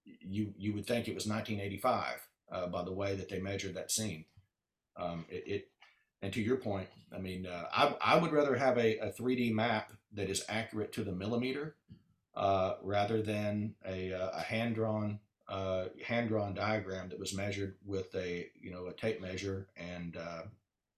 you 0.05 0.53
you 0.57 0.75
would 0.75 0.87
think 0.87 1.07
it 1.07 1.15
was 1.15 1.27
1985 1.27 2.27
uh, 2.51 2.67
by 2.67 2.83
the 2.83 2.93
way 2.93 3.15
that 3.15 3.29
they 3.29 3.39
measured 3.39 3.75
that 3.75 3.91
scene. 3.91 4.25
Um, 4.97 5.25
it, 5.29 5.45
it, 5.47 5.69
and 6.23 6.33
to 6.33 6.43
your 6.43 6.57
point, 6.57 6.89
I 7.15 7.19
mean, 7.19 7.47
uh, 7.47 7.67
I, 7.73 7.95
I 8.03 8.19
would 8.19 8.33
rather 8.33 8.57
have 8.57 8.77
a, 8.77 8.99
a 8.99 9.13
3D 9.13 9.53
map 9.53 9.93
that 10.13 10.29
is 10.29 10.45
accurate 10.49 10.93
to 10.95 11.05
the 11.05 11.13
millimeter 11.13 11.77
uh, 12.35 12.75
rather 12.83 13.23
than 13.23 13.75
a, 13.87 14.13
uh, 14.13 14.31
a 14.35 14.41
hand 14.41 14.75
drawn 14.75 15.21
uh, 15.49 15.87
hand 16.07 16.29
drawn 16.29 16.55
diagram 16.55 17.09
that 17.09 17.19
was 17.19 17.35
measured 17.35 17.75
with 17.85 18.15
a 18.15 18.47
you 18.61 18.71
know 18.71 18.87
a 18.87 18.93
tape 18.93 19.21
measure 19.21 19.67
and 19.77 20.17
uh, 20.17 20.43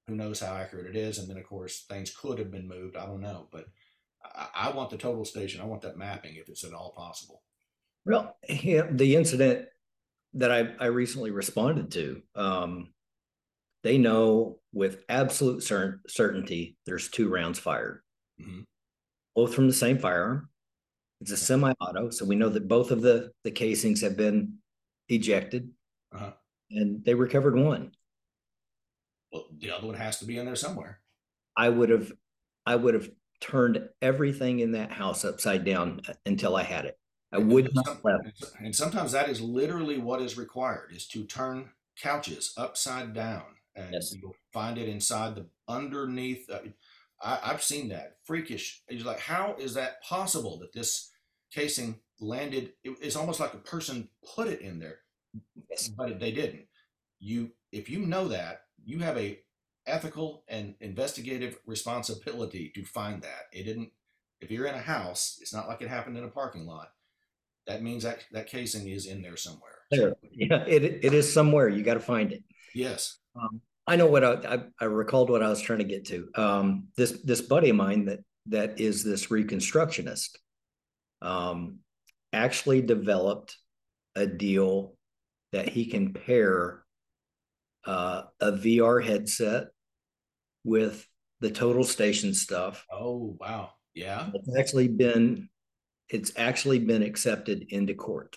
who 0.07 0.15
knows 0.15 0.41
how 0.41 0.55
accurate 0.55 0.87
it 0.87 0.97
is. 0.97 1.19
And 1.19 1.29
then 1.29 1.39
of 1.39 1.45
course 1.45 1.85
things 1.89 2.15
could 2.15 2.39
have 2.39 2.51
been 2.51 2.69
moved. 2.69 2.97
I 2.97 3.07
don't 3.07 3.23
know, 3.23 3.49
but 3.51 3.69
I, 4.25 4.49
I 4.55 4.71
want 4.71 4.91
the 4.91 4.97
total 4.97 5.25
station. 5.25 5.61
I 5.61 5.67
want 5.67 5.83
that 5.83 5.97
mapping 5.97 6.37
if 6.37 6.49
it's 6.49 6.65
at 6.65 6.73
all 6.73 6.93
possible. 6.97 7.43
Well, 8.05 8.37
yeah, 8.49 8.87
the 8.91 9.17
incident 9.17 9.67
that 10.35 10.51
I, 10.51 10.71
I 10.81 10.87
recently 10.87 11.31
responded 11.31 11.91
to, 11.93 12.23
um, 12.35 12.93
they 13.83 13.99
know 13.99 14.59
with 14.73 15.05
absolute 15.09 15.63
cer- 15.63 16.01
certainty 16.09 16.77
there's 16.87 17.11
two 17.11 17.29
rounds 17.29 17.59
fired, 17.59 18.01
mm-hmm. 18.41 18.63
both 19.35 19.55
from 19.55 19.67
the 19.67 19.73
same 19.73 19.99
firearm. 19.99 20.49
It's 21.21 21.31
a 21.31 21.37
semi-auto, 21.37 22.11
so 22.11 22.25
we 22.25 22.35
know 22.35 22.49
that 22.49 22.67
both 22.67 22.91
of 22.91 23.01
the 23.01 23.31
the 23.45 23.53
casings 23.53 24.01
have 24.01 24.17
been 24.17 24.55
ejected, 25.09 25.71
uh-huh. 26.13 26.33
and 26.71 27.05
they 27.05 27.15
recovered 27.15 27.57
one. 27.57 27.93
Well, 29.33 29.47
the 29.57 29.71
other 29.71 29.87
one 29.87 29.97
has 29.97 30.19
to 30.19 30.25
be 30.25 30.39
in 30.39 30.47
there 30.47 30.57
somewhere. 30.57 31.01
I 31.57 31.69
would 31.69 31.91
have, 31.91 32.11
I 32.67 32.75
would 32.75 32.95
have 32.95 33.09
turned 33.43 33.89
everything 34.01 34.61
in 34.61 34.73
that 34.73 34.93
house 34.93 35.25
upside 35.25 35.65
down 35.65 36.01
until 36.25 36.57
I 36.57 36.63
had 36.63 36.87
it. 36.87 36.99
I 37.33 37.39
would 37.39 37.75
not 37.75 38.01
And 38.61 38.75
sometimes 38.75 39.13
that 39.13 39.29
is 39.29 39.41
literally 39.41 39.99
what 39.99 40.23
is 40.23 40.39
required 40.39 40.93
is 40.95 41.07
to 41.09 41.25
turn 41.25 41.71
couches 41.97 42.55
upside 42.57 43.15
down 43.15 43.43
and 43.75 43.93
yes. 43.93 44.15
you'll 44.15 44.37
find 44.53 44.79
it 44.79 44.89
inside 44.89 45.35
the 45.35 45.47
underneath. 45.69 46.49
Uh, 46.51 46.61
I, 47.23 47.39
have 47.51 47.63
seen 47.63 47.89
that 47.89 48.19
freakish. 48.25 48.83
It's 48.89 49.05
like, 49.05 49.21
how 49.21 49.57
is 49.59 49.75
that 49.75 50.03
possible 50.03 50.59
that 50.59 50.73
this 50.73 51.11
casing 51.53 52.01
landed? 52.21 52.73
It, 52.85 52.97
it's 53.01 53.17
almost 53.17 53.41
like 53.41 53.55
a 53.55 53.59
person 53.59 54.09
put 54.35 54.49
it 54.49 54.61
in 54.61 54.79
there, 54.79 54.99
yes. 55.71 55.89
but 55.89 56.21
they 56.21 56.33
didn't. 56.33 56.67
You, 57.19 57.53
if 57.71 57.89
you 57.89 58.01
know 58.01 58.29
that, 58.29 58.63
you 58.85 58.99
have 58.99 59.17
a 59.17 59.39
ethical 59.87 60.45
and 60.49 60.75
investigative 60.81 61.59
responsibility 61.67 62.71
to 62.75 62.85
find 62.85 63.23
that. 63.23 63.47
It 63.53 63.65
didn't. 63.65 63.91
If 64.41 64.51
you're 64.51 64.67
in 64.67 64.75
a 64.75 64.79
house, 64.79 65.39
it's 65.41 65.55
not 65.55 65.69
like 65.69 65.83
it 65.83 65.89
happened 65.89 66.17
in 66.17 66.25
a 66.25 66.29
parking 66.29 66.67
lot 66.67 66.89
that 67.67 67.83
means 67.83 68.03
that 68.03 68.25
that 68.33 68.47
casing 68.47 68.89
is 68.89 69.07
in 69.07 69.23
there 69.23 69.37
somewhere. 69.37 69.73
There, 69.91 70.17
yeah, 70.33 70.65
it 70.67 70.83
it 70.83 71.15
is 71.15 71.33
somewhere. 71.33 71.69
You 71.69 71.83
got 71.83 71.95
to 71.95 72.01
find 72.01 72.33
it. 72.33 72.43
Yes. 72.75 73.19
Um, 73.37 73.61
I 73.87 73.97
know 73.97 74.07
what 74.07 74.25
I, 74.25 74.33
I, 74.33 74.63
I 74.81 74.85
recalled 74.85 75.31
what 75.31 75.43
I 75.43 75.49
was 75.49 75.61
trying 75.61 75.81
to 75.81 75.85
get 75.85 76.07
to. 76.07 76.29
Um, 76.35 76.89
this 76.97 77.21
this 77.25 77.41
buddy 77.41 77.71
of 77.71 77.77
mine 77.77 78.07
that 78.07 78.21
that 78.47 78.81
is 78.81 79.05
this 79.05 79.29
reconstructionist, 79.29 80.31
um, 81.21 81.79
actually 82.33 82.83
developed 82.83 83.57
a 84.17 84.27
deal 84.27 84.95
that 85.53 85.69
he 85.69 85.87
can 85.87 86.13
pair 86.13 86.82
uh, 87.85 88.23
a 88.41 88.53
VR 88.53 89.05
headset 89.05 89.69
with 90.65 91.07
the 91.41 91.51
total 91.51 91.85
station 91.85 92.35
stuff. 92.35 92.87
Oh 92.91 93.37
wow! 93.41 93.71
Yeah, 93.95 94.31
it's 94.35 94.57
actually 94.57 94.89
been 94.89 95.49
it's 96.09 96.33
actually 96.37 96.79
been 96.79 97.03
accepted 97.03 97.67
into 97.71 97.95
court. 97.95 98.37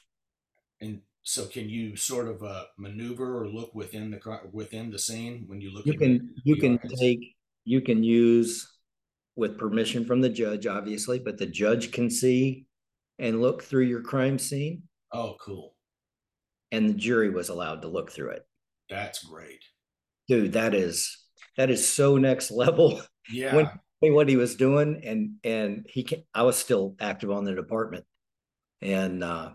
And 0.81 1.01
so, 1.23 1.45
can 1.45 1.69
you 1.69 1.95
sort 1.95 2.27
of 2.27 2.43
uh, 2.43 2.65
maneuver 2.77 3.41
or 3.41 3.47
look 3.47 3.75
within 3.75 4.11
the 4.11 4.39
within 4.51 4.91
the 4.91 4.99
scene 4.99 5.43
when 5.47 5.61
you 5.61 5.71
look? 5.71 5.85
You 5.85 5.97
can 5.97 6.33
you 6.43 6.55
can 6.55 6.79
take 6.99 7.35
you 7.63 7.81
can 7.81 8.03
use 8.03 8.71
with 9.35 9.57
permission 9.57 10.05
from 10.05 10.21
the 10.21 10.29
judge, 10.29 10.65
obviously, 10.65 11.19
but 11.19 11.37
the 11.37 11.45
judge 11.45 11.91
can 11.91 12.09
see 12.09 12.65
and 13.19 13.41
look 13.41 13.63
through 13.63 13.83
your 13.83 14.01
crime 14.01 14.39
scene. 14.39 14.83
Oh, 15.11 15.35
cool! 15.39 15.75
And 16.71 16.89
the 16.89 16.93
jury 16.93 17.29
was 17.29 17.49
allowed 17.49 17.81
to 17.81 17.87
look 17.87 18.11
through 18.11 18.31
it. 18.31 18.47
That's 18.89 19.23
great, 19.23 19.63
dude. 20.27 20.53
That 20.53 20.73
is 20.73 21.17
that 21.57 21.69
is 21.69 21.87
so 21.87 22.17
next 22.17 22.51
level. 22.51 23.01
Yeah. 23.27 23.55
When 23.55 24.13
what 24.13 24.29
he 24.29 24.35
was 24.35 24.55
doing, 24.55 25.01
and 25.03 25.37
and 25.43 25.87
he 25.89 26.03
can, 26.03 26.23
I 26.31 26.43
was 26.43 26.57
still 26.57 26.95
active 26.99 27.31
on 27.31 27.43
the 27.43 27.55
department, 27.55 28.05
and 28.79 29.23
uh, 29.23 29.51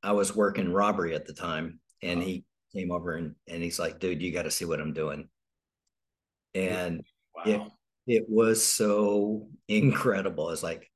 I 0.00 0.12
was 0.12 0.36
working 0.36 0.72
robbery 0.72 1.14
at 1.16 1.26
the 1.26 1.32
time, 1.32 1.80
and 2.02 2.22
he 2.22 2.44
came 2.72 2.92
over 2.92 3.16
and 3.16 3.34
and 3.48 3.62
he's 3.62 3.78
like, 3.78 3.98
"Dude, 3.98 4.22
you 4.22 4.32
got 4.32 4.42
to 4.42 4.50
see 4.50 4.64
what 4.64 4.80
I'm 4.80 4.92
doing," 4.92 5.28
and 6.54 7.02
wow. 7.34 7.42
it 7.46 7.62
it 8.06 8.24
was 8.28 8.64
so 8.64 9.48
incredible. 9.66 10.50
It's 10.50 10.62
like, 10.62 10.90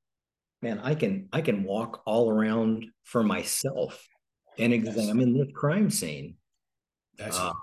man, 0.61 0.79
I 0.79 0.95
can 0.95 1.27
I 1.33 1.41
can 1.41 1.63
walk 1.63 2.01
all 2.05 2.29
around 2.29 2.85
for 3.03 3.23
myself 3.23 4.07
and 4.57 4.73
examine 4.73 5.37
the 5.37 5.51
crime 5.51 5.89
scene. 5.89 6.35
That's 7.17 7.37
uh, 7.37 7.53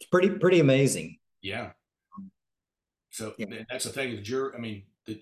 it's 0.00 0.08
pretty 0.10 0.30
pretty 0.30 0.60
amazing. 0.60 1.18
Yeah, 1.42 1.70
so 3.10 3.34
yeah. 3.38 3.46
that's 3.70 3.84
the 3.84 3.90
thing. 3.90 4.14
The 4.14 4.22
jury, 4.22 4.52
I 4.54 4.58
mean, 4.58 4.82
the, 5.06 5.20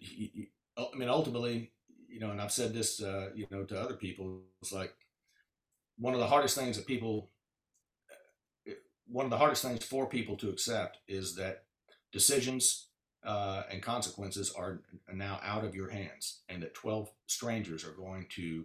I 0.76 0.96
mean, 0.96 1.08
ultimately, 1.08 1.72
you 2.08 2.20
know, 2.20 2.30
and 2.30 2.40
I've 2.40 2.52
said 2.52 2.74
this, 2.74 3.02
uh, 3.02 3.30
you 3.34 3.46
know, 3.50 3.64
to 3.64 3.80
other 3.80 3.94
people. 3.94 4.42
It's 4.62 4.72
like 4.72 4.94
one 5.98 6.14
of 6.14 6.20
the 6.20 6.26
hardest 6.26 6.56
things 6.56 6.76
that 6.76 6.86
people, 6.86 7.30
uh, 8.68 8.72
one 9.06 9.24
of 9.24 9.30
the 9.30 9.38
hardest 9.38 9.62
things 9.62 9.84
for 9.84 10.08
people 10.08 10.36
to 10.38 10.50
accept 10.50 10.98
is 11.06 11.36
that 11.36 11.64
decisions 12.12 12.88
uh, 13.24 13.62
and 13.70 13.82
consequences 13.82 14.52
are 14.56 14.82
now 15.12 15.40
out 15.42 15.64
of 15.64 15.74
your 15.74 15.90
hands, 15.90 16.42
and 16.48 16.62
that 16.62 16.74
twelve 16.74 17.10
strangers 17.26 17.84
are 17.84 17.92
going 17.92 18.26
to 18.30 18.64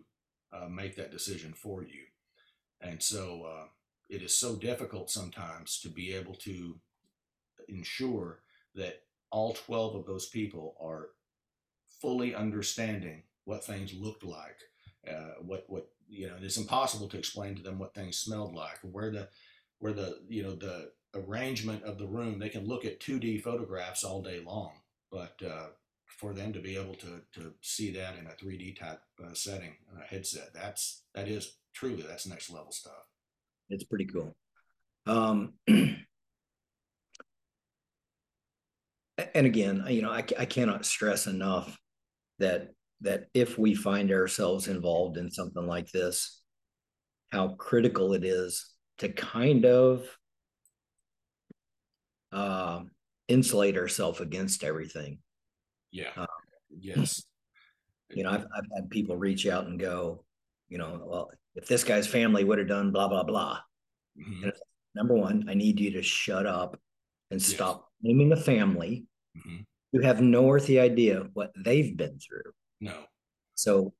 uh, 0.52 0.68
make 0.68 0.96
that 0.96 1.12
decision 1.12 1.54
for 1.54 1.84
you. 1.84 2.06
And 2.82 3.04
so 3.04 3.44
uh, 3.44 3.66
it 4.10 4.22
is 4.22 4.36
so 4.36 4.56
difficult 4.56 5.10
sometimes 5.10 5.80
to 5.82 5.90
be 5.90 6.14
able 6.14 6.36
to 6.36 6.80
ensure 7.68 8.40
that 8.76 9.04
all 9.32 9.54
12 9.54 9.96
of 9.96 10.06
those 10.06 10.28
people 10.28 10.76
are 10.82 11.10
fully 12.02 12.34
understanding 12.34 13.24
what 13.46 13.64
things 13.64 13.94
looked 13.94 14.24
like, 14.24 14.58
uh, 15.08 15.34
what 15.42 15.66
what 15.68 15.90
you 16.08 16.28
know. 16.28 16.36
It's 16.42 16.58
impossible 16.58 17.08
to 17.10 17.18
explain 17.18 17.56
to 17.56 17.62
them 17.62 17.80
what 17.80 17.94
things 17.94 18.18
smelled 18.18 18.54
like, 18.54 18.80
where 18.82 19.12
the 19.12 19.30
where 19.80 19.94
the 19.94 20.20
you 20.28 20.44
know 20.44 20.56
the 20.56 20.92
arrangement 21.16 21.84
of 21.84 21.98
the 21.98 22.08
room. 22.08 22.40
They 22.40 22.50
can 22.50 22.68
look 22.68 22.86
at 22.86 23.00
2D 23.00 23.42
photographs 23.42 24.04
all 24.04 24.22
day 24.22 24.42
long, 24.46 24.74
but 25.12 25.36
uh, 25.46 25.68
for 26.06 26.34
them 26.34 26.54
to 26.54 26.60
be 26.60 26.76
able 26.76 26.96
to 26.96 27.22
to 27.34 27.54
see 27.62 27.92
that 27.92 28.18
in 28.18 28.28
a 28.28 28.32
3D 28.32 28.80
type 28.80 29.02
uh, 29.24 29.34
setting, 29.34 29.76
a 30.00 30.04
headset, 30.04 30.54
that's 30.54 31.04
that 31.14 31.28
is 31.28 31.54
truly 31.74 32.04
that's 32.04 32.28
next 32.28 32.50
level 32.50 32.72
stuff. 32.72 33.08
It's 33.70 33.84
pretty 33.84 34.06
cool. 34.06 34.36
Um, 35.06 35.54
and 35.68 36.06
again, 39.36 39.86
you 39.90 40.02
know, 40.02 40.12
I, 40.12 40.24
I 40.38 40.46
cannot 40.46 40.86
stress 40.86 41.28
enough 41.28 41.78
that 42.40 42.70
that 43.02 43.28
if 43.34 43.58
we 43.58 43.76
find 43.76 44.12
ourselves 44.12 44.68
involved 44.68 45.18
in 45.18 45.32
something 45.32 45.66
like 45.66 45.90
this, 45.92 46.42
how 47.32 47.50
critical 47.56 48.14
it 48.14 48.26
is 48.26 48.74
to 48.98 49.08
kind 49.10 49.66
of 49.66 50.06
uh, 52.34 52.82
insulate 53.30 53.78
ourselves 53.78 54.20
against 54.20 54.64
everything. 54.64 55.20
Yeah. 55.92 56.10
Uh, 56.18 56.26
yes. 56.78 57.24
You 58.10 58.24
know, 58.24 58.32
I've, 58.32 58.46
I've 58.56 58.68
had 58.76 58.90
people 58.90 59.16
reach 59.16 59.48
out 59.48 59.68
and 59.68 59.80
go, 59.80 60.26
you 60.68 60.78
know, 60.78 61.02
well, 61.06 61.32
if 61.56 61.68
this 61.68 61.84
guy's 61.84 62.08
family 62.08 62.44
would 62.44 62.60
have 62.60 62.68
done 62.68 62.92
blah 62.92 63.08
blah 63.08 63.24
blah. 63.24 63.60
Mm-hmm. 64.20 64.50
Number 64.96 65.16
one, 65.16 65.46
I 65.50 65.54
need 65.54 65.80
you 65.80 65.92
to 65.92 66.02
shut 66.02 66.46
up 66.46 66.80
and 67.32 67.42
stop 67.42 67.90
yes. 68.02 68.10
naming 68.10 68.30
the 68.30 68.38
family. 68.38 69.06
Mm-hmm. 69.38 69.62
you 69.92 70.02
have 70.02 70.22
no 70.22 70.52
earthly 70.52 70.80
idea 70.80 71.28
what 71.34 71.52
they've 71.56 71.96
been 71.96 72.18
through. 72.18 72.52
No. 72.82 72.94
So 73.54 73.94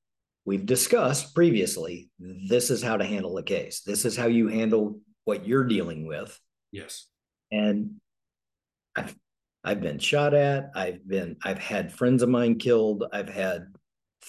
we've 0.44 0.66
discussed 0.66 1.34
previously 1.34 2.10
this 2.18 2.70
is 2.70 2.82
how 2.82 2.96
to 2.96 3.04
handle 3.04 3.34
the 3.34 3.42
case. 3.42 3.82
This 3.82 4.04
is 4.04 4.16
how 4.16 4.26
you 4.26 4.48
handle 4.48 5.00
what 5.24 5.46
you're 5.46 5.64
dealing 5.64 6.06
with. 6.06 6.38
Yes. 6.72 7.06
And 7.50 8.00
I've 8.96 9.14
I've 9.62 9.80
been 9.80 9.98
shot 9.98 10.34
at, 10.34 10.70
I've 10.74 11.06
been 11.06 11.36
I've 11.42 11.58
had 11.58 11.92
friends 11.92 12.22
of 12.22 12.28
mine 12.28 12.58
killed, 12.58 13.04
I've 13.12 13.28
had 13.28 13.66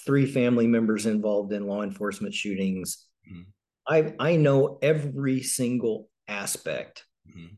three 0.04 0.26
family 0.26 0.66
members 0.66 1.06
involved 1.06 1.52
in 1.52 1.66
law 1.66 1.82
enforcement 1.82 2.34
shootings. 2.34 3.06
Mm-hmm. 3.32 4.14
I 4.20 4.32
I 4.32 4.36
know 4.36 4.78
every 4.82 5.42
single 5.42 6.08
aspect 6.28 7.04
mm-hmm. 7.28 7.54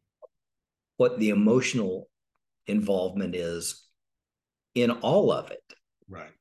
what 0.96 1.18
the 1.18 1.30
emotional 1.30 2.08
involvement 2.66 3.34
is 3.34 3.84
in 4.74 4.90
all 4.90 5.30
of 5.30 5.50
it. 5.50 5.62
Right. 6.08 6.32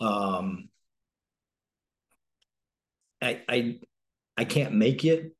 Um 0.00 0.68
I 3.22 3.40
I 3.48 3.80
I 4.36 4.44
can't 4.44 4.74
make 4.74 5.02
you 5.04 5.32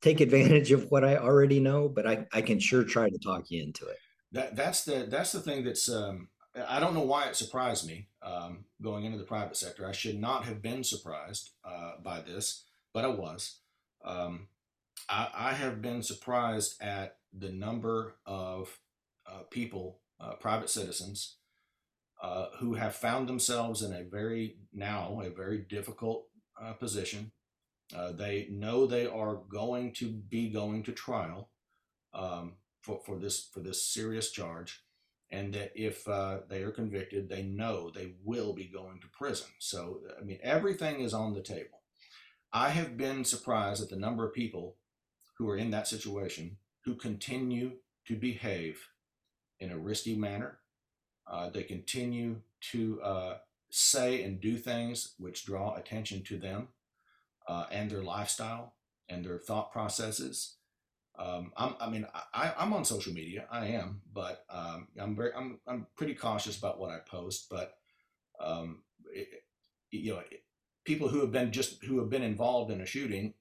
take 0.00 0.20
advantage 0.20 0.70
of 0.72 0.90
what 0.90 1.04
I 1.04 1.16
already 1.16 1.60
know, 1.60 1.88
but 1.88 2.06
I, 2.06 2.26
I 2.32 2.42
can 2.42 2.58
sure 2.58 2.84
try 2.84 3.08
to 3.08 3.18
talk 3.18 3.50
you 3.50 3.62
into 3.62 3.86
it. 3.86 3.96
That 4.32 4.56
that's 4.56 4.84
the 4.84 5.06
that's 5.08 5.32
the 5.32 5.40
thing 5.40 5.64
that's 5.64 5.90
um, 5.90 6.28
I 6.68 6.80
don't 6.80 6.94
know 6.94 7.02
why 7.02 7.26
it 7.26 7.36
surprised 7.36 7.86
me 7.86 8.08
um, 8.22 8.64
going 8.82 9.04
into 9.04 9.18
the 9.18 9.24
private 9.24 9.56
sector. 9.56 9.88
I 9.88 9.92
should 9.92 10.20
not 10.20 10.44
have 10.44 10.62
been 10.62 10.84
surprised 10.84 11.50
uh, 11.64 11.92
by 12.02 12.20
this, 12.20 12.64
but 12.98 13.04
I 13.04 13.14
was. 13.14 13.60
Um, 14.04 14.48
I, 15.08 15.28
I, 15.32 15.52
have 15.52 15.80
been 15.80 16.02
surprised 16.02 16.82
at 16.82 17.18
the 17.32 17.48
number 17.48 18.16
of 18.26 18.76
uh, 19.24 19.42
people, 19.52 20.00
uh, 20.18 20.32
private 20.32 20.68
citizens, 20.68 21.36
uh, 22.20 22.46
who 22.58 22.74
have 22.74 22.96
found 22.96 23.28
themselves 23.28 23.82
in 23.82 23.92
a 23.92 24.02
very 24.02 24.56
now 24.72 25.20
a 25.24 25.30
very 25.30 25.58
difficult 25.58 26.24
uh, 26.60 26.72
position. 26.72 27.30
Uh, 27.94 28.10
they 28.10 28.48
know 28.50 28.84
they 28.84 29.06
are 29.06 29.42
going 29.48 29.92
to 29.92 30.08
be 30.08 30.48
going 30.48 30.82
to 30.82 30.90
trial 30.90 31.50
um, 32.12 32.54
for, 32.82 33.00
for 33.06 33.16
this 33.16 33.48
for 33.54 33.60
this 33.60 33.86
serious 33.86 34.32
charge 34.32 34.82
and 35.30 35.54
that 35.54 35.70
if 35.76 36.08
uh, 36.08 36.38
they 36.48 36.64
are 36.64 36.72
convicted, 36.72 37.28
they 37.28 37.42
know 37.44 37.90
they 37.90 38.14
will 38.24 38.54
be 38.54 38.66
going 38.66 38.98
to 38.98 39.06
prison. 39.16 39.46
So, 39.60 40.00
I 40.20 40.24
mean, 40.24 40.40
everything 40.42 40.98
is 41.00 41.14
on 41.14 41.34
the 41.34 41.42
table. 41.42 41.77
I 42.52 42.70
have 42.70 42.96
been 42.96 43.24
surprised 43.24 43.82
at 43.82 43.90
the 43.90 43.96
number 43.96 44.26
of 44.26 44.32
people 44.32 44.76
who 45.36 45.48
are 45.48 45.56
in 45.56 45.70
that 45.70 45.86
situation 45.86 46.56
who 46.84 46.94
continue 46.94 47.72
to 48.06 48.16
behave 48.16 48.88
in 49.60 49.70
a 49.70 49.78
risky 49.78 50.16
manner. 50.16 50.58
Uh, 51.26 51.50
they 51.50 51.62
continue 51.62 52.40
to 52.72 53.00
uh, 53.02 53.36
say 53.70 54.22
and 54.22 54.40
do 54.40 54.56
things 54.56 55.14
which 55.18 55.44
draw 55.44 55.74
attention 55.74 56.22
to 56.24 56.38
them 56.38 56.68
uh, 57.46 57.66
and 57.70 57.90
their 57.90 58.02
lifestyle 58.02 58.74
and 59.08 59.24
their 59.24 59.38
thought 59.38 59.70
processes. 59.70 60.56
Um, 61.18 61.52
I'm, 61.56 61.74
I 61.80 61.90
mean, 61.90 62.06
I, 62.32 62.52
am 62.58 62.72
on 62.72 62.84
social 62.84 63.12
media. 63.12 63.46
I 63.50 63.66
am, 63.68 64.00
but 64.12 64.44
um, 64.48 64.88
I'm 64.98 65.16
very, 65.16 65.32
I'm, 65.34 65.58
I'm 65.66 65.86
pretty 65.96 66.14
cautious 66.14 66.56
about 66.56 66.78
what 66.78 66.90
I 66.90 66.98
post. 67.00 67.48
But 67.50 67.74
um, 68.40 68.82
it, 69.12 69.28
you 69.90 70.14
know, 70.14 70.22
people 70.88 71.08
who 71.08 71.20
have 71.20 71.30
been 71.30 71.52
just 71.52 71.84
who 71.84 71.98
have 71.98 72.08
been 72.08 72.22
involved 72.22 72.70
in 72.70 72.80
a 72.80 72.86
shooting, 72.86 73.34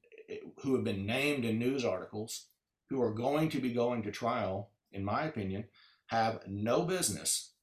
who 0.61 0.75
have 0.75 0.83
been 0.83 1.05
named 1.05 1.45
in 1.45 1.57
news 1.57 1.85
articles, 1.85 2.47
who 2.89 3.01
are 3.01 3.13
going 3.13 3.47
to 3.47 3.61
be 3.61 3.73
going 3.73 4.03
to 4.03 4.11
trial, 4.11 4.71
in 4.91 5.03
my 5.05 5.23
opinion, 5.23 5.63
have 6.07 6.41
no 6.45 6.83
business 6.83 7.53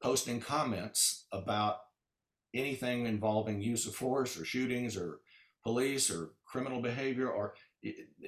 posting 0.00 0.38
comments 0.40 1.26
about 1.32 1.78
anything 2.54 3.06
involving 3.06 3.60
use 3.60 3.84
of 3.86 3.96
force 3.96 4.38
or 4.38 4.44
shootings 4.44 4.96
or 4.96 5.18
police 5.64 6.08
or 6.08 6.30
criminal 6.44 6.80
behavior 6.80 7.28
or 7.28 7.54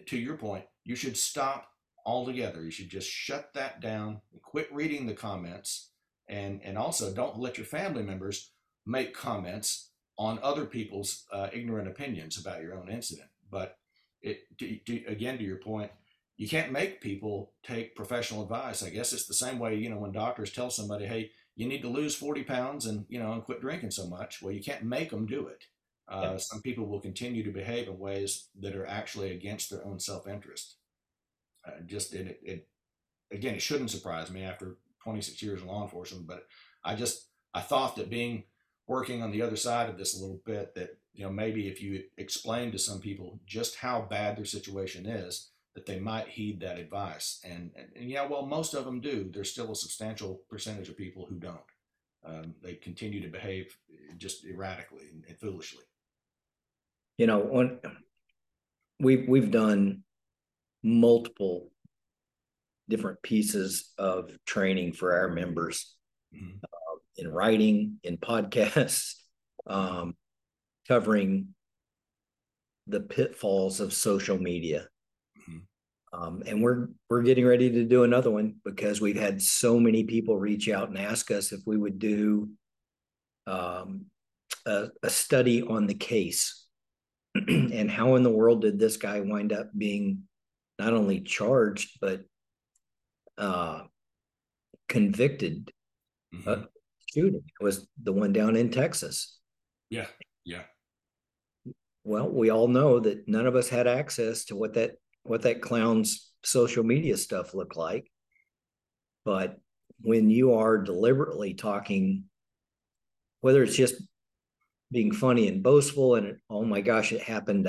to 0.06 0.18
your 0.18 0.36
point 0.36 0.64
you 0.84 0.96
should 0.96 1.16
stop 1.16 1.68
altogether. 2.04 2.64
You 2.64 2.72
should 2.72 2.88
just 2.88 3.08
shut 3.08 3.50
that 3.54 3.80
down, 3.80 4.22
quit 4.42 4.72
reading 4.72 5.06
the 5.06 5.14
comments, 5.14 5.90
and 6.28 6.60
and 6.64 6.76
also 6.76 7.14
don't 7.14 7.38
let 7.38 7.56
your 7.56 7.66
family 7.66 8.02
members 8.02 8.50
make 8.84 9.14
comments 9.14 9.87
on 10.18 10.40
other 10.42 10.66
people's 10.66 11.24
uh, 11.32 11.48
ignorant 11.52 11.88
opinions 11.88 12.38
about 12.38 12.60
your 12.60 12.74
own 12.74 12.88
incident. 12.88 13.28
But 13.50 13.78
it 14.20 14.58
to, 14.58 14.76
to, 14.86 15.04
again 15.06 15.38
to 15.38 15.44
your 15.44 15.58
point, 15.58 15.92
you 16.36 16.48
can't 16.48 16.72
make 16.72 17.00
people 17.00 17.52
take 17.62 17.94
professional 17.94 18.42
advice. 18.42 18.82
I 18.82 18.90
guess 18.90 19.12
it's 19.12 19.26
the 19.26 19.34
same 19.34 19.58
way 19.58 19.76
you 19.76 19.88
know 19.88 19.98
when 19.98 20.12
doctors 20.12 20.52
tell 20.52 20.70
somebody, 20.70 21.06
hey, 21.06 21.30
you 21.54 21.66
need 21.66 21.82
to 21.82 21.88
lose 21.88 22.14
forty 22.14 22.42
pounds 22.42 22.86
and 22.86 23.06
you 23.08 23.18
know 23.18 23.32
and 23.32 23.44
quit 23.44 23.60
drinking 23.60 23.92
so 23.92 24.06
much. 24.06 24.42
Well, 24.42 24.52
you 24.52 24.62
can't 24.62 24.82
make 24.82 25.10
them 25.10 25.26
do 25.26 25.46
it. 25.46 25.64
Uh. 26.08 26.38
Some 26.38 26.62
people 26.62 26.86
will 26.86 27.00
continue 27.00 27.44
to 27.44 27.50
behave 27.50 27.86
in 27.86 27.98
ways 27.98 28.48
that 28.60 28.74
are 28.74 28.86
actually 28.86 29.32
against 29.32 29.70
their 29.70 29.84
own 29.84 30.00
self 30.00 30.26
interest. 30.26 30.76
Uh, 31.66 31.80
just 31.86 32.14
it, 32.14 32.40
it, 32.42 32.68
again, 33.30 33.54
it 33.54 33.62
shouldn't 33.62 33.90
surprise 33.90 34.30
me 34.30 34.42
after 34.42 34.78
26 35.04 35.42
years 35.42 35.60
in 35.60 35.68
law 35.68 35.82
enforcement, 35.82 36.26
but 36.26 36.46
I 36.84 36.94
just 36.94 37.28
I 37.54 37.60
thought 37.60 37.96
that 37.96 38.10
being 38.10 38.44
working 38.88 39.22
on 39.22 39.30
the 39.30 39.42
other 39.42 39.56
side 39.56 39.88
of 39.88 39.96
this 39.96 40.16
a 40.16 40.20
little 40.20 40.40
bit 40.44 40.74
that 40.74 40.98
you 41.14 41.22
know 41.22 41.30
maybe 41.30 41.68
if 41.68 41.80
you 41.80 42.02
explain 42.16 42.72
to 42.72 42.78
some 42.78 42.98
people 42.98 43.38
just 43.46 43.76
how 43.76 44.00
bad 44.10 44.36
their 44.36 44.44
situation 44.44 45.06
is 45.06 45.50
that 45.74 45.86
they 45.86 46.00
might 46.00 46.26
heed 46.26 46.58
that 46.58 46.78
advice. 46.78 47.40
And, 47.44 47.70
and, 47.76 47.88
and 47.94 48.10
yeah 48.10 48.26
well 48.26 48.46
most 48.46 48.74
of 48.74 48.84
them 48.84 49.00
do. 49.00 49.30
There's 49.32 49.52
still 49.52 49.70
a 49.70 49.76
substantial 49.76 50.40
percentage 50.48 50.88
of 50.88 50.96
people 50.96 51.26
who 51.26 51.36
don't. 51.36 51.60
Um, 52.26 52.54
they 52.62 52.74
continue 52.74 53.20
to 53.22 53.28
behave 53.28 53.76
just 54.16 54.44
erratically 54.44 55.04
and, 55.12 55.24
and 55.28 55.38
foolishly. 55.38 55.84
You 57.18 57.26
know 57.26 57.38
when 57.38 57.78
we've 58.98 59.28
we've 59.28 59.50
done 59.50 60.02
multiple 60.82 61.70
different 62.88 63.20
pieces 63.22 63.92
of 63.98 64.30
training 64.46 64.92
for 64.92 65.12
our 65.12 65.28
members. 65.28 65.94
Mm-hmm. 66.34 66.56
Uh, 67.18 67.22
in 67.22 67.28
writing, 67.28 67.98
in 68.02 68.16
podcasts, 68.16 69.14
um, 69.66 70.16
covering 70.86 71.48
the 72.86 73.00
pitfalls 73.00 73.80
of 73.80 73.92
social 73.92 74.38
media. 74.38 74.88
Mm-hmm. 75.38 75.58
Um, 76.20 76.42
and 76.46 76.62
we're 76.62 76.88
we're 77.10 77.22
getting 77.22 77.46
ready 77.46 77.70
to 77.70 77.84
do 77.84 78.04
another 78.04 78.30
one 78.30 78.56
because 78.64 79.00
we've 79.00 79.20
had 79.20 79.42
so 79.42 79.78
many 79.78 80.04
people 80.04 80.38
reach 80.38 80.68
out 80.68 80.88
and 80.88 80.98
ask 80.98 81.30
us 81.30 81.52
if 81.52 81.60
we 81.66 81.76
would 81.76 81.98
do 81.98 82.50
um, 83.46 84.06
a, 84.66 84.88
a 85.02 85.10
study 85.10 85.62
on 85.62 85.86
the 85.86 85.94
case 85.94 86.66
and 87.34 87.90
how 87.90 88.16
in 88.16 88.22
the 88.22 88.30
world 88.30 88.62
did 88.62 88.78
this 88.78 88.96
guy 88.96 89.20
wind 89.20 89.52
up 89.52 89.68
being 89.76 90.22
not 90.78 90.94
only 90.94 91.20
charged 91.20 91.98
but 92.00 92.22
uh, 93.36 93.82
convicted 94.88 95.70
mm-hmm. 96.34 96.62
Shooting. 97.12 97.42
It 97.60 97.64
was 97.64 97.86
the 98.02 98.12
one 98.12 98.32
down 98.32 98.56
in 98.56 98.70
Texas. 98.70 99.38
Yeah, 99.90 100.06
yeah. 100.44 100.62
Well, 102.04 102.28
we 102.30 102.50
all 102.50 102.68
know 102.68 103.00
that 103.00 103.28
none 103.28 103.46
of 103.46 103.56
us 103.56 103.68
had 103.68 103.86
access 103.86 104.46
to 104.46 104.56
what 104.56 104.74
that 104.74 104.92
what 105.24 105.42
that 105.42 105.60
clown's 105.60 106.30
social 106.44 106.84
media 106.84 107.16
stuff 107.16 107.54
looked 107.54 107.76
like. 107.76 108.10
But 109.24 109.58
when 110.00 110.30
you 110.30 110.54
are 110.54 110.78
deliberately 110.78 111.54
talking, 111.54 112.24
whether 113.40 113.62
it's 113.62 113.76
just 113.76 114.02
being 114.90 115.12
funny 115.12 115.48
and 115.48 115.62
boastful 115.62 116.14
and 116.14 116.26
it, 116.28 116.36
oh 116.48 116.64
my 116.64 116.80
gosh, 116.80 117.12
it 117.12 117.20
happened 117.20 117.64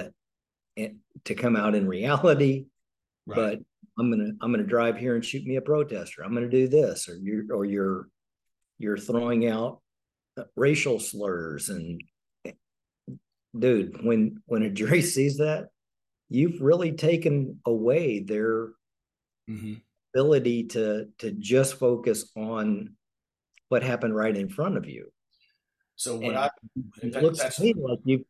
to, 0.78 0.94
to 1.26 1.36
come 1.36 1.58
out 1.58 1.76
in 1.76 1.86
reality, 1.88 2.68
Right. 3.30 3.36
But 3.36 3.60
I'm 4.00 4.10
gonna 4.10 4.32
I'm 4.42 4.52
gonna 4.52 4.64
drive 4.64 4.98
here 4.98 5.16
and 5.16 5.24
shoot 5.24 5.46
me 5.46 5.58
a 5.58 5.62
protester. 5.62 6.24
I'm 6.24 6.34
gonna 6.34 6.50
do 6.50 6.68
this, 6.68 7.08
or 7.08 7.16
you're 7.16 7.44
or 7.54 7.66
you're 7.66 8.08
you're 8.80 8.98
throwing 8.98 9.48
out 9.48 9.82
racial 10.56 11.00
slurs 11.00 11.70
and 11.70 12.02
dude, 13.58 14.04
when 14.04 14.42
when 14.46 14.64
a 14.64 14.70
jury 14.70 15.02
sees 15.16 15.38
that, 15.38 15.70
you've 16.30 16.62
really 16.62 16.92
taken 16.92 17.60
away 17.66 18.20
their 18.20 18.70
mm-hmm. 19.50 19.76
ability 20.14 20.66
to 20.68 21.08
to 21.20 21.32
just 21.32 21.76
focus 21.76 22.30
on 22.36 22.96
what 23.70 23.84
happened 23.84 24.16
right 24.16 24.36
in 24.36 24.50
front 24.50 24.78
of 24.78 24.88
you. 24.88 25.12
So 25.96 26.16
what 26.16 26.26
and 26.26 26.38
I 26.38 26.50
it 27.02 27.14
that, 27.14 27.24
looks 27.24 27.40
to 27.40 27.62
me 27.62 27.74
like 27.78 28.00
you 28.06 28.26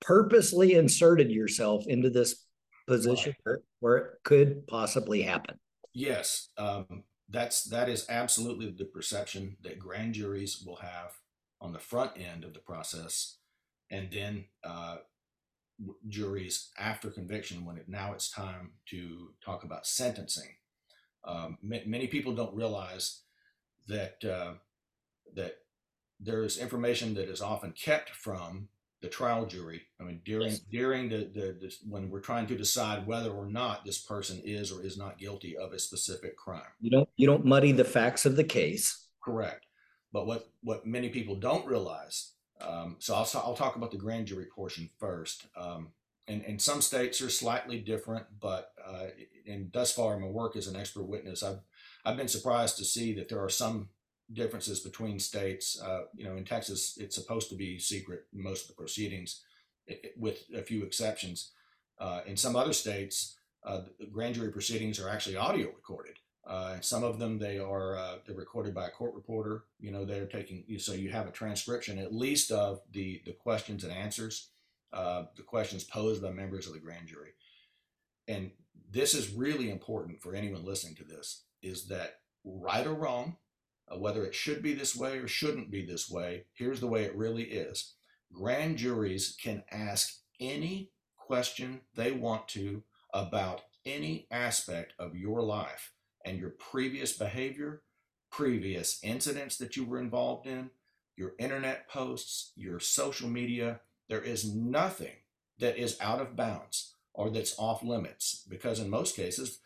purposely 0.00 0.74
inserted 0.74 1.30
yourself 1.30 1.84
into 1.86 2.10
this 2.10 2.44
position 2.88 3.34
right. 3.46 3.58
where, 3.78 3.96
it 3.96 4.06
could 4.24 4.66
possibly 4.66 5.22
happen. 5.22 5.56
Yes, 5.94 6.48
um, 6.58 7.04
that's 7.32 7.64
that 7.64 7.88
is 7.88 8.06
absolutely 8.08 8.70
the 8.70 8.84
perception 8.84 9.56
that 9.62 9.78
grand 9.78 10.14
juries 10.14 10.62
will 10.64 10.76
have 10.76 11.18
on 11.60 11.72
the 11.72 11.78
front 11.78 12.12
end 12.16 12.44
of 12.44 12.52
the 12.54 12.60
process, 12.60 13.38
and 13.90 14.10
then 14.10 14.46
uh, 14.64 14.96
juries 16.08 16.70
after 16.78 17.10
conviction 17.10 17.64
when 17.64 17.76
it 17.76 17.88
now 17.88 18.12
it's 18.12 18.30
time 18.30 18.72
to 18.86 19.30
talk 19.44 19.64
about 19.64 19.86
sentencing. 19.86 20.56
Um, 21.24 21.58
m- 21.62 21.90
many 21.90 22.06
people 22.06 22.34
don't 22.34 22.54
realize 22.54 23.22
that 23.88 24.24
uh, 24.24 24.54
that 25.34 25.56
there's 26.20 26.58
information 26.58 27.14
that 27.14 27.28
is 27.28 27.40
often 27.40 27.72
kept 27.72 28.10
from 28.10 28.68
the 29.02 29.08
trial 29.08 29.44
jury. 29.44 29.82
I 30.00 30.04
mean, 30.04 30.20
during 30.24 30.50
yes. 30.50 30.60
during 30.60 31.08
the, 31.08 31.30
the, 31.34 31.58
the 31.60 31.74
when 31.88 32.08
we're 32.08 32.20
trying 32.20 32.46
to 32.46 32.56
decide 32.56 33.06
whether 33.06 33.30
or 33.30 33.46
not 33.46 33.84
this 33.84 33.98
person 33.98 34.40
is 34.44 34.72
or 34.72 34.82
is 34.82 34.96
not 34.96 35.18
guilty 35.18 35.56
of 35.56 35.72
a 35.72 35.78
specific 35.78 36.36
crime. 36.36 36.62
You 36.80 36.90
don't 36.90 37.08
you 37.16 37.26
don't 37.26 37.44
muddy 37.44 37.72
the 37.72 37.84
facts 37.84 38.24
of 38.24 38.36
the 38.36 38.44
case. 38.44 39.08
Correct. 39.22 39.66
But 40.12 40.26
what 40.26 40.48
what 40.62 40.86
many 40.86 41.08
people 41.08 41.34
don't 41.34 41.66
realize. 41.66 42.32
Um, 42.60 42.96
so 43.00 43.14
I'll 43.14 43.28
I'll 43.34 43.56
talk 43.56 43.76
about 43.76 43.90
the 43.90 43.98
grand 43.98 44.26
jury 44.26 44.46
portion 44.54 44.88
first. 44.98 45.46
Um, 45.56 45.88
and, 46.28 46.44
and 46.44 46.62
some 46.62 46.80
states 46.80 47.20
are 47.20 47.28
slightly 47.28 47.80
different, 47.80 48.26
but 48.40 48.72
uh, 48.86 49.06
and 49.48 49.72
thus 49.72 49.92
far 49.92 50.14
in 50.14 50.22
my 50.22 50.28
work 50.28 50.54
as 50.54 50.68
an 50.68 50.76
expert 50.76 51.08
witness, 51.08 51.42
I've 51.42 51.58
I've 52.04 52.16
been 52.16 52.28
surprised 52.28 52.78
to 52.78 52.84
see 52.84 53.12
that 53.14 53.28
there 53.28 53.42
are 53.42 53.48
some 53.48 53.88
differences 54.32 54.80
between 54.80 55.18
states. 55.18 55.80
Uh, 55.80 56.02
you 56.14 56.24
know, 56.24 56.36
in 56.36 56.44
Texas, 56.44 56.96
it's 56.98 57.14
supposed 57.14 57.48
to 57.50 57.56
be 57.56 57.78
secret 57.78 58.26
most 58.32 58.62
of 58.62 58.68
the 58.68 58.74
proceedings, 58.74 59.42
with 60.16 60.44
a 60.54 60.62
few 60.62 60.84
exceptions. 60.84 61.52
Uh, 61.98 62.20
in 62.26 62.36
some 62.36 62.56
other 62.56 62.72
states, 62.72 63.36
uh, 63.64 63.82
grand 64.10 64.34
jury 64.34 64.50
proceedings 64.50 64.98
are 64.98 65.08
actually 65.08 65.36
audio 65.36 65.68
recorded. 65.68 66.18
Uh, 66.44 66.80
some 66.80 67.04
of 67.04 67.20
them 67.20 67.38
they 67.38 67.58
are 67.58 67.96
uh, 67.96 68.16
they're 68.26 68.34
recorded 68.34 68.74
by 68.74 68.88
a 68.88 68.90
court 68.90 69.14
reporter. 69.14 69.64
You 69.78 69.92
know, 69.92 70.04
they're 70.04 70.26
taking 70.26 70.64
so 70.78 70.92
you 70.92 71.10
have 71.10 71.28
a 71.28 71.32
transcription 71.32 71.98
at 71.98 72.12
least 72.12 72.50
of 72.50 72.80
the 72.90 73.22
the 73.24 73.32
questions 73.32 73.84
and 73.84 73.92
answers, 73.92 74.50
the 74.92 75.42
questions 75.46 75.84
posed 75.84 76.22
by 76.22 76.30
members 76.30 76.66
of 76.66 76.72
the 76.72 76.80
grand 76.80 77.06
jury. 77.06 77.30
And 78.26 78.50
this 78.90 79.14
is 79.14 79.32
really 79.32 79.70
important 79.70 80.20
for 80.20 80.34
anyone 80.34 80.64
listening 80.64 80.96
to 80.96 81.04
this: 81.04 81.44
is 81.62 81.86
that 81.86 82.20
right 82.44 82.86
or 82.86 82.94
wrong, 82.94 83.36
uh, 83.92 83.98
whether 83.98 84.24
it 84.24 84.34
should 84.34 84.62
be 84.62 84.72
this 84.74 84.96
way 84.96 85.18
or 85.18 85.28
shouldn't 85.28 85.70
be 85.70 85.84
this 85.84 86.10
way, 86.10 86.44
here's 86.54 86.80
the 86.80 86.86
way 86.86 87.04
it 87.04 87.16
really 87.16 87.44
is. 87.44 87.94
Grand 88.32 88.78
juries 88.78 89.36
can 89.42 89.62
ask 89.70 90.18
any 90.40 90.90
question 91.16 91.80
they 91.94 92.12
want 92.12 92.48
to 92.48 92.82
about 93.12 93.62
any 93.84 94.26
aspect 94.30 94.94
of 94.98 95.16
your 95.16 95.42
life 95.42 95.92
and 96.24 96.38
your 96.38 96.50
previous 96.50 97.12
behavior, 97.12 97.82
previous 98.30 98.98
incidents 99.02 99.56
that 99.56 99.76
you 99.76 99.84
were 99.84 99.98
involved 100.00 100.46
in, 100.46 100.70
your 101.16 101.32
internet 101.38 101.88
posts, 101.88 102.52
your 102.56 102.80
social 102.80 103.28
media. 103.28 103.80
There 104.08 104.22
is 104.22 104.54
nothing 104.54 105.16
that 105.58 105.76
is 105.76 105.98
out 106.00 106.20
of 106.20 106.36
bounds 106.36 106.94
or 107.12 107.30
that's 107.30 107.58
off 107.58 107.82
limits 107.82 108.44
because 108.48 108.80
in 108.80 108.88
most 108.88 109.14
cases, 109.16 109.58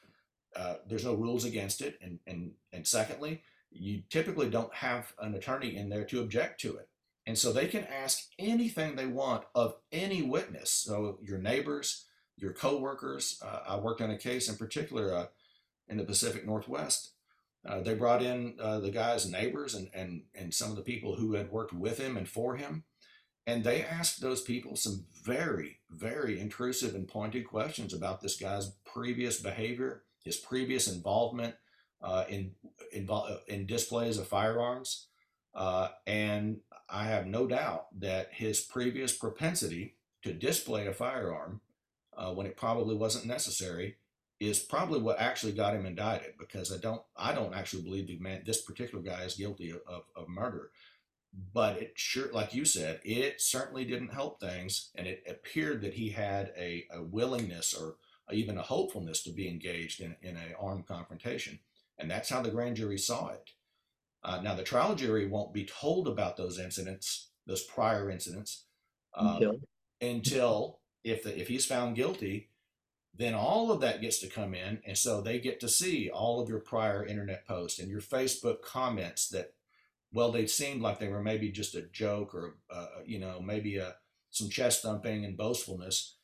uh, 0.56 0.76
there's 0.88 1.04
no 1.04 1.14
rules 1.14 1.44
against 1.44 1.80
it. 1.80 1.98
And, 2.02 2.18
and, 2.26 2.52
and 2.72 2.86
secondly, 2.86 3.42
you 3.78 4.02
typically 4.10 4.50
don't 4.50 4.74
have 4.74 5.12
an 5.20 5.34
attorney 5.34 5.76
in 5.76 5.88
there 5.88 6.04
to 6.04 6.20
object 6.20 6.60
to 6.62 6.76
it. 6.76 6.88
And 7.26 7.36
so 7.36 7.52
they 7.52 7.66
can 7.66 7.84
ask 7.84 8.28
anything 8.38 8.94
they 8.94 9.06
want 9.06 9.44
of 9.54 9.76
any 9.90 10.22
witness. 10.22 10.70
So 10.70 11.18
your 11.22 11.38
neighbors, 11.38 12.06
your 12.36 12.52
coworkers. 12.52 13.40
Uh, 13.44 13.60
I 13.68 13.76
worked 13.76 14.00
on 14.00 14.10
a 14.10 14.18
case 14.18 14.48
in 14.48 14.56
particular 14.56 15.12
uh, 15.12 15.26
in 15.88 15.96
the 15.96 16.04
Pacific 16.04 16.46
Northwest. 16.46 17.12
Uh, 17.66 17.80
they 17.80 17.94
brought 17.94 18.22
in 18.22 18.54
uh, 18.60 18.78
the 18.78 18.90
guy's 18.90 19.28
neighbors 19.28 19.74
and, 19.74 19.90
and, 19.92 20.22
and 20.34 20.54
some 20.54 20.70
of 20.70 20.76
the 20.76 20.82
people 20.82 21.16
who 21.16 21.34
had 21.34 21.50
worked 21.50 21.72
with 21.72 21.98
him 21.98 22.16
and 22.16 22.28
for 22.28 22.56
him. 22.56 22.84
And 23.44 23.64
they 23.64 23.82
asked 23.82 24.20
those 24.20 24.42
people 24.42 24.76
some 24.76 25.06
very, 25.24 25.80
very 25.90 26.38
intrusive 26.38 26.94
and 26.94 27.08
pointed 27.08 27.46
questions 27.46 27.92
about 27.92 28.20
this 28.20 28.36
guy's 28.36 28.72
previous 28.84 29.40
behavior, 29.40 30.02
his 30.24 30.36
previous 30.36 30.92
involvement, 30.92 31.54
uh, 32.06 32.24
in, 32.28 32.52
in, 32.92 33.08
in 33.48 33.66
displays 33.66 34.16
of 34.16 34.28
firearms. 34.28 35.08
Uh, 35.54 35.88
and 36.06 36.58
I 36.88 37.06
have 37.06 37.26
no 37.26 37.48
doubt 37.48 37.86
that 37.98 38.28
his 38.32 38.60
previous 38.60 39.16
propensity 39.16 39.96
to 40.22 40.32
display 40.32 40.86
a 40.86 40.94
firearm 40.94 41.60
uh, 42.16 42.32
when 42.32 42.46
it 42.46 42.56
probably 42.56 42.94
wasn't 42.94 43.26
necessary 43.26 43.96
is 44.38 44.60
probably 44.60 45.00
what 45.00 45.18
actually 45.18 45.52
got 45.52 45.74
him 45.74 45.86
indicted 45.86 46.34
because 46.38 46.72
I 46.72 46.76
don't 46.76 47.02
I 47.16 47.34
don't 47.34 47.54
actually 47.54 47.82
believe 47.82 48.06
the 48.06 48.18
man 48.18 48.42
this 48.44 48.60
particular 48.60 49.02
guy 49.02 49.22
is 49.22 49.34
guilty 49.34 49.70
of, 49.70 49.80
of, 49.88 50.02
of 50.14 50.28
murder. 50.28 50.70
But 51.52 51.78
it 51.78 51.92
sure 51.96 52.30
like 52.32 52.54
you 52.54 52.64
said, 52.66 53.00
it 53.02 53.40
certainly 53.40 53.84
didn't 53.84 54.12
help 54.12 54.40
things 54.40 54.90
and 54.94 55.06
it 55.06 55.24
appeared 55.28 55.80
that 55.82 55.94
he 55.94 56.10
had 56.10 56.52
a, 56.56 56.84
a 56.92 57.02
willingness 57.02 57.74
or 57.74 57.96
even 58.30 58.58
a 58.58 58.62
hopefulness 58.62 59.22
to 59.22 59.30
be 59.30 59.48
engaged 59.48 60.00
in, 60.00 60.16
in 60.22 60.36
an 60.36 60.54
armed 60.60 60.86
confrontation. 60.86 61.58
And 61.98 62.10
that's 62.10 62.28
how 62.28 62.42
the 62.42 62.50
grand 62.50 62.76
jury 62.76 62.98
saw 62.98 63.28
it. 63.28 63.50
Uh, 64.22 64.40
now, 64.42 64.54
the 64.54 64.62
trial 64.62 64.94
jury 64.94 65.26
won't 65.26 65.54
be 65.54 65.64
told 65.64 66.08
about 66.08 66.36
those 66.36 66.58
incidents, 66.58 67.30
those 67.46 67.62
prior 67.62 68.10
incidents, 68.10 68.64
uh, 69.14 69.34
until, 69.34 69.60
until 70.00 70.80
if, 71.04 71.22
the, 71.22 71.38
if 71.40 71.48
he's 71.48 71.64
found 71.64 71.96
guilty, 71.96 72.50
then 73.14 73.34
all 73.34 73.70
of 73.70 73.80
that 73.80 74.00
gets 74.00 74.18
to 74.18 74.28
come 74.28 74.52
in. 74.54 74.80
And 74.86 74.98
so 74.98 75.20
they 75.20 75.38
get 75.38 75.60
to 75.60 75.68
see 75.68 76.10
all 76.10 76.40
of 76.40 76.48
your 76.48 76.58
prior 76.58 77.04
internet 77.04 77.46
posts 77.46 77.78
and 77.78 77.88
your 77.88 78.00
Facebook 78.00 78.62
comments 78.62 79.28
that, 79.28 79.54
well, 80.12 80.32
they 80.32 80.46
seemed 80.46 80.82
like 80.82 80.98
they 80.98 81.08
were 81.08 81.22
maybe 81.22 81.50
just 81.50 81.74
a 81.74 81.82
joke 81.82 82.34
or, 82.34 82.56
uh, 82.70 82.86
you 83.06 83.18
know, 83.18 83.40
maybe 83.40 83.76
a, 83.76 83.94
some 84.30 84.50
chest 84.50 84.82
thumping 84.82 85.24
and 85.24 85.36
boastfulness. 85.36 86.16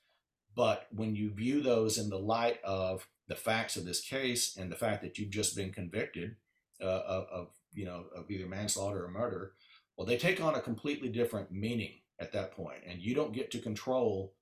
But 0.54 0.86
when 0.90 1.14
you 1.16 1.30
view 1.30 1.62
those 1.62 1.96
in 1.96 2.10
the 2.10 2.18
light 2.18 2.58
of 2.62 3.08
the 3.32 3.40
facts 3.40 3.76
of 3.76 3.86
this 3.86 4.02
case 4.02 4.58
and 4.58 4.70
the 4.70 4.76
fact 4.76 5.02
that 5.02 5.18
you've 5.18 5.30
just 5.30 5.56
been 5.56 5.72
convicted 5.72 6.36
uh, 6.82 7.02
of, 7.06 7.26
of, 7.32 7.48
you 7.72 7.86
know 7.86 8.04
of 8.14 8.30
either 8.30 8.46
manslaughter 8.46 9.06
or 9.06 9.10
murder, 9.10 9.52
well, 9.96 10.06
they 10.06 10.18
take 10.18 10.42
on 10.42 10.54
a 10.54 10.60
completely 10.60 11.08
different 11.08 11.50
meaning 11.50 11.94
at 12.20 12.32
that 12.32 12.52
point, 12.52 12.80
and 12.86 13.00
you 13.00 13.14
don't 13.14 13.32
get 13.32 13.50
to 13.50 13.58
control 13.58 14.34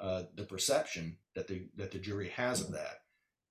uh, 0.00 0.22
the 0.34 0.44
perception 0.44 1.18
that 1.34 1.46
the 1.46 1.66
that 1.76 1.90
the 1.90 1.98
jury 1.98 2.30
has 2.30 2.62
of 2.62 2.72
that. 2.72 3.02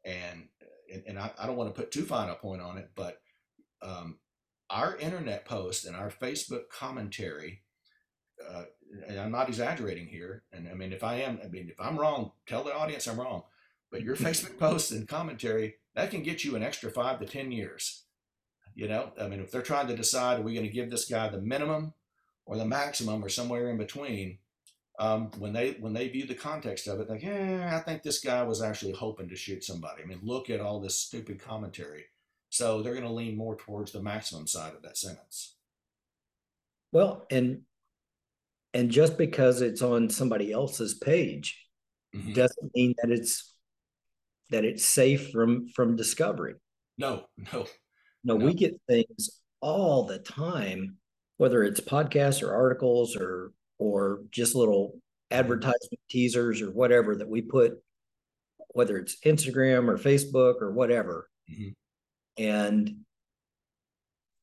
And 0.04 0.48
and, 0.92 1.04
and 1.06 1.20
I, 1.20 1.30
I, 1.38 1.46
don't 1.46 1.58
want 1.58 1.74
to 1.74 1.80
put 1.80 1.92
too 1.92 2.04
fine 2.04 2.30
a 2.30 2.36
point 2.36 2.62
on 2.62 2.80
it, 2.80 2.90
but 2.96 3.20
um, 3.84 4.18
our 4.72 4.98
internet 4.98 5.46
post 5.46 5.86
and 5.86 5.96
our 5.96 6.10
Facebook 6.10 6.70
commentary. 6.72 7.62
Uh, 8.50 8.64
and 9.08 9.20
I'm 9.20 9.32
not 9.32 9.50
exaggerating 9.50 10.08
here. 10.08 10.44
And 10.54 10.68
I 10.70 10.74
mean, 10.74 10.94
if 10.94 11.04
I 11.04 11.16
am, 11.16 11.40
I 11.44 11.48
mean, 11.50 11.70
if 11.70 11.80
I'm 11.80 11.98
wrong, 11.98 12.32
tell 12.48 12.64
the 12.64 12.74
audience 12.74 13.06
I'm 13.08 13.20
wrong. 13.20 13.44
But 13.92 14.02
your 14.02 14.16
Facebook 14.16 14.58
posts 14.60 14.92
and 14.92 15.08
commentary, 15.08 15.76
that 15.96 16.12
can 16.12 16.24
get 16.24 16.44
you 16.44 16.56
an 16.56 16.64
extra 16.64 16.92
five 16.92 17.20
to 17.20 17.26
10 17.26 17.52
years. 17.52 18.04
You 18.76 18.88
know, 18.88 19.12
I 19.20 19.28
mean, 19.28 19.40
if 19.40 19.52
they're 19.52 19.62
trying 19.62 19.88
to 19.88 19.96
decide, 19.96 20.40
are 20.40 20.44
we 20.44 20.54
going 20.54 20.66
to 20.66 20.72
give 20.72 20.92
this 20.92 21.06
guy 21.06 21.28
the 21.30 21.42
minimum 21.42 21.94
or 22.46 22.58
the 22.58 22.66
maximum 22.66 23.24
or 23.24 23.30
somewhere 23.30 23.70
in 23.70 23.78
between? 23.78 24.38
Um, 25.00 25.32
when 25.38 25.54
they 25.54 25.72
when 25.80 25.94
they 25.94 26.08
view 26.08 26.26
the 26.26 26.36
context 26.36 26.88
of 26.88 27.00
it, 27.00 27.10
like, 27.10 27.24
yeah, 27.24 27.72
I 27.76 27.80
think 27.80 28.02
this 28.02 28.20
guy 28.20 28.44
was 28.44 28.62
actually 28.62 28.94
hoping 28.94 29.30
to 29.30 29.36
shoot 29.36 29.64
somebody. 29.64 30.04
I 30.04 30.06
mean, 30.06 30.20
look 30.24 30.50
at 30.50 30.60
all 30.60 30.80
this 30.80 31.00
stupid 31.00 31.40
commentary. 31.40 32.06
So 32.50 32.82
they're 32.82 32.94
going 32.94 33.06
to 33.06 33.12
lean 33.12 33.38
more 33.38 33.56
towards 33.56 33.92
the 33.92 34.02
maximum 34.02 34.48
side 34.48 34.74
of 34.74 34.82
that 34.84 34.98
sentence. 34.98 35.56
Well, 36.92 37.26
and 37.30 37.62
and 38.74 38.92
just 38.92 39.18
because 39.18 39.62
it's 39.62 39.82
on 39.82 40.10
somebody 40.10 40.52
else's 40.52 40.94
page 40.94 41.66
mm-hmm. 42.16 42.34
doesn't 42.34 42.72
mean 42.76 42.94
that 43.02 43.12
it's 43.12 43.54
that 44.50 44.66
it's 44.66 44.86
safe 44.86 45.32
from 45.32 45.68
from 45.70 45.96
discovery. 45.96 46.56
No, 46.98 47.26
no, 47.54 47.66
no. 48.24 48.36
We 48.36 48.54
get 48.54 48.80
things 48.88 49.42
all 49.62 50.06
the 50.06 50.20
time, 50.20 50.98
whether 51.38 51.64
it's 51.64 51.80
podcasts 51.80 52.42
or 52.42 52.54
articles 52.54 53.16
or 53.16 53.52
or 53.78 54.22
just 54.32 54.56
little 54.56 55.00
advertisement 55.32 56.00
teasers 56.10 56.62
or 56.62 56.72
whatever 56.72 57.16
that 57.16 57.30
we 57.30 57.42
put, 57.42 57.74
whether 58.70 58.98
it's 58.98 59.18
Instagram 59.26 59.90
or 59.90 59.98
Facebook 59.98 60.62
or 60.62 60.72
whatever. 60.72 61.30
Mm-hmm. 61.52 62.44
And 62.44 62.96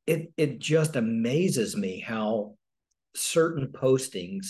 it 0.07 0.33
it 0.37 0.59
just 0.59 0.97
amazes 0.97 1.77
me 1.77 2.01
how 2.01 2.57
certain 3.15 3.69
postings 3.69 4.47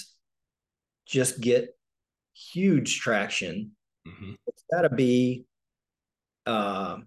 just 1.07 1.41
get 1.41 1.77
huge 2.35 2.99
traction 2.99 3.73
Mm-hmm. 4.07 4.33
It's 4.47 4.65
got 4.71 4.83
to 4.83 4.91
be 4.91 5.47
uh, 6.47 6.99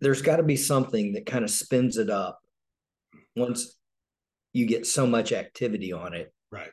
there's 0.00 0.22
got 0.22 0.36
to 0.36 0.42
be 0.42 0.56
something 0.56 1.14
that 1.14 1.26
kind 1.26 1.44
of 1.44 1.50
spins 1.50 1.96
it 1.96 2.10
up 2.10 2.40
once 3.36 3.78
you 4.52 4.66
get 4.66 4.86
so 4.86 5.06
much 5.06 5.32
activity 5.32 5.92
on 5.92 6.14
it 6.14 6.32
right. 6.50 6.70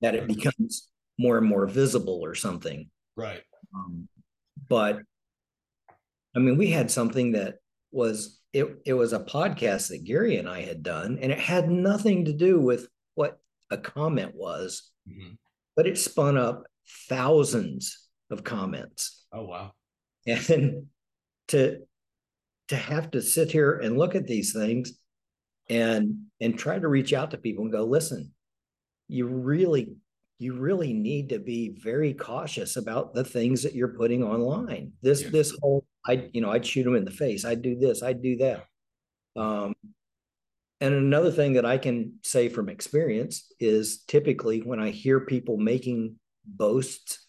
that 0.00 0.14
it 0.14 0.26
becomes 0.26 0.88
more 1.18 1.38
and 1.38 1.46
more 1.46 1.66
visible 1.66 2.20
or 2.22 2.34
something. 2.34 2.90
Right. 3.16 3.42
Um, 3.74 4.08
but 4.68 5.00
i 6.34 6.38
mean 6.38 6.56
we 6.56 6.70
had 6.70 6.90
something 6.90 7.32
that 7.32 7.56
was 7.90 8.40
it 8.52 8.66
it 8.84 8.94
was 8.94 9.12
a 9.12 9.20
podcast 9.20 9.88
that 9.88 10.04
gary 10.04 10.36
and 10.36 10.48
i 10.48 10.60
had 10.60 10.82
done 10.82 11.18
and 11.20 11.32
it 11.32 11.38
had 11.38 11.68
nothing 11.68 12.24
to 12.24 12.32
do 12.32 12.60
with 12.60 12.88
a 13.72 13.78
comment 13.78 14.34
was, 14.34 14.92
mm-hmm. 15.08 15.34
but 15.74 15.86
it 15.86 15.98
spun 15.98 16.36
up 16.36 16.64
thousands 17.08 18.08
of 18.30 18.44
comments. 18.44 19.24
Oh 19.32 19.44
wow! 19.44 19.72
And 20.26 20.86
to 21.48 21.78
to 22.68 22.76
have 22.76 23.10
to 23.10 23.20
sit 23.20 23.50
here 23.50 23.78
and 23.78 23.98
look 23.98 24.14
at 24.14 24.26
these 24.26 24.52
things 24.52 24.92
and 25.68 26.26
and 26.40 26.58
try 26.58 26.78
to 26.78 26.88
reach 26.88 27.12
out 27.12 27.30
to 27.32 27.38
people 27.38 27.64
and 27.64 27.72
go, 27.72 27.84
listen, 27.84 28.32
you 29.08 29.26
really 29.26 29.96
you 30.38 30.54
really 30.54 30.92
need 30.92 31.28
to 31.28 31.38
be 31.38 31.76
very 31.80 32.12
cautious 32.14 32.76
about 32.76 33.14
the 33.14 33.24
things 33.24 33.62
that 33.62 33.74
you're 33.74 33.96
putting 33.96 34.22
online. 34.24 34.92
This 35.02 35.22
yes. 35.22 35.32
this 35.32 35.58
whole 35.60 35.84
I 36.06 36.28
you 36.32 36.40
know 36.40 36.50
I'd 36.50 36.66
shoot 36.66 36.84
them 36.84 36.96
in 36.96 37.04
the 37.04 37.10
face. 37.10 37.44
I'd 37.44 37.62
do 37.62 37.76
this. 37.76 38.02
I'd 38.02 38.22
do 38.22 38.36
that. 38.38 38.66
Um, 39.34 39.74
and 40.82 40.96
another 40.96 41.30
thing 41.30 41.52
that 41.52 41.64
I 41.64 41.78
can 41.78 42.14
say 42.24 42.48
from 42.48 42.68
experience 42.68 43.46
is 43.60 44.02
typically 44.08 44.62
when 44.62 44.80
I 44.80 44.90
hear 44.90 45.20
people 45.20 45.56
making 45.56 46.16
boasts 46.44 47.24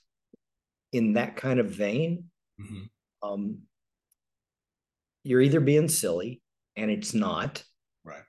in 0.91 1.13
that 1.13 1.35
kind 1.35 1.59
of 1.59 1.69
vein, 1.69 2.31
mm-hmm. 2.59 2.85
um, 3.21 3.59
you're 5.23 5.39
either 5.39 5.59
being 5.59 5.87
silly 5.87 6.41
and 6.75 6.89
it's 6.89 7.13
not, 7.13 7.63
right, 8.03 8.23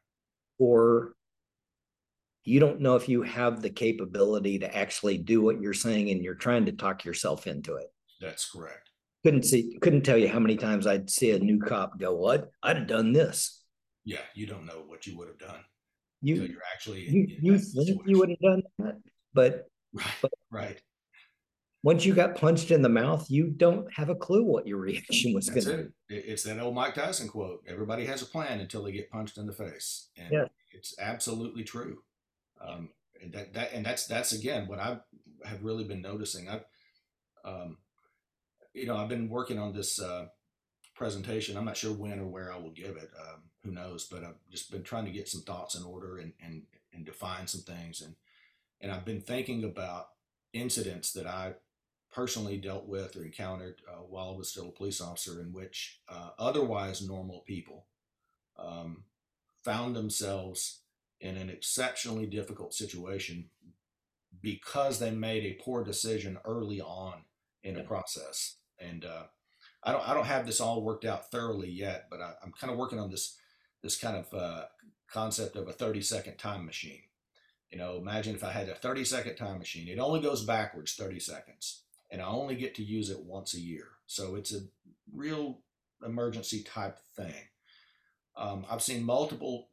or 0.59 1.15
you 2.45 2.61
don't 2.61 2.83
know 2.83 2.97
if 2.97 3.09
you 3.09 3.23
have 3.23 3.63
the 3.63 3.71
capability 3.71 4.59
to 4.59 4.77
actually 4.77 5.17
do 5.17 5.41
what 5.41 5.59
you're 5.59 5.73
saying 5.73 6.11
and 6.11 6.23
you're 6.23 6.35
trying 6.35 6.67
to 6.67 6.73
talk 6.73 7.07
yourself 7.07 7.47
into 7.47 7.77
it. 7.77 7.91
That's 8.21 8.51
correct. 8.51 8.91
Couldn't 9.23 9.45
see, 9.45 9.79
couldn't 9.81 10.03
tell 10.03 10.19
you 10.19 10.29
how 10.29 10.39
many 10.39 10.57
times 10.57 10.87
I'd 10.87 11.09
see 11.09 11.31
a 11.31 11.39
new 11.39 11.61
cop 11.61 11.99
go, 11.99 12.15
"What? 12.15 12.51
I'd 12.63 12.77
have 12.77 12.87
done 12.87 13.15
this." 13.15 13.64
Yeah, 14.05 14.21
you 14.35 14.47
don't 14.47 14.67
know 14.67 14.83
what 14.87 15.07
you 15.07 15.17
would 15.17 15.29
have 15.29 15.39
done. 15.39 15.61
You, 16.21 16.37
you're 16.37 16.63
actually 16.73 17.03
you, 17.09 17.23
in, 17.23 17.39
you 17.43 17.59
think 17.59 17.89
situation. 17.89 18.03
you 18.07 18.19
would 18.19 18.31
have 18.31 18.41
done 18.41 18.63
that, 18.79 19.01
but 19.35 19.69
right, 19.93 20.15
but 20.23 20.33
right. 20.51 20.81
Once 21.83 22.07
you 22.07 22.15
got 22.15 22.35
punched 22.35 22.71
in 22.71 22.81
the 22.81 22.89
mouth, 22.89 23.31
you 23.31 23.51
don't 23.51 23.93
have 23.93 24.09
a 24.09 24.15
clue 24.15 24.43
what 24.43 24.67
your 24.67 24.79
reaction 24.89 25.35
was 25.35 25.51
going 25.51 25.67
to 25.67 25.93
be. 26.09 26.17
It's 26.17 26.43
that 26.45 26.59
old 26.59 26.75
Mike 26.75 26.95
Tyson 26.95 27.29
quote: 27.29 27.63
"Everybody 27.69 28.07
has 28.07 28.23
a 28.23 28.27
plan 28.27 28.61
until 28.61 28.85
they 28.85 28.93
get 28.93 29.11
punched 29.11 29.37
in 29.37 29.47
the 29.47 29.53
face," 29.53 30.09
and 30.17 30.33
yeah. 30.33 30.45
it's 30.73 30.95
absolutely 30.99 31.63
true. 31.63 31.99
Um, 32.61 32.91
and 33.23 33.33
that, 33.33 33.53
that 33.55 33.73
and 33.73 33.85
that's 33.85 34.07
that's 34.07 34.33
again 34.33 34.67
what 34.67 34.79
I 34.79 34.99
have 35.45 35.63
really 35.63 35.85
been 35.85 36.01
noticing. 36.01 36.49
I've 36.49 36.65
um, 37.45 37.77
you 38.73 38.87
know 38.87 38.97
I've 38.97 39.09
been 39.09 39.29
working 39.29 39.59
on 39.59 39.75
this 39.75 40.01
uh, 40.01 40.27
presentation. 40.95 41.57
I'm 41.57 41.67
not 41.67 41.77
sure 41.77 41.93
when 41.93 42.19
or 42.19 42.27
where 42.27 42.53
I 42.53 42.57
will 42.57 42.73
give 42.73 42.97
it. 42.97 43.11
Um, 43.21 43.43
who 43.65 43.71
knows? 43.71 44.07
But 44.07 44.25
I've 44.25 44.39
just 44.51 44.71
been 44.71 44.83
trying 44.83 45.07
to 45.07 45.11
get 45.11 45.29
some 45.29 45.43
thoughts 45.43 45.75
in 45.75 45.85
order 45.85 46.19
and 46.19 46.33
and 46.45 46.63
and 46.93 47.05
define 47.05 47.47
some 47.47 47.63
things. 47.63 48.01
And 48.01 48.15
and 48.81 48.93
I've 48.93 49.05
been 49.05 49.21
thinking 49.21 49.65
about 49.65 50.09
incidents 50.53 51.13
that 51.13 51.27
I 51.27 51.55
personally 52.13 52.57
dealt 52.57 52.87
with 52.87 53.17
or 53.17 53.25
encountered 53.25 53.83
uh, 53.91 54.03
while 54.03 54.33
I 54.35 54.37
was 54.37 54.51
still 54.51 54.69
a 54.69 54.73
police 54.73 55.01
officer, 55.01 55.41
in 55.41 55.53
which 55.53 56.01
uh, 56.09 56.31
otherwise 56.39 57.03
normal 57.03 57.41
people 57.41 57.87
um, 58.57 59.05
found 59.65 59.97
themselves 59.97 60.81
in 61.21 61.37
an 61.37 61.51
exceptionally 61.51 62.27
difficult 62.27 62.75
situation 62.75 63.47
because 64.41 64.99
they 64.99 65.11
made 65.11 65.45
a 65.45 65.63
poor 65.63 65.83
decision 65.83 66.39
early 66.45 66.81
on 66.81 67.25
in 67.63 67.75
the 67.75 67.83
process. 67.83 68.57
And 68.79 69.05
uh, 69.05 69.25
I 69.83 69.93
don't 69.93 70.09
I 70.09 70.15
don't 70.15 70.27
have 70.27 70.47
this 70.47 70.61
all 70.61 70.83
worked 70.83 71.05
out 71.05 71.31
thoroughly 71.31 71.71
yet, 71.71 72.07
but 72.11 72.21
I, 72.21 72.35
am 72.45 72.53
kind 72.53 72.73
of 72.73 72.79
working 72.79 72.99
on 72.99 73.11
this 73.11 73.39
this 73.85 73.97
kind 73.99 74.17
of 74.17 74.35
uh, 74.35 74.65
concept 75.09 75.55
of 75.55 75.69
a 75.69 75.73
30 75.73 76.01
second 76.01 76.39
time 76.39 76.65
machine. 76.65 77.03
You 77.71 77.79
know, 77.79 77.99
imagine 77.99 78.35
if 78.35 78.43
I 78.43 78.51
had 78.51 78.69
a 78.69 78.75
30 78.75 79.05
second 79.05 79.37
time 79.37 79.59
machine. 79.59 79.87
It 79.87 79.99
only 79.99 80.21
goes 80.21 80.43
backwards 80.43 80.95
30 80.95 81.21
seconds, 81.21 81.83
and 82.11 82.21
I 82.23 82.27
only 82.27 82.57
get 82.57 82.75
to 82.77 82.83
use 82.83 83.11
it 83.11 83.23
once 83.23 83.55
a 83.55 83.61
year. 83.61 83.89
So 84.07 84.37
it's 84.37 84.55
a 84.55 84.61
real 85.13 85.61
emergency 86.05 86.63
type 86.63 86.99
thing. 87.15 87.35
Um, 88.37 88.65
I've 88.69 88.83
seen 88.83 89.05
multiple 89.05 89.69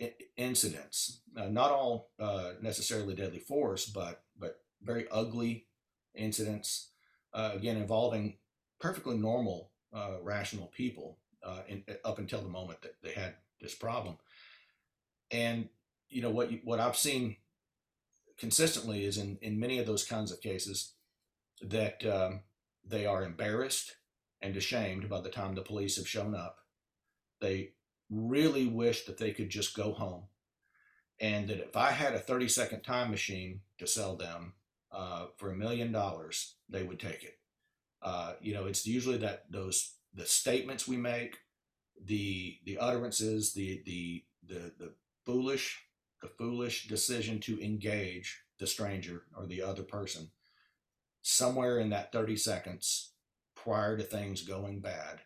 I- 0.00 0.14
incidents, 0.36 1.22
uh, 1.36 1.48
not 1.48 1.70
all 1.70 2.10
uh, 2.20 2.52
necessarily 2.60 3.14
deadly 3.14 3.38
force, 3.38 3.86
but 3.86 4.22
but 4.38 4.60
very 4.82 5.06
ugly 5.10 5.66
incidents. 6.14 6.90
Uh, 7.32 7.52
again, 7.54 7.76
involving 7.76 8.36
perfectly 8.80 9.16
normal, 9.16 9.70
uh, 9.94 10.16
rational 10.22 10.66
people 10.68 11.18
uh, 11.42 11.62
in, 11.68 11.84
up 12.04 12.18
until 12.18 12.42
the 12.42 12.48
moment 12.48 12.82
that 12.82 12.96
they 13.02 13.12
had 13.12 13.34
this 13.60 13.74
problem. 13.74 14.16
And 15.30 15.68
you 16.08 16.22
know 16.22 16.30
what 16.30 16.52
you, 16.52 16.60
what 16.64 16.80
I've 16.80 16.96
seen 16.96 17.36
consistently 18.38 19.04
is 19.04 19.18
in 19.18 19.38
in 19.42 19.58
many 19.58 19.78
of 19.78 19.86
those 19.86 20.04
kinds 20.04 20.30
of 20.30 20.40
cases 20.40 20.92
that 21.62 22.04
um, 22.06 22.40
they 22.84 23.06
are 23.06 23.24
embarrassed 23.24 23.96
and 24.42 24.56
ashamed 24.56 25.08
by 25.08 25.20
the 25.20 25.30
time 25.30 25.54
the 25.54 25.62
police 25.62 25.96
have 25.96 26.08
shown 26.08 26.34
up. 26.34 26.58
They 27.40 27.70
really 28.10 28.66
wish 28.66 29.04
that 29.06 29.18
they 29.18 29.32
could 29.32 29.50
just 29.50 29.74
go 29.76 29.92
home, 29.92 30.24
and 31.20 31.48
that 31.48 31.60
if 31.60 31.76
I 31.76 31.90
had 31.90 32.14
a 32.14 32.20
30 32.20 32.48
second 32.48 32.82
time 32.82 33.10
machine 33.10 33.60
to 33.78 33.86
sell 33.86 34.16
them 34.16 34.54
uh, 34.92 35.26
for 35.36 35.50
a 35.50 35.56
million 35.56 35.92
dollars, 35.92 36.54
they 36.68 36.82
would 36.82 37.00
take 37.00 37.24
it. 37.24 37.38
Uh, 38.02 38.34
you 38.40 38.54
know, 38.54 38.66
it's 38.66 38.86
usually 38.86 39.18
that 39.18 39.50
those 39.50 39.94
the 40.14 40.26
statements 40.26 40.86
we 40.86 40.96
make, 40.96 41.38
the 42.04 42.58
the 42.64 42.78
utterances, 42.78 43.52
the 43.52 43.82
the 43.84 44.24
the 44.46 44.72
the 44.78 44.92
foolish 45.24 45.82
the 46.22 46.28
foolish 46.28 46.88
decision 46.88 47.38
to 47.40 47.62
engage 47.62 48.42
the 48.58 48.66
stranger 48.66 49.24
or 49.36 49.46
the 49.46 49.62
other 49.62 49.82
person 49.82 50.30
somewhere 51.20 51.78
in 51.78 51.90
that 51.90 52.10
30 52.12 52.36
seconds 52.36 53.12
prior 53.54 53.98
to 53.98 54.02
things 54.02 54.42
going 54.42 54.80
bad 54.80 55.20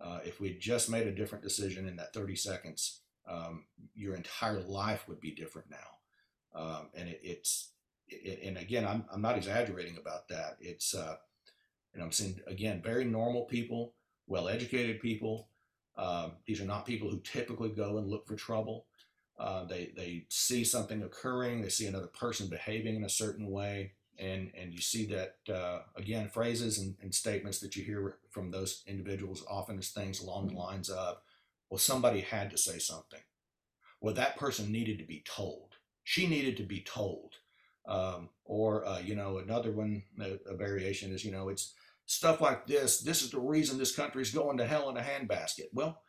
uh, 0.00 0.18
if 0.24 0.40
we 0.40 0.58
just 0.58 0.90
made 0.90 1.06
a 1.06 1.14
different 1.14 1.42
decision 1.42 1.88
in 1.88 1.96
that 1.96 2.12
30 2.12 2.36
seconds 2.36 3.00
um, 3.30 3.64
your 3.94 4.14
entire 4.14 4.60
life 4.60 5.08
would 5.08 5.20
be 5.20 5.30
different 5.30 5.70
now 5.70 6.60
um, 6.60 6.88
and 6.94 7.08
it, 7.08 7.20
it's 7.22 7.70
it, 8.08 8.40
and 8.44 8.58
again 8.58 8.84
I'm, 8.84 9.04
I'm 9.12 9.22
not 9.22 9.36
exaggerating 9.36 9.96
about 9.96 10.28
that 10.28 10.56
it's 10.60 10.94
uh, 10.94 11.16
and 11.94 12.02
I'm 12.02 12.12
seeing 12.12 12.40
again 12.46 12.82
very 12.82 13.04
normal 13.04 13.44
people, 13.44 13.94
well-educated 14.26 15.00
people. 15.00 15.48
Um, 15.96 16.32
these 16.46 16.60
are 16.60 16.66
not 16.66 16.86
people 16.86 17.08
who 17.08 17.20
typically 17.20 17.70
go 17.70 17.98
and 17.98 18.08
look 18.08 18.26
for 18.26 18.36
trouble. 18.36 18.86
Uh, 19.38 19.64
they 19.64 19.92
they 19.96 20.26
see 20.28 20.64
something 20.64 21.02
occurring, 21.02 21.60
they 21.60 21.68
see 21.68 21.86
another 21.86 22.06
person 22.06 22.48
behaving 22.48 22.96
in 22.96 23.04
a 23.04 23.08
certain 23.08 23.50
way, 23.50 23.92
and 24.18 24.50
and 24.56 24.72
you 24.72 24.80
see 24.80 25.06
that 25.06 25.36
uh, 25.52 25.80
again 25.96 26.28
phrases 26.28 26.78
and, 26.78 26.94
and, 27.02 27.12
statements 27.12 27.58
that 27.58 27.74
you 27.74 27.82
hear 27.84 28.18
from 28.30 28.50
those 28.50 28.84
individuals 28.86 29.44
often 29.48 29.78
is 29.78 29.90
things 29.90 30.20
along 30.20 30.48
the 30.48 30.54
lines 30.54 30.88
of, 30.88 31.18
"Well, 31.68 31.78
somebody 31.78 32.20
had 32.20 32.50
to 32.52 32.58
say 32.58 32.78
something. 32.78 33.20
Well, 34.00 34.14
that 34.14 34.36
person 34.36 34.70
needed 34.70 34.98
to 34.98 35.04
be 35.04 35.24
told. 35.26 35.76
She 36.04 36.26
needed 36.28 36.56
to 36.58 36.64
be 36.64 36.80
told." 36.80 37.34
Um, 37.86 38.30
or 38.44 38.86
uh, 38.86 39.00
you 39.00 39.16
know 39.16 39.38
another 39.38 39.72
one 39.72 40.04
a, 40.20 40.38
a 40.46 40.56
variation 40.56 41.12
is 41.12 41.24
you 41.24 41.32
know 41.32 41.48
it's 41.48 41.74
stuff 42.06 42.40
like 42.40 42.66
this. 42.66 43.00
This 43.00 43.22
is 43.22 43.30
the 43.30 43.40
reason 43.40 43.78
this 43.78 43.94
country 43.94 44.22
is 44.22 44.30
going 44.30 44.58
to 44.58 44.66
hell 44.66 44.90
in 44.90 44.96
a 44.96 45.00
handbasket. 45.00 45.68
Well, 45.72 46.02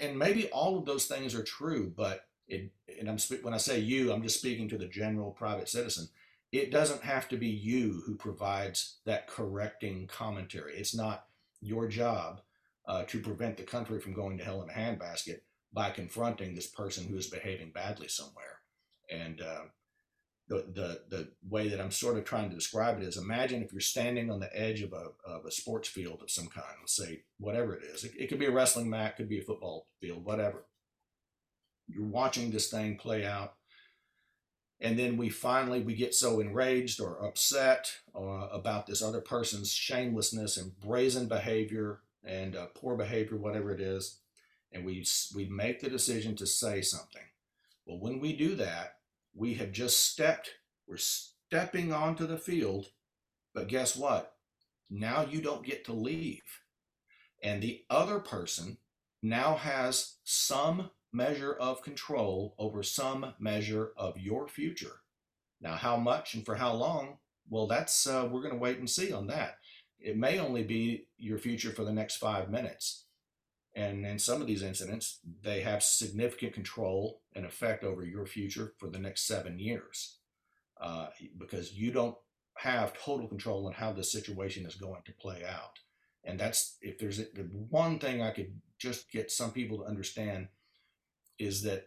and 0.00 0.18
maybe 0.18 0.48
all 0.48 0.78
of 0.78 0.86
those 0.86 1.06
things 1.06 1.34
are 1.34 1.44
true, 1.44 1.92
but 1.96 2.26
it, 2.48 2.72
and 2.98 3.08
I'm 3.08 3.18
when 3.42 3.54
I 3.54 3.58
say 3.58 3.78
you, 3.78 4.12
I'm 4.12 4.22
just 4.22 4.38
speaking 4.38 4.68
to 4.70 4.78
the 4.78 4.88
general 4.88 5.30
private 5.30 5.68
citizen. 5.68 6.08
It 6.50 6.70
doesn't 6.70 7.02
have 7.02 7.28
to 7.28 7.36
be 7.36 7.48
you 7.48 8.02
who 8.04 8.14
provides 8.16 8.98
that 9.06 9.26
correcting 9.26 10.06
commentary. 10.06 10.74
It's 10.74 10.94
not 10.94 11.26
your 11.60 11.86
job 11.88 12.40
uh, 12.86 13.04
to 13.04 13.20
prevent 13.20 13.56
the 13.56 13.62
country 13.62 14.00
from 14.00 14.12
going 14.12 14.36
to 14.38 14.44
hell 14.44 14.62
in 14.62 14.68
a 14.68 14.72
handbasket 14.72 15.40
by 15.72 15.90
confronting 15.90 16.54
this 16.54 16.66
person 16.66 17.06
who 17.06 17.16
is 17.16 17.28
behaving 17.28 17.70
badly 17.70 18.08
somewhere. 18.08 18.60
And 19.10 19.40
uh, 19.40 19.62
the, 20.52 21.00
the, 21.08 21.16
the 21.16 21.28
way 21.48 21.68
that 21.68 21.80
I'm 21.80 21.90
sort 21.90 22.18
of 22.18 22.24
trying 22.24 22.50
to 22.50 22.54
describe 22.54 22.98
it 22.98 23.04
is 23.04 23.16
imagine 23.16 23.62
if 23.62 23.72
you're 23.72 23.80
standing 23.80 24.30
on 24.30 24.40
the 24.40 24.54
edge 24.54 24.82
of 24.82 24.92
a, 24.92 25.08
of 25.24 25.46
a 25.46 25.50
sports 25.50 25.88
field 25.88 26.20
of 26.22 26.30
some 26.30 26.48
kind, 26.48 26.66
let's 26.80 26.94
say 26.94 27.22
whatever 27.38 27.74
it 27.74 27.84
is. 27.84 28.04
It, 28.04 28.12
it 28.18 28.26
could 28.28 28.38
be 28.38 28.46
a 28.46 28.50
wrestling 28.50 28.90
mat, 28.90 29.16
could 29.16 29.28
be 29.28 29.38
a 29.38 29.42
football 29.42 29.86
field, 30.00 30.24
whatever. 30.24 30.64
You're 31.88 32.04
watching 32.04 32.50
this 32.50 32.70
thing 32.70 32.96
play 32.96 33.24
out. 33.24 33.54
And 34.78 34.98
then 34.98 35.16
we 35.16 35.30
finally, 35.30 35.80
we 35.80 35.94
get 35.94 36.14
so 36.14 36.40
enraged 36.40 37.00
or 37.00 37.24
upset 37.24 37.92
uh, 38.14 38.48
about 38.50 38.86
this 38.86 39.00
other 39.00 39.20
person's 39.20 39.72
shamelessness 39.72 40.56
and 40.56 40.78
brazen 40.80 41.28
behavior 41.28 42.00
and 42.24 42.56
uh, 42.56 42.66
poor 42.74 42.96
behavior, 42.96 43.38
whatever 43.38 43.72
it 43.72 43.80
is. 43.80 44.18
And 44.72 44.84
we, 44.84 45.06
we 45.34 45.46
make 45.46 45.80
the 45.80 45.88
decision 45.88 46.34
to 46.36 46.46
say 46.46 46.82
something. 46.82 47.22
Well, 47.86 48.00
when 48.00 48.20
we 48.20 48.34
do 48.34 48.54
that, 48.56 48.96
we 49.34 49.54
have 49.54 49.72
just 49.72 50.04
stepped, 50.04 50.50
we're 50.86 50.96
stepping 50.96 51.92
onto 51.92 52.26
the 52.26 52.38
field, 52.38 52.88
but 53.54 53.68
guess 53.68 53.96
what? 53.96 54.34
Now 54.90 55.24
you 55.24 55.40
don't 55.40 55.64
get 55.64 55.84
to 55.86 55.92
leave. 55.92 56.60
And 57.42 57.62
the 57.62 57.84
other 57.90 58.18
person 58.18 58.78
now 59.22 59.56
has 59.56 60.16
some 60.24 60.90
measure 61.12 61.52
of 61.52 61.82
control 61.82 62.54
over 62.58 62.82
some 62.82 63.34
measure 63.38 63.92
of 63.96 64.18
your 64.18 64.48
future. 64.48 65.00
Now, 65.60 65.74
how 65.74 65.96
much 65.96 66.34
and 66.34 66.44
for 66.44 66.56
how 66.56 66.72
long? 66.74 67.18
Well, 67.48 67.66
that's 67.66 68.06
uh, 68.06 68.28
we're 68.30 68.42
going 68.42 68.54
to 68.54 68.60
wait 68.60 68.78
and 68.78 68.88
see 68.88 69.12
on 69.12 69.26
that. 69.28 69.58
It 70.00 70.16
may 70.16 70.38
only 70.38 70.64
be 70.64 71.06
your 71.18 71.38
future 71.38 71.70
for 71.70 71.84
the 71.84 71.92
next 71.92 72.16
five 72.16 72.50
minutes, 72.50 73.04
And 73.74 74.04
in 74.04 74.18
some 74.18 74.40
of 74.40 74.46
these 74.46 74.62
incidents, 74.62 75.20
they 75.42 75.60
have 75.62 75.82
significant 75.82 76.52
control 76.52 77.22
and 77.34 77.46
effect 77.46 77.84
over 77.84 78.04
your 78.04 78.26
future 78.26 78.74
for 78.78 78.88
the 78.88 78.98
next 78.98 79.26
seven 79.26 79.58
years 79.58 80.18
uh, 80.80 81.06
because 81.38 81.72
you 81.72 81.90
don't 81.90 82.16
have 82.58 82.92
total 82.92 83.26
control 83.28 83.66
on 83.66 83.72
how 83.72 83.92
the 83.92 84.04
situation 84.04 84.66
is 84.66 84.74
going 84.74 85.02
to 85.06 85.12
play 85.12 85.42
out. 85.44 85.78
And 86.24 86.38
that's 86.38 86.76
if 86.82 86.98
there's 86.98 87.18
a, 87.18 87.24
the 87.34 87.48
one 87.70 87.98
thing 87.98 88.22
I 88.22 88.30
could 88.30 88.60
just 88.78 89.10
get 89.10 89.30
some 89.30 89.52
people 89.52 89.78
to 89.78 89.84
understand 89.84 90.48
is 91.38 91.62
that 91.62 91.86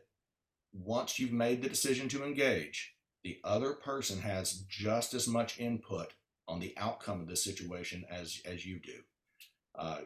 once 0.74 1.20
you've 1.20 1.32
made 1.32 1.62
the 1.62 1.70
decision 1.70 2.10
to 2.10 2.26
engage, 2.26 2.96
the 3.24 3.40
other 3.44 3.74
person 3.74 4.22
has 4.22 4.66
just 4.68 5.14
as 5.14 5.28
much 5.28 5.60
input 5.60 6.14
on 6.48 6.60
the 6.60 6.74
outcome 6.78 7.22
of 7.22 7.28
the 7.28 7.36
situation 7.36 8.06
as 8.10 8.42
as 8.46 8.66
you 8.66 8.80
do. 8.80 9.00
Uh, 9.78 10.00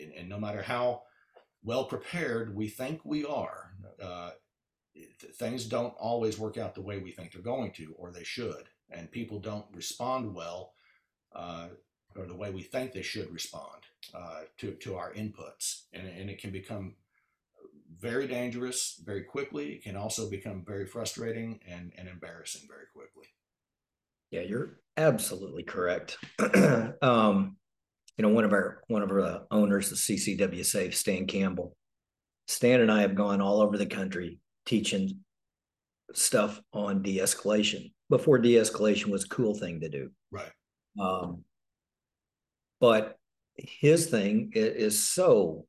and, 0.00 0.12
and, 0.12 0.28
no 0.28 0.38
matter 0.38 0.62
how 0.62 1.02
well 1.66 1.84
prepared 1.84 2.54
we 2.54 2.68
think 2.68 3.00
we 3.04 3.26
are, 3.26 3.72
uh, 4.02 4.30
things 5.34 5.66
don't 5.66 5.94
always 5.98 6.38
work 6.38 6.56
out 6.56 6.74
the 6.74 6.80
way 6.80 6.98
we 6.98 7.10
think 7.10 7.32
they're 7.32 7.42
going 7.42 7.72
to, 7.72 7.92
or 7.98 8.10
they 8.10 8.24
should, 8.24 8.68
and 8.88 9.10
people 9.10 9.40
don't 9.40 9.66
respond 9.74 10.34
well, 10.34 10.72
uh, 11.34 11.66
or 12.16 12.24
the 12.24 12.36
way 12.36 12.50
we 12.50 12.62
think 12.62 12.92
they 12.92 13.02
should 13.02 13.30
respond 13.30 13.82
uh, 14.14 14.42
to 14.56 14.72
to 14.74 14.96
our 14.96 15.12
inputs, 15.12 15.82
and, 15.92 16.06
and 16.06 16.30
it 16.30 16.40
can 16.40 16.50
become 16.50 16.94
very 17.98 18.26
dangerous 18.26 19.00
very 19.04 19.24
quickly. 19.24 19.72
It 19.72 19.82
can 19.82 19.96
also 19.96 20.30
become 20.30 20.64
very 20.64 20.86
frustrating 20.86 21.60
and, 21.66 21.92
and 21.98 22.08
embarrassing 22.08 22.68
very 22.68 22.86
quickly. 22.92 23.26
Yeah, 24.30 24.42
you're 24.42 24.80
absolutely 24.96 25.62
correct. 25.62 26.18
um, 27.02 27.56
you 28.16 28.22
know, 28.22 28.30
one 28.30 28.44
of 28.44 28.52
our 28.52 28.82
one 28.88 29.02
of 29.02 29.10
our 29.10 29.20
uh, 29.20 29.38
owners 29.50 29.92
of 29.92 29.98
CCW 29.98 30.64
Safe, 30.64 30.96
Stan 30.96 31.26
Campbell. 31.26 31.76
Stan 32.48 32.80
and 32.80 32.90
I 32.90 33.02
have 33.02 33.14
gone 33.14 33.40
all 33.40 33.60
over 33.60 33.76
the 33.76 33.86
country 33.86 34.38
teaching 34.64 35.20
stuff 36.14 36.60
on 36.72 37.02
de-escalation 37.02 37.92
before 38.08 38.38
de-escalation 38.38 39.06
was 39.06 39.24
a 39.24 39.28
cool 39.28 39.54
thing 39.54 39.80
to 39.80 39.88
do. 39.88 40.10
Right. 40.30 40.52
Um, 40.98 41.42
but 42.80 43.18
his 43.56 44.06
thing 44.06 44.52
is 44.54 45.06
so 45.08 45.66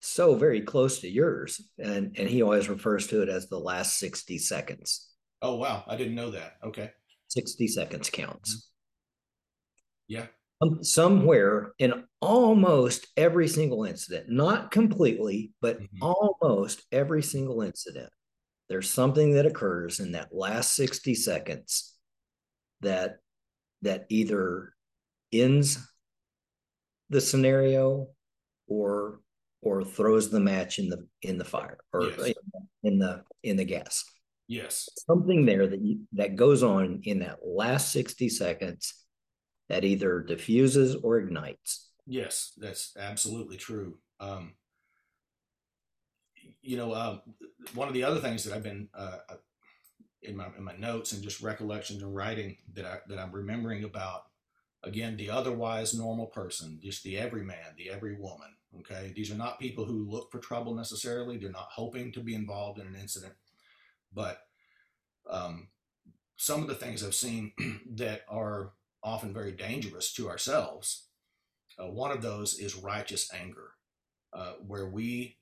so 0.00 0.36
very 0.36 0.60
close 0.60 1.00
to 1.00 1.08
yours 1.08 1.60
and 1.78 2.16
and 2.16 2.28
he 2.28 2.42
always 2.42 2.68
refers 2.68 3.08
to 3.08 3.22
it 3.22 3.28
as 3.28 3.48
the 3.48 3.58
last 3.58 3.98
60 3.98 4.38
seconds. 4.38 5.08
Oh 5.42 5.56
wow. 5.56 5.84
I 5.88 5.96
didn't 5.96 6.14
know 6.14 6.30
that. 6.30 6.54
Okay. 6.64 6.92
60 7.28 7.66
seconds 7.66 8.08
counts. 8.08 8.70
Yeah 10.06 10.26
um, 10.60 10.82
somewhere 10.82 11.72
in 11.78 12.04
almost 12.20 13.06
every 13.16 13.48
single 13.48 13.84
incident 13.84 14.28
not 14.28 14.70
completely 14.70 15.52
but 15.60 15.80
mm-hmm. 15.80 16.02
almost 16.02 16.82
every 16.90 17.22
single 17.22 17.62
incident 17.62 18.10
there's 18.68 18.90
something 18.90 19.34
that 19.34 19.46
occurs 19.46 20.00
in 20.00 20.12
that 20.12 20.34
last 20.34 20.74
60 20.74 21.14
seconds 21.14 21.94
that 22.80 23.18
that 23.82 24.06
either 24.08 24.74
ends 25.32 25.78
the 27.10 27.20
scenario 27.20 28.08
or 28.66 29.20
or 29.62 29.84
throws 29.84 30.30
the 30.30 30.40
match 30.40 30.78
in 30.78 30.88
the 30.88 31.06
in 31.22 31.38
the 31.38 31.44
fire 31.44 31.78
or 31.92 32.04
yes. 32.04 32.34
in 32.84 32.98
the 32.98 33.22
in 33.42 33.56
the 33.56 33.64
gas. 33.64 34.04
Yes. 34.46 34.88
Something 35.06 35.44
there 35.44 35.66
that 35.66 35.80
you, 35.80 36.00
that 36.14 36.36
goes 36.36 36.62
on 36.62 37.02
in 37.04 37.18
that 37.18 37.40
last 37.44 37.92
60 37.92 38.30
seconds 38.30 38.94
that 39.68 39.84
either 39.84 40.20
diffuses 40.20 40.96
or 40.96 41.18
ignites. 41.18 41.90
Yes, 42.06 42.52
that's 42.56 42.96
absolutely 42.98 43.56
true. 43.56 43.98
Um, 44.20 44.54
you 46.62 46.76
know, 46.76 46.94
um, 46.94 47.20
one 47.74 47.88
of 47.88 47.94
the 47.94 48.04
other 48.04 48.20
things 48.20 48.44
that 48.44 48.54
I've 48.54 48.62
been 48.62 48.88
uh, 48.94 49.18
uh, 49.28 49.34
in 50.22 50.36
my 50.36 50.46
in 50.56 50.64
my 50.64 50.76
notes 50.76 51.12
and 51.12 51.22
just 51.22 51.42
recollections 51.42 52.02
and 52.02 52.14
writing 52.14 52.56
that 52.72 52.84
I 52.84 52.98
that 53.08 53.18
I'm 53.18 53.32
remembering 53.32 53.84
about 53.84 54.24
again 54.82 55.16
the 55.16 55.30
otherwise 55.30 55.94
normal 55.94 56.26
person, 56.26 56.80
just 56.82 57.02
the 57.02 57.18
everyman, 57.18 57.74
the 57.76 57.90
every 57.90 58.16
woman 58.16 58.48
Okay, 58.76 59.12
these 59.16 59.30
are 59.30 59.36
not 59.36 59.58
people 59.58 59.84
who 59.84 60.08
look 60.08 60.30
for 60.30 60.38
trouble 60.38 60.74
necessarily. 60.74 61.38
They're 61.38 61.50
not 61.50 61.70
hoping 61.72 62.12
to 62.12 62.20
be 62.20 62.34
involved 62.34 62.78
in 62.78 62.86
an 62.86 62.96
incident, 62.96 63.32
but 64.12 64.40
um, 65.28 65.68
some 66.36 66.60
of 66.60 66.68
the 66.68 66.74
things 66.74 67.02
I've 67.02 67.14
seen 67.14 67.52
that 67.94 68.22
are 68.28 68.72
often 69.02 69.32
very 69.32 69.52
dangerous 69.52 70.12
to 70.14 70.28
ourselves. 70.28 71.04
Uh, 71.78 71.86
one 71.86 72.10
of 72.10 72.22
those 72.22 72.58
is 72.58 72.76
righteous 72.76 73.32
anger, 73.32 73.70
uh, 74.32 74.52
where 74.66 74.88
we 74.88 75.36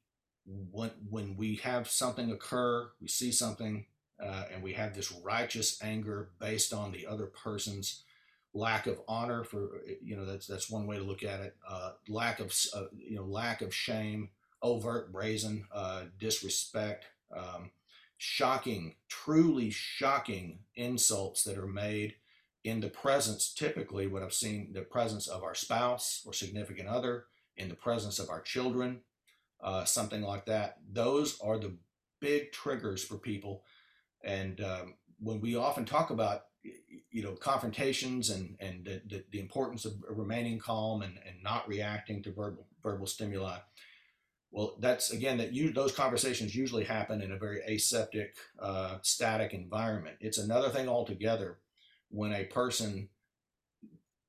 when 0.70 0.90
when 1.08 1.36
we 1.36 1.56
have 1.56 1.88
something 1.88 2.30
occur, 2.30 2.90
we 3.00 3.08
see 3.08 3.32
something, 3.32 3.86
uh, 4.22 4.44
and 4.52 4.62
we 4.62 4.72
have 4.74 4.94
this 4.94 5.12
righteous 5.12 5.82
anger 5.82 6.30
based 6.38 6.72
on 6.72 6.92
the 6.92 7.06
other 7.06 7.26
person's 7.26 8.04
lack 8.56 8.86
of 8.86 9.00
honor 9.06 9.44
for 9.44 9.82
you 10.02 10.16
know 10.16 10.24
that's 10.24 10.46
that's 10.46 10.70
one 10.70 10.86
way 10.86 10.96
to 10.96 11.04
look 11.04 11.22
at 11.22 11.40
it 11.40 11.54
uh, 11.68 11.92
lack 12.08 12.40
of 12.40 12.54
uh, 12.74 12.84
you 12.96 13.16
know 13.16 13.24
lack 13.24 13.60
of 13.60 13.74
shame 13.74 14.30
overt 14.62 15.12
brazen 15.12 15.64
uh, 15.72 16.04
disrespect 16.18 17.04
um, 17.36 17.70
shocking 18.16 18.94
truly 19.08 19.68
shocking 19.70 20.58
insults 20.74 21.44
that 21.44 21.58
are 21.58 21.66
made 21.66 22.14
in 22.66 22.80
the 22.80 22.88
presence 22.88 23.54
typically 23.54 24.06
what 24.06 24.22
i've 24.22 24.34
seen 24.34 24.72
the 24.72 24.82
presence 24.82 25.26
of 25.26 25.42
our 25.42 25.54
spouse 25.54 26.22
or 26.26 26.32
significant 26.32 26.88
other 26.88 27.24
in 27.56 27.68
the 27.68 27.74
presence 27.74 28.18
of 28.18 28.28
our 28.28 28.40
children 28.40 29.00
uh, 29.60 29.84
something 29.84 30.22
like 30.22 30.46
that. 30.46 30.76
Those 30.92 31.40
are 31.40 31.58
the 31.58 31.76
big 32.20 32.52
triggers 32.52 33.02
for 33.02 33.16
people. 33.16 33.64
And 34.24 34.60
um, 34.60 34.94
when 35.18 35.40
we 35.40 35.56
often 35.56 35.84
talk 35.84 36.10
about 36.10 36.42
you 37.10 37.22
know 37.22 37.32
confrontations 37.32 38.30
and 38.30 38.56
and 38.58 38.84
the, 38.84 39.00
the, 39.06 39.24
the, 39.30 39.40
importance 39.40 39.84
of 39.84 39.94
remaining 40.08 40.58
calm 40.58 41.02
and, 41.02 41.18
and 41.24 41.40
not 41.42 41.68
reacting 41.68 42.24
to 42.24 42.32
verbal 42.32 42.66
verbal 42.82 43.06
stimuli 43.06 43.56
well 44.50 44.74
that's 44.80 45.12
again 45.12 45.38
that 45.38 45.52
you 45.52 45.72
those 45.72 45.92
conversations 45.92 46.56
usually 46.56 46.82
happen 46.82 47.22
in 47.22 47.30
a 47.30 47.38
very 47.38 47.60
aseptic 47.60 48.34
uh, 48.58 48.98
static 49.02 49.54
environment. 49.54 50.16
It's 50.20 50.38
another 50.38 50.68
thing 50.70 50.88
altogether 50.88 51.58
when 52.16 52.32
a 52.32 52.44
person 52.44 53.10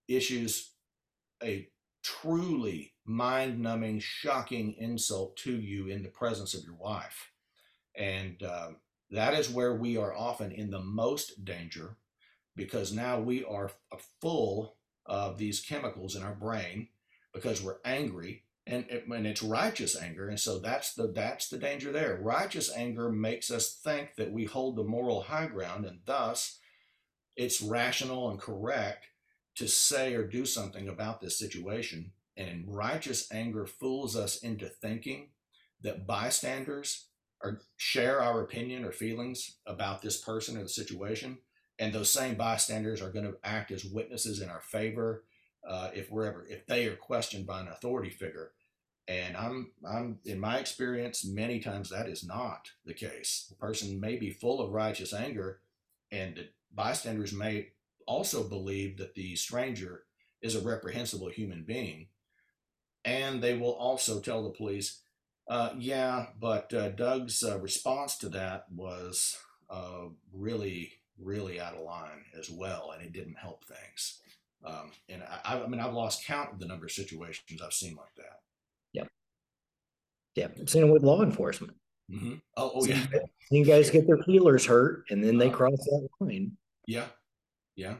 issues 0.09 0.71
a 1.41 1.69
truly 2.03 2.93
mind-numbing 3.05 3.99
shocking 3.99 4.73
insult 4.77 5.37
to 5.37 5.53
you 5.53 5.87
in 5.87 6.03
the 6.03 6.09
presence 6.09 6.53
of 6.53 6.63
your 6.63 6.75
wife. 6.75 7.31
And 7.95 8.43
uh, 8.43 8.71
that 9.11 9.33
is 9.33 9.49
where 9.49 9.73
we 9.73 9.95
are 9.95 10.13
often 10.13 10.51
in 10.51 10.69
the 10.69 10.81
most 10.81 11.45
danger 11.45 11.95
because 12.57 12.91
now 12.91 13.21
we 13.21 13.45
are 13.45 13.71
full 14.19 14.75
of 15.05 15.37
these 15.37 15.61
chemicals 15.61 16.15
in 16.15 16.23
our 16.23 16.35
brain 16.35 16.89
because 17.33 17.61
we're 17.61 17.77
angry 17.85 18.43
and, 18.65 18.85
and 18.89 19.25
it's 19.25 19.41
righteous 19.41 19.95
anger 19.95 20.27
and 20.27 20.37
so 20.37 20.59
that's 20.59 20.93
the 20.93 21.07
that's 21.07 21.47
the 21.47 21.57
danger 21.57 21.93
there. 21.93 22.19
Righteous 22.21 22.69
anger 22.75 23.09
makes 23.09 23.49
us 23.49 23.79
think 23.81 24.15
that 24.17 24.31
we 24.31 24.43
hold 24.43 24.75
the 24.75 24.83
moral 24.83 25.21
high 25.21 25.45
ground 25.45 25.85
and 25.85 25.99
thus 26.05 26.59
it's 27.37 27.61
rational 27.61 28.29
and 28.29 28.39
correct 28.39 29.05
to 29.55 29.67
say 29.67 30.13
or 30.15 30.23
do 30.23 30.45
something 30.45 30.89
about 30.89 31.21
this 31.21 31.37
situation. 31.37 32.11
And 32.35 32.65
righteous 32.67 33.31
anger 33.31 33.65
fools 33.65 34.15
us 34.15 34.37
into 34.37 34.67
thinking 34.67 35.29
that 35.81 36.05
bystanders 36.05 37.05
or 37.41 37.61
share 37.77 38.21
our 38.21 38.41
opinion 38.41 38.83
or 38.83 38.91
feelings 38.91 39.57
about 39.65 40.01
this 40.01 40.19
person 40.19 40.57
or 40.57 40.63
the 40.63 40.69
situation. 40.69 41.37
And 41.79 41.93
those 41.93 42.09
same 42.09 42.35
bystanders 42.35 43.01
are 43.01 43.11
going 43.11 43.25
to 43.25 43.37
act 43.43 43.71
as 43.71 43.85
witnesses 43.85 44.41
in 44.41 44.49
our 44.49 44.61
favor 44.61 45.23
uh, 45.67 45.91
if 45.93 46.09
we're 46.11 46.25
ever 46.25 46.45
if 46.49 46.65
they 46.65 46.87
are 46.87 46.95
questioned 46.95 47.45
by 47.45 47.61
an 47.61 47.67
authority 47.67 48.09
figure. 48.09 48.51
And 49.07 49.37
i'm 49.37 49.71
i'm 49.87 50.19
in 50.25 50.39
my 50.39 50.57
experience 50.57 51.25
many 51.25 51.59
times 51.59 51.89
that 51.89 52.09
is 52.09 52.25
not 52.25 52.71
the 52.85 52.93
case. 52.93 53.45
The 53.49 53.55
person 53.55 53.99
may 53.99 54.15
be 54.15 54.31
full 54.31 54.61
of 54.61 54.71
righteous 54.71 55.13
anger 55.13 55.59
and 56.11 56.35
the 56.35 56.47
bystanders 56.73 57.33
may 57.33 57.67
also 58.05 58.47
believe 58.47 58.97
that 58.97 59.15
the 59.15 59.35
stranger 59.35 60.03
is 60.41 60.55
a 60.55 60.61
reprehensible 60.61 61.29
human 61.29 61.63
being 61.63 62.07
and 63.03 63.41
they 63.41 63.55
will 63.55 63.73
also 63.73 64.19
tell 64.19 64.43
the 64.43 64.49
police 64.49 65.01
uh, 65.49 65.71
yeah 65.77 66.27
but 66.39 66.73
uh, 66.73 66.89
doug's 66.89 67.43
uh, 67.43 67.59
response 67.59 68.17
to 68.17 68.29
that 68.29 68.65
was 68.71 69.37
uh, 69.69 70.05
really 70.33 70.93
really 71.19 71.59
out 71.59 71.73
of 71.73 71.83
line 71.83 72.25
as 72.37 72.49
well, 72.49 72.91
and 72.93 73.03
it 73.03 73.13
didn't 73.13 73.37
help 73.37 73.63
things. 73.65 74.19
Um, 74.65 74.91
and 75.09 75.23
I, 75.23 75.59
I 75.59 75.67
mean, 75.67 75.79
I've 75.79 75.93
lost 75.93 76.25
count 76.25 76.51
of 76.51 76.59
the 76.59 76.65
number 76.65 76.85
of 76.85 76.91
situations 76.91 77.61
I've 77.61 77.73
seen 77.73 77.95
like 77.95 78.15
that. 78.17 78.39
Yeah, 78.93 79.03
yeah, 80.35 80.47
I've 80.59 80.69
seen 80.69 80.87
it 80.87 80.91
with 80.91 81.03
law 81.03 81.23
enforcement. 81.23 81.73
Mm-hmm. 82.11 82.35
Oh, 82.55 82.71
oh 82.75 82.85
yeah. 82.85 83.05
You 83.49 83.63
guys 83.63 83.89
get 83.89 84.05
their 84.05 84.17
feelers 84.17 84.65
hurt, 84.65 85.05
and 85.09 85.23
then 85.23 85.37
they 85.37 85.47
uh, 85.47 85.53
cross 85.53 85.77
that 85.77 86.09
line. 86.19 86.57
Yeah, 86.85 87.05
yeah. 87.77 87.93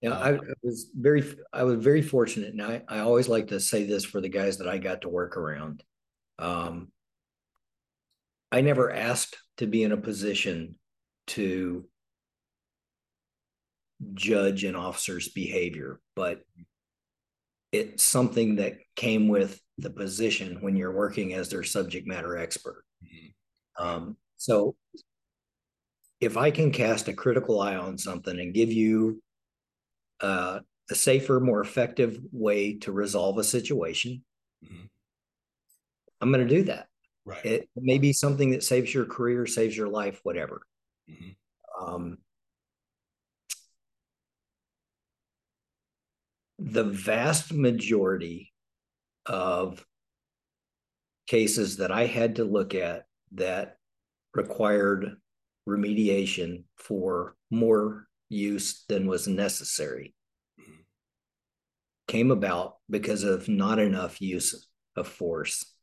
Yeah, 0.00 0.10
uh, 0.10 0.18
I, 0.18 0.30
I, 0.34 0.38
was 0.62 0.90
very, 0.96 1.24
I 1.52 1.64
was 1.64 1.82
very 1.82 2.00
fortunate, 2.00 2.52
and 2.52 2.62
I, 2.62 2.82
I 2.86 3.00
always 3.00 3.28
like 3.28 3.48
to 3.48 3.58
say 3.58 3.84
this 3.84 4.04
for 4.04 4.20
the 4.20 4.28
guys 4.28 4.58
that 4.58 4.68
I 4.68 4.78
got 4.78 5.00
to 5.00 5.08
work 5.08 5.36
around. 5.36 5.82
Um, 6.38 6.92
I 8.52 8.60
never 8.60 8.92
asked 8.92 9.36
to 9.56 9.66
be 9.66 9.82
in 9.82 9.90
a 9.90 9.96
position 9.96 10.76
to 11.28 11.84
judge 14.14 14.64
an 14.64 14.76
officer's 14.76 15.28
behavior, 15.28 16.00
but 16.14 16.42
it's 17.72 18.02
something 18.02 18.56
that 18.56 18.78
came 18.96 19.28
with 19.28 19.60
the 19.78 19.90
position 19.90 20.58
when 20.60 20.76
you're 20.76 20.92
working 20.92 21.34
as 21.34 21.48
their 21.48 21.62
subject 21.62 22.06
matter 22.06 22.36
expert. 22.36 22.84
Mm-hmm. 23.04 23.84
Um, 23.84 24.16
so 24.36 24.74
if 26.20 26.36
I 26.36 26.50
can 26.50 26.72
cast 26.72 27.08
a 27.08 27.12
critical 27.12 27.60
eye 27.60 27.76
on 27.76 27.96
something 27.96 28.38
and 28.38 28.54
give 28.54 28.72
you 28.72 29.22
uh, 30.20 30.60
a 30.90 30.94
safer, 30.94 31.38
more 31.38 31.60
effective 31.60 32.18
way 32.32 32.74
to 32.78 32.92
resolve 32.92 33.38
a 33.38 33.44
situation, 33.44 34.24
mm-hmm. 34.64 34.86
I'm 36.20 36.32
going 36.32 36.46
to 36.46 36.54
do 36.54 36.64
that. 36.64 36.88
Right. 37.24 37.44
It 37.44 37.68
may 37.76 37.98
be 37.98 38.12
something 38.12 38.50
that 38.50 38.64
saves 38.64 38.92
your 38.92 39.04
career, 39.04 39.46
saves 39.46 39.76
your 39.76 39.88
life, 39.88 40.18
whatever. 40.22 40.62
Mm-hmm. 41.08 41.84
Um, 41.84 42.18
the 46.58 46.84
vast 46.84 47.52
majority 47.52 48.52
of 49.26 49.84
cases 51.26 51.76
that 51.76 51.92
I 51.92 52.06
had 52.06 52.36
to 52.36 52.44
look 52.44 52.74
at 52.74 53.04
that 53.32 53.76
required 54.34 55.16
remediation 55.68 56.64
for 56.76 57.34
more 57.50 58.06
use 58.28 58.84
than 58.88 59.06
was 59.06 59.28
necessary 59.28 60.14
mm-hmm. 60.60 60.80
came 62.06 62.30
about 62.30 62.76
because 62.88 63.22
of 63.24 63.48
not 63.48 63.78
enough 63.78 64.20
use 64.20 64.68
of 64.96 65.06
force 65.06 65.74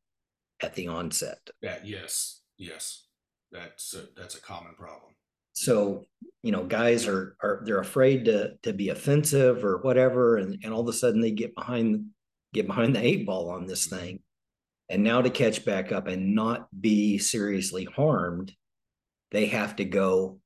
at 0.62 0.74
the 0.76 0.88
onset. 0.88 1.40
That 1.62 1.86
yes, 1.86 2.42
yes, 2.58 3.08
that's 3.52 3.94
a, 3.94 4.06
that's 4.18 4.36
a 4.36 4.42
common 4.42 4.74
problem. 4.76 5.14
So 5.56 6.06
you 6.44 6.52
know, 6.52 6.64
guys 6.64 7.08
are 7.08 7.36
are 7.42 7.64
they're 7.66 7.80
afraid 7.80 8.26
to 8.26 8.56
to 8.62 8.72
be 8.72 8.90
offensive 8.90 9.66
or 9.66 9.80
whatever, 9.80 10.38
and 10.38 10.60
and 10.64 10.72
all 10.72 10.82
of 10.82 10.88
a 10.88 10.94
sudden 10.94 11.20
they 11.20 11.32
get 11.32 11.56
behind 11.56 12.06
get 12.54 12.68
behind 12.68 12.96
the 12.96 13.04
eight 13.04 13.26
ball 13.26 13.50
on 13.50 13.66
this 13.66 13.88
mm-hmm. 13.88 13.98
thing, 13.98 14.20
and 14.90 15.04
now 15.04 15.22
to 15.22 15.32
catch 15.32 15.66
back 15.66 15.92
up 15.92 16.06
and 16.06 16.36
not 16.36 16.68
be 16.80 17.18
seriously 17.18 17.86
harmed, 17.86 18.54
they 19.32 19.48
have 19.48 19.76
to 19.78 19.86
go 19.86 20.40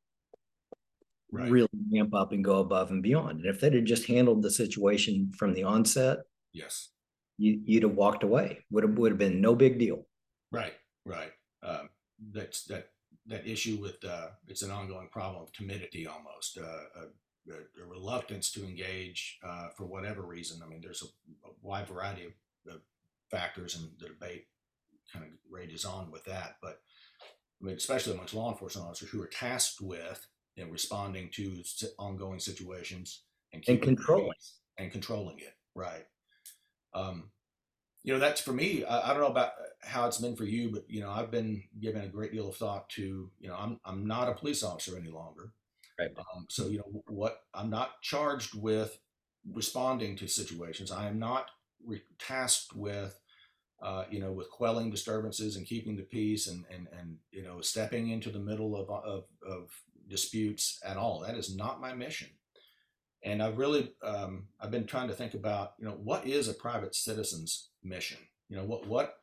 right. 1.33 1.51
really 1.51 1.67
ramp 1.91 2.13
up 2.13 2.31
and 2.31 2.45
go 2.45 2.59
above 2.59 2.91
and 2.91 3.03
beyond. 3.03 3.41
And 3.41 3.49
if 3.53 3.59
they'd 3.59 3.73
have 3.73 3.83
just 3.83 4.07
handled 4.07 4.41
the 4.41 4.51
situation 4.51 5.33
from 5.37 5.53
the 5.53 5.63
onset, 5.63 6.19
yes, 6.53 6.91
you, 7.37 7.61
would 7.67 7.83
have 7.83 7.95
walked 7.97 8.23
away. 8.23 8.59
Would 8.71 8.85
have 8.85 8.97
would 8.97 9.11
have 9.11 9.19
been 9.19 9.41
no 9.41 9.53
big 9.53 9.79
deal. 9.79 10.05
Right, 10.51 10.73
right. 11.05 11.31
Um, 11.61 11.89
that's 12.31 12.63
that 12.65 12.87
that 13.29 13.47
issue 13.47 13.77
with 13.79 14.03
uh, 14.03 14.27
it's 14.47 14.63
an 14.63 14.71
ongoing 14.71 15.07
problem 15.09 15.43
of 15.43 15.51
timidity 15.53 16.07
almost 16.07 16.57
uh, 16.57 17.01
a, 17.01 17.51
a, 17.51 17.85
reluctance 17.85 18.51
to 18.51 18.63
engage 18.63 19.39
uh, 19.43 19.69
for 19.77 19.85
whatever 19.85 20.23
reason. 20.23 20.61
I 20.63 20.67
mean, 20.67 20.81
there's 20.81 21.03
a, 21.03 21.05
a 21.47 21.51
wide 21.61 21.87
variety 21.87 22.25
of, 22.25 22.73
of, 22.73 22.81
factors, 23.31 23.75
and 23.75 23.91
the 23.99 24.07
debate 24.07 24.47
kind 25.13 25.23
of 25.23 25.31
rages 25.49 25.85
on 25.85 26.09
with 26.09 26.25
that. 26.25 26.55
But 26.61 26.81
I 27.61 27.65
mean, 27.65 27.75
especially 27.75 28.13
amongst 28.13 28.33
law 28.33 28.51
enforcement 28.51 28.87
officers 28.87 29.09
who 29.09 29.21
are 29.21 29.27
tasked 29.27 29.81
with 29.81 30.25
you 30.55 30.65
know, 30.65 30.71
responding 30.71 31.29
to 31.33 31.61
ongoing 31.99 32.39
situations 32.39 33.23
and, 33.53 33.63
and 33.67 33.81
controlling 33.81 34.31
and 34.77 34.91
controlling 34.91 35.39
it. 35.39 35.53
Right. 35.75 36.05
Um, 36.93 37.29
you 38.03 38.13
know, 38.13 38.19
that's 38.19 38.41
for 38.41 38.53
me. 38.53 38.83
I, 38.85 39.09
I, 39.09 39.13
don't 39.13 39.21
know 39.21 39.27
about 39.27 39.51
how 39.81 40.07
it's 40.07 40.19
been 40.19 40.35
for 40.35 40.45
you, 40.45 40.71
but 40.71 40.89
you 40.89 41.01
know, 41.01 41.09
I've 41.09 41.31
been 41.31 41.63
given 41.81 42.03
a 42.03 42.07
great 42.07 42.31
deal 42.31 42.49
of 42.49 42.55
thought 42.55 42.89
to. 42.91 43.29
You 43.39 43.49
know, 43.49 43.55
I'm 43.55 43.79
I'm 43.85 44.07
not 44.07 44.29
a 44.29 44.33
police 44.33 44.63
officer 44.63 44.97
any 44.97 45.09
longer. 45.09 45.53
Right. 45.99 46.11
Um, 46.17 46.45
so 46.49 46.67
you 46.67 46.77
know 46.77 47.03
what? 47.07 47.41
I'm 47.53 47.69
not 47.69 48.01
charged 48.01 48.55
with 48.55 48.97
responding 49.51 50.15
to 50.17 50.27
situations. 50.27 50.91
I 50.91 51.07
am 51.07 51.19
not 51.19 51.47
re- 51.85 52.03
tasked 52.17 52.75
with. 52.75 53.19
Uh, 53.81 54.03
you 54.11 54.19
know, 54.19 54.33
with 54.33 54.51
quelling 54.51 54.89
disturbances 54.91 55.55
and 55.55 55.65
keeping 55.65 55.95
the 55.95 56.03
peace 56.03 56.47
and, 56.47 56.65
and, 56.69 56.89
and, 56.99 57.15
you 57.31 57.41
know, 57.41 57.61
stepping 57.61 58.09
into 58.09 58.29
the 58.29 58.37
middle 58.37 58.75
of, 58.75 58.89
of, 58.89 59.23
of 59.41 59.69
disputes 60.09 60.81
at 60.83 60.97
all. 60.97 61.21
That 61.21 61.37
is 61.37 61.55
not 61.55 61.79
my 61.79 61.93
mission 61.93 62.27
and 63.23 63.41
I've 63.41 63.57
really 63.57 63.93
um, 64.03 64.47
I've 64.59 64.71
been 64.71 64.85
trying 64.85 65.09
to 65.09 65.13
think 65.13 65.33
about 65.33 65.73
you 65.79 65.85
know 65.85 65.97
what 66.03 66.25
is 66.25 66.47
a 66.47 66.53
private 66.53 66.95
citizen's 66.95 67.68
mission? 67.83 68.17
You 68.49 68.57
know 68.57 68.65
what 68.65 68.87
what 68.87 69.15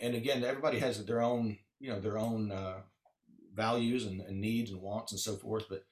and 0.00 0.14
again 0.14 0.42
everybody 0.44 0.78
has 0.80 1.04
their 1.04 1.22
own 1.22 1.58
you 1.78 1.90
know 1.90 2.00
their 2.00 2.18
own 2.18 2.50
uh, 2.50 2.80
values 3.54 4.04
and, 4.04 4.20
and, 4.20 4.40
needs 4.40 4.70
and 4.70 4.80
wants 4.80 5.12
and 5.12 5.20
so 5.20 5.36
forth, 5.36 5.66
but 5.68 5.84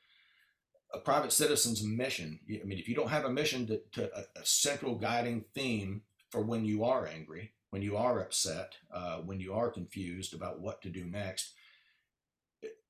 a 0.92 0.98
private 0.98 1.32
citizen's 1.32 1.82
mission. 1.82 2.38
I 2.48 2.64
mean, 2.64 2.78
if 2.78 2.88
you 2.88 2.94
don't 2.94 3.08
have 3.08 3.24
a 3.24 3.30
mission 3.30 3.66
to, 3.66 3.80
to 3.92 4.10
a, 4.16 4.40
a, 4.40 4.44
central 4.44 4.94
guiding 4.94 5.44
theme 5.54 6.02
for 6.30 6.42
when 6.42 6.64
you 6.64 6.84
are 6.84 7.06
angry, 7.06 7.52
when 7.70 7.82
you 7.82 7.96
are 7.96 8.20
upset, 8.20 8.74
uh, 8.92 9.16
when 9.18 9.40
you 9.40 9.54
are 9.54 9.70
confused 9.70 10.34
about 10.34 10.60
what 10.60 10.82
to 10.82 10.90
do 10.90 11.04
next, 11.04 11.52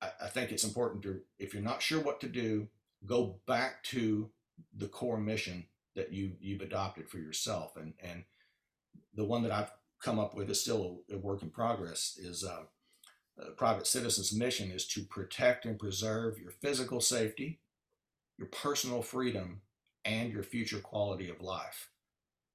I, 0.03 0.11
I 0.25 0.29
think 0.29 0.53
it's 0.53 0.65
important 0.65 1.03
to 1.05 1.21
if 1.39 1.55
you're 1.55 1.63
not 1.63 1.83
sure 1.83 2.01
what 2.01 2.21
to 2.21 2.29
do, 2.29 2.69
go 3.07 3.41
back 3.47 3.83
to 3.85 4.31
the 4.77 4.89
core 4.89 5.19
mission 5.19 5.67
that 5.97 6.13
you 6.13 6.33
you've 6.41 6.63
adopted 6.63 7.09
for 7.09 7.19
yourself. 7.19 7.77
And 7.77 7.95
and 8.01 8.25
the 9.15 9.25
one 9.25 9.43
that 9.43 9.53
I've 9.53 9.73
come 10.03 10.19
up 10.19 10.35
with 10.35 10.51
is 10.51 10.61
still 10.61 11.01
a, 11.11 11.17
work 11.17 11.43
in 11.43 11.51
progress 11.51 12.19
is 12.21 12.45
uh, 12.45 12.65
a 13.39 13.53
private 13.53 13.87
citizen's 13.87 14.35
mission 14.35 14.71
is 14.71 14.87
to 14.89 15.03
protect 15.03 15.65
and 15.65 15.79
preserve 15.79 16.39
your 16.39 16.51
physical 16.51 17.01
safety 17.01 17.61
your 18.39 18.49
personal 18.49 19.03
freedom 19.03 19.61
and 20.05 20.33
your 20.33 20.43
future 20.43 20.81
quality 20.81 21.31
of 21.31 21.41
life. 21.41 21.91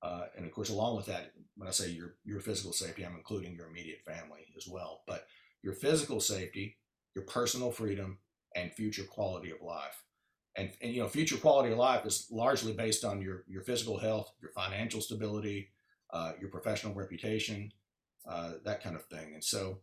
Uh, 0.01 0.25
and 0.37 0.45
of 0.45 0.51
course 0.51 0.69
along 0.69 0.95
with 0.95 1.05
that 1.07 1.33
when 1.57 1.67
I 1.67 1.71
say 1.71 1.89
your 1.89 2.15
your 2.23 2.39
physical 2.39 2.71
safety 2.71 3.05
I'm 3.05 3.17
including 3.17 3.53
your 3.53 3.67
immediate 3.67 4.01
family 4.05 4.45
as 4.55 4.65
well 4.65 5.01
but 5.05 5.27
your 5.61 5.73
physical 5.73 6.21
safety 6.21 6.77
your 7.15 7.25
personal 7.25 7.69
freedom 7.69 8.19
and 8.55 8.71
future 8.71 9.03
quality 9.03 9.51
of 9.51 9.61
life 9.61 10.05
and, 10.59 10.71
and 10.81 10.93
you 10.93 11.01
know 11.01 11.07
future 11.07 11.37
quality 11.37 11.71
of 11.71 11.77
life 11.77 12.05
is 12.05 12.27
largely 12.29 12.73
based 12.73 13.03
on 13.03 13.21
your 13.21 13.43
your 13.47 13.63
physical 13.63 13.97
health 13.97 14.31
your 14.41 14.51
financial 14.51 15.01
stability 15.01 15.69
uh, 16.11 16.33
your 16.39 16.49
professional 16.49 16.93
reputation 16.93 17.71
uh, 18.27 18.53
that 18.63 18.83
kind 18.83 18.95
of 18.95 19.05
thing. 19.05 19.33
And 19.33 19.43
so 19.43 19.79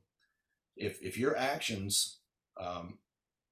if 0.76 1.02
if 1.02 1.18
your 1.18 1.36
actions 1.36 2.18
um, 2.60 2.98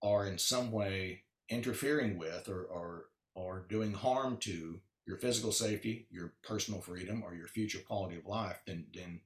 are 0.02 0.26
in 0.26 0.38
some 0.38 0.70
way 0.70 1.24
interfering 1.48 2.18
with 2.18 2.48
or, 2.48 2.64
or 2.64 3.06
or 3.34 3.66
doing 3.68 3.92
harm 3.92 4.36
to 4.38 4.80
your 5.06 5.18
physical 5.18 5.52
safety 5.52 6.06
your 6.10 6.32
personal 6.42 6.80
freedom 6.80 7.22
or 7.22 7.34
your 7.34 7.46
future 7.46 7.80
quality 7.86 8.16
of 8.16 8.24
life 8.24 8.56
then 8.66 8.86
then 8.94 9.20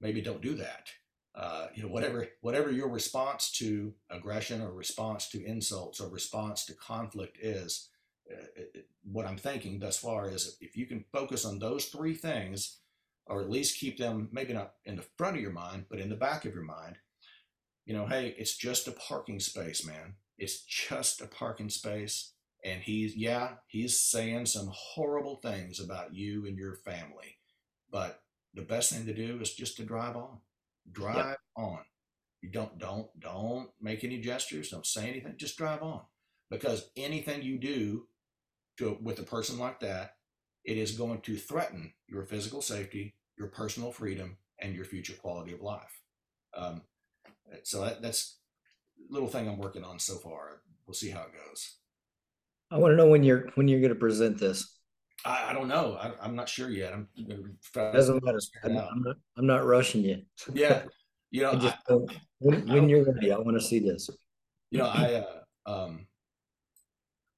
maybe 0.00 0.20
don't 0.20 0.40
do 0.40 0.54
that 0.54 0.86
uh, 1.36 1.66
you 1.74 1.82
know, 1.82 1.88
whatever 1.88 2.26
whatever 2.40 2.70
your 2.70 2.88
response 2.88 3.50
to 3.52 3.92
aggression 4.10 4.62
or 4.62 4.72
response 4.72 5.28
to 5.28 5.44
insults 5.44 6.00
or 6.00 6.08
response 6.08 6.64
to 6.64 6.74
conflict 6.74 7.36
is, 7.42 7.90
uh, 8.32 8.46
it, 8.56 8.88
what 9.04 9.26
I'm 9.26 9.36
thinking 9.36 9.78
thus 9.78 9.98
far 9.98 10.30
is 10.30 10.56
if 10.62 10.76
you 10.76 10.86
can 10.86 11.04
focus 11.12 11.44
on 11.44 11.58
those 11.58 11.86
three 11.86 12.14
things, 12.14 12.78
or 13.26 13.42
at 13.42 13.50
least 13.50 13.78
keep 13.78 13.98
them 13.98 14.30
maybe 14.32 14.54
not 14.54 14.74
in 14.86 14.96
the 14.96 15.04
front 15.18 15.36
of 15.36 15.42
your 15.42 15.52
mind, 15.52 15.84
but 15.90 15.98
in 15.98 16.08
the 16.08 16.16
back 16.16 16.46
of 16.46 16.54
your 16.54 16.64
mind, 16.64 16.96
you 17.84 17.94
know, 17.94 18.06
hey, 18.06 18.34
it's 18.38 18.56
just 18.56 18.88
a 18.88 18.92
parking 18.92 19.38
space, 19.38 19.86
man. 19.86 20.14
It's 20.38 20.62
just 20.62 21.20
a 21.20 21.26
parking 21.26 21.68
space. 21.68 22.32
And 22.64 22.80
he's, 22.80 23.14
yeah, 23.14 23.56
he's 23.66 24.00
saying 24.00 24.46
some 24.46 24.70
horrible 24.72 25.36
things 25.36 25.78
about 25.78 26.14
you 26.14 26.46
and 26.46 26.56
your 26.56 26.74
family. 26.74 27.38
But 27.90 28.22
the 28.54 28.62
best 28.62 28.90
thing 28.90 29.04
to 29.06 29.14
do 29.14 29.38
is 29.40 29.52
just 29.52 29.76
to 29.76 29.84
drive 29.84 30.16
on 30.16 30.38
drive 30.92 31.16
yep. 31.16 31.38
on. 31.56 31.80
You 32.42 32.50
don't 32.50 32.78
don't 32.78 33.08
don't 33.18 33.70
make 33.80 34.04
any 34.04 34.20
gestures. 34.20 34.70
Don't 34.70 34.86
say 34.86 35.08
anything. 35.08 35.34
Just 35.36 35.56
drive 35.56 35.82
on, 35.82 36.02
because 36.50 36.90
anything 36.96 37.42
you 37.42 37.58
do 37.58 38.06
to 38.78 38.98
with 39.02 39.18
a 39.18 39.24
person 39.24 39.58
like 39.58 39.80
that, 39.80 40.16
it 40.64 40.76
is 40.76 40.92
going 40.92 41.20
to 41.22 41.36
threaten 41.36 41.94
your 42.08 42.24
physical 42.24 42.62
safety, 42.62 43.14
your 43.38 43.48
personal 43.48 43.90
freedom, 43.90 44.36
and 44.60 44.74
your 44.74 44.84
future 44.84 45.14
quality 45.14 45.52
of 45.52 45.60
life. 45.60 46.00
Um, 46.56 46.82
so 47.62 47.82
that, 47.82 48.02
that's 48.02 48.38
a 48.98 49.12
little 49.12 49.28
thing 49.28 49.48
I'm 49.48 49.58
working 49.58 49.84
on 49.84 49.98
so 49.98 50.16
far. 50.16 50.62
We'll 50.86 50.94
see 50.94 51.10
how 51.10 51.22
it 51.22 51.32
goes. 51.32 51.78
I 52.70 52.78
want 52.78 52.92
to 52.92 52.96
know 52.96 53.08
when 53.08 53.22
you're 53.22 53.48
when 53.54 53.66
you're 53.66 53.80
going 53.80 53.94
to 53.94 53.98
present 53.98 54.38
this. 54.38 54.75
I, 55.26 55.50
I 55.50 55.52
don't 55.52 55.68
know. 55.68 55.98
I, 56.00 56.24
am 56.24 56.36
not 56.36 56.48
sure 56.48 56.70
yet. 56.70 56.92
I'm 56.92 57.08
doesn't 57.74 58.24
matter. 58.24 58.38
I'm, 58.64 58.76
I'm, 58.76 59.02
not. 59.02 59.16
I'm 59.36 59.46
not 59.46 59.66
rushing 59.66 60.02
you. 60.02 60.22
Yeah, 60.54 60.84
you 61.30 61.42
know, 61.42 61.56
just, 61.56 61.76
I, 61.90 61.94
when, 62.38 62.66
when 62.68 62.88
you're 62.88 63.04
ready, 63.04 63.32
I 63.32 63.38
want 63.38 63.58
to 63.58 63.66
see 63.66 63.80
this. 63.80 64.08
You 64.70 64.78
know, 64.78 64.86
I 64.86 65.24
uh, 65.66 65.84
um, 65.84 66.06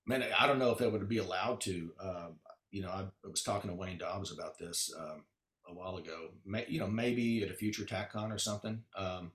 man, 0.06 0.24
I 0.38 0.46
don't 0.46 0.58
know 0.58 0.70
if 0.70 0.78
that 0.78 0.92
would 0.92 1.08
be 1.08 1.18
allowed 1.18 1.60
to. 1.62 1.92
Uh, 1.98 2.26
you 2.70 2.82
know, 2.82 2.90
I, 2.90 3.00
I, 3.24 3.28
was 3.28 3.42
talking 3.42 3.70
to 3.70 3.76
Wayne 3.76 3.98
Dobbs 3.98 4.32
about 4.32 4.58
this 4.58 4.92
um, 4.98 5.24
a 5.66 5.74
while 5.74 5.96
ago. 5.96 6.28
May, 6.44 6.66
you 6.68 6.78
know, 6.78 6.86
maybe 6.86 7.42
at 7.42 7.50
a 7.50 7.54
future 7.54 7.84
TACCon 7.84 8.30
or 8.30 8.38
something, 8.38 8.82
um, 8.96 9.32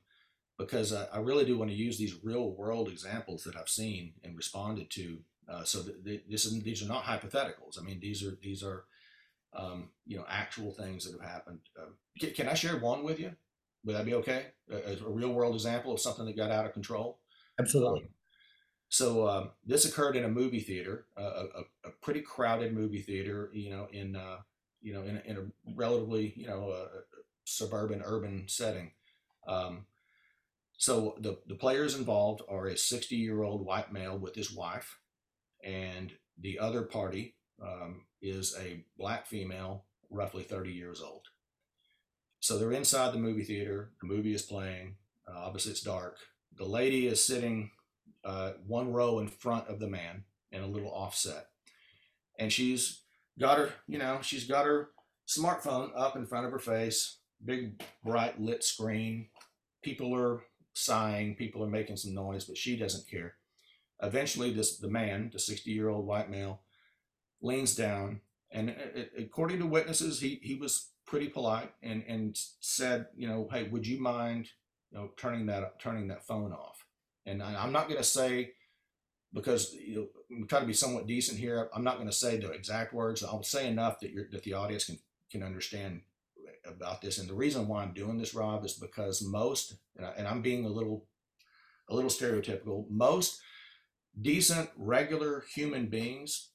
because 0.60 0.94
I, 0.94 1.06
I, 1.14 1.18
really 1.18 1.46
do 1.46 1.58
want 1.58 1.72
to 1.72 1.76
use 1.76 1.98
these 1.98 2.24
real 2.24 2.52
world 2.52 2.90
examples 2.90 3.44
that 3.44 3.56
I've 3.56 3.70
seen 3.70 4.14
and 4.24 4.38
responded 4.38 4.92
to. 4.92 5.20
Uh, 5.50 5.64
so 5.64 5.84
th- 5.84 6.24
this 6.30 6.46
is, 6.46 6.62
these 6.64 6.82
are 6.82 6.88
not 6.88 7.04
hypotheticals. 7.04 7.80
I 7.80 7.84
mean, 7.84 8.00
these 8.00 8.24
are 8.24 8.38
these 8.42 8.64
are 8.64 8.86
um, 9.56 9.90
you 10.06 10.18
know 10.18 10.26
actual 10.30 10.72
things 10.72 11.06
that 11.06 11.20
have 11.20 11.30
happened. 11.30 11.60
Uh, 11.80 11.92
can, 12.20 12.32
can, 12.32 12.50
I 12.50 12.54
share 12.54 12.78
one 12.78 13.04
with 13.04 13.20
you? 13.20 13.32
Would 13.86 13.96
that 13.96 14.06
be 14.06 14.14
okay? 14.16 14.48
A, 14.72 14.98
a, 15.06 15.10
real 15.10 15.34
world 15.34 15.56
example 15.56 15.94
of 15.94 16.00
something 16.00 16.26
that 16.26 16.38
got 16.38 16.52
out 16.52 16.66
of 16.66 16.74
control. 16.74 17.20
Absolutely. 17.60 18.02
Um, 18.02 18.10
so 18.90 19.28
um, 19.28 19.52
this 19.66 19.86
occurred 19.86 20.16
in 20.16 20.24
a 20.24 20.30
movie 20.30 20.60
theater, 20.60 21.08
uh, 21.18 21.46
a, 21.56 21.88
a, 21.88 21.92
pretty 22.02 22.22
crowded 22.22 22.74
movie 22.74 23.02
theater. 23.02 23.50
You 23.54 23.72
know, 23.72 23.88
in 23.92 24.16
uh, 24.16 24.38
you 24.82 24.94
know 24.94 25.04
in, 25.04 25.22
in 25.26 25.38
a 25.38 25.74
relatively 25.76 26.34
you 26.36 26.48
know 26.48 26.88
suburban 27.44 28.02
urban 28.04 28.46
setting. 28.48 28.92
Um, 29.48 29.86
so 30.78 31.16
the 31.20 31.40
the 31.48 31.56
players 31.56 31.96
involved 31.96 32.42
are 32.50 32.68
a 32.68 32.78
60 32.78 33.16
year 33.16 33.44
old 33.44 33.66
white 33.66 33.92
male 33.92 34.18
with 34.18 34.36
his 34.36 34.52
wife, 34.52 35.00
and 35.64 36.12
the 36.40 36.60
other 36.60 36.82
party 36.84 37.36
um, 37.62 38.02
is 38.22 38.56
a 38.60 38.84
black 38.98 39.28
female, 39.28 39.86
roughly 40.10 40.44
30 40.44 40.72
years 40.72 41.02
old. 41.02 41.28
So 42.40 42.58
they're 42.58 42.74
inside 42.74 43.14
the 43.14 43.20
movie 43.20 43.44
theater. 43.44 43.92
The 44.02 44.08
movie 44.08 44.34
is 44.34 44.42
playing. 44.42 44.96
Uh, 45.28 45.38
obviously, 45.38 45.72
it's 45.72 45.82
dark. 45.82 46.18
The 46.58 46.66
lady 46.66 47.08
is 47.08 47.24
sitting 47.24 47.72
uh, 48.26 48.52
one 48.68 48.92
row 48.92 49.20
in 49.20 49.28
front 49.28 49.68
of 49.68 49.80
the 49.80 49.88
man 49.88 50.26
in 50.52 50.62
a 50.62 50.68
little 50.68 50.92
offset. 50.92 51.48
And 52.38 52.52
she's 52.52 53.02
got 53.40 53.58
her, 53.58 53.72
you 53.88 53.98
know, 53.98 54.20
she's 54.22 54.46
got 54.46 54.66
her 54.66 54.90
smartphone 55.28 55.92
up 55.96 56.16
in 56.16 56.26
front 56.26 56.46
of 56.46 56.52
her 56.52 56.60
face, 56.60 57.20
big, 57.44 57.82
bright 58.04 58.40
lit 58.40 58.64
screen. 58.64 59.30
People 59.82 60.16
are 60.16 60.42
sighing, 60.74 61.36
people 61.36 61.64
are 61.64 61.70
making 61.70 61.98
some 61.98 62.14
noise, 62.14 62.46
but 62.46 62.58
she 62.58 62.76
doesn't 62.76 63.10
care. 63.10 63.36
Eventually, 64.04 64.52
this 64.52 64.78
the 64.78 64.90
man, 64.90 65.30
the 65.32 65.40
60 65.40 65.72
year 65.72 65.90
old 65.90 66.06
white 66.06 66.30
male, 66.30 66.62
leans 67.42 67.76
down, 67.76 68.22
and 68.52 68.70
it, 68.70 69.12
according 69.18 69.60
to 69.60 69.66
witnesses, 69.66 70.20
he 70.20 70.40
he 70.44 70.56
was 70.56 70.90
pretty 71.06 71.28
polite 71.28 71.72
and 71.82 72.04
and 72.08 72.38
said, 72.60 73.08
you 73.16 73.28
know, 73.28 73.48
hey, 73.52 73.64
would 73.70 73.88
you 73.88 74.00
mind, 74.00 74.50
you 74.92 74.98
know, 74.98 75.12
turning 75.18 75.46
that 75.48 75.80
turning 75.80 76.08
that 76.10 76.28
phone 76.28 76.52
off? 76.52 76.86
And 77.26 77.42
I, 77.42 77.64
am 77.64 77.72
not 77.72 77.88
going 77.88 78.00
to 78.00 78.04
say 78.04 78.52
because 79.34 79.74
you 79.74 79.96
know, 79.96 80.08
I'm 80.32 80.48
trying 80.48 80.64
to 80.64 80.68
be 80.68 80.74
somewhat 80.74 81.08
decent 81.08 81.40
here. 81.40 81.70
I'm 81.74 81.84
not 81.84 81.96
going 81.96 82.10
to 82.10 82.16
say 82.16 82.38
the 82.38 82.52
exact 82.52 82.94
words. 82.94 83.24
I'll 83.24 83.44
say 83.44 83.68
enough 83.68 84.00
that 84.02 84.12
you 84.12 84.26
that 84.32 84.44
the 84.44 84.54
audience 84.54 84.86
can 84.86 85.00
can 85.32 85.44
understand 85.44 86.02
about 86.66 87.02
this. 87.02 87.18
And 87.18 87.30
the 87.30 87.34
reason 87.34 87.68
why 87.68 87.84
I'm 87.84 87.94
doing 87.94 88.18
this, 88.18 88.34
Rob, 88.34 88.64
is 88.66 88.74
because 88.74 89.22
most, 89.22 89.76
and, 89.98 90.06
I, 90.06 90.14
and 90.18 90.28
I'm 90.28 90.42
being 90.42 90.66
a 90.66 90.70
little 90.70 91.06
a 91.90 91.96
little 91.96 92.10
stereotypical. 92.10 92.90
Most 92.90 93.42
decent, 94.20 94.70
regular 94.78 95.44
human 95.54 95.88
beings 95.88 96.50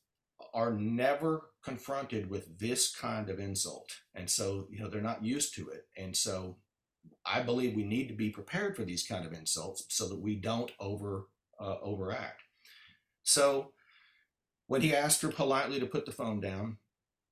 are 0.54 0.72
never 0.72 1.50
confronted 1.62 2.30
with 2.30 2.58
this 2.58 2.94
kind 2.94 3.28
of 3.28 3.38
insult. 3.38 3.90
And 4.14 4.30
so, 4.30 4.68
you 4.70 4.80
know, 4.80 4.88
they're 4.88 5.00
not 5.00 5.24
used 5.24 5.54
to 5.56 5.68
it. 5.68 5.86
And 5.96 6.16
so 6.16 6.56
I 7.24 7.42
believe 7.42 7.74
we 7.74 7.84
need 7.84 8.08
to 8.08 8.14
be 8.14 8.30
prepared 8.30 8.76
for 8.76 8.84
these 8.84 9.06
kind 9.06 9.26
of 9.26 9.32
insults 9.32 9.84
so 9.88 10.08
that 10.08 10.20
we 10.20 10.36
don't 10.36 10.72
over 10.80 11.28
uh, 11.60 11.76
overact. 11.82 12.42
So 13.22 13.72
when 14.66 14.80
he 14.80 14.94
asked 14.94 15.22
her 15.22 15.28
politely 15.28 15.80
to 15.80 15.86
put 15.86 16.06
the 16.06 16.12
phone 16.12 16.40
down, 16.40 16.78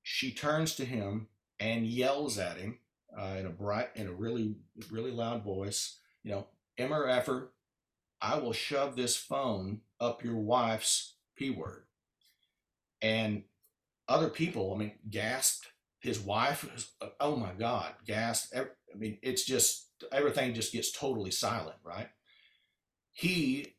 she 0.03 0.33
turns 0.33 0.75
to 0.75 0.85
him 0.85 1.27
and 1.59 1.87
yells 1.87 2.37
at 2.37 2.57
him 2.57 2.79
uh, 3.17 3.35
in 3.39 3.45
a 3.45 3.49
bright, 3.49 3.89
in 3.95 4.07
a 4.07 4.13
really, 4.13 4.55
really 4.91 5.11
loud 5.11 5.43
voice, 5.43 5.99
you 6.23 6.31
know, 6.31 6.47
MRFer, 6.79 7.47
I 8.21 8.37
will 8.39 8.53
shove 8.53 8.95
this 8.95 9.15
phone 9.15 9.81
up 9.99 10.23
your 10.23 10.37
wife's 10.37 11.15
P 11.35 11.49
word. 11.49 11.83
And 13.01 13.43
other 14.07 14.29
people, 14.29 14.73
I 14.73 14.77
mean, 14.77 14.93
gasped. 15.09 15.67
His 15.99 16.19
wife, 16.19 16.63
was, 16.63 16.91
oh 17.19 17.35
my 17.35 17.53
God, 17.57 17.93
gasped. 18.05 18.55
I 18.55 18.65
mean, 18.95 19.17
it's 19.21 19.43
just 19.43 19.87
everything 20.11 20.53
just 20.53 20.71
gets 20.71 20.91
totally 20.91 21.31
silent, 21.31 21.77
right? 21.83 22.09
He 23.11 23.75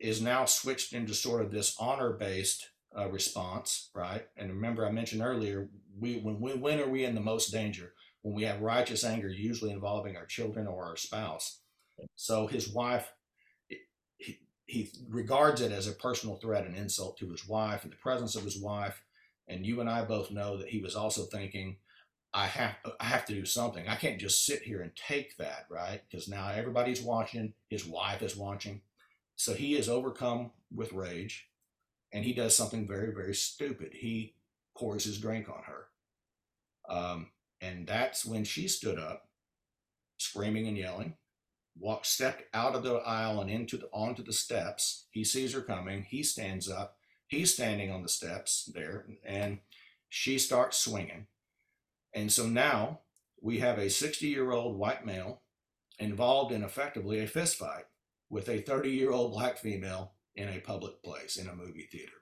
is 0.00 0.20
now 0.20 0.46
switched 0.46 0.92
into 0.92 1.14
sort 1.14 1.42
of 1.42 1.52
this 1.52 1.76
honor 1.78 2.14
based 2.14 2.70
uh, 2.98 3.08
response, 3.10 3.90
right? 3.94 4.26
And 4.36 4.50
remember, 4.50 4.86
I 4.86 4.90
mentioned 4.90 5.22
earlier, 5.22 5.68
we 5.98 6.16
when 6.18 6.40
we 6.40 6.54
when 6.54 6.80
are 6.80 6.88
we 6.88 7.04
in 7.04 7.14
the 7.14 7.20
most 7.20 7.50
danger? 7.52 7.92
When 8.22 8.34
we 8.34 8.44
have 8.44 8.60
righteous 8.60 9.04
anger, 9.04 9.28
usually 9.28 9.72
involving 9.72 10.16
our 10.16 10.26
children 10.26 10.66
or 10.66 10.84
our 10.84 10.96
spouse. 10.96 11.60
So 12.14 12.46
his 12.46 12.68
wife, 12.68 13.12
he, 14.72 14.90
regards 15.08 15.60
it 15.60 15.70
as 15.70 15.86
a 15.86 15.92
personal 15.92 16.36
threat 16.36 16.66
and 16.66 16.76
insult 16.76 17.18
to 17.18 17.30
his 17.30 17.46
wife 17.46 17.84
in 17.84 17.90
the 17.90 17.96
presence 17.96 18.34
of 18.34 18.44
his 18.44 18.58
wife. 18.58 19.02
And 19.48 19.66
you 19.66 19.80
and 19.80 19.90
I 19.90 20.04
both 20.04 20.30
know 20.30 20.56
that 20.56 20.68
he 20.68 20.78
was 20.78 20.94
also 20.96 21.24
thinking, 21.24 21.76
I 22.32 22.46
have 22.46 22.76
I 22.98 23.04
have 23.04 23.26
to 23.26 23.34
do 23.34 23.44
something. 23.44 23.86
I 23.88 23.96
can't 23.96 24.18
just 24.18 24.46
sit 24.46 24.62
here 24.62 24.80
and 24.80 24.96
take 24.96 25.36
that, 25.36 25.66
right? 25.68 26.00
Because 26.08 26.28
now 26.28 26.48
everybody's 26.48 27.02
watching. 27.02 27.52
His 27.68 27.84
wife 27.84 28.22
is 28.22 28.36
watching. 28.36 28.80
So 29.36 29.52
he 29.52 29.76
is 29.76 29.88
overcome 29.88 30.52
with 30.74 30.94
rage, 30.94 31.48
and 32.12 32.24
he 32.24 32.32
does 32.32 32.56
something 32.56 32.86
very 32.88 33.12
very 33.12 33.34
stupid. 33.34 33.92
He 33.92 34.34
pours 34.76 35.04
his 35.04 35.18
drink 35.18 35.50
on 35.50 35.62
her, 35.64 35.88
um, 36.88 37.26
and 37.60 37.86
that's 37.86 38.24
when 38.24 38.44
she 38.44 38.66
stood 38.68 38.98
up, 38.98 39.28
screaming 40.16 40.66
and 40.68 40.78
yelling. 40.78 41.16
Walked, 41.78 42.06
stepped 42.06 42.44
out 42.54 42.74
of 42.74 42.82
the 42.82 42.96
aisle 42.96 43.40
and 43.40 43.50
into 43.50 43.76
the 43.76 43.88
onto 43.92 44.22
the 44.22 44.32
steps. 44.32 45.06
He 45.10 45.24
sees 45.24 45.54
her 45.54 45.62
coming. 45.62 46.02
He 46.02 46.22
stands 46.22 46.70
up. 46.70 46.96
He's 47.26 47.54
standing 47.54 47.90
on 47.90 48.02
the 48.02 48.08
steps 48.08 48.70
there, 48.74 49.06
and 49.24 49.58
she 50.10 50.38
starts 50.38 50.78
swinging 50.78 51.26
and 52.14 52.30
so 52.30 52.46
now 52.46 53.00
we 53.40 53.58
have 53.58 53.78
a 53.78 53.90
60 53.90 54.26
year 54.26 54.52
old 54.52 54.76
white 54.76 55.06
male 55.06 55.42
involved 55.98 56.52
in 56.52 56.62
effectively 56.62 57.20
a 57.20 57.26
fist 57.26 57.56
fight 57.56 57.84
with 58.28 58.48
a 58.48 58.60
30 58.60 58.90
year 58.90 59.10
old 59.10 59.32
black 59.32 59.58
female 59.58 60.12
in 60.34 60.48
a 60.48 60.60
public 60.60 61.02
place, 61.02 61.36
in 61.36 61.48
a 61.48 61.54
movie 61.54 61.88
theater. 61.90 62.12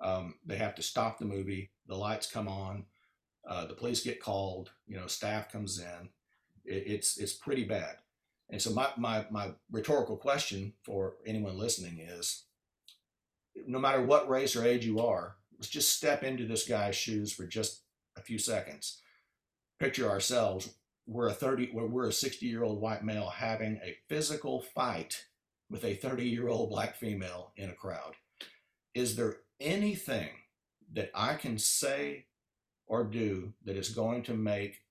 Um, 0.00 0.34
they 0.44 0.56
have 0.56 0.74
to 0.76 0.82
stop 0.82 1.18
the 1.18 1.24
movie, 1.24 1.70
the 1.86 1.96
lights 1.96 2.30
come 2.30 2.48
on, 2.48 2.84
uh, 3.48 3.66
the 3.66 3.74
police 3.74 4.02
get 4.02 4.22
called, 4.22 4.70
you 4.86 4.96
know, 4.96 5.06
staff 5.06 5.50
comes 5.50 5.78
in. 5.78 6.08
It, 6.64 6.84
it's, 6.86 7.18
it's 7.18 7.34
pretty 7.34 7.64
bad. 7.64 7.96
And 8.50 8.62
so 8.62 8.70
my, 8.70 8.88
my, 8.96 9.26
my 9.30 9.50
rhetorical 9.70 10.16
question 10.16 10.74
for 10.82 11.14
anyone 11.26 11.58
listening 11.58 11.98
is 11.98 12.44
no 13.66 13.78
matter 13.78 14.02
what 14.02 14.28
race 14.28 14.54
or 14.54 14.64
age 14.64 14.84
you 14.84 15.00
are, 15.00 15.36
let's 15.58 15.68
just 15.68 15.96
step 15.96 16.22
into 16.22 16.46
this 16.46 16.68
guy's 16.68 16.94
shoes 16.94 17.32
for 17.32 17.46
just 17.46 17.82
a 18.16 18.20
few 18.20 18.38
seconds. 18.38 19.00
Picture 19.78 20.08
ourselves 20.08 20.70
we're 21.08 21.28
a 21.28 21.32
30 21.32 21.70
we're 21.72 22.08
a 22.08 22.12
60 22.12 22.46
year 22.46 22.64
old 22.64 22.80
white 22.80 23.04
male 23.04 23.28
having 23.28 23.76
a 23.84 23.96
physical 24.08 24.60
fight 24.60 25.26
with 25.70 25.84
a 25.84 25.94
30 25.94 26.24
year 26.28 26.48
old 26.48 26.70
black 26.70 26.96
female 26.96 27.52
in 27.56 27.70
a 27.70 27.74
crowd. 27.74 28.14
Is 28.94 29.16
there 29.16 29.36
anything 29.60 30.30
that 30.92 31.10
i 31.14 31.34
can 31.34 31.58
say 31.58 32.26
or 32.86 33.04
do 33.04 33.52
that 33.64 33.76
is 33.76 33.88
going 33.88 34.22
to 34.22 34.34
make 34.34 34.82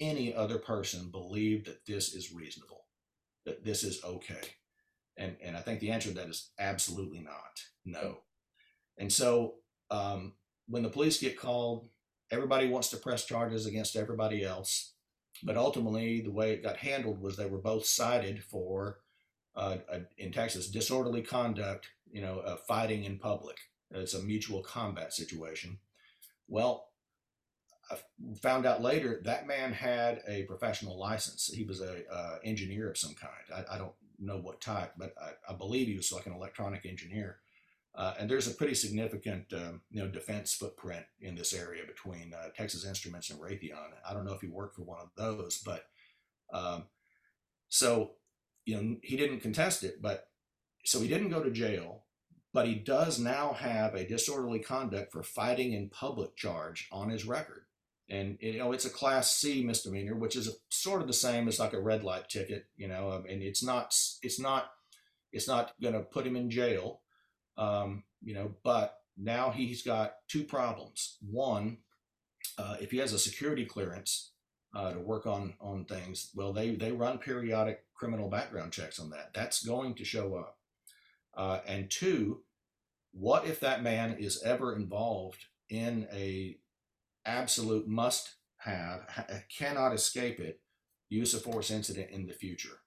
any 0.00 0.34
other 0.34 0.58
person 0.58 1.10
believe 1.10 1.64
that 1.64 1.86
this 1.86 2.14
is 2.14 2.32
reasonable 2.32 2.85
that 3.46 3.64
this 3.64 3.82
is 3.82 4.04
okay 4.04 4.42
and 5.16 5.36
and 5.42 5.56
i 5.56 5.60
think 5.60 5.80
the 5.80 5.90
answer 5.90 6.10
to 6.10 6.14
that 6.14 6.28
is 6.28 6.50
absolutely 6.58 7.20
not 7.20 7.60
no 7.84 8.18
and 8.98 9.12
so 9.12 9.54
um, 9.90 10.32
when 10.68 10.82
the 10.82 10.88
police 10.88 11.20
get 11.20 11.38
called 11.38 11.88
everybody 12.30 12.68
wants 12.68 12.88
to 12.90 12.96
press 12.96 13.24
charges 13.24 13.66
against 13.66 13.96
everybody 13.96 14.44
else. 14.44 14.92
But 15.42 15.56
ultimately, 15.56 16.20
the 16.20 16.32
way 16.32 16.52
it 16.52 16.62
got 16.62 16.78
handled 16.78 17.20
was 17.20 17.36
they 17.36 17.46
were 17.46 17.58
both 17.58 17.86
cited 17.86 18.42
for, 18.42 19.00
uh, 19.54 19.78
a, 19.90 20.00
in 20.18 20.32
Texas, 20.32 20.70
disorderly 20.70 21.22
conduct, 21.22 21.88
you 22.10 22.22
know, 22.22 22.38
uh, 22.40 22.56
fighting 22.56 23.04
in 23.04 23.18
public. 23.18 23.58
It's 23.90 24.14
a 24.14 24.22
mutual 24.22 24.62
combat 24.62 25.12
situation. 25.12 25.78
Well, 26.48 26.88
I 27.90 27.96
found 28.42 28.66
out 28.66 28.82
later 28.82 29.20
that 29.24 29.46
man 29.46 29.72
had 29.72 30.22
a 30.26 30.42
professional 30.44 30.98
license. 30.98 31.46
He 31.46 31.64
was 31.64 31.80
a 31.80 32.02
uh, 32.12 32.38
engineer 32.44 32.90
of 32.90 32.98
some 32.98 33.14
kind. 33.14 33.66
I, 33.68 33.74
I, 33.74 33.78
don't 33.78 33.92
know 34.18 34.38
what 34.38 34.60
type, 34.60 34.94
but 34.96 35.14
I, 35.22 35.52
I, 35.52 35.56
believe 35.56 35.86
he 35.86 35.96
was 35.96 36.10
like 36.10 36.26
an 36.26 36.32
electronic 36.32 36.84
engineer. 36.84 37.38
Uh, 37.94 38.14
and 38.18 38.28
there's 38.28 38.48
a 38.48 38.54
pretty 38.54 38.74
significant, 38.74 39.52
um, 39.54 39.80
you 39.90 40.02
know, 40.02 40.08
defense 40.08 40.52
footprint 40.52 41.06
in 41.20 41.34
this 41.34 41.54
area 41.54 41.82
between 41.86 42.34
uh, 42.34 42.48
Texas 42.56 42.84
Instruments 42.84 43.30
and 43.30 43.40
Raytheon. 43.40 43.92
I 44.08 44.12
don't 44.12 44.26
know 44.26 44.34
if 44.34 44.40
he 44.40 44.48
worked 44.48 44.76
for 44.76 44.82
one 44.82 45.00
of 45.00 45.10
those, 45.16 45.62
but 45.64 45.86
um, 46.52 46.84
so 47.68 48.12
you 48.64 48.76
know 48.76 48.96
he 49.02 49.16
didn't 49.16 49.40
contest 49.40 49.82
it, 49.82 50.02
but 50.02 50.28
so 50.84 51.00
he 51.00 51.08
didn't 51.08 51.30
go 51.30 51.42
to 51.42 51.50
jail, 51.50 52.04
but 52.52 52.66
he 52.66 52.74
does 52.74 53.18
now 53.18 53.54
have 53.54 53.94
a 53.94 54.06
disorderly 54.06 54.58
conduct 54.58 55.12
for 55.12 55.22
fighting 55.22 55.72
in 55.72 55.88
public 55.88 56.36
charge 56.36 56.88
on 56.92 57.08
his 57.08 57.24
record. 57.26 57.64
And 58.08 58.38
you 58.40 58.58
know 58.58 58.72
it's 58.72 58.84
a 58.84 58.90
class 58.90 59.32
c 59.32 59.64
misdemeanor 59.64 60.14
which 60.14 60.36
is 60.36 60.48
a, 60.48 60.52
sort 60.68 61.00
of 61.00 61.08
the 61.08 61.12
same 61.12 61.48
as 61.48 61.58
like 61.58 61.72
a 61.72 61.80
red 61.80 62.04
light 62.04 62.28
ticket 62.28 62.66
you 62.76 62.86
know 62.86 63.10
um, 63.10 63.24
and 63.28 63.42
it's 63.42 63.62
not 63.62 63.94
it's 64.22 64.38
not 64.38 64.70
it's 65.32 65.48
not 65.48 65.72
going 65.82 65.94
to 65.94 66.00
put 66.00 66.26
him 66.26 66.36
in 66.36 66.50
jail 66.50 67.00
um, 67.58 68.04
you 68.22 68.34
know 68.34 68.54
but 68.62 69.00
now 69.16 69.50
he's 69.50 69.82
got 69.82 70.16
two 70.28 70.44
problems. 70.44 71.16
One 71.20 71.78
uh, 72.58 72.76
if 72.80 72.90
he 72.90 72.98
has 72.98 73.12
a 73.12 73.18
security 73.18 73.64
clearance 73.64 74.32
uh, 74.74 74.92
to 74.92 75.00
work 75.00 75.26
on 75.26 75.54
on 75.60 75.84
things 75.84 76.30
well 76.34 76.52
they 76.52 76.74
they 76.74 76.92
run 76.92 77.18
periodic 77.18 77.84
criminal 77.94 78.28
background 78.28 78.72
checks 78.72 78.98
on 78.98 79.10
that. 79.10 79.32
That's 79.34 79.64
going 79.64 79.94
to 79.94 80.04
show 80.04 80.36
up. 80.36 80.58
Uh, 81.34 81.60
and 81.66 81.90
two 81.90 82.42
what 83.12 83.46
if 83.46 83.60
that 83.60 83.82
man 83.82 84.16
is 84.18 84.42
ever 84.42 84.76
involved 84.76 85.46
in 85.70 86.06
a 86.12 86.58
absolute 87.26 87.86
must 87.86 88.36
have, 88.58 89.02
uh, 89.16 89.38
cannot 89.56 89.92
escape 89.92 90.40
it, 90.40 90.60
use 91.08 91.34
of 91.34 91.42
force 91.42 91.70
incident 91.70 92.10
in 92.10 92.26
the 92.26 92.32
future. 92.32 92.80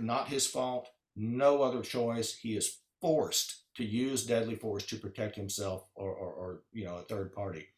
Not 0.00 0.28
his 0.28 0.46
fault, 0.46 0.88
no 1.14 1.62
other 1.62 1.82
choice. 1.82 2.34
He 2.34 2.56
is 2.56 2.78
forced 3.00 3.64
to 3.76 3.84
use 3.84 4.26
deadly 4.26 4.56
force 4.56 4.84
to 4.86 4.96
protect 4.96 5.36
himself 5.36 5.86
or, 5.94 6.10
or, 6.10 6.32
or 6.32 6.62
you 6.72 6.84
know 6.84 6.96
a 6.96 7.02
third 7.02 7.32
party. 7.32 7.68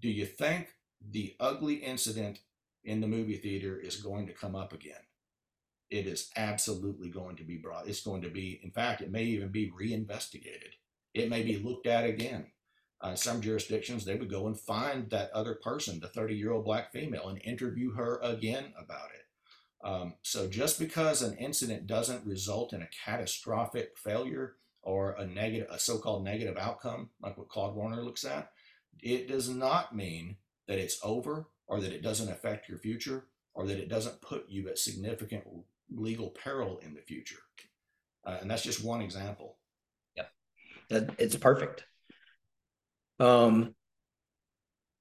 Do 0.00 0.08
you 0.08 0.26
think 0.26 0.74
the 1.10 1.34
ugly 1.40 1.74
incident 1.76 2.40
in 2.84 3.00
the 3.00 3.08
movie 3.08 3.36
theater 3.36 3.78
is 3.78 3.96
going 3.96 4.26
to 4.26 4.32
come 4.32 4.54
up 4.54 4.72
again? 4.72 4.94
It 5.90 6.06
is 6.06 6.30
absolutely 6.36 7.08
going 7.08 7.36
to 7.36 7.44
be 7.44 7.56
brought. 7.56 7.88
It's 7.88 8.02
going 8.02 8.22
to 8.22 8.30
be, 8.30 8.60
in 8.62 8.70
fact, 8.70 9.00
it 9.00 9.10
may 9.10 9.24
even 9.24 9.48
be 9.48 9.72
reinvestigated. 9.74 10.74
It 11.14 11.30
may 11.30 11.42
be 11.42 11.56
looked 11.56 11.86
at 11.86 12.04
again 12.04 12.48
uh, 13.00 13.14
some 13.14 13.40
jurisdictions, 13.40 14.04
they 14.04 14.16
would 14.16 14.30
go 14.30 14.46
and 14.46 14.58
find 14.58 15.08
that 15.10 15.30
other 15.30 15.54
person, 15.54 16.00
the 16.00 16.08
30 16.08 16.34
year 16.34 16.52
old 16.52 16.64
black 16.64 16.92
female, 16.92 17.28
and 17.28 17.40
interview 17.44 17.92
her 17.92 18.18
again 18.22 18.72
about 18.78 19.10
it. 19.14 19.86
Um, 19.86 20.14
so 20.22 20.48
just 20.48 20.78
because 20.78 21.22
an 21.22 21.36
incident 21.36 21.86
doesn't 21.86 22.26
result 22.26 22.72
in 22.72 22.82
a 22.82 22.88
catastrophic 23.04 23.96
failure 23.96 24.56
or 24.82 25.12
a 25.12 25.26
negative, 25.26 25.68
a 25.70 25.78
so-called 25.78 26.24
negative 26.24 26.56
outcome, 26.56 27.10
like 27.22 27.38
what 27.38 27.48
Claude 27.48 27.76
Werner 27.76 28.02
looks 28.02 28.24
at, 28.24 28.50
it 29.00 29.28
does 29.28 29.48
not 29.48 29.94
mean 29.94 30.36
that 30.66 30.78
it's 30.78 30.98
over 31.04 31.46
or 31.68 31.80
that 31.80 31.92
it 31.92 32.02
doesn't 32.02 32.30
affect 32.30 32.68
your 32.68 32.78
future 32.78 33.26
or 33.54 33.66
that 33.66 33.78
it 33.78 33.88
doesn't 33.88 34.20
put 34.20 34.48
you 34.48 34.68
at 34.68 34.78
significant 34.78 35.44
legal 35.90 36.30
peril 36.30 36.78
in 36.78 36.94
the 36.94 37.00
future. 37.00 37.36
Uh, 38.24 38.38
and 38.40 38.50
that's 38.50 38.62
just 38.62 38.84
one 38.84 39.00
example. 39.00 39.56
Yeah, 40.16 40.24
it's 41.18 41.36
perfect. 41.36 41.84
Um, 43.18 43.74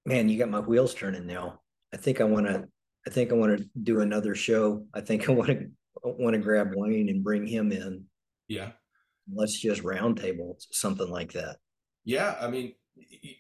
man, 0.06 0.30
you 0.30 0.38
got 0.38 0.50
my 0.50 0.60
wheels 0.60 0.94
turning 0.94 1.28
now. 1.28 1.62
I 1.94 1.98
think 1.98 2.22
I 2.22 2.24
want 2.24 2.48
to. 2.48 2.68
I 3.06 3.10
think 3.10 3.32
I 3.32 3.36
want 3.36 3.58
to 3.58 3.66
do 3.84 4.02
another 4.02 4.36
show. 4.36 4.86
I 4.94 5.02
think 5.02 5.30
I 5.30 5.32
want 5.32 5.50
to 5.50 5.70
want 6.04 6.34
to 6.34 6.40
grab 6.40 6.74
Wayne 6.76 7.10
and 7.10 7.24
bring 7.24 7.46
him 7.46 7.72
in. 7.72 8.04
Yeah. 8.48 8.72
Let's 9.34 9.60
just 9.60 9.84
roundtable 9.84 10.56
something 10.72 11.10
like 11.10 11.34
that. 11.34 11.58
Yeah, 12.06 12.36
I 12.40 12.50
mean, 12.50 12.74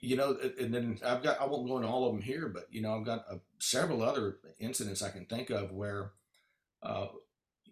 you 0.02 0.18
know, 0.18 0.38
and 0.60 0.74
then 0.74 1.00
I've 1.06 1.24
got 1.24 1.40
I 1.42 1.46
won't 1.46 1.68
go 1.68 1.78
into 1.78 1.88
all 1.88 2.08
of 2.08 2.14
them 2.14 2.22
here, 2.22 2.50
but 2.50 2.66
you 2.70 2.82
know, 2.82 2.98
I've 2.98 3.06
got 3.06 3.26
uh, 3.32 3.38
several 3.60 4.02
other 4.02 4.40
incidents 4.60 5.02
I 5.02 5.10
can 5.10 5.26
think 5.26 5.50
of 5.50 5.72
where, 5.72 6.12
uh, 6.84 7.08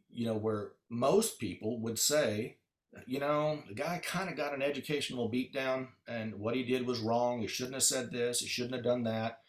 you 0.10 0.26
know, 0.26 0.36
where 0.36 0.72
most 0.90 1.40
people 1.40 1.82
would 1.82 2.00
say, 2.00 2.58
you 3.06 3.20
know, 3.20 3.60
the 3.68 3.74
guy 3.74 4.02
kind 4.04 4.30
of 4.30 4.38
got 4.38 4.54
an 4.54 4.62
educational 4.62 5.30
beatdown, 5.30 5.88
and 6.08 6.36
what 6.36 6.56
he 6.56 6.64
did 6.64 6.88
was 6.88 7.00
wrong. 7.00 7.42
He 7.42 7.48
shouldn't 7.48 7.76
have 7.76 7.84
said 7.84 8.12
this. 8.12 8.40
He 8.40 8.48
shouldn't 8.48 8.76
have 8.76 8.84
done 8.84 9.04
that. 9.04 9.40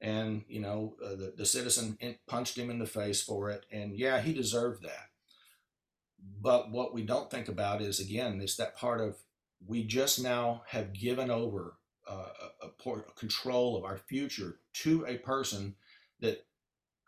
And, 0.00 0.42
you 0.48 0.60
know, 0.60 0.96
uh, 1.04 1.10
the, 1.10 1.34
the 1.36 1.46
citizen 1.46 1.96
punched 2.26 2.58
him 2.58 2.70
in 2.70 2.80
the 2.80 2.86
face 2.86 3.22
for 3.22 3.50
it. 3.50 3.66
And 3.70 3.96
yeah, 3.96 4.20
he 4.20 4.32
deserved 4.32 4.82
that. 4.82 5.10
But 6.40 6.70
what 6.70 6.92
we 6.92 7.02
don't 7.02 7.30
think 7.30 7.48
about 7.48 7.80
is, 7.80 8.00
again, 8.00 8.40
is 8.40 8.56
that 8.56 8.76
part 8.76 9.00
of 9.00 9.16
we 9.64 9.84
just 9.84 10.20
now 10.20 10.62
have 10.66 10.92
given 10.92 11.30
over 11.30 11.76
uh, 12.08 12.26
a, 12.62 12.90
a, 12.90 13.02
control 13.16 13.76
of 13.76 13.84
our 13.84 13.96
future 13.96 14.56
to 14.72 15.06
a 15.06 15.18
person 15.18 15.76
that 16.20 16.46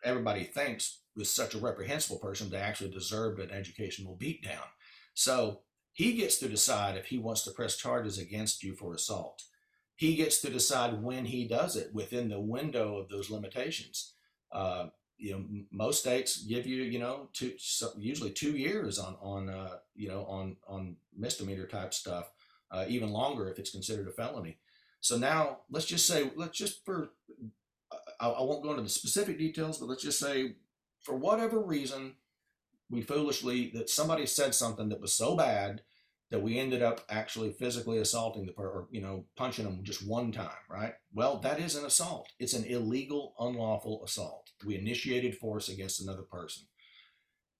everybody 0.04 0.44
thinks 0.44 1.00
was 1.16 1.30
such 1.30 1.54
a 1.54 1.58
reprehensible 1.58 2.18
person 2.18 2.48
they 2.48 2.58
actually 2.58 2.90
deserved 2.90 3.40
an 3.40 3.50
educational 3.50 4.16
beatdown. 4.16 4.66
So 5.14 5.60
he 5.94 6.12
gets 6.14 6.38
to 6.38 6.48
decide 6.48 6.96
if 6.96 7.06
he 7.06 7.18
wants 7.18 7.44
to 7.44 7.52
press 7.52 7.76
charges 7.76 8.18
against 8.18 8.62
you 8.64 8.74
for 8.74 8.94
assault. 8.94 9.44
He 9.94 10.16
gets 10.16 10.40
to 10.40 10.50
decide 10.50 11.02
when 11.02 11.24
he 11.24 11.46
does 11.46 11.76
it 11.76 11.94
within 11.94 12.28
the 12.28 12.40
window 12.40 12.96
of 12.96 13.08
those 13.08 13.30
limitations. 13.30 14.14
Uh, 14.50 14.88
you 15.18 15.32
know, 15.32 15.44
most 15.70 16.00
states 16.00 16.42
give 16.42 16.66
you, 16.66 16.82
you 16.82 16.98
know, 16.98 17.28
two, 17.32 17.54
usually 17.96 18.30
two 18.30 18.56
years 18.56 18.98
on, 18.98 19.16
on, 19.22 19.48
uh, 19.48 19.76
you 19.94 20.08
know, 20.08 20.24
on, 20.24 20.56
on 20.66 20.96
misdemeanor 21.16 21.66
type 21.66 21.94
stuff, 21.94 22.32
uh, 22.72 22.84
even 22.88 23.10
longer 23.10 23.48
if 23.48 23.60
it's 23.60 23.70
considered 23.70 24.08
a 24.08 24.10
felony. 24.10 24.58
So 25.00 25.16
now 25.16 25.58
let's 25.70 25.86
just 25.86 26.08
say, 26.08 26.32
let's 26.34 26.58
just 26.58 26.84
for, 26.84 27.10
I, 28.20 28.30
I 28.30 28.42
won't 28.42 28.64
go 28.64 28.70
into 28.70 28.82
the 28.82 28.88
specific 28.88 29.38
details, 29.38 29.78
but 29.78 29.88
let's 29.88 30.02
just 30.02 30.18
say 30.18 30.56
for 31.02 31.14
whatever 31.14 31.60
reason, 31.60 32.14
we 32.90 33.02
foolishly 33.02 33.70
that 33.74 33.90
somebody 33.90 34.26
said 34.26 34.54
something 34.54 34.88
that 34.88 35.00
was 35.00 35.12
so 35.12 35.36
bad 35.36 35.82
that 36.30 36.42
we 36.42 36.58
ended 36.58 36.82
up 36.82 37.00
actually 37.08 37.52
physically 37.52 37.98
assaulting 37.98 38.46
the 38.46 38.52
person 38.52 38.72
or 38.74 38.88
you 38.90 39.00
know 39.00 39.24
punching 39.36 39.64
them 39.64 39.80
just 39.82 40.06
one 40.06 40.32
time 40.32 40.50
right? 40.68 40.94
Well 41.12 41.38
that 41.38 41.60
is 41.60 41.76
an 41.76 41.84
assault. 41.84 42.28
It's 42.38 42.54
an 42.54 42.64
illegal 42.64 43.34
unlawful 43.38 44.02
assault. 44.04 44.50
We 44.64 44.76
initiated 44.76 45.36
force 45.36 45.68
against 45.68 46.00
another 46.00 46.22
person. 46.22 46.64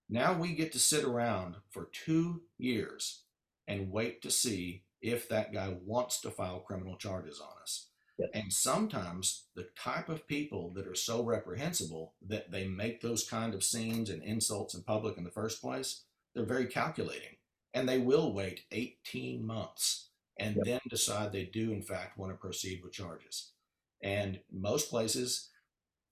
Now 0.09 0.35
we 0.35 0.55
get 0.55 0.73
to 0.73 0.79
sit 0.79 1.05
around 1.05 1.57
for 1.71 1.89
two 1.93 2.43
years 2.59 3.23
and 3.67 3.91
wait 3.91 4.23
to 4.23 4.31
see 4.31 4.85
if 5.01 5.29
that 5.29 5.53
guy 5.53 5.75
wants 5.85 6.21
to 6.23 6.31
file 6.31 6.61
criminal 6.61 6.97
charges 6.97 7.41
on 7.41 7.63
us 7.63 7.89
and 8.33 8.53
sometimes 8.53 9.47
the 9.57 9.69
type 9.77 10.09
of 10.09 10.27
people 10.29 10.73
that 10.75 10.87
are 10.87 10.95
so 10.95 11.23
reprehensible 11.25 12.15
that 12.27 12.51
they 12.51 12.67
make 12.67 13.01
those 13.01 13.29
kind 13.29 13.55
of 13.55 13.65
scenes 13.65 14.09
and 14.09 14.23
insults 14.23 14.75
in 14.75 14.83
public 14.83 15.17
in 15.17 15.25
the 15.25 15.31
first 15.31 15.61
place, 15.61 16.05
they're 16.35 16.45
very 16.45 16.67
calculating. 16.67 17.37
And 17.73 17.89
they 17.89 17.99
will 17.99 18.33
wait 18.33 18.67
18 18.71 19.45
months 19.45 20.11
and 20.39 20.57
yep. 20.57 20.65
then 20.65 20.81
decide 20.89 21.33
they 21.33 21.45
do, 21.45 21.73
in 21.73 21.83
fact, 21.83 22.17
want 22.17 22.33
to 22.33 22.37
proceed 22.37 22.83
with 22.83 22.93
charges. 22.93 23.53
And 24.01 24.41
most 24.53 24.91
places, 24.91 25.51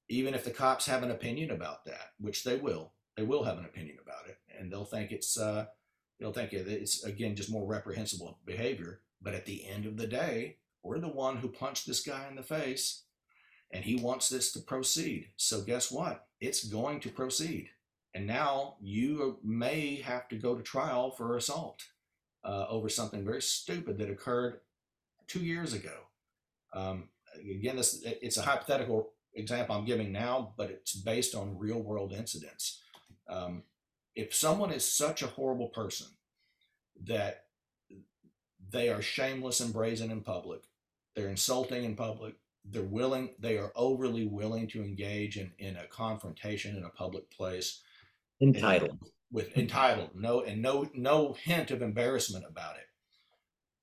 even 0.09 0.35
if 0.35 0.45
the 0.45 0.51
cops 0.51 0.87
have 0.87 1.03
an 1.03 1.11
opinion 1.11 1.51
about 1.51 1.85
that, 1.85 2.13
which 2.19 2.43
they 2.43 2.57
will, 2.57 2.93
they 3.17 3.23
will 3.23 3.45
have 3.45 3.59
an 3.59 3.65
opinion 3.65 3.99
about 4.03 4.29
it, 4.29 4.39
and 4.59 4.73
they'll 4.73 4.85
think 4.85 5.13
it's 5.13 5.39
uh, 5.39 5.67
they'll 6.19 6.33
think 6.33 6.53
it's 6.53 7.05
again 7.05 7.37
just 7.37 7.51
more 7.51 7.67
reprehensible 7.67 8.39
behavior. 8.45 9.03
But 9.21 9.35
at 9.35 9.45
the 9.45 9.67
end 9.67 9.87
of 9.87 9.97
the 9.97 10.07
day, 10.07 10.57
we're 10.83 10.99
the 10.99 11.09
one 11.09 11.37
who 11.37 11.49
punched 11.49 11.87
this 11.87 12.03
guy 12.03 12.27
in 12.29 12.37
the 12.37 12.43
face 12.43 13.05
and 13.73 13.85
he 13.85 13.97
wants 13.97 14.29
this 14.29 14.53
to 14.53 14.61
proceed. 14.61 15.29
So 15.37 15.63
guess 15.63 15.91
what? 15.91 16.27
It's 16.41 16.65
going 16.65 17.01
to 17.01 17.09
proceed. 17.09 17.71
And 18.15 18.27
now 18.27 18.77
you 18.81 19.39
may 19.43 19.97
have 20.03 20.29
to 20.29 20.37
go 20.37 20.55
to 20.55 20.63
trial 20.63 21.11
for 21.11 21.37
assault 21.37 21.83
uh, 22.45 22.67
over 22.69 22.89
something 22.89 23.25
very 23.25 23.41
stupid 23.41 23.99
that 23.99 24.11
occurred 24.11 24.61
two 25.27 25.41
years 25.41 25.73
ago. 25.73 25.95
Um, 26.75 27.09
again, 27.39 27.77
this 27.77 28.03
it's 28.05 28.37
a 28.37 28.43
hypothetical 28.43 29.13
example 29.35 29.77
I'm 29.77 29.87
giving 29.87 30.13
now, 30.13 30.53
but 30.59 30.71
it's 30.71 30.95
based 30.95 31.35
on 31.35 31.59
real 31.59 31.81
world 31.81 32.13
incidents. 32.13 32.83
Um, 33.29 33.63
if 34.15 34.35
someone 34.35 34.73
is 34.73 34.85
such 34.85 35.23
a 35.23 35.29
horrible 35.29 35.69
person 35.69 36.09
that 37.05 37.45
they 38.71 38.91
are 38.91 39.01
shameless 39.01 39.61
and 39.61 39.73
brazen 39.73 40.11
in 40.11 40.21
public, 40.21 40.63
they're 41.15 41.29
insulting 41.29 41.85
in 41.85 41.97
public. 41.97 42.35
They're 42.65 42.83
willing, 42.83 43.31
they 43.39 43.59
are 43.59 43.73
overly 43.75 44.27
willing 44.27 44.69
to 44.69 44.83
engage 44.83 45.37
in, 45.37 45.53
in 45.59 45.77
a 45.77 45.87
confrontation 45.87 46.77
in 46.77 46.85
a 46.85 46.91
public 46.91 47.31
place. 47.31 47.83
Entitled. 48.41 48.99
With 49.33 49.57
entitled, 49.57 50.11
no, 50.15 50.43
and 50.43 50.61
no, 50.61 50.89
no 50.95 51.33
hint 51.33 51.71
of 51.71 51.81
embarrassment 51.81 52.45
about 52.49 52.77
it. 52.77 52.87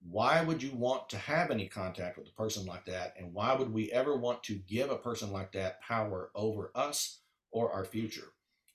Why 0.02 0.44
would 0.44 0.64
you 0.64 0.72
want 0.72 1.10
to 1.10 1.18
have 1.18 1.52
any 1.52 1.68
contact 1.68 2.18
with 2.18 2.30
a 2.30 2.34
person 2.34 2.66
like 2.66 2.86
that? 2.86 3.16
And 3.18 3.34
why 3.34 3.54
would 3.54 3.74
we 3.74 3.92
ever 3.92 4.16
want 4.16 4.44
to 4.44 4.56
give 4.56 4.92
a 4.92 4.96
person 4.96 5.32
like 5.32 5.52
that 5.54 5.82
power 5.82 6.32
over 6.36 6.72
us 6.76 7.20
or 7.52 7.72
our 7.72 7.84
future? 7.84 8.32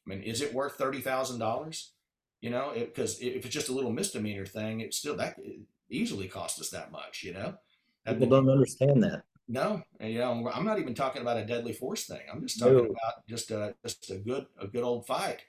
I 0.07 0.11
mean, 0.11 0.23
is 0.23 0.43
it 0.43 0.53
worth 0.53 0.75
thirty 0.75 1.01
thousand 1.01 1.39
dollars? 1.39 1.93
You 2.41 2.51
know, 2.51 2.73
because 2.75 3.21
if 3.21 3.47
it's 3.47 3.55
just 3.55 3.71
a 3.71 3.73
little 3.73 3.93
misdemeanor 3.93 4.45
thing, 4.45 4.81
it 4.81 4.93
still 4.93 5.17
that 5.17 5.39
easily 5.89 6.29
cost 6.29 6.61
us 6.61 6.71
that 6.71 6.93
much. 6.93 7.23
You 7.23 7.33
know, 7.33 7.55
People 8.07 8.29
don't 8.29 8.51
understand 8.51 9.03
that. 9.03 9.25
No, 9.47 9.83
you 10.01 10.19
know, 10.19 10.51
I'm 10.53 10.65
not 10.65 10.79
even 10.79 10.95
talking 10.95 11.23
about 11.23 11.37
a 11.37 11.45
deadly 11.45 11.73
force 11.73 12.07
thing. 12.07 12.23
I'm 12.33 12.41
just 12.41 12.59
talking 12.59 12.77
no. 12.77 12.85
about 12.85 13.27
just 13.29 13.51
a 13.51 13.75
just 13.83 14.11
a 14.11 14.17
good 14.17 14.47
a 14.59 14.67
good 14.67 14.83
old 14.83 15.07
fight. 15.07 15.43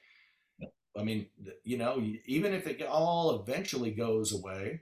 I 0.98 1.03
mean, 1.03 1.27
you 1.64 1.77
know, 1.77 2.02
even 2.26 2.53
if 2.53 2.68
it 2.68 2.82
all 2.84 3.41
eventually 3.41 3.91
goes 3.91 4.34
away, 4.34 4.82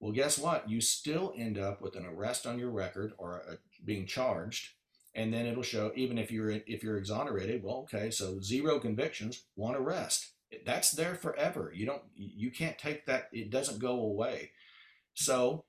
well, 0.00 0.12
guess 0.12 0.38
what? 0.38 0.68
You 0.68 0.80
still 0.80 1.32
end 1.36 1.58
up 1.58 1.80
with 1.80 1.96
an 1.96 2.06
arrest 2.06 2.46
on 2.46 2.58
your 2.58 2.70
record 2.70 3.12
or 3.18 3.42
a, 3.48 3.58
being 3.84 4.06
charged, 4.06 4.70
and 5.14 5.32
then 5.32 5.46
it'll 5.46 5.62
show 5.62 5.92
even 5.94 6.18
if 6.18 6.30
you're 6.30 6.50
if 6.50 6.82
you're 6.82 6.98
exonerated. 6.98 7.62
Well, 7.62 7.86
okay, 7.92 8.10
so 8.10 8.40
zero 8.40 8.78
convictions, 8.78 9.44
one 9.54 9.74
arrest. 9.74 10.32
That's 10.66 10.90
there 10.90 11.14
forever. 11.14 11.72
You 11.74 11.86
don't 11.86 12.02
you 12.14 12.50
can't 12.50 12.78
take 12.78 13.06
that. 13.06 13.28
It 13.32 13.50
doesn't 13.50 13.78
go 13.78 13.92
away. 13.92 14.50
So 15.14 15.64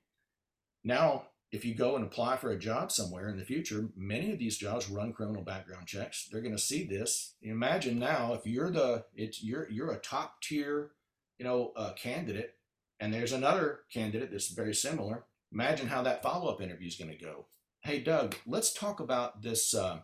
now 0.84 1.28
if 1.54 1.64
you 1.64 1.76
go 1.76 1.96
and 1.96 2.04
apply 2.04 2.36
for 2.36 2.50
a 2.50 2.58
job 2.58 2.92
somewhere 2.92 3.30
in 3.30 3.38
the 3.38 3.46
future, 3.46 3.88
many 3.96 4.32
of 4.32 4.40
these 4.40 4.58
jobs 4.58 4.90
run 4.90 5.14
criminal 5.14 5.44
background 5.44 5.86
checks. 5.86 6.28
They're 6.30 6.42
going 6.42 6.56
to 6.56 6.62
see 6.62 6.84
this. 6.84 7.36
Imagine 7.44 8.00
now 8.00 8.34
if 8.34 8.48
you're 8.48 8.72
the 8.72 9.06
it's 9.16 9.44
you're 9.44 9.70
you're 9.70 9.92
a 9.92 10.00
top 10.00 10.42
tier, 10.42 10.94
you 11.38 11.46
know, 11.46 11.72
uh, 11.76 11.94
candidate, 11.94 12.56
and 13.00 13.14
there's 13.14 13.34
another 13.34 13.82
candidate 13.94 14.32
that's 14.32 14.48
very 14.48 14.74
similar. 14.74 15.26
Imagine 15.52 15.86
how 15.86 16.02
that 16.02 16.24
follow 16.24 16.52
up 16.52 16.60
interview 16.60 16.88
is 16.88 16.96
going 16.96 17.12
to 17.12 17.24
go. 17.24 17.46
Hey, 17.82 18.00
Doug, 18.00 18.36
let's 18.48 18.74
talk 18.74 19.00
about 19.00 19.44
this 19.44 19.76
uh, 19.76 20.00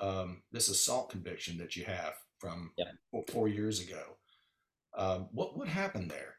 um, 0.00 0.44
this 0.50 0.70
assault 0.70 1.10
conviction 1.10 1.58
that 1.58 1.76
you 1.76 1.84
have 1.84 2.14
from 2.38 2.72
yeah. 2.78 2.86
four, 3.10 3.24
four, 3.28 3.48
years 3.48 3.80
ago. 3.80 4.16
Um, 4.96 5.28
what 5.30 5.58
what 5.58 5.68
happened 5.68 6.10
there? 6.10 6.36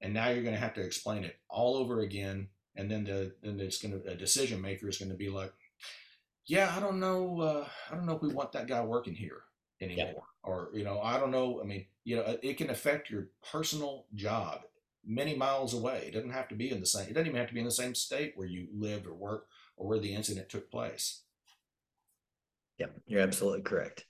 And 0.00 0.12
now 0.12 0.30
you're 0.30 0.42
going 0.42 0.54
to 0.54 0.60
have 0.60 0.74
to 0.74 0.82
explain 0.82 1.22
it 1.22 1.36
all 1.48 1.76
over 1.76 2.00
again 2.00 2.48
and 2.80 2.90
then 2.90 3.04
the 3.04 3.32
then 3.42 3.60
it's 3.60 3.80
going 3.80 4.00
to 4.00 4.10
a 4.10 4.14
decision 4.14 4.60
maker 4.60 4.88
is 4.88 4.98
going 4.98 5.10
to 5.10 5.16
be 5.16 5.28
like, 5.28 5.52
yeah, 6.46 6.72
I 6.74 6.80
don't 6.80 6.98
know, 6.98 7.40
uh, 7.40 7.68
I 7.90 7.94
don't 7.94 8.06
know 8.06 8.16
if 8.16 8.22
we 8.22 8.32
want 8.32 8.52
that 8.52 8.66
guy 8.66 8.82
working 8.82 9.14
here 9.14 9.42
anymore, 9.80 10.06
yeah. 10.06 10.50
or 10.50 10.70
you 10.72 10.82
know, 10.82 11.00
I 11.00 11.18
don't 11.18 11.30
know. 11.30 11.60
I 11.62 11.66
mean, 11.66 11.86
you 12.04 12.16
know, 12.16 12.38
it 12.42 12.56
can 12.56 12.70
affect 12.70 13.10
your 13.10 13.28
personal 13.52 14.06
job 14.14 14.62
many 15.06 15.34
miles 15.34 15.74
away. 15.74 16.04
It 16.06 16.14
doesn't 16.14 16.32
have 16.32 16.48
to 16.48 16.54
be 16.54 16.70
in 16.70 16.80
the 16.80 16.86
same. 16.86 17.08
It 17.08 17.14
doesn't 17.14 17.26
even 17.26 17.38
have 17.38 17.48
to 17.48 17.54
be 17.54 17.60
in 17.60 17.66
the 17.66 17.70
same 17.70 17.94
state 17.94 18.32
where 18.34 18.48
you 18.48 18.68
lived 18.74 19.06
or 19.06 19.14
worked 19.14 19.50
or 19.76 19.86
where 19.86 19.98
the 19.98 20.14
incident 20.14 20.48
took 20.48 20.70
place. 20.70 21.22
Yeah, 22.78 22.86
you're 23.06 23.20
absolutely 23.20 23.62
correct. 23.62 24.06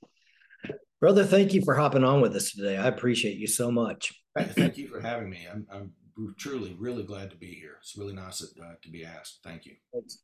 Brother, 1.00 1.24
thank 1.24 1.54
you 1.54 1.62
for 1.64 1.74
hopping 1.74 2.04
on 2.04 2.20
with 2.20 2.36
us 2.36 2.52
today. 2.52 2.76
I 2.76 2.86
appreciate 2.86 3.36
you 3.36 3.46
so 3.46 3.70
much. 3.70 4.12
Thank 4.38 4.76
you 4.76 4.86
for 4.86 5.00
having 5.00 5.28
me. 5.28 5.46
I'm, 5.50 5.66
I'm 5.72 5.92
we're 6.20 6.32
truly 6.32 6.76
really 6.78 7.02
glad 7.02 7.30
to 7.30 7.36
be 7.36 7.52
here. 7.52 7.76
It's 7.80 7.96
really 7.96 8.12
nice 8.12 8.42
uh, 8.42 8.74
to 8.82 8.90
be 8.90 9.04
asked. 9.04 9.40
Thank 9.42 9.64
you. 9.64 9.76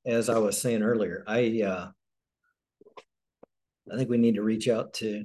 As 0.04 0.28
I 0.28 0.38
was 0.38 0.60
saying 0.60 0.82
earlier, 0.82 1.24
I 1.26 1.62
uh, 1.62 1.88
I 3.92 3.96
think 3.96 4.10
we 4.10 4.18
need 4.18 4.34
to 4.34 4.42
reach 4.42 4.68
out 4.68 4.92
to 4.94 5.24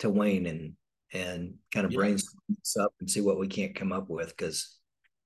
to 0.00 0.10
Wayne 0.10 0.46
and 0.46 0.72
and 1.12 1.54
kind 1.72 1.86
of 1.86 1.92
yeah. 1.92 1.98
brainstorm 1.98 2.42
this 2.48 2.76
up 2.76 2.92
and 3.00 3.10
see 3.10 3.20
what 3.20 3.38
we 3.38 3.48
can't 3.48 3.74
come 3.74 3.92
up 3.92 4.08
with 4.08 4.28
because 4.28 4.76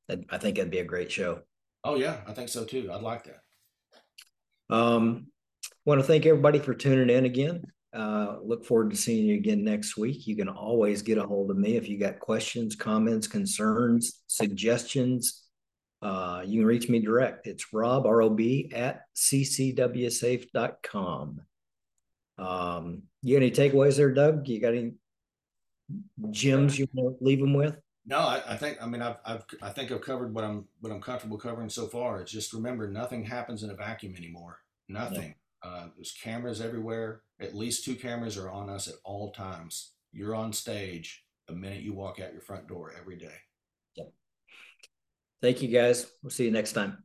I 0.09 0.39
think 0.39 0.57
that'd 0.57 0.70
be 0.70 0.78
a 0.78 0.85
great 0.85 1.12
show. 1.12 1.40
Oh 1.85 1.97
yeah, 1.97 2.19
I 2.27 2.32
think 2.32 2.48
so 2.48 2.65
too. 2.65 2.90
I'd 2.93 3.02
like 3.02 3.24
that. 3.24 4.74
Um, 4.74 5.27
want 5.85 6.01
to 6.01 6.07
thank 6.07 6.27
everybody 6.27 6.59
for 6.59 6.74
tuning 6.74 7.15
in 7.15 7.27
again. 7.27 7.65
Uh, 7.93 8.37
look 8.43 8.65
forward 8.65 8.91
to 8.91 8.97
seeing 8.97 9.27
you 9.27 9.35
again 9.35 9.65
next 9.65 9.97
week. 9.97 10.27
You 10.27 10.37
can 10.37 10.49
always 10.49 11.03
get 11.03 11.19
a 11.19 11.27
hold 11.27 11.51
of 11.51 11.57
me 11.57 11.77
if 11.77 11.89
you 11.89 11.99
got 11.99 12.21
questions, 12.21 12.77
comments, 12.77 13.27
concerns, 13.27 14.23
suggestions. 14.29 15.45
Uh, 16.03 16.43
you 16.47 16.61
can 16.61 16.67
reach 16.67 16.89
me 16.89 17.01
direct. 17.01 17.47
It's 17.47 17.73
rob, 17.73 18.07
R-O-B, 18.07 18.73
at 18.75 19.03
ccwsafe.com. 19.17 19.81
Um, 22.39 23.03
you 23.23 23.35
got 23.37 23.43
any 23.43 23.51
takeaways 23.51 23.97
there, 23.97 24.15
Doug? 24.15 24.49
You 24.49 24.61
got 24.61 24.75
any 24.75 24.93
gems 26.31 26.79
you 26.79 26.87
want 26.95 27.19
to 27.19 27.25
leave 27.25 27.41
them 27.41 27.55
with? 27.55 27.77
No, 28.07 28.19
I, 28.19 28.43
I, 28.49 28.57
think 28.57 28.79
I 28.83 28.87
mean 28.87 29.03
I've, 29.03 29.17
I've 29.27 29.45
I 29.62 29.71
think 29.71 29.93
I've 29.93 30.01
covered 30.01 30.35
what 30.35 30.43
I'm 30.43 30.65
what 30.81 30.91
I'm 30.91 31.03
comfortable 31.03 31.37
covering 31.37 31.69
so 31.69 31.87
far. 31.87 32.21
It's 32.21 32.33
just 32.33 32.55
remember 32.55 32.89
nothing 32.89 33.23
happens 33.23 33.62
in 33.62 33.71
a 33.71 33.75
vacuum 33.75 34.15
anymore. 34.17 34.59
Nothing. 34.89 35.35
Uh, 35.62 35.89
there's 35.95 36.12
cameras 36.12 36.61
everywhere. 36.61 37.23
At 37.41 37.55
least 37.55 37.85
two 37.85 37.95
cameras 37.95 38.39
are 38.39 38.51
on 38.51 38.70
us 38.70 38.89
at 38.89 38.95
all 39.05 39.32
times. 39.32 39.93
You're 40.12 40.35
on 40.35 40.53
stage 40.53 41.24
the 41.47 41.55
minute 41.55 41.82
you 41.82 41.93
walk 41.93 42.20
out 42.20 42.32
your 42.32 42.43
front 42.43 42.69
door 42.69 42.93
every 42.99 43.16
day. 43.16 43.35
Yep. 43.97 44.12
Thank 45.43 45.62
you, 45.62 45.69
guys. 45.69 46.11
We'll 46.23 46.31
see 46.31 46.45
you 46.45 46.51
next 46.51 46.73
time. 46.73 47.05